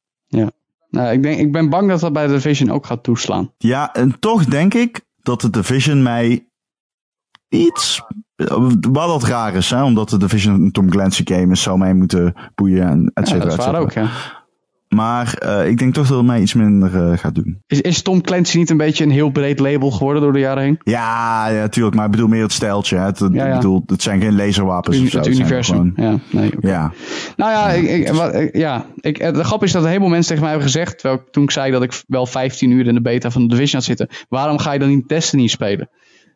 Nou, 0.89 1.11
ik, 1.11 1.23
denk, 1.23 1.39
ik 1.39 1.51
ben 1.51 1.69
bang 1.69 1.89
dat 1.89 1.99
dat 1.99 2.13
bij 2.13 2.27
de 2.27 2.33
Division 2.33 2.71
ook 2.71 2.85
gaat 2.85 3.03
toeslaan. 3.03 3.51
Ja, 3.57 3.93
en 3.93 4.19
toch 4.19 4.45
denk 4.45 4.73
ik 4.73 5.01
dat 5.21 5.41
de 5.41 5.49
Division 5.49 6.03
mij 6.03 6.47
iets... 7.49 8.01
Wat 8.79 9.07
dat 9.07 9.23
raar 9.23 9.55
is, 9.55 9.69
hè? 9.69 9.83
omdat 9.83 10.09
de 10.09 10.17
Division 10.17 10.61
een 10.61 10.71
Tom 10.71 10.89
Clancy 10.89 11.21
game 11.25 11.51
is, 11.51 11.61
zou 11.61 11.77
mij 11.77 11.93
moeten 11.93 12.33
boeien 12.55 12.87
en 12.87 13.11
et 13.13 13.27
Ja, 13.27 13.33
cetera, 13.33 13.49
dat 13.49 13.59
is 13.59 13.65
waar 13.65 13.81
ook, 13.81 13.91
ja. 13.91 14.09
Maar 14.95 15.33
eh, 15.33 15.67
ik 15.69 15.77
denk 15.77 15.93
toch 15.93 16.07
dat 16.07 16.17
het 16.17 16.25
mij 16.25 16.41
iets 16.41 16.53
minder 16.53 17.11
eh, 17.11 17.17
gaat 17.17 17.35
doen. 17.35 17.61
Is, 17.67 17.81
is 17.81 18.01
Tom 18.01 18.21
Clancy 18.21 18.57
niet 18.57 18.69
een 18.69 18.77
beetje 18.77 19.03
een 19.03 19.09
heel 19.11 19.29
breed 19.29 19.59
label 19.59 19.91
geworden 19.91 20.21
door 20.21 20.33
de 20.33 20.39
jaren 20.39 20.63
heen? 20.63 20.79
Ja, 20.83 21.47
ja, 21.49 21.67
tuurlijk. 21.67 21.95
Maar 21.95 22.05
ik 22.05 22.11
bedoel 22.11 22.27
meer 22.27 22.41
het 22.41 22.51
stijltje. 22.51 22.97
Hè. 22.97 23.05
Het, 23.05 23.19
Ja, 23.19 23.27
ja. 23.31 23.47
Ik 23.49 23.55
bedoel, 23.55 23.83
het 23.85 24.01
zijn 24.01 24.21
geen 24.21 24.35
laserwapens 24.35 24.99
of 25.01 25.09
zo. 25.09 25.17
het 25.17 25.25
het 25.27 25.35
universum. 25.35 25.93
gewoon- 25.95 26.09
Ja, 26.11 26.19
nee, 26.39 26.51
ja. 26.59 26.91
Nou 27.35 27.51
ja, 27.51 27.69
ik, 27.69 27.83
ik, 28.07 28.13
wat, 28.13 28.33
ik- 28.35 28.55
ja 28.57 28.85
ik, 28.99 29.17
de 29.33 29.43
grap 29.43 29.63
is 29.63 29.71
dat 29.71 29.81
een 29.81 29.87
heleboel 29.87 30.09
mensen 30.09 30.27
tegen 30.27 30.41
mij 30.43 30.51
hebben 30.51 30.71
gezegd, 30.71 30.99
terwijl 30.99 31.21
ik, 31.21 31.31
toen 31.31 31.43
ik 31.43 31.51
zei 31.51 31.71
dat 31.71 31.83
ik 31.83 32.03
wel 32.07 32.25
15 32.25 32.71
uur 32.71 32.87
in 32.87 32.93
de 32.93 33.01
beta 33.01 33.31
van 33.31 33.41
de 33.41 33.47
Division 33.47 33.75
had 33.75 33.83
zitten, 33.83 34.07
waarom 34.29 34.57
ga 34.57 34.71
je 34.73 34.79
dan 34.79 34.89
niet 34.89 35.07
Destiny 35.07 35.47
spelen? 35.47 35.89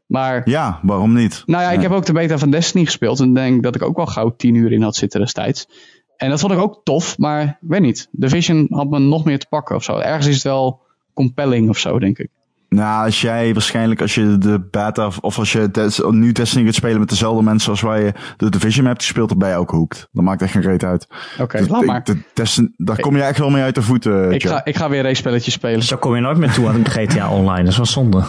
Maar, 0.08 0.42
ja, 0.50 0.80
waarom 0.82 1.14
niet? 1.14 1.44
nou 1.46 1.64
ja, 1.64 1.72
ik 1.72 1.82
heb 1.82 1.92
ook 1.92 2.06
de 2.06 2.14
beta 2.14 2.38
van 2.38 2.50
Destiny 2.50 2.86
gespeeld 2.86 3.20
en 3.20 3.34
denk 3.34 3.64
dat 3.64 3.76
ik 3.76 3.82
ook 3.84 3.96
wel 3.98 4.06
gauw 4.06 4.36
10 4.36 4.56
uur 4.56 4.72
in 4.72 4.82
had 4.82 4.96
zitten 4.96 5.20
destijds. 5.20 5.68
En 6.18 6.30
dat 6.30 6.40
vond 6.40 6.54
ik 6.54 6.60
ook 6.60 6.82
tof, 6.84 7.18
maar 7.18 7.42
ik 7.44 7.56
weet 7.60 7.82
niet. 7.82 8.08
Division 8.12 8.68
had 8.70 8.90
me 8.90 9.00
nog 9.00 9.26
meer 9.26 9.40
te 9.40 9.48
pakken 9.50 9.76
of 9.76 9.84
zo. 9.84 9.98
Ergens 9.98 10.28
is 10.28 10.34
het 10.34 10.44
wel 10.44 10.82
compelling 11.14 11.70
of 11.70 11.78
zo, 11.78 12.00
denk 12.00 12.18
ik. 12.18 12.30
Nou, 12.70 13.06
als 13.06 13.22
jij 13.22 13.54
waarschijnlijk, 13.54 14.02
als 14.02 14.16
je 14.16 14.38
de 14.38 14.68
beta, 14.72 15.12
of 15.22 15.38
als 15.40 15.52
je 15.52 15.72
Des- 15.72 16.02
nu 16.10 16.32
Destiny 16.32 16.66
gaat 16.66 16.74
spelen 16.74 17.00
met 17.00 17.10
dezelfde 17.10 17.44
mensen 17.44 17.72
als 17.72 17.82
waar 17.82 18.02
je 18.02 18.14
de 18.38 18.50
Division 18.50 18.86
hebt 18.86 19.02
gespeeld, 19.04 19.30
dan 19.30 19.38
ben 19.38 19.50
je 19.50 19.56
ook 19.56 19.72
hoekt. 19.72 20.08
Dat 20.12 20.24
maakt 20.24 20.42
echt 20.42 20.52
geen 20.52 20.62
reet 20.62 20.84
uit. 20.84 21.08
Oké, 21.40 21.58
Dus 21.58 21.68
laat 21.68 21.80
de- 21.80 21.86
maar. 21.86 22.04
de 22.04 22.18
Destiny- 22.34 22.72
daar 22.78 23.00
kom 23.00 23.16
je 23.16 23.22
echt 23.24 23.38
wel 23.40 23.50
mee 23.50 23.64
uit 23.64 23.76
de 23.76 23.82
voeten. 23.82 24.32
Ik 24.32 24.42
Joe. 24.42 24.52
ga, 24.52 24.66
ik 24.66 24.76
ga 24.76 24.90
weer 24.90 25.04
race-spelletjes 25.04 25.54
spelen. 25.54 25.84
Zo 25.84 25.98
kom 25.98 26.16
je 26.16 26.22
nooit 26.22 26.38
meer 26.38 26.52
toe 26.54 26.68
aan 26.68 26.86
GTA 26.90 27.32
Online. 27.32 27.62
Dat 27.64 27.72
is 27.72 27.78
wel 27.78 27.86
zonde. 27.86 28.24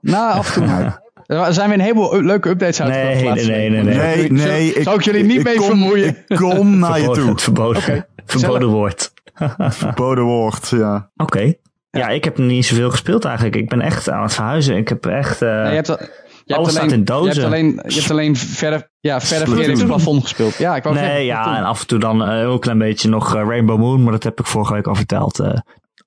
Nou, 0.00 0.32
af 0.34 0.56
en 0.56 0.62
toe. 0.66 1.00
Er 1.28 1.52
zijn 1.54 1.68
weer 1.68 1.78
een 1.78 1.84
heleboel 1.84 2.22
leuke 2.22 2.48
updates 2.48 2.80
uit. 2.80 2.90
Nee, 2.90 3.14
nee, 3.22 3.44
nee, 3.46 3.70
nee, 3.70 3.82
nee. 3.82 3.94
Nee, 3.96 4.32
nee. 4.72 4.82
Zou 4.82 4.96
ik 4.96 5.04
jullie 5.04 5.24
niet 5.24 5.42
mee 5.44 5.56
kom, 5.56 5.66
vermoeien? 5.66 6.16
Ik 6.26 6.36
kom 6.36 6.78
naar 6.78 7.00
je 7.00 7.10
toe. 7.10 7.28
Het 7.28 7.42
verboden, 7.42 7.82
Oké, 7.82 8.06
verboden 8.26 8.68
woord. 8.68 9.12
Verboden 9.68 10.24
woord, 10.24 10.68
ja. 10.68 11.10
Oké. 11.16 11.52
Ja, 11.90 12.08
ik 12.08 12.24
heb 12.24 12.38
niet 12.38 12.66
zoveel 12.66 12.90
gespeeld 12.90 13.24
eigenlijk. 13.24 13.56
Ik 13.56 13.68
ben 13.68 13.80
echt 13.80 14.10
aan 14.10 14.22
het 14.22 14.34
verhuizen. 14.34 14.76
Ik 14.76 14.88
heb 14.88 15.06
echt... 15.06 15.42
eh, 15.42 15.48
Nee, 15.48 15.68
je 15.68 15.74
hebt, 15.74 15.88
al- 15.90 15.98
je 16.44 16.54
Alles 16.54 16.66
hebt 16.66 16.70
staat 16.70 16.82
alleen, 16.82 16.98
in 16.98 17.04
dozen. 17.04 17.34
Je 17.34 17.40
hebt 17.40 17.52
alleen, 17.52 17.80
je 17.86 17.94
hebt 17.98 18.10
alleen 18.10 18.36
verf, 18.36 18.88
ja, 19.00 19.18
Splatoon. 19.18 19.46
veriferingsplafond 19.48 20.22
gespeeld. 20.22 20.54
Ja, 20.58 20.76
ik 20.76 20.82
wou 20.82 20.94
nee, 20.94 21.04
zeggen, 21.04 21.24
ja, 21.24 21.56
en 21.56 21.64
af 21.64 21.80
en 21.80 21.86
toe 21.86 21.98
dan 21.98 22.22
eh, 22.22 22.28
een 22.28 22.36
heel 22.38 22.58
klein 22.58 22.78
beetje 22.78 23.08
nog 23.08 23.34
eh, 23.34 23.42
Rainbow 23.46 23.78
Moon. 23.78 24.02
Maar 24.02 24.12
dat 24.12 24.22
heb 24.22 24.40
ik 24.40 24.46
vorige 24.46 24.72
week 24.74 24.86
al 24.86 24.94
verteld. 24.94 25.38
eh, 25.40 25.52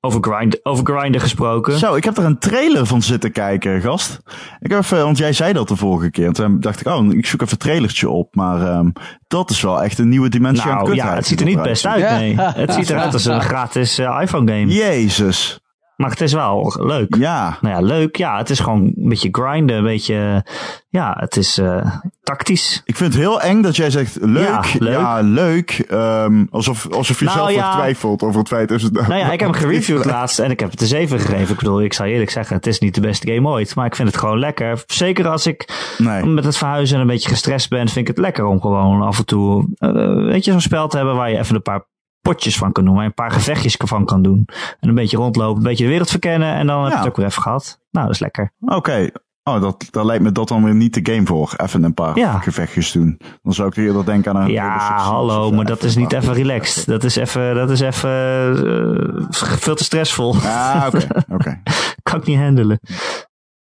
over, 0.02 0.24
grind, 0.24 0.66
over 0.66 0.86
grinden 0.86 1.22
gesproken. 1.22 1.78
Zo, 1.78 1.96
ik 1.96 2.04
heb 2.04 2.18
er 2.18 2.26
een 2.26 2.38
trailer 2.40 2.86
van 2.86 3.02
zitten 3.02 3.32
kijken, 3.32 3.82
gast. 3.82 4.20
Ik 4.60 4.72
heb 4.72 4.80
even, 4.80 5.04
want 5.04 5.18
jij 5.18 5.34
zei 5.34 5.54
dat 5.54 5.68
de 5.68 5.76
vorige 5.76 6.12
keer. 6.12 6.26
En 6.26 6.34
toen 6.34 6.60
dacht 6.60 6.80
ik, 6.80 6.88
oh, 6.88 7.14
ik 7.14 7.26
zoek 7.26 7.42
even 7.42 7.54
een 7.54 7.60
trailertje 7.60 8.10
op. 8.10 8.36
Maar 8.36 8.68
ehm, 8.68 8.90
dat 9.28 9.50
is 9.50 9.62
wel 9.62 9.84
echt 9.84 10.00
een 10.00 10.10
nieuwe 10.10 10.30
dimensie 10.30 10.70
aan 10.70 10.76
nou 10.76 10.90
kutheid 10.90 11.10
ja, 11.10 11.16
het 11.16 11.26
ziet 11.28 11.40
er 11.40 11.46
niet 11.46 11.62
best 11.62 11.86
uit, 11.86 12.00
Ja. 12.00 12.18
nee. 12.18 12.36
Het 12.40 12.74
ziet 12.74 12.90
eruit 12.90 13.14
als 13.14 13.26
een 13.26 13.42
gratis 13.52 13.98
eh, 13.98 14.20
iPhone 14.22 14.52
game. 14.52 14.74
Jezus. 14.74 15.61
Maar 16.02 16.10
het 16.10 16.22
is 16.22 16.34
wel 16.34 16.74
leuk. 16.80 17.16
Ja. 17.16 17.58
Nou 17.62 17.76
ja, 17.76 17.82
leuk. 17.82 18.16
Ja, 18.16 18.38
het 18.38 18.50
is 18.50 18.60
gewoon 18.60 18.82
een 18.82 19.10
beetje 19.10 19.30
grinden. 19.32 19.78
Een 19.78 19.84
beetje, 19.84 20.46
ja, 20.90 21.16
het 21.20 21.36
is 21.38 21.58
eh, 21.58 21.86
tactisch. 22.24 22.82
Ik 22.86 22.96
vind 22.96 23.14
het 23.14 23.22
heel 23.22 23.42
eng 23.42 23.62
dat 23.62 23.76
jij 23.76 23.90
zegt, 23.90 24.18
leuk. 24.22 24.48
Ja, 24.80 24.90
Ja, 24.92 25.20
leuk. 25.22 25.86
Ehm, 25.90 26.46
alsof, 26.52 26.92
alsof 26.92 27.20
je 27.20 27.26
Nou, 27.26 27.38
zelf 27.38 27.52
ja. 27.52 27.72
twijfelt 27.74 28.24
over 28.24 28.40
het 28.40 28.48
feit 28.48 28.70
dat 28.70 28.82
het... 28.82 28.94
Nou 28.94 29.16
ja, 29.16 29.32
ik 29.32 29.40
heb 29.40 29.50
hem 29.50 29.60
gereviewd 29.60 30.06
laatst 30.06 30.40
en 30.40 30.52
ik 30.52 30.60
heb 30.60 30.72
het 30.72 30.82
een 30.82 30.88
7 30.88 31.20
gegeven. 31.20 31.50
Ik 31.50 31.58
bedoel, 31.58 31.82
ik 31.82 31.94
zal 31.94 32.06
je 32.06 32.12
eerlijk 32.14 32.32
zeggen, 32.32 32.56
het 32.56 32.68
is 32.68 32.80
niet 32.80 32.96
de 32.96 33.02
beste 33.02 33.32
game 33.34 33.48
ooit. 33.50 33.76
Maar 33.76 33.86
ik 33.86 33.96
vind 33.96 34.08
het 34.08 34.18
gewoon 34.18 34.40
lekker. 34.40 34.84
Zeker 34.86 35.28
als 35.28 35.48
ik 35.48 35.94
Nee. 35.98 36.26
met 36.26 36.44
het 36.46 36.58
verhuizen 36.58 36.96
en 36.96 37.02
een 37.02 37.08
beetje 37.08 37.30
gestrest 37.30 37.70
ben, 37.70 37.80
vind 37.88 37.98
ik 37.98 38.08
het 38.08 38.18
lekker 38.18 38.46
om 38.46 38.62
gewoon 38.62 39.02
af 39.02 39.18
en 39.18 39.26
toe, 39.26 39.68
eh, 39.78 39.92
weet 40.16 40.46
je, 40.46 40.52
zo'n 40.52 40.62
spel 40.62 40.88
te 40.88 40.98
hebben 40.98 41.16
waar 41.16 41.30
je 41.32 41.38
even 41.38 41.56
een 41.56 41.62
paar 41.62 41.86
potjes 42.22 42.58
van 42.58 42.72
kan 42.72 42.84
doen. 42.86 42.94
Waar 42.94 43.04
je 43.04 43.10
een 43.10 43.16
paar 43.16 43.32
gevechtjes 43.32 43.76
van 43.80 44.06
kan 44.06 44.22
doen. 44.22 44.48
En 44.80 44.90
een 44.90 44.96
beetje 44.96 45.18
rondlopen, 45.18 45.58
een 45.58 45.68
beetje 45.68 45.84
de 45.84 45.90
wereld 45.90 46.10
verkennen 46.10 46.54
en 46.54 46.68
dan 46.68 46.82
heb 46.84 46.92
je 46.92 46.98
het 46.98 47.08
ook 47.08 47.16
weer 47.18 47.26
even 47.26 47.42
gehad. 47.42 47.80
Nou, 47.92 48.06
dat 48.06 48.16
is 48.16 48.22
lekker. 48.22 48.52
Oké. 48.60 49.10
Oh, 49.44 49.62
dat, 49.62 49.88
daar 49.92 50.06
lijkt 50.06 50.24
me 50.24 50.32
dat 50.32 50.48
dan 50.48 50.64
weer 50.64 50.76
niet 50.76 50.94
de 51.06 51.14
game 51.14 51.26
voor. 51.26 51.54
Even 51.58 51.84
een 51.84 51.94
paar 51.94 52.18
Ja. 52.18 52.40
gevechtjes 52.40 52.92
doen. 52.92 53.20
Dan 53.42 53.54
zou 53.54 53.68
ik 53.68 53.76
eerder 53.76 54.06
denken 54.06 54.36
aan 54.36 54.42
een... 54.42 54.52
Ja, 54.52 54.98
hallo, 54.98 55.52
maar 55.52 55.66
dat 55.66 55.84
is 55.84 55.96
niet 55.96 56.14
even 56.14 56.34
relaxed. 56.34 56.86
Dat 56.86 57.04
is 57.04 57.16
even, 57.16 57.56
dat 57.56 57.70
is 57.70 57.80
even 57.80 58.10
eh, 58.10 59.26
veel 59.58 59.76
te 59.76 59.84
stressvol. 59.84 60.36
Ah, 60.36 60.88
oké. 61.30 61.62
Kan 62.04 62.20
ik 62.20 62.26
niet 62.26 62.38
handelen. 62.40 62.80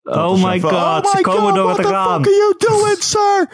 Dat 0.02 0.16
Oh 0.16 0.44
my 0.44 0.60
god, 0.60 1.08
ze 1.08 1.12
my 1.16 1.20
komen 1.22 1.40
God, 1.42 1.54
door 1.54 1.64
what 1.64 1.76
het 1.76 1.86
the 1.86 1.92
raam. 1.92 2.24
fuck 2.24 2.26
are 2.26 2.36
you 2.36 2.54
doing, 2.80 2.96
sir? 3.02 3.48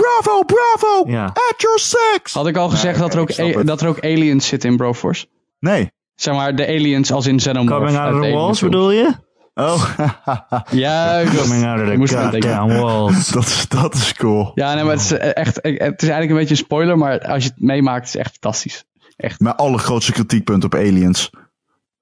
Bravo, 0.00 0.42
bravo! 0.44 1.04
Ja. 1.10 1.24
At 1.24 1.54
your 1.56 1.78
six! 1.78 2.34
Had 2.34 2.46
ik 2.46 2.56
al 2.56 2.68
gezegd 2.68 2.96
Ja, 2.96 3.02
dat, 3.02 3.14
er 3.14 3.20
ook 3.20 3.38
a- 3.38 3.44
het. 3.44 3.66
dat 3.66 3.80
er 3.80 3.88
ook 3.88 4.04
aliens 4.04 4.46
zitten 4.46 4.70
in 4.70 4.76
Broforce? 4.76 5.26
Nee. 5.60 5.90
Zeg 6.14 6.34
maar, 6.34 6.56
de 6.56 6.66
aliens 6.66 7.12
als 7.12 7.26
in 7.26 7.36
Xenomorph. 7.36 7.78
Coming 7.78 7.98
out 7.98 8.14
of 8.14 8.20
de 8.20 8.26
the 8.26 8.34
walls 8.34 8.60
bedoel 8.60 8.90
je? 8.90 9.14
Oh, 9.54 9.90
Juist. 10.70 11.36
Coming 11.42 11.64
out 11.66 11.80
of 11.80 12.08
the 12.08 12.16
goddamn 12.32 12.80
walls. 12.80 13.28
dat, 13.36 13.44
is, 13.44 13.68
dat 13.68 13.94
is 13.94 14.14
cool. 14.14 14.52
Ja, 14.54 14.74
nee, 14.74 14.84
maar 14.84 14.92
het 14.92 15.02
is 15.02 15.12
eh, 15.12 15.30
echt, 15.36 15.54
het 15.62 16.02
is 16.02 16.08
eigenlijk 16.08 16.30
een 16.30 16.36
beetje 16.36 16.50
een 16.50 16.56
spoiler, 16.56 16.98
maar 16.98 17.18
als 17.20 17.44
je 17.44 17.50
het 17.50 17.60
meemaakt, 17.60 18.06
is 18.06 18.12
het 18.12 18.20
echt 18.22 18.30
fantastisch. 18.40 18.84
Echt. 19.16 19.40
Mijn 19.40 19.54
allergrootste 19.56 20.12
kritiekpunt 20.12 20.64
op 20.64 20.74
aliens. 20.74 21.30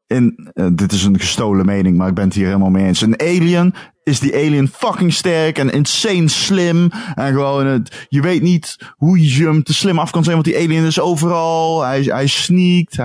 In, 0.07 0.51
eh, 0.55 0.67
dit 0.73 0.93
is 0.93 1.05
een 1.05 1.19
gestolen 1.21 1.67
mening, 1.67 1.97
maar 1.97 2.09
ik 2.09 2.15
ben 2.15 2.25
het 2.25 2.35
hier 2.35 2.47
helemaal 2.47 2.71
mee 2.71 2.87
eens. 2.87 3.01
Een 3.01 3.21
alien 3.21 3.75
is 4.09 4.21
die 4.21 4.35
alien 4.35 4.69
fucking 4.69 5.13
sterk 5.13 5.59
en 5.59 5.71
insane 5.71 6.29
slim. 6.29 6.91
En 7.15 7.33
gewoon, 7.33 7.67
het, 7.67 8.07
je 8.09 8.21
weet 8.21 8.43
niet 8.43 8.77
hoe 8.97 9.37
je 9.37 9.45
hem 9.45 9.63
te 9.63 9.75
slim 9.75 9.99
af 9.99 10.11
kan 10.11 10.23
zijn, 10.25 10.35
want 10.35 10.47
die 10.47 10.57
alien 10.57 10.85
is 10.85 11.01
overal. 11.01 11.83
Hij, 11.83 12.03
hij 12.03 12.27
sneakt. 12.27 12.97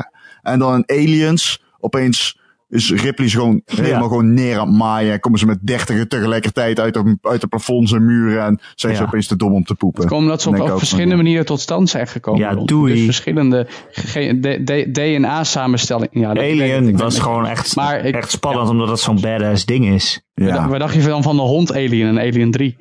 En 0.42 0.60
dan 0.60 0.84
aliens, 0.86 1.62
opeens 1.80 2.38
is 2.74 2.92
Ripley 2.92 3.30
gewoon 3.30 3.62
helemaal 3.66 4.08
gewoon 4.08 4.34
neer 4.34 4.58
aan 4.60 4.68
het 4.68 4.78
maaien. 4.78 5.20
Komen 5.20 5.40
ze 5.40 5.46
met 5.46 5.60
dertigen 5.62 6.08
tegelijkertijd 6.08 6.80
uit 6.80 6.94
de, 6.94 7.18
uit 7.22 7.42
de 7.42 7.48
plafonds 7.48 7.92
en 7.92 8.06
muren. 8.06 8.46
En 8.46 8.60
zijn 8.76 8.96
ze 8.96 9.04
opeens 9.04 9.28
te 9.28 9.36
dom 9.36 9.54
om 9.54 9.64
te 9.64 9.76
poepen. 9.76 10.06
Komen 10.08 10.30
dat 10.30 10.42
ze 10.42 10.50
op, 10.50 10.78
verschillende 10.78 11.16
manieren 11.16 11.46
tot 11.46 11.60
stand 11.60 11.90
zijn 11.90 12.08
gekomen. 12.08 12.40
Ja, 12.42 12.56
doei. 12.56 12.94
Dus 12.94 13.04
verschillende 13.06 13.68
ge- 13.92 14.38
de- 14.40 14.64
de- 14.64 14.90
DNA-samenstellingen. 14.92 16.20
Ja, 16.20 16.34
dat- 16.34 16.44
Alien 16.44 16.88
ik- 16.88 16.98
was 16.98 17.20
gewoon 17.20 17.46
echt, 17.48 17.76
Maar 17.76 18.06
ik- 18.06 18.16
echt 18.16 18.32
spannend, 18.32 18.70
omdat 18.70 18.90
het 18.90 19.00
zo'n 19.00 19.22
badass 19.22 19.66
ding 19.66 19.86
is. 19.86 20.22
Ja. 20.34 20.68
Wat 20.68 20.80
dacht 20.80 20.94
je 20.94 21.02
dan 21.02 21.24
van 21.24 21.36
de 21.36 21.42
hond 21.42 21.74
Alien 21.74 22.08
en 22.08 22.20
Alien 22.20 22.52
3? 22.52 22.78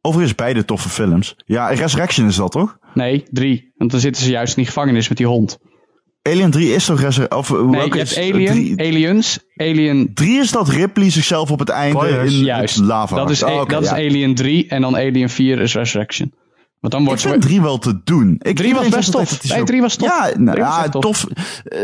Overigens 0.00 0.34
beide 0.34 0.64
toffe 0.64 0.88
films. 0.88 1.36
Ja, 1.46 1.66
Resurrection 1.68 2.26
is 2.26 2.36
dat 2.36 2.50
toch? 2.52 2.78
Nee, 2.94 3.24
3. 3.30 3.72
Want 3.76 3.90
dan 3.90 4.00
zitten 4.00 4.22
ze 4.22 4.30
juist 4.30 4.56
in 4.56 4.62
die 4.62 4.72
gevangenis 4.72 5.08
met 5.08 5.18
die 5.18 5.26
hond. 5.26 5.58
Alien 6.26 6.50
3 6.50 6.74
is 6.74 6.84
toch 6.84 7.00
Resur- 7.00 7.30
of 7.36 7.48
hoe 7.48 7.62
Nee, 7.70 7.80
welke 7.80 7.96
je 7.96 8.02
is 8.02 8.14
hebt 8.14 8.32
Alien, 8.34 8.46
Drie, 8.52 8.80
Aliens, 8.80 9.38
Alien... 9.56 10.10
drie 10.14 10.38
is 10.38 10.50
dat 10.50 10.68
Ripley 10.68 11.10
zichzelf 11.10 11.50
op 11.50 11.58
het 11.58 11.68
einde 11.68 12.08
in 12.08 12.30
Juist, 12.30 12.76
het 12.76 12.84
lava. 12.84 13.16
dat 13.16 13.30
is, 13.30 13.42
Oh, 13.42 13.68
dat 13.68 13.82
is. 13.82 13.88
Alien 13.90 14.34
3 14.34 14.68
en 14.68 14.80
dan 14.80 14.94
Alien 14.96 15.28
4 15.28 15.60
is 15.60 15.74
Resurrection. 15.74 16.32
Want 16.80 16.92
dan 16.92 17.02
Ik 17.02 17.06
wordt 17.08 17.22
vind 17.22 17.42
drie 17.42 17.62
wel 17.62 17.78
te 17.78 18.00
doen. 18.04 18.36
Ik, 18.38 18.56
Drie 18.56 18.74
was 18.74 18.88
best 18.88 19.10
tof. 19.12 19.48
Nee, 19.48 19.64
drie 19.64 19.80
was 19.80 19.96
tof. 19.96 20.08
Ja, 20.08 20.30
nou, 20.38 20.58
ja 20.58 20.88
tof. 20.88 21.02
tof. 21.02 21.26
Eh, 21.64 21.78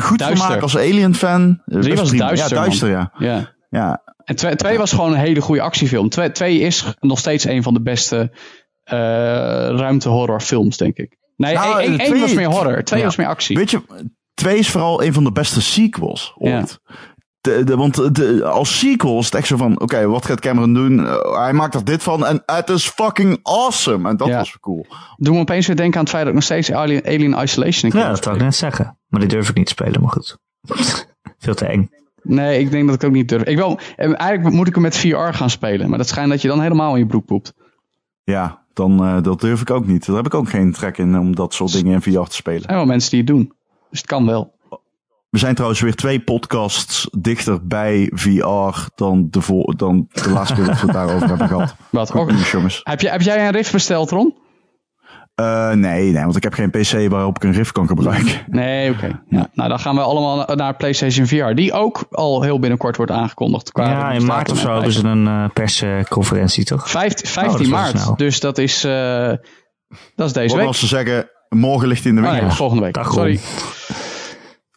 goed 0.00 0.18
Duister. 0.18 0.36
vermaak 0.38 0.62
als 0.62 0.76
Alien-fan. 0.76 1.60
Eh, 1.66 1.78
Drie 1.78 1.88
best 1.88 2.00
was 2.00 2.08
prima. 2.08 2.26
duister, 2.26 2.56
Ja, 2.56 2.62
duister, 2.62 2.88
ja. 2.90 3.12
Ja. 3.18 3.50
ja. 3.70 4.02
En 4.24 4.36
2 4.36 4.56
twee 4.56 4.78
was 4.78 4.90
gewoon 4.92 5.12
een 5.12 5.18
hele 5.18 5.40
goede 5.40 5.60
actiefilm. 5.62 6.08
2 6.08 6.32
twee 6.32 6.58
is 6.58 6.84
nog 7.00 7.18
steeds 7.18 7.44
een 7.44 7.62
van 7.62 7.74
de 7.74 7.82
beste 7.82 8.30
eh 8.84 8.96
ruimtehorrorfilms, 9.68 10.76
denk 10.76 10.96
ik. 10.96 11.16
Nee, 11.36 11.54
Nou, 11.54 11.80
één- 11.80 11.98
één 11.98 12.08
twee- 12.08 12.20
was 12.20 12.32
meer 12.34 12.48
horror. 12.50 12.82
Twee 12.82 13.00
Ja. 13.00 13.06
was 13.06 13.16
meer 13.16 13.26
actie. 13.26 13.56
Weet 13.56 13.70
je, 13.70 13.82
twee 14.34 14.58
is 14.58 14.70
vooral 14.70 15.02
een 15.02 15.12
van 15.12 15.24
de 15.24 15.32
beste 15.32 15.62
sequels 15.62 16.34
ooit. 16.38 16.80
De, 17.40 17.64
de, 17.64 17.76
want 17.76 18.14
de, 18.14 18.44
als 18.44 18.78
sequel 18.78 19.18
is 19.18 19.24
het 19.24 19.34
echt 19.34 19.46
zo 19.46 19.56
van, 19.56 19.80
oké, 19.80 20.06
wat 20.06 20.24
gaat 20.26 20.40
Cameron 20.40 20.74
doen? 20.74 21.06
Eh, 21.06 21.42
hij 21.42 21.52
maakt 21.52 21.74
er 21.74 21.84
dit 21.84 22.02
van 22.02 22.26
en 22.26 22.42
het 22.46 22.68
is 22.68 22.88
fucking 22.88 23.38
awesome. 23.42 24.08
En 24.08 24.16
dat 24.16 24.28
Ja. 24.28 24.36
was 24.36 24.58
cool. 24.60 24.86
Doe 25.16 25.34
me 25.34 25.40
opeens 25.40 25.66
weer 25.66 25.76
denken 25.76 25.94
aan 25.96 26.02
het 26.04 26.10
feit 26.12 26.22
dat 26.24 26.32
ik 26.32 26.38
nog 26.38 26.48
steeds 26.48 26.72
Alien, 26.72 27.04
Alien 27.06 27.42
Isolation 27.42 27.92
een 27.92 27.98
Ja, 27.98 28.08
dat 28.08 28.22
zou 28.22 28.36
ik 28.36 28.42
net 28.42 28.54
zeggen. 28.54 28.98
Maar 29.08 29.20
die 29.20 29.28
durf 29.28 29.48
ik 29.48 29.56
niet 29.56 29.66
te 29.66 29.72
spelen, 29.72 30.00
maar 30.00 30.10
goed. 30.10 30.38
Veel 31.38 31.54
te 31.54 31.66
eng. 31.66 31.90
Nee, 32.22 32.58
ik 32.60 32.70
denk 32.70 32.86
dat 32.86 32.94
ik 32.94 33.04
ook 33.04 33.12
niet 33.14 33.28
durf. 33.28 33.42
Ik 33.42 33.56
wil, 33.56 33.78
eh, 33.96 34.20
eigenlijk 34.20 34.54
moet 34.54 34.66
ik 34.68 34.74
hem 34.74 34.82
met 34.82 34.96
VR 34.96 35.16
gaan 35.32 35.50
spelen. 35.50 35.88
Maar 35.88 35.98
dat 35.98 36.08
schijnt 36.08 36.30
dat 36.30 36.42
je 36.42 36.48
dan 36.48 36.60
helemaal 36.60 36.92
in 36.92 36.98
je 36.98 37.06
broek 37.06 37.24
poept. 37.26 37.52
Ja, 38.22 38.63
dan, 38.74 39.04
eh, 39.04 39.22
dat 39.22 39.40
durf 39.40 39.60
ik 39.60 39.70
ook 39.70 39.86
niet. 39.86 40.06
Daar 40.06 40.16
heb 40.16 40.26
ik 40.26 40.34
ook 40.34 40.48
geen 40.48 40.72
trek 40.72 40.98
in 40.98 41.18
om 41.18 41.34
dat 41.34 41.54
soort 41.54 41.72
dingen 41.72 41.92
in 41.92 42.02
VR 42.02 42.10
te 42.10 42.18
Er 42.18 42.32
spelen. 42.32 42.62
zijn 42.62 42.76
wel 42.76 42.86
mensen 42.86 43.10
die 43.10 43.18
het 43.18 43.28
doen. 43.28 43.52
Dus 43.90 43.98
het 43.98 44.08
kan 44.08 44.26
wel. 44.26 44.52
we 45.30 45.38
zijn 45.38 45.54
trouwens 45.54 45.80
weer 45.80 45.94
twee 45.94 46.20
podcasts 46.20 47.08
dichter 47.18 47.66
bij 47.66 48.10
VR 48.14 48.88
dan 48.94 49.28
de, 49.30 49.72
dan 49.76 50.08
de 50.12 50.30
laatste 50.30 50.54
keer 50.54 50.64
dat 50.64 50.74
we 50.80 50.86
het 50.86 50.92
daarover 50.92 51.28
hebben 51.28 51.48
gehad. 51.48 51.76
Wat? 51.90 52.14
Nieuws, 52.14 52.50
jongens. 52.50 52.80
Heb, 52.82 53.00
je, 53.00 53.08
heb 53.08 53.20
jij 53.22 53.46
een 53.46 53.52
Rift 53.52 53.72
besteld, 53.72 54.10
Ron? 54.10 54.34
Eh, 55.34 55.70
nee, 55.72 56.12
nee, 56.12 56.22
want 56.22 56.36
ik 56.36 56.42
heb 56.42 56.52
geen 56.54 56.70
PC 56.70 57.08
waarop 57.10 57.36
ik 57.36 57.42
een 57.44 57.52
Rift 57.52 57.72
kan 57.72 57.86
gebruiken. 57.86 58.32
Nee, 58.46 58.90
oké. 58.90 59.20
Ja, 59.28 59.48
nou, 59.52 59.68
dan 59.68 59.78
gaan 59.78 59.94
we 59.94 60.00
allemaal 60.00 60.36
na- 60.36 60.54
naar 60.54 60.76
PlayStation 60.76 61.26
VR. 61.26 61.54
Die 61.54 61.72
ook 61.72 62.04
al 62.10 62.42
heel 62.42 62.58
binnenkort 62.58 62.96
wordt 62.96 63.12
aangekondigd. 63.12 63.72
Qua 63.72 63.88
Ja, 63.90 64.10
in 64.10 64.24
maart 64.24 64.50
of 64.50 64.58
zo 64.58 64.66
en 64.66 64.72
hebben 64.72 64.92
ze 64.92 65.00
prijzen. 65.00 65.26
een 65.26 65.44
eh, 65.44 65.50
persconferentie, 65.52 66.64
toch? 66.64 66.90
Vijft- 66.90 67.22
Oh, 67.24 67.30
15 67.30 67.52
dat 67.52 67.60
is 67.60 67.68
wel 67.68 67.78
maart. 67.80 67.98
snel. 68.00 68.16
Dus 68.16 68.40
dat 68.40 68.58
is, 68.58 68.84
eh, 68.84 69.32
dat 70.14 70.26
is 70.26 70.32
deze 70.32 70.48
Wat 70.48 70.56
week. 70.56 70.66
als 70.66 70.78
ze 70.78 70.86
zeggen, 70.86 71.30
morgen 71.48 71.88
ligt 71.88 72.04
in 72.04 72.14
de 72.14 72.20
Oh, 72.20 72.26
winkel. 72.28 72.46
nee, 72.46 72.56
volgende 72.56 72.82
week. 72.82 72.94
Dag, 72.94 73.12
Sorry. 73.12 73.40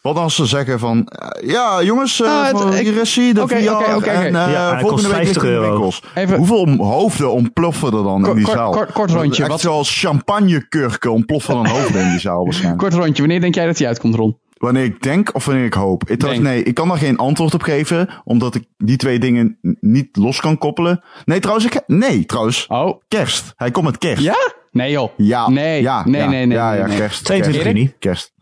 Wat 0.07 0.17
als 0.17 0.35
ze 0.35 0.45
zeggen 0.45 0.79
van, 0.79 1.05
eh, 1.07 1.49
ja 1.49 1.83
jongens, 1.83 2.21
eh 2.21 2.27
Ah, 2.27 2.45
het- 2.65 2.79
hier 2.79 2.97
is 3.01 3.15
hij, 3.15 3.33
de 3.33 3.47
VR. 3.47 3.95
oké. 3.95 4.09
En 4.09 4.35
eh, 4.35 4.51
Ja, 4.51 4.71
hij 4.71 4.79
volgende 4.81 5.07
week 5.07 5.17
ligt 5.17 5.31
50 5.31 5.41
hij 5.41 5.51
in 5.51 5.57
de 5.57 5.61
euro. 5.63 5.71
winkels. 5.71 6.03
Even- 6.15 6.37
Hoeveel 6.37 6.59
om- 6.59 6.79
hoofden 6.81 7.31
ontploffen 7.31 7.87
er 7.93 8.03
dan 8.03 8.27
in 8.27 8.35
die 8.35 8.43
Kort- 8.43 8.57
zaal? 8.57 8.71
kort- 8.71 8.91
kort 8.91 9.11
rondje, 9.11 9.41
Echt 9.41 9.51
wat- 9.51 9.61
zoals 9.61 9.99
champagnekurken 9.99 11.11
ontploffen 11.11 11.53
dan 11.53 11.67
hoofden 11.67 12.01
in 12.01 12.09
die 12.09 12.19
zaal 12.19 12.43
waarschijnlijk. 12.45 12.79
Kort 12.81 12.93
rondje. 12.93 13.21
Wanneer 13.21 13.41
denk 13.41 13.55
jij 13.55 13.65
dat 13.65 13.77
die 13.77 13.87
uitkomt, 13.87 14.15
Ron? 14.15 14.37
Wanneer 14.57 14.83
ik 14.83 15.03
denk 15.03 15.29
of 15.35 15.45
wanneer 15.45 15.65
ik 15.65 15.73
hoop. 15.73 16.09
Ik, 16.09 16.19
trouwens, 16.19 16.43
Denk. 16.45 16.55
nee, 16.55 16.65
ik 16.65 16.73
kan 16.73 16.87
daar 16.87 16.97
geen 16.97 17.17
antwoord 17.17 17.53
op 17.53 17.61
geven, 17.61 18.09
omdat 18.23 18.55
ik 18.55 18.63
die 18.77 18.97
twee 18.97 19.19
dingen 19.19 19.57
niet 19.79 20.15
los 20.15 20.39
kan 20.39 20.57
koppelen. 20.57 21.03
Nee, 21.25 21.39
trouwens, 21.39 21.65
ik, 21.67 21.81
nee, 21.87 22.25
trouwens, 22.25 22.65
Oh, 22.67 23.01
kerst. 23.07 23.53
Hij 23.55 23.71
komt 23.71 23.85
met 23.85 23.97
kerst. 23.97 24.23
ja? 24.23 24.35
Nee 24.71 24.91
joh. 24.91 25.09
Ja, 25.17 25.49
Nee, 25.49 25.81
ja, 25.81 26.03
nee, 26.05 26.19
ja, 26.21 26.27
nee, 26.29 26.45
nee, 26.45 26.57
Ja, 26.57 26.69
nee, 26.69 26.79
ja, 26.79 26.85
nee. 26.87 26.97
kerst. 26.97 27.23
22 27.25 27.63
kerst, 27.63 27.77
juni. 27.77 27.93
Kerst. 27.99 28.33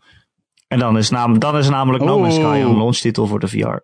En 0.68 0.78
dan 0.78 0.96
is, 0.96 1.10
nam, 1.10 1.38
dan 1.38 1.56
is 1.58 1.68
namelijk 1.68 2.04
No 2.04 2.18
Man's 2.18 2.34
Sky 2.34 2.44
een 2.70 2.76
launchtitel 2.76 3.26
voor 3.26 3.40
de 3.40 3.48
VR. 3.48 3.76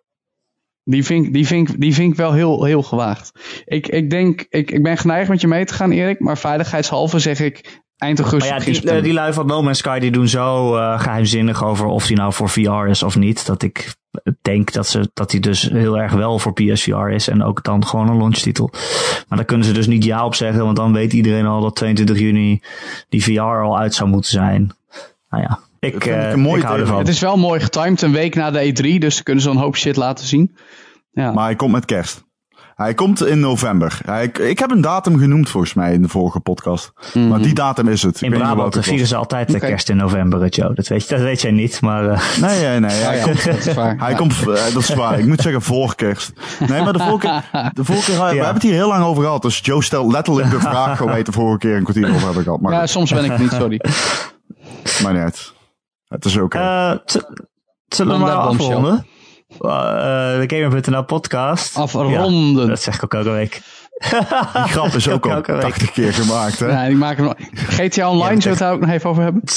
Die 0.83 1.03
vind, 1.05 1.25
ik- 1.25 1.33
die, 1.33 1.47
vind, 1.47 1.69
ik- 1.69 1.79
die 1.79 1.93
vind 1.93 2.11
ik 2.11 2.17
wel 2.17 2.33
heel, 2.33 2.63
heel 2.63 2.83
gewaagd. 2.83 3.31
Ik, 3.65 3.87
ik 3.87 4.09
denk, 4.09 4.45
ik, 4.49 4.71
ik 4.71 4.83
ben 4.83 4.97
geneigd 4.97 5.29
met 5.29 5.41
je 5.41 5.47
mee 5.47 5.65
te 5.65 5.73
gaan, 5.73 5.91
Erik. 5.91 6.19
Maar 6.19 6.37
veiligheidshalve 6.37 7.19
zeg 7.19 7.39
ik 7.39 7.81
eind 7.97 8.19
augustus, 8.19 8.49
Maar 8.49 8.59
ja, 8.59 8.65
die, 8.93 9.01
die 9.01 9.13
lui 9.13 9.33
van 9.33 9.45
No 9.45 9.61
Man's 9.61 9.77
Sky 9.77 9.99
die 9.99 10.11
doen 10.11 10.27
zo 10.27 10.75
eh, 10.75 10.99
geheimzinnig 10.99 11.63
over 11.63 11.85
of 11.85 12.07
die 12.07 12.17
nou 12.17 12.33
voor 12.33 12.49
VR 12.49 12.87
is 12.89 13.03
of 13.03 13.17
niet. 13.17 13.45
Dat 13.45 13.61
ik 13.63 13.95
denk 14.41 14.71
dat, 14.71 14.87
ze, 14.87 15.09
dat 15.13 15.29
die 15.29 15.39
dus 15.39 15.61
heel 15.61 15.99
erg 15.99 16.13
wel 16.13 16.39
voor 16.39 16.53
PSVR 16.53 17.07
is. 17.09 17.27
En 17.27 17.43
ook 17.43 17.63
dan 17.63 17.85
gewoon 17.85 18.09
een 18.09 18.17
launchtitel. 18.17 18.69
Maar 19.27 19.37
daar 19.37 19.45
kunnen 19.47 19.65
ze 19.65 19.73
dus 19.73 19.87
niet 19.87 20.03
ja 20.03 20.25
op 20.25 20.35
zeggen. 20.35 20.63
Want 20.63 20.75
dan 20.77 20.93
weet 20.93 21.13
iedereen 21.13 21.45
al 21.45 21.61
dat 21.61 21.75
22 21.75 22.19
juni 22.19 22.61
die 23.09 23.23
VR 23.23 23.39
al 23.41 23.77
uit 23.79 23.93
zou 23.93 24.09
moeten 24.09 24.31
zijn. 24.31 24.71
Nou 25.29 25.43
ja, 25.43 25.59
ik, 25.83 26.05
eh, 26.05 26.29
een 26.31 26.39
mooie 26.39 26.57
ik 26.57 26.63
hou 26.63 26.75
theorie. 26.75 26.81
ervan. 26.81 26.97
Het 26.97 27.07
is 27.07 27.19
wel 27.19 27.37
mooi 27.37 27.59
getimed, 27.59 28.01
een 28.01 28.11
week 28.11 28.35
na 28.35 28.51
de 28.51 28.59
E3. 28.65 28.97
Dus 28.99 29.15
ze 29.15 29.23
kunnen 29.23 29.43
ze 29.43 29.49
een 29.49 29.57
hoop 29.57 29.75
shit 29.77 29.95
laten 29.95 30.25
zien. 30.27 30.55
Ja. 31.11 31.31
Maar 31.31 31.45
hij 31.45 31.55
komt 31.55 31.71
met 31.71 31.85
kerst. 31.85 32.23
Hij 32.75 32.93
komt 32.93 33.25
in 33.25 33.39
november. 33.39 33.99
Hij, 34.05 34.25
ik 34.27 34.59
heb 34.59 34.71
een 34.71 34.81
datum 34.81 35.17
genoemd 35.19 35.49
volgens 35.49 35.73
mij 35.73 35.93
in 35.93 36.01
de 36.01 36.07
vorige 36.07 36.39
podcast. 36.39 36.91
Maar 37.29 37.41
die 37.41 37.53
datum 37.53 37.87
is 37.87 38.01
het. 38.03 38.15
Ik 38.15 38.21
In 38.21 38.29
weet 38.29 38.39
niet 38.39 38.47
Brabant 38.53 38.77
vieren 38.85 39.07
ze 39.07 39.15
altijd 39.15 39.47
de 39.51 39.55
Oké. 39.57 39.65
kerst 39.67 39.89
in 39.89 39.97
november, 39.97 40.41
eh, 40.41 40.49
Joe. 40.49 40.73
Dat 40.73 40.87
weet, 40.87 41.07
je, 41.07 41.15
dat 41.15 41.23
weet 41.23 41.41
jij 41.41 41.51
niet, 41.51 41.81
maar... 41.81 42.09
eh, 42.09 42.21
Nee, 42.41 42.59
nee, 42.61 42.79
nee. 42.79 42.91
Hij, 42.91 43.15
Oh 43.15 43.19
ja, 43.19 43.23
komt, 43.25 43.45
dat 43.45 43.65
is 43.65 43.73
waar. 43.73 43.95
hij 44.03 44.09
Ja. 44.11 44.15
komt, 44.17 44.33
eh, 44.39 44.45
dat 44.45 44.75
is 44.75 44.93
waar. 44.93 45.19
Ik 45.19 45.25
moet 45.25 45.41
zeggen 45.41 45.61
voor 45.61 45.95
kerst. 45.95 46.33
Nee, 46.67 46.81
maar 46.81 46.93
de 46.93 46.99
vorige 46.99 47.17
keer, 47.51 47.69
de 47.73 47.83
vorige 47.83 48.11
keer 48.11 48.19
we 48.19 48.25
hebben 48.25 48.53
het 48.53 48.61
hier 48.63 48.73
heel 48.73 48.87
lang 48.87 49.03
over 49.03 49.23
gehad. 49.23 49.41
Dus 49.41 49.59
Joe 49.63 49.83
stelt 49.83 50.11
letterlijk 50.11 50.49
de 50.49 50.59
vraag 50.59 50.97
waar 50.99 51.07
wij 51.07 51.17
het 51.17 51.25
de 51.25 51.31
vorige 51.31 51.57
keer 51.57 51.75
een 51.75 51.83
kwartier 51.83 52.09
over 52.09 52.25
hebben 52.25 52.43
gehad. 52.43 52.61
Maar, 52.61 52.73
ja, 52.73 52.85
soms 52.87 53.11
ben 53.11 53.23
ik 53.23 53.31
het 53.31 53.39
niet, 53.39 53.51
sorry. 53.51 53.79
maar 55.03 55.13
niet 55.13 55.21
uit. 55.21 55.53
Het 56.13 56.25
is 56.25 56.37
oké. 56.37 56.57
Eh, 56.57 56.91
z- 57.05 57.17
zullen 57.87 58.13
we 58.13 58.19
maar 58.19 58.33
afronden? 58.33 59.05
Eh, 59.49 59.59
de 59.59 60.43
Gamer.nl 60.47 61.03
podcast. 61.03 61.77
Afronden. 61.77 62.61
Ja, 62.61 62.67
dat 62.67 62.81
zeg 62.81 62.95
ik 62.95 63.03
ook 63.03 63.13
elke 63.13 63.29
week. 63.29 63.61
Die 64.53 64.63
grap 64.63 64.85
is 64.93 65.09
ook 65.09 65.25
al 65.25 65.31
elke 65.31 65.51
week. 65.51 65.61
80 65.61 65.91
keer 65.91 66.13
gemaakt, 66.13 66.59
hè? 66.59 66.67
Ja, 66.67 66.83
ik 66.83 66.95
maak. 66.95 67.19
GTA 67.53 68.09
Online, 68.11 68.33
Ja, 68.35 68.41
zullen 68.41 68.41
we 68.41 68.49
het 68.49 68.59
daar 68.59 68.71
ook 68.73 68.79
nog 68.79 68.89
even 68.89 69.09
over 69.09 69.23
hebben? 69.23 69.43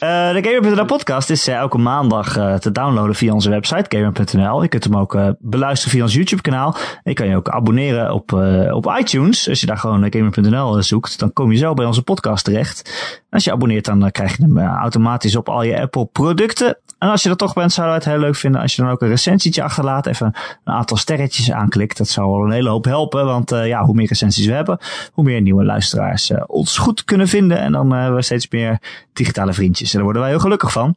Eh, 0.00 0.32
de 0.32 0.44
Gamer.nl 0.44 0.84
podcast 0.84 1.30
is 1.30 1.48
eh, 1.48 1.54
elke 1.54 1.78
maandag 1.78 2.36
eh, 2.36 2.54
te 2.54 2.72
downloaden 2.72 3.14
via 3.14 3.32
onze 3.32 3.50
website 3.50 3.96
gamer.nl. 3.96 4.62
Je 4.62 4.68
kunt 4.68 4.84
hem 4.84 4.96
ook 4.96 5.18
beluisteren 5.38 5.92
via 5.92 6.02
ons 6.02 6.14
YouTube 6.14 6.42
kanaal. 6.42 6.76
Je 7.04 7.12
kan 7.12 7.28
je 7.28 7.36
ook 7.36 7.48
abonneren 7.48 8.12
op, 8.12 8.32
op 8.70 8.96
iTunes. 8.98 9.48
Als 9.48 9.60
je 9.60 9.66
daar 9.66 9.78
gewoon 9.78 10.12
gamer.nl 10.12 10.82
zoekt, 10.82 11.18
dan 11.18 11.32
kom 11.32 11.52
je 11.52 11.58
zo 11.58 11.74
bij 11.74 11.86
onze 11.86 12.02
podcast 12.02 12.44
terecht. 12.44 13.20
Als 13.30 13.44
je 13.44 13.52
abonneert, 13.52 13.84
dan 13.84 14.10
krijg 14.10 14.36
je 14.36 14.42
hem 14.42 14.58
automatisch 14.58 15.36
op 15.36 15.48
al 15.48 15.62
je 15.62 15.80
Apple 15.80 16.06
producten. 16.06 16.78
En 16.98 17.08
als 17.08 17.22
je 17.22 17.30
er 17.30 17.36
toch 17.36 17.54
bent, 17.54 17.72
zouden 17.72 17.98
we 17.98 18.04
het 18.04 18.12
heel 18.12 18.22
leuk 18.22 18.36
vinden 18.36 18.60
als 18.60 18.76
je 18.76 18.82
dan 18.82 18.90
ook 18.90 19.02
een 19.02 19.08
recensietje 19.08 19.62
achterlaat. 19.62 20.06
Even 20.06 20.34
een 20.64 20.74
aantal 20.74 20.96
sterretjes 20.96 21.52
aanklikt. 21.52 21.98
Dat 21.98 22.08
zou 22.08 22.26
al 22.26 22.44
een 22.44 22.52
hele 22.52 22.68
hoop 22.68 22.84
helpen. 22.84 23.24
Want 23.24 23.50
ja, 23.50 23.84
hoe 23.84 23.94
meer 23.94 24.08
recensies 24.08 24.46
we 24.46 24.52
hebben, 24.52 24.78
hoe 25.12 25.24
meer 25.24 25.40
nieuwe 25.40 25.64
luisteraars 25.64 26.32
ons 26.46 26.78
goed 26.78 27.04
kunnen 27.04 27.28
vinden. 27.28 27.58
En 27.58 27.72
dan 27.72 27.92
hebben 27.92 28.16
we 28.16 28.22
steeds 28.22 28.48
meer 28.50 28.78
digitale 29.12 29.52
vriendjes. 29.52 29.85
En 29.90 29.94
daar 29.94 30.02
worden 30.04 30.22
wij 30.22 30.30
heel 30.30 30.40
gelukkig 30.40 30.72
van. 30.72 30.96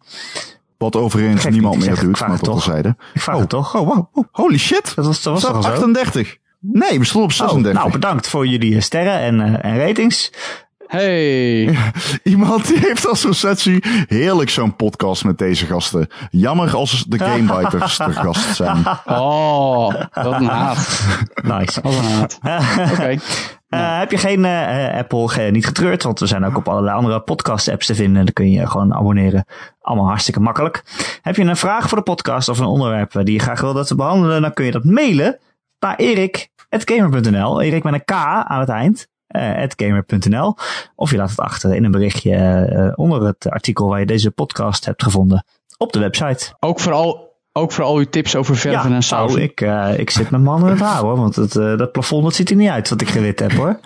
Wat 0.78 0.96
overigens 0.96 1.46
niemand 1.46 1.80
meer 1.86 2.00
doet, 2.00 2.18
vraag 2.18 2.30
maar 2.30 2.38
tot 2.40 2.48
toch. 2.48 2.64
terzijde. 2.64 2.96
Ik 3.14 3.22
vraag 3.22 3.40
het 3.40 3.50
toch? 3.50 3.76
Oh, 3.76 3.88
wow. 3.88 4.08
Oh, 4.14 4.26
holy 4.32 4.58
shit. 4.58 4.96
Dat 4.96 5.06
was, 5.06 5.22
dat 5.22 5.34
was 5.34 5.42
We 5.42 5.48
toch 5.48 5.56
al 5.56 5.62
staan 5.62 5.74
op 5.74 5.80
zo? 5.80 5.86
38. 6.02 6.38
Nee, 6.60 7.00
we 7.00 7.06
stonden 7.06 7.30
op 7.32 7.40
Oh, 7.42 7.48
36. 7.48 7.74
nou, 7.74 7.92
bedankt 7.92 8.28
voor 8.30 8.48
jullie 8.48 8.82
sterren 8.82 9.20
en, 9.20 9.42
eh, 9.62 9.72
en 9.72 9.78
ratings. 9.88 10.32
Hey. 10.88 11.78
Iemand 12.24 12.68
die 12.68 12.80
heeft 12.80 13.08
als 13.08 13.24
recensie 13.24 13.84
heerlijk 14.08 14.50
zo'n 14.50 14.76
podcast 14.76 15.24
met 15.24 15.38
deze 15.38 15.66
gasten. 15.66 16.08
Jammer 16.32 16.76
als 16.76 17.04
de 17.08 17.18
Gamebiters 17.26 17.98
de 17.98 18.14
gast 18.14 18.56
zijn. 18.56 18.86
Oh, 19.06 19.94
wat 20.14 20.34
een 20.34 20.46
haat. 20.46 21.00
Nice. 21.44 21.82
Wat 21.82 21.94
een 21.94 22.04
haat. 22.04 22.40
Oké. 22.92 23.18
Eh, 23.70 24.00
heb 24.00 24.12
je 24.12 24.18
geen 24.18 24.46
eh, 24.46 24.98
Apple 24.98 25.28
ge- 25.28 25.42
niet 25.42 25.66
getreurd? 25.66 26.04
Want 26.04 26.20
we 26.20 26.26
zijn 26.26 26.46
ook 26.46 26.58
op 26.58 26.68
allerlei 26.68 26.96
andere 26.96 27.20
podcast-apps 27.22 27.86
te 27.86 27.96
vinden. 27.96 28.24
Dan 28.26 28.34
kun 28.34 28.52
je 28.52 28.68
gewoon 28.68 28.94
abonneren. 28.94 29.46
Allemaal 29.82 30.08
hartstikke 30.08 30.40
makkelijk. 30.40 30.84
Heb 31.22 31.36
je 31.36 31.44
een 31.44 31.56
vraag 31.58 31.90
voor 31.90 31.98
de 31.98 32.04
podcast 32.04 32.50
of 32.50 32.60
een 32.60 32.66
onderwerp 32.66 33.16
eh, 33.16 33.24
die 33.24 33.34
je 33.34 33.40
graag 33.40 33.62
wil 33.62 33.74
dat 33.74 33.90
we 33.90 33.96
behandelen? 33.96 34.42
Dan 34.42 34.54
kun 34.54 34.66
je 34.66 34.72
dat 34.72 34.84
mailen 34.84 35.38
naar 35.80 35.96
erik.gamer.nl. 35.96 37.62
Erik 37.62 37.84
met 37.84 37.94
een 37.94 38.06
K 38.06 38.12
aan 38.12 38.60
het 38.60 38.70
eind. 38.70 39.08
eh, 39.28 39.64
gamer.nl. 39.76 40.56
Of 40.96 41.12
je 41.12 41.18
laat 41.18 41.30
het 41.30 41.40
achter 41.40 41.76
in 41.76 41.84
een 41.84 41.92
berichtje 41.92 42.36
eh, 42.36 42.92
onder 42.96 43.26
het 43.26 43.50
artikel 43.50 43.88
waar 43.88 44.00
je 44.00 44.06
deze 44.06 44.32
podcast 44.32 44.86
hebt 44.86 45.04
gevonden 45.04 45.46
op 45.78 45.94
de 45.94 46.00
website. 46.00 46.56
Ook 46.60 46.80
vooral, 46.80 47.29
ook 47.60 47.72
voor 47.72 47.84
al 47.84 47.96
uw 47.98 48.06
tips 48.10 48.36
over 48.36 48.56
verven 48.58 48.84
en 48.84 48.90
nou, 48.90 49.02
sausen. 49.02 49.42
ik, 49.42 49.62
eh, 49.62 49.94
ik 50.00 50.10
zit 50.10 50.30
mijn 50.30 50.44
man 50.44 50.62
in 50.62 50.68
het 50.72 50.80
haar 50.80 51.02
hoor. 51.02 51.18
Want 51.18 51.36
het, 51.36 51.56
eh, 51.56 51.78
dat 51.78 51.92
plafond 51.92 52.24
dat 52.24 52.34
ziet 52.36 52.50
er 52.50 52.56
niet 52.56 52.70
uit 52.70 52.90
wat 52.90 53.02
ik 53.02 53.10
gewit 53.10 53.40
heb 53.40 53.52
hoor. 53.52 53.80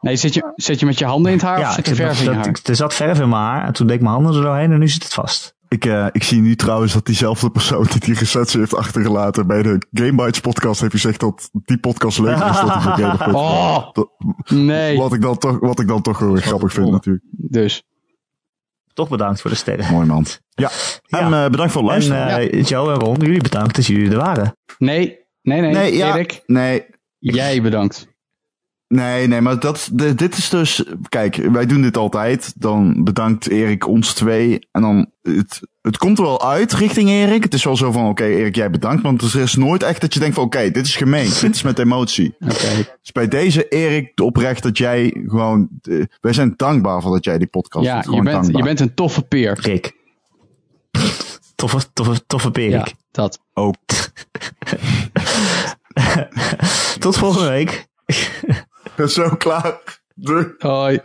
Nee, 0.00 0.16
zit 0.16 0.34
je, 0.34 0.52
zit 0.54 0.80
je 0.80 0.86
met 0.86 0.98
je 0.98 1.04
handen 1.04 1.32
in 1.32 1.38
het 1.38 1.46
haar 1.46 1.60
of 1.60 1.72
zit 1.72 1.86
er 1.86 1.94
verf 1.94 2.18
in 2.18 2.24
je 2.24 2.30
dat- 2.30 2.34
haar? 2.38 2.46
ik- 2.48 2.66
er 2.68 2.76
zat 2.76 2.94
verf 2.94 3.20
in 3.20 3.28
mijn 3.28 3.42
haar. 3.42 3.66
En 3.66 3.72
toen 3.72 3.86
deed 3.86 3.96
ik 3.96 4.02
mijn 4.02 4.14
handen 4.14 4.34
er 4.34 4.42
doorheen 4.42 4.72
en 4.72 4.78
nu 4.78 4.88
zit 4.88 5.02
het 5.02 5.14
vast. 5.14 5.54
Ik, 5.68 5.84
eh, 5.84 6.06
ik 6.12 6.22
zie 6.22 6.40
nu 6.40 6.56
trouwens 6.56 6.92
dat 6.92 7.06
diezelfde 7.06 7.50
persoon 7.50 7.86
die 7.90 8.00
die 8.00 8.14
recensie 8.14 8.60
heeft 8.60 8.74
achtergelaten 8.76 9.46
bij 9.46 9.62
de 9.62 9.86
Gamebites 9.92 10.40
podcast 10.40 10.80
heeft 10.80 10.92
gezegd 10.92 11.20
dat 11.20 11.50
die 11.64 11.78
podcast 11.78 12.18
leuker 12.18 12.46
is 12.50 12.56
dan 12.60 12.94
die 12.96 13.04
van. 13.18 13.34
Oh, 13.34 13.92
Dat- 13.92 14.08
nee. 14.48 14.98
Wat 14.98 15.12
ik 15.12 15.20
dan 15.20 15.38
toch, 15.38 15.58
wat 15.60 15.80
ik 15.80 15.88
dan 15.88 16.02
toch 16.02 16.18
wel 16.18 16.34
grappig 16.36 16.72
vind 16.72 16.90
natuurlijk. 16.90 17.24
Dus. 17.30 17.82
Toch 18.96 19.08
bedankt 19.08 19.40
voor 19.40 19.50
de 19.50 19.56
sterren. 19.56 19.92
Mooi 19.92 20.06
man. 20.06 20.26
Ja. 20.50 20.70
En 21.08 21.28
Ja. 21.30 21.44
eh, 21.44 21.50
bedankt 21.50 21.72
voor 21.72 21.82
het 21.92 22.02
En 22.02 22.08
luisteren. 22.08 22.50
eh, 22.50 22.64
Joe 22.64 22.92
en 22.92 22.98
Ron, 22.98 23.16
jullie 23.18 23.42
bedankt 23.42 23.74
dat 23.76 23.86
jullie 23.86 24.10
er 24.10 24.16
waren. 24.16 24.56
Nee, 24.78 25.18
nee, 25.42 25.60
nee. 25.60 25.72
nee, 25.72 25.96
ja, 25.96 26.14
Erik, 26.14 26.42
nee, 26.46 26.86
jij 27.18 27.62
bedankt. 27.62 28.06
Nee, 28.88 29.26
nee, 29.26 29.40
maar 29.40 29.60
dat, 29.60 29.88
dit 29.92 30.36
is 30.38 30.48
dus, 30.48 30.84
kijk, 31.08 31.36
wij 31.36 31.66
doen 31.66 31.82
dit 31.82 31.96
altijd. 31.96 32.52
Dan 32.56 33.04
bedankt 33.04 33.48
Erik 33.48 33.86
ons 33.86 34.14
twee. 34.14 34.68
En 34.72 34.82
dan, 34.82 35.10
het, 35.22 35.60
het 35.82 35.96
komt 35.98 36.18
er 36.18 36.24
wel 36.24 36.48
uit 36.50 36.72
richting 36.72 37.08
Erik. 37.08 37.42
Het 37.42 37.54
is 37.54 37.64
wel 37.64 37.76
zo 37.76 37.92
van, 37.92 38.06
oké 38.08 38.24
Erik, 38.24 38.56
jij 38.56 38.70
bedankt. 38.70 39.02
Want 39.02 39.22
er 39.22 39.40
is 39.40 39.54
nooit 39.54 39.82
echt 39.82 40.00
dat 40.00 40.14
je 40.14 40.20
denkt 40.20 40.34
van, 40.34 40.44
oké, 40.44 40.70
dit 40.70 40.86
is 40.86 40.96
gemeen. 40.96 41.30
dit 41.40 41.54
is 41.54 41.62
met 41.62 41.78
emotie. 41.78 42.34
Oké. 42.40 42.74
Dus 43.02 43.12
bij 43.12 43.28
deze 43.28 43.68
Erik, 43.68 44.20
oprecht 44.20 44.62
dat 44.62 44.78
jij 44.78 45.24
gewoon, 45.26 45.68
wij 46.20 46.32
zijn 46.32 46.54
dankbaar 46.56 47.02
voor 47.02 47.12
dat 47.12 47.24
jij 47.24 47.38
die 47.38 47.46
podcast 47.46 47.84
Ja, 47.86 48.00
doet. 48.00 48.14
je 48.14 48.22
bent, 48.22 48.34
dankbaar. 48.34 48.56
je 48.56 48.62
bent 48.62 48.80
een 48.80 48.94
toffe 48.94 49.22
peer. 49.22 49.58
Rick. 49.60 49.92
Toffe, 51.54 51.92
toffe, 51.92 52.26
toffe 52.26 52.46
Ja, 52.46 52.52
perik. 52.52 52.94
dat. 53.10 53.40
Ook. 53.54 53.76
Tot 56.98 57.16
volgende 57.16 57.48
week. 57.48 57.86
Zo 59.06 59.28
klaar. 59.36 59.80
Doei. 60.14 60.54
Hoi. 60.58 61.00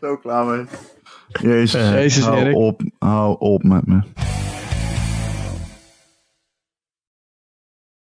Zo 0.00 0.16
klaar 0.16 0.44
mee. 0.46 0.64
Jezus. 1.28 1.88
Jezus, 1.88 2.24
hou 2.24 2.36
Erik. 2.36 2.56
op, 2.56 2.82
hou 2.98 3.36
op 3.38 3.62
met 3.62 3.86
me. 3.86 4.00